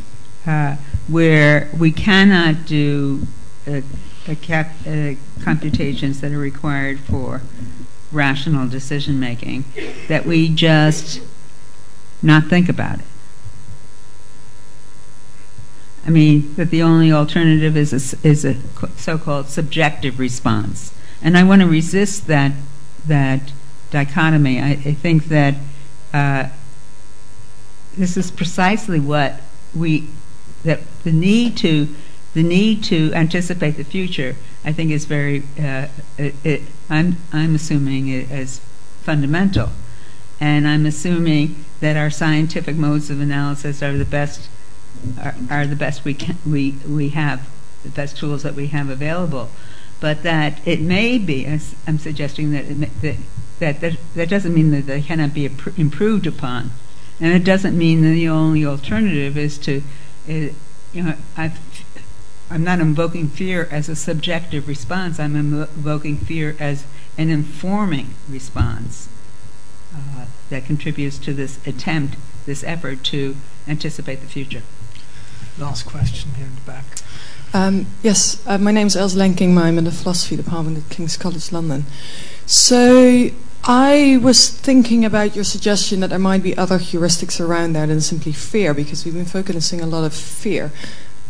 uh, 0.45 0.75
where 1.07 1.69
we 1.77 1.91
cannot 1.91 2.65
do 2.65 3.27
a, 3.65 3.83
a 4.27 4.35
cap, 4.35 4.71
computations 5.43 6.21
that 6.21 6.31
are 6.31 6.37
required 6.37 6.99
for 6.99 7.41
rational 8.11 8.67
decision 8.67 9.19
making, 9.19 9.63
that 10.07 10.25
we 10.25 10.47
just 10.49 11.21
not 12.21 12.45
think 12.45 12.69
about 12.69 12.99
it. 12.99 13.05
I 16.05 16.09
mean, 16.09 16.55
that 16.55 16.71
the 16.71 16.81
only 16.81 17.11
alternative 17.11 17.77
is 17.77 17.93
a, 17.93 18.55
so-called 18.97 19.47
subjective 19.47 20.19
response. 20.19 20.93
And 21.21 21.37
I 21.37 21.43
want 21.43 21.61
to 21.61 21.67
resist 21.67 22.27
that, 22.27 22.53
that 23.05 23.51
dichotomy. 23.91 24.59
I, 24.59 24.75
think 24.75 25.25
that 25.25 25.55
uh, 26.13 26.49
this 27.95 28.17
is 28.17 28.31
precisely 28.31 28.99
what 28.99 29.41
we, 29.75 30.07
that 30.63 30.79
the 31.03 31.11
need 31.11 31.55
to, 31.57 31.87
the 32.33 32.43
need 32.43 32.83
to 32.85 33.13
anticipate 33.13 33.71
the 33.71 33.83
future, 33.83 34.35
I 34.65 34.71
think 34.71 34.89
is 34.89 35.05
very, 35.05 35.43
uh, 35.59 35.87
I'm, 36.89 37.17
I'm 37.31 37.55
assuming 37.55 38.07
it 38.07 38.31
as 38.31 38.59
fundamental. 39.03 39.69
And 40.39 40.67
I'm 40.67 40.87
assuming 40.87 41.63
that 41.81 41.95
our 41.95 42.09
scientific 42.09 42.75
modes 42.75 43.11
of 43.11 43.21
analysis 43.21 43.83
are 43.83 43.95
the 43.95 44.05
best 44.05 44.49
are, 45.49 45.65
the 45.65 45.75
best 45.75 46.03
we 46.05 46.13
can 46.13 46.37
we 46.45 46.75
we 46.87 47.09
have 47.09 47.49
the 47.83 47.89
best 47.89 48.17
tools 48.17 48.43
that 48.43 48.55
we 48.55 48.67
have 48.67 48.89
available. 48.89 49.49
But 49.99 50.23
that 50.23 50.65
it 50.65 50.81
may 50.81 51.17
be 51.17 51.45
as 51.45 51.75
I'm 51.87 51.99
suggesting 51.99 52.51
that 52.51 52.69
may, 52.69 52.89
that, 53.01 53.17
that 53.59 53.81
that 53.81 53.97
that 54.15 54.29
doesn't 54.29 54.53
mean 54.53 54.71
that 54.71 54.87
they 54.87 55.01
cannot 55.01 55.33
be 55.33 55.45
improved 55.45 56.27
upon. 56.27 56.71
And 57.19 57.33
it 57.33 57.43
doesn't 57.43 57.77
mean 57.77 58.01
that 58.01 58.09
the 58.09 58.29
only 58.29 58.65
alternative 58.65 59.37
is 59.37 59.57
to 59.59 59.83
uh, 60.29 60.49
you 60.93 61.03
know 61.03 61.15
i 61.37 61.51
I'm 62.49 62.65
not 62.65 62.81
invoking 62.81 63.29
fear 63.29 63.69
as 63.71 63.87
a 63.87 63.95
subjective 63.95 64.67
response. 64.67 65.21
I'm 65.21 65.37
invoking 65.37 66.17
fear 66.17 66.57
as 66.59 66.85
an 67.17 67.29
informing 67.29 68.15
response 68.27 69.07
uh, 69.95 70.25
that 70.49 70.65
contributes 70.65 71.17
to 71.19 71.33
this 71.33 71.65
attempt 71.65 72.17
this 72.45 72.63
effort 72.63 73.03
to 73.05 73.35
anticipate 73.67 74.21
the 74.21 74.27
future 74.27 74.63
last 75.57 75.85
question 75.85 76.31
here 76.35 76.45
in 76.45 76.55
the 76.55 76.61
back. 76.61 76.85
Um, 77.53 77.87
yes, 78.01 78.41
uh, 78.47 78.57
my 78.57 78.71
name 78.71 78.87
is 78.87 78.95
Elselijn 78.95 79.33
Kingma. 79.33 79.63
I'm 79.63 79.77
in 79.77 79.83
the 79.83 79.91
philosophy 79.91 80.35
department 80.35 80.77
at 80.77 80.89
King's 80.89 81.17
College 81.17 81.51
London. 81.51 81.85
So 82.45 83.29
I 83.63 84.19
was 84.21 84.49
thinking 84.49 85.05
about 85.05 85.35
your 85.35 85.43
suggestion 85.43 85.99
that 85.99 86.09
there 86.09 86.19
might 86.19 86.43
be 86.43 86.57
other 86.57 86.79
heuristics 86.79 87.39
around 87.39 87.73
there 87.73 87.87
than 87.87 88.01
simply 88.01 88.31
fear, 88.31 88.73
because 88.73 89.03
we've 89.05 89.13
been 89.13 89.25
focusing 89.25 89.81
a 89.81 89.85
lot 89.85 90.03
of 90.03 90.13
fear. 90.13 90.71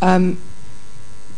Um, 0.01 0.37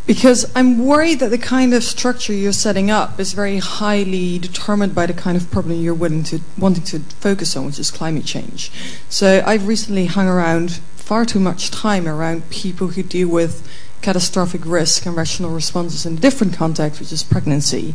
because 0.06 0.52
I'm 0.54 0.86
worried 0.86 1.20
that 1.20 1.30
the 1.30 1.38
kind 1.38 1.74
of 1.74 1.82
structure 1.82 2.34
you're 2.34 2.52
setting 2.52 2.92
up 2.92 3.22
is 3.22 3.32
very 3.32 3.60
highly 3.60 4.38
determined 4.38 4.94
by 4.94 5.06
the 5.06 5.14
kind 5.14 5.38
of 5.38 5.50
problem 5.50 5.80
you're 5.80 5.94
willing 5.94 6.24
to 6.24 6.42
wanting 6.58 6.84
to 6.84 7.00
focus 7.00 7.56
on, 7.56 7.66
which 7.66 7.80
is 7.80 7.90
climate 7.90 8.26
change. 8.26 8.70
So 9.08 9.42
I've 9.46 9.66
recently 9.66 10.08
hung 10.08 10.28
around 10.28 10.82
far 11.04 11.26
too 11.26 11.40
much 11.40 11.70
time 11.70 12.08
around 12.08 12.50
people 12.50 12.88
who 12.88 13.04
deal 13.04 13.28
with 13.28 13.68
catastrophic 14.02 14.62
risk 14.66 15.06
and 15.06 15.16
rational 15.16 15.52
responses 15.52 16.06
in 16.06 16.18
a 16.18 16.20
different 16.20 16.54
context, 16.54 17.00
which 17.00 17.12
is 17.12 17.24
pregnancy, 17.24 17.94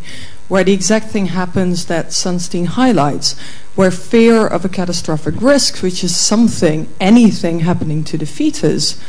where 0.49 0.65
the 0.65 0.73
exact 0.73 1.07
thing 1.07 1.27
happens 1.27 1.87
that 1.87 2.09
Sunstein 2.09 2.67
highlights, 2.67 3.35
where 3.75 3.91
fear 3.91 4.47
of 4.47 4.65
a 4.65 4.69
catastrophic 4.69 5.41
risk, 5.41 5.83
which 5.83 6.05
is 6.05 6.17
something, 6.17 6.89
anything 7.01 7.61
happening 7.61 8.05
to 8.05 8.19
the 8.19 8.27
fetus, 8.27 9.01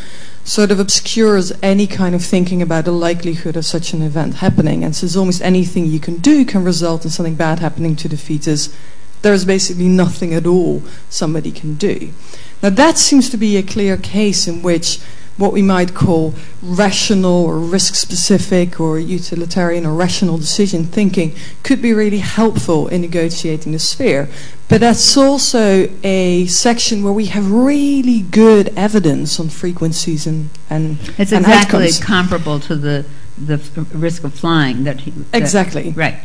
sort 0.43 0.71
of 0.71 0.79
obscures 0.79 1.51
any 1.61 1.85
kind 1.85 2.15
of 2.15 2.23
thinking 2.23 2.61
about 2.61 2.85
the 2.85 2.91
likelihood 2.91 3.55
of 3.55 3.65
such 3.65 3.93
an 3.93 4.01
event 4.01 4.35
happening. 4.35 4.83
And 4.83 4.95
since 4.95 5.15
almost 5.15 5.41
anything 5.41 5.85
you 5.85 5.99
can 5.99 6.17
do 6.17 6.45
can 6.45 6.63
result 6.63 7.03
in 7.03 7.11
something 7.11 7.35
bad 7.35 7.59
happening 7.59 7.95
to 7.97 8.07
the 8.07 8.17
fetus, 8.17 8.73
there's 9.21 9.45
basically 9.45 9.87
nothing 9.87 10.33
at 10.33 10.47
all 10.47 10.81
somebody 11.09 11.51
can 11.51 11.75
do. 11.75 12.13
Now, 12.61 12.69
that 12.69 12.97
seems 12.97 13.29
to 13.29 13.37
be 13.37 13.57
a 13.57 13.63
clear 13.63 13.97
case 13.97 14.47
in 14.47 14.61
which 14.61 14.99
what 15.37 15.53
we 15.53 15.61
might 15.61 15.93
call 15.93 16.33
rational 16.61 17.45
or 17.45 17.57
risk 17.57 17.95
specific 17.95 18.77
or 18.79 18.99
utilitarian 18.99 19.85
or 19.85 19.93
rational 19.93 20.37
decision 20.37 20.83
thinking 20.83 21.33
could 21.63 21.81
be 21.81 21.93
really 21.93 22.19
helpful 22.19 22.89
in 22.89 22.99
negotiating 23.01 23.71
the 23.71 23.79
sphere. 23.79 24.27
But 24.67 24.81
that's 24.81 25.15
also 25.15 25.89
a 26.03 26.45
section 26.47 27.03
where 27.03 27.13
we 27.13 27.27
have 27.27 27.49
really 27.49 28.19
good 28.19 28.73
evidence 28.75 29.39
on 29.39 29.47
frequencies 29.47 30.27
and, 30.27 30.49
and 30.69 30.99
It's 31.17 31.31
and 31.31 31.45
exactly 31.45 31.85
outcomes. 31.85 32.03
comparable 32.03 32.59
to 32.59 32.75
the, 32.75 33.05
the 33.37 33.57
risk 33.93 34.25
of 34.25 34.33
flying. 34.33 34.83
That, 34.83 34.99
he, 35.01 35.11
that 35.11 35.37
Exactly. 35.41 35.91
Right. 35.91 36.19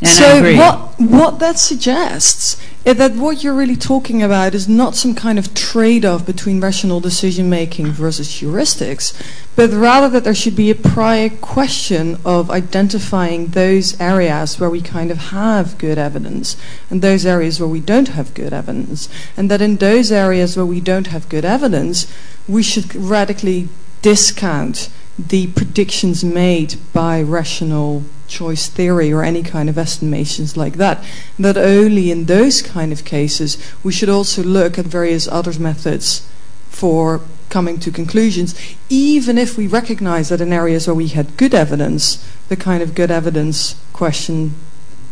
And 0.00 0.08
so 0.08 0.56
what 0.56 1.00
what 1.00 1.38
that 1.38 1.58
suggests 1.58 2.60
is 2.84 2.96
that 2.96 3.14
what 3.14 3.42
you're 3.42 3.54
really 3.54 3.76
talking 3.76 4.22
about 4.22 4.54
is 4.54 4.68
not 4.68 4.94
some 4.94 5.14
kind 5.14 5.38
of 5.38 5.54
trade-off 5.54 6.26
between 6.26 6.60
rational 6.60 7.00
decision 7.00 7.48
making 7.48 7.86
versus 7.86 8.28
heuristics, 8.28 9.14
but 9.56 9.70
rather 9.70 10.08
that 10.10 10.24
there 10.24 10.34
should 10.34 10.54
be 10.54 10.70
a 10.70 10.74
prior 10.74 11.30
question 11.30 12.18
of 12.24 12.50
identifying 12.50 13.48
those 13.48 13.98
areas 14.00 14.60
where 14.60 14.68
we 14.68 14.82
kind 14.82 15.10
of 15.10 15.18
have 15.30 15.78
good 15.78 15.96
evidence 15.96 16.56
and 16.90 17.00
those 17.00 17.24
areas 17.24 17.58
where 17.58 17.68
we 17.68 17.80
don't 17.80 18.08
have 18.08 18.34
good 18.34 18.52
evidence, 18.52 19.08
and 19.36 19.50
that 19.50 19.62
in 19.62 19.76
those 19.76 20.12
areas 20.12 20.56
where 20.56 20.66
we 20.66 20.80
don't 20.80 21.06
have 21.06 21.28
good 21.28 21.44
evidence, 21.44 22.06
we 22.46 22.62
should 22.62 22.94
radically 22.94 23.68
discount 24.02 24.90
the 25.18 25.46
predictions 25.48 26.22
made 26.22 26.74
by 26.92 27.22
rational 27.22 28.02
choice 28.40 28.64
theory 28.68 29.12
or 29.12 29.22
any 29.22 29.42
kind 29.42 29.68
of 29.68 29.78
estimations 29.78 30.56
like 30.56 30.74
that. 30.74 30.96
That 31.38 31.56
only 31.56 32.10
in 32.10 32.26
those 32.26 32.62
kind 32.62 32.92
of 32.92 33.04
cases 33.04 33.50
we 33.84 33.92
should 33.92 34.08
also 34.08 34.42
look 34.42 34.78
at 34.78 34.86
various 34.98 35.28
other 35.28 35.58
methods 35.58 36.28
for 36.68 37.20
coming 37.48 37.78
to 37.78 37.90
conclusions, 37.92 38.50
even 38.88 39.38
if 39.38 39.56
we 39.56 39.66
recognize 39.68 40.28
that 40.28 40.40
in 40.40 40.52
areas 40.52 40.86
where 40.86 41.00
we 41.02 41.08
had 41.08 41.36
good 41.36 41.54
evidence, 41.54 42.02
the 42.48 42.56
kind 42.56 42.82
of 42.82 42.96
good 42.96 43.12
evidence 43.12 43.80
question 43.92 44.54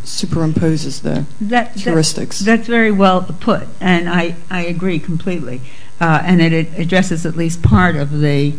superimposes 0.05 1.03
the 1.03 1.24
that, 1.40 1.74
heuristics. 1.74 2.40
That, 2.40 2.57
that's 2.57 2.69
very 2.69 2.90
well 2.90 3.23
put, 3.23 3.69
and 3.81 4.09
I, 4.09 4.35
I 4.51 4.65
agree 4.65 4.99
completely. 4.99 5.61
Uh, 6.01 6.20
and 6.24 6.43
it, 6.43 6.53
it 6.53 6.69
addresses 6.77 7.24
at 7.24 7.36
least 7.36 7.62
part 7.62 7.94
of 7.94 8.20
the 8.20 8.55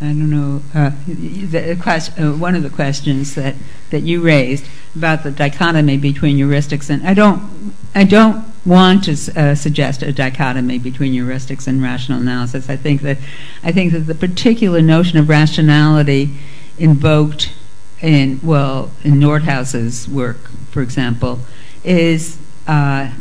I 0.00 0.06
don't 0.06 0.30
know, 0.30 0.62
uh, 0.74 0.90
the 1.06 1.76
quest, 1.80 2.18
uh, 2.20 2.32
one 2.32 2.54
of 2.54 2.62
the 2.62 2.68
questions 2.68 3.34
that, 3.34 3.54
that 3.90 4.02
you 4.02 4.20
raised 4.20 4.66
about 4.94 5.22
the 5.22 5.30
dichotomy 5.30 5.96
between 5.96 6.36
heuristics 6.36 6.90
and 6.90 7.06
I 7.06 7.14
don't 7.14 7.74
I 7.94 8.04
don't 8.04 8.44
want 8.66 9.04
to 9.04 9.40
uh, 9.40 9.54
suggest 9.54 10.02
a 10.02 10.12
dichotomy 10.12 10.78
between 10.78 11.12
heuristics 11.12 11.66
and 11.66 11.82
rational 11.82 12.20
analysis. 12.20 12.68
I 12.68 12.76
think 12.76 13.02
that 13.02 13.18
I 13.62 13.72
think 13.72 13.92
that 13.92 14.00
the 14.00 14.14
particular 14.14 14.82
notion 14.82 15.18
of 15.18 15.28
rationality 15.28 16.30
invoked 16.78 17.52
in 18.00 18.40
well 18.42 18.90
in 19.02 19.14
Nordhaus's 19.14 20.08
work, 20.08 20.50
for 20.70 20.82
example, 20.82 21.40
is 21.84 22.38
uh, 22.66 23.12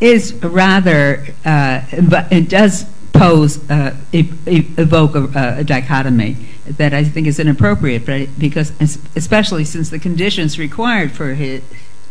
is 0.00 0.32
rather, 0.34 1.26
uh, 1.44 1.82
but 2.08 2.32
it 2.32 2.48
does 2.48 2.86
pose, 3.12 3.68
uh, 3.70 3.96
evoke 4.12 5.14
a, 5.14 5.58
a 5.58 5.64
dichotomy 5.64 6.36
that 6.66 6.94
I 6.94 7.04
think 7.04 7.26
is 7.26 7.38
inappropriate, 7.38 8.06
because 8.38 8.72
especially 9.16 9.64
since 9.64 9.90
the 9.90 9.98
conditions 9.98 10.58
required 10.58 11.12
for 11.12 11.34
his, 11.34 11.62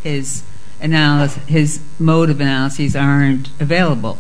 his 0.03 0.43
analysis, 0.81 1.43
his 1.45 1.81
mode 1.99 2.29
of 2.29 2.39
analyses 2.41 2.95
aren't 2.95 3.49
available. 3.59 4.17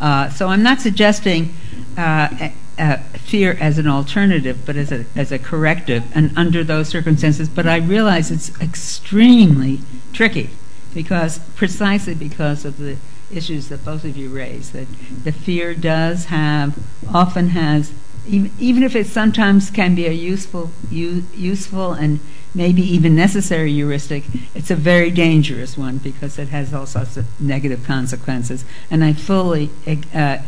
Uh, 0.00 0.28
so 0.30 0.48
I'm 0.48 0.62
not 0.62 0.80
suggesting 0.80 1.54
uh, 1.96 2.50
uh, 2.78 2.96
fear 3.14 3.56
as 3.60 3.78
an 3.78 3.88
alternative, 3.88 4.60
but 4.64 4.76
as 4.76 4.92
a 4.92 5.04
as 5.16 5.32
a 5.32 5.38
corrective, 5.38 6.04
and 6.16 6.30
under 6.36 6.62
those 6.62 6.88
circumstances. 6.88 7.48
But 7.48 7.66
I 7.66 7.78
realize 7.78 8.30
it's 8.30 8.58
extremely 8.60 9.80
tricky 10.12 10.50
because 10.94 11.40
precisely 11.56 12.14
because 12.14 12.64
of 12.64 12.78
the 12.78 12.96
issues 13.32 13.68
that 13.68 13.84
both 13.84 14.04
of 14.04 14.16
you 14.16 14.30
raised, 14.30 14.72
that 14.72 14.88
the 15.24 15.32
fear 15.32 15.74
does 15.74 16.26
have 16.26 16.78
often 17.12 17.50
has 17.50 17.92
even, 18.28 18.82
if 18.82 18.94
it 18.94 19.06
sometimes 19.06 19.70
can 19.70 19.94
be 19.94 20.06
a 20.06 20.12
useful 20.12 20.70
useful 20.90 21.92
and 21.92 22.20
maybe 22.54 22.82
even 22.82 23.14
necessary 23.14 23.72
heuristic, 23.72 24.24
it's 24.54 24.70
a 24.70 24.76
very 24.76 25.10
dangerous 25.10 25.78
one 25.78 25.98
because 25.98 26.38
it 26.38 26.48
has 26.48 26.74
all 26.74 26.86
sorts 26.86 27.16
of 27.16 27.40
negative 27.40 27.84
consequences. 27.84 28.64
And 28.90 29.02
I 29.02 29.12
fully 29.12 29.70
uh, 29.86 30.38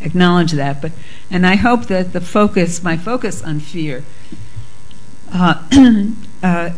acknowledge 0.00 0.52
that. 0.52 0.82
But 0.82 0.92
and 1.30 1.46
I 1.46 1.56
hope 1.56 1.86
that 1.86 2.12
the 2.12 2.20
focus, 2.20 2.82
my 2.82 2.96
focus 2.96 3.42
on 3.42 3.60
fear, 3.60 4.04
uh, 5.32 5.62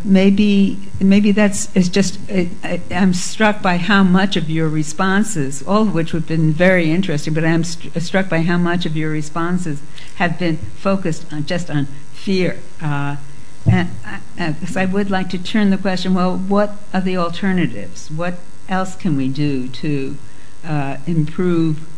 maybe 0.05 0.79
maybe 1.01 1.33
that's 1.33 1.67
just. 1.89 2.19
I, 2.31 2.81
am 2.91 3.15
struck 3.15 3.63
by 3.63 3.77
how 3.79 4.03
much 4.03 4.37
of 4.37 4.51
your 4.51 4.69
responses, 4.69 5.63
all 5.67 5.83
of 5.83 5.95
which 5.95 6.13
have 6.13 6.27
been 6.27 6.53
very 6.53 6.91
interesting, 6.91 7.35
but 7.35 7.45
I'm 7.45 7.65
st- 7.65 8.03
struck 8.03 8.29
by 8.29 8.43
how 8.43 8.59
much 8.59 8.85
of 8.87 8.97
your 8.97 9.11
responses 9.11 9.81
have 10.17 10.39
been 10.39 10.57
focused 10.57 11.27
just 11.47 11.71
on 11.71 11.87
fear. 12.13 12.59
Uh, 12.81 13.17
because 13.65 14.77
I 14.77 14.85
would 14.85 15.11
like 15.11 15.31
to 15.31 15.39
turn 15.39 15.71
the 15.71 15.79
question, 15.79 16.13
well, 16.13 16.37
what 16.37 16.77
are 16.93 17.01
the 17.01 17.17
alternatives? 17.17 18.11
What 18.11 18.35
else 18.69 18.95
can 18.95 19.17
we 19.17 19.29
do 19.29 19.69
to 19.69 20.17
uh, 20.65 20.97
improve 21.07 21.89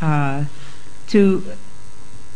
uh, 0.00 0.44
to 1.08 1.44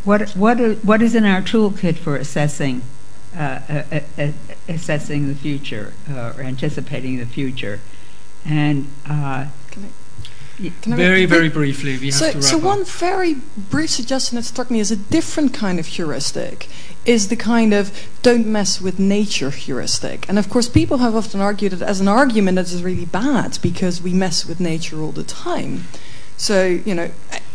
what 0.04 0.30
what 0.30 0.58
what 0.84 1.00
is 1.00 1.14
in 1.14 1.24
our 1.24 1.40
toolkit 1.40 1.96
for 1.96 2.16
assessing 2.16 2.82
uh, 2.82 2.82
uh, 2.82 2.82
uh 2.82 2.93
Uh, 3.36 3.60
uh, 3.68 4.00
uh, 4.16 4.28
assessing 4.68 5.26
the 5.26 5.34
future 5.34 5.92
or 6.08 6.40
anticipating 6.40 7.18
the 7.18 7.26
future, 7.26 7.80
and 8.44 8.86
very, 10.58 11.26
very 11.26 11.48
briefly, 11.48 11.98
we 11.98 12.10
so, 12.12 12.26
have 12.26 12.32
to 12.34 12.38
wrap 12.38 12.44
So 12.44 12.58
up. 12.58 12.62
one 12.62 12.84
very 12.84 13.34
brief 13.56 13.90
suggestion 13.90 14.36
that 14.36 14.44
struck 14.44 14.70
me 14.70 14.78
as 14.78 14.92
a 14.92 14.96
different 14.96 15.52
kind 15.52 15.80
of 15.80 15.86
heuristic 15.86 16.68
is 17.04 17.28
the 17.28 17.36
kind 17.36 17.74
of 17.74 18.08
don't 18.22 18.46
mess 18.46 18.80
with 18.80 19.00
nature 19.00 19.50
heuristic. 19.50 20.28
And 20.28 20.38
of 20.38 20.48
course, 20.48 20.68
people 20.68 20.98
have 20.98 21.16
often 21.16 21.40
argued 21.40 21.72
it 21.72 21.82
as 21.82 22.00
an 22.00 22.06
argument 22.06 22.54
that 22.54 22.66
is 22.72 22.84
really 22.84 23.04
bad 23.04 23.58
because 23.62 24.00
we 24.00 24.12
mess 24.12 24.46
with 24.46 24.60
nature 24.60 25.00
all 25.00 25.12
the 25.12 25.24
time. 25.24 25.84
So, 26.36 26.64
you 26.66 26.94
know, 26.94 27.10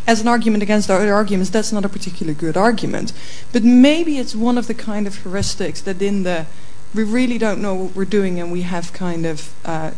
as 0.10 0.22
an 0.22 0.28
argument 0.28 0.64
against 0.64 0.90
other 0.90 1.14
arguments, 1.14 1.52
that's 1.52 1.72
not 1.72 1.86
a 1.86 1.90
particularly 1.90 2.34
good 2.34 2.58
argument. 2.58 3.14
But 3.54 3.64
maybe 3.64 4.18
it's 4.18 4.36
one 4.36 4.58
of 4.58 4.66
the 4.66 4.74
kind 4.74 5.06
of 5.06 5.18
heuristics 5.18 5.84
that 5.84 6.02
in 6.02 6.24
the 6.24 6.48
we 6.96 7.04
really 7.04 7.38
don't 7.38 7.62
know 7.62 7.76
what 7.76 7.96
we're 7.96 8.06
doing 8.06 8.40
and 8.40 8.52
we 8.52 8.64
have 8.64 8.92
kind 8.92 9.28
of 9.28 9.54
uh, 9.64 9.92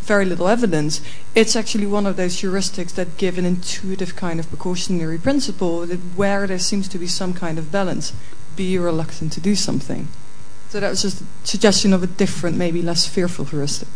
very 0.00 0.24
little 0.24 0.48
evidence, 0.48 1.02
it's 1.34 1.54
actually 1.54 1.84
one 1.84 2.06
of 2.06 2.16
those 2.16 2.40
heuristics 2.40 2.94
that 2.94 3.18
give 3.18 3.36
an 3.36 3.44
intuitive 3.44 4.16
kind 4.16 4.40
of 4.40 4.48
precautionary 4.48 5.18
principle 5.18 5.84
that 5.84 5.98
where 6.16 6.46
there 6.46 6.58
seems 6.58 6.88
to 6.88 6.98
be 6.98 7.06
some 7.06 7.34
kind 7.34 7.58
of 7.58 7.70
balance, 7.70 8.14
be 8.56 8.78
reluctant 8.78 9.34
to 9.34 9.40
do 9.40 9.54
something. 9.54 10.08
So 10.70 10.80
that 10.80 10.88
was 10.88 11.02
just 11.02 11.20
a 11.20 11.24
suggestion 11.44 11.92
of 11.92 12.02
a 12.02 12.06
different, 12.06 12.56
maybe 12.56 12.80
less 12.80 13.06
fearful 13.06 13.44
heuristic. 13.44 13.88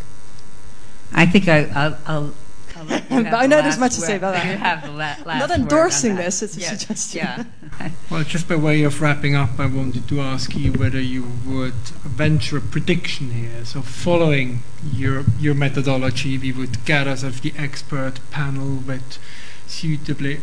I 1.14 1.24
think 1.24 1.48
I, 1.48 1.64
I'll, 1.74 1.98
I'll 2.06 2.34
but 2.41 2.41
I 2.90 3.46
know 3.46 3.62
there's 3.62 3.78
much 3.78 3.94
to 3.94 4.00
say 4.00 4.16
about 4.16 4.34
that. 4.34 4.46
You 4.46 4.56
have 4.58 4.82
the 4.82 4.90
la- 4.90 5.16
last 5.24 5.26
Not 5.26 5.50
endorsing 5.50 6.12
word 6.12 6.18
on 6.18 6.18
that. 6.18 6.24
this, 6.24 6.42
it's 6.42 6.56
a 6.56 6.60
Yeah, 6.60 6.76
suggestion. 6.76 7.18
Yeah. 7.18 7.44
Well, 8.10 8.22
just 8.24 8.48
by 8.48 8.56
way 8.56 8.82
of 8.82 9.00
wrapping 9.00 9.34
up, 9.34 9.58
I 9.58 9.64
wanted 9.66 10.06
to 10.08 10.20
ask 10.20 10.54
you 10.54 10.72
whether 10.72 11.00
you 11.00 11.24
would 11.46 11.72
venture 12.04 12.58
a 12.58 12.60
prediction 12.60 13.30
here. 13.30 13.64
So, 13.64 13.80
following 13.80 14.62
your 14.94 15.24
your 15.40 15.54
methodology, 15.54 16.36
we 16.36 16.52
would 16.52 16.84
gather 16.84 17.16
sort 17.16 17.32
of 17.32 17.40
the 17.42 17.54
expert 17.56 18.20
panel 18.30 18.76
with 18.76 19.18
suitably 19.66 20.40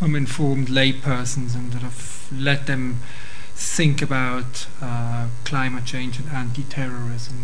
um, 0.00 0.16
informed 0.16 0.68
laypersons 0.68 1.54
and 1.54 1.70
sort 1.72 1.84
of 1.84 2.28
let 2.36 2.66
them 2.66 2.98
think 3.62 4.02
about 4.02 4.66
uh, 4.80 5.28
climate 5.44 5.84
change 5.84 6.18
and 6.18 6.28
anti-terrorism. 6.30 7.36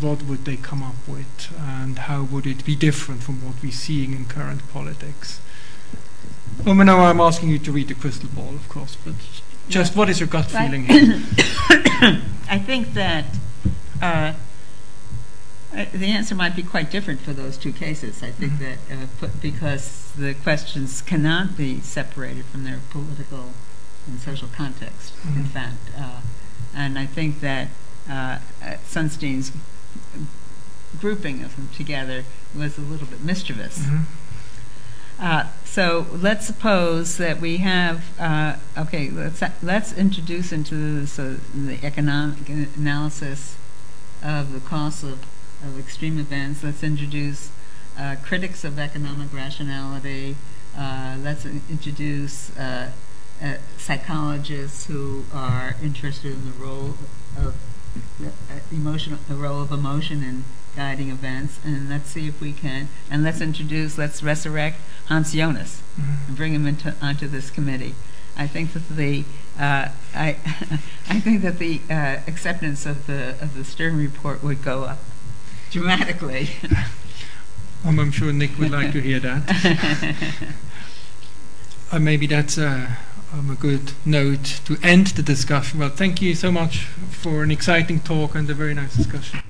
What 0.00 0.22
would 0.22 0.44
they 0.44 0.56
come 0.56 0.82
up 0.82 0.96
with, 1.06 1.52
and 1.58 1.98
how 1.98 2.22
would 2.22 2.46
it 2.46 2.64
be 2.64 2.76
different 2.76 3.22
from 3.22 3.44
what 3.44 3.62
we're 3.62 3.72
seeing 3.72 4.12
in 4.12 4.26
current 4.26 4.66
politics? 4.72 5.40
Well, 6.64 6.74
now 6.76 7.00
I'm 7.00 7.20
asking 7.20 7.50
you 7.50 7.58
to 7.58 7.72
read 7.72 7.88
the 7.88 7.94
crystal 7.94 8.28
ball, 8.28 8.54
of 8.54 8.68
course, 8.68 8.96
but 9.04 9.14
just 9.68 9.96
what 9.96 10.08
is 10.08 10.20
your 10.20 10.28
gut 10.28 10.46
feeling 10.46 10.84
here? 10.86 11.20
I 12.48 12.58
think 12.64 12.94
that 12.94 13.24
uh, 14.00 14.34
uh, 15.76 15.86
the 15.92 16.06
answer 16.06 16.34
might 16.34 16.54
be 16.54 16.62
quite 16.62 16.90
different 16.90 17.20
for 17.20 17.32
those 17.32 17.56
two 17.56 17.72
cases. 17.72 18.22
I 18.22 18.30
think 18.30 18.58
that 18.60 18.78
uh, 18.90 19.28
because 19.42 20.12
the 20.16 20.34
questions 20.34 21.02
cannot 21.02 21.56
be 21.56 21.80
separated 21.80 22.44
from 22.44 22.64
their 22.64 22.80
political 22.90 23.50
and 24.06 24.20
social 24.20 24.48
context, 24.48 25.12
in 25.24 25.44
Mhm. 25.44 25.48
fact. 25.48 25.90
Uh, 25.98 26.20
and 26.74 26.98
I 26.98 27.06
think 27.06 27.40
that 27.40 27.68
uh, 28.08 28.38
uh, 28.62 28.74
Sunstein's 28.86 29.50
grouping 31.00 31.42
of 31.42 31.56
them 31.56 31.68
together 31.74 32.24
was 32.54 32.76
a 32.78 32.82
little 32.82 33.06
bit 33.06 33.22
mischievous. 33.24 33.78
Mhm. 33.78 34.04
Uh, 35.18 35.44
so 35.64 36.06
let's 36.12 36.44
suppose 36.46 37.16
that 37.18 37.40
we 37.40 37.58
have 37.58 38.02
uh, 38.18 38.56
okay. 38.76 39.10
Let's 39.10 39.42
let's 39.62 39.92
introduce 39.92 40.52
into 40.52 41.00
this, 41.00 41.18
uh, 41.18 41.38
the 41.54 41.78
economic 41.84 42.48
analysis 42.76 43.54
of 44.22 44.52
the 44.52 44.60
costs 44.60 45.02
of, 45.02 45.20
of 45.64 45.78
extreme 45.78 46.18
events. 46.18 46.62
Let's 46.64 46.82
introduce 46.82 47.50
uh, 47.98 48.16
critics 48.24 48.64
of 48.64 48.78
economic 48.78 49.32
rationality. 49.32 50.36
Uh, 50.76 51.16
let's 51.22 51.44
in- 51.44 51.62
introduce 51.70 52.50
uh, 53.42 53.54
psychologists 53.78 54.86
who 54.86 55.24
are 55.32 55.76
interested 55.82 56.32
in 56.32 56.44
the 56.46 56.52
role 56.64 56.94
of 57.36 57.54
uh, 58.20 58.28
emotional, 58.72 59.18
the 59.28 59.34
role 59.34 59.60
of 59.62 59.70
emotion 59.70 60.22
in 60.22 60.44
guiding 60.76 61.10
events, 61.10 61.58
and 61.64 61.88
let's 61.88 62.10
see 62.10 62.26
if 62.26 62.40
we 62.40 62.52
can. 62.52 62.88
And 63.10 63.22
let's 63.22 63.40
introduce, 63.40 63.96
let's 63.98 64.22
resurrect 64.22 64.78
Hans 65.06 65.32
Jonas 65.32 65.80
Mhm. 66.00 66.28
and 66.28 66.36
bring 66.36 66.54
him 66.54 66.66
into 66.66 66.94
onto 67.00 67.28
this 67.28 67.50
committee. 67.50 67.94
I 68.36 68.46
think 68.48 68.72
that 68.72 68.88
the 68.88 69.24
uh, 69.58 69.88
I 70.14 70.36
I 71.08 71.20
think 71.20 71.42
that 71.42 71.58
the 71.60 71.80
uh, 71.88 72.18
acceptance 72.26 72.84
of 72.86 73.06
the 73.06 73.36
of 73.40 73.54
the 73.54 73.64
Stern 73.64 73.96
report 73.96 74.42
would 74.42 74.62
go 74.64 74.84
up 74.84 74.98
dramatically. 75.70 76.50
Um, 77.86 77.98
I'm 77.98 78.10
sure 78.12 78.32
Nick 78.32 78.58
would 78.58 78.70
like 78.70 78.92
to 78.92 79.00
hear 79.02 79.20
that. 79.20 79.42
Uh, 81.92 81.98
maybe 81.98 82.26
that's 82.26 82.56
uh, 82.58 82.88
um, 83.34 83.50
a 83.50 83.54
good 83.54 83.92
note 84.04 84.60
to 84.64 84.76
end 84.82 85.08
the 85.08 85.22
discussion. 85.22 85.80
Well, 85.80 85.88
thank 85.88 86.22
you 86.22 86.34
so 86.34 86.52
much 86.52 86.84
for 87.10 87.42
an 87.42 87.50
exciting 87.50 88.00
talk 88.00 88.34
and 88.34 88.48
a 88.48 88.54
very 88.54 88.74
nice 88.74 88.94
discussion. 88.94 89.40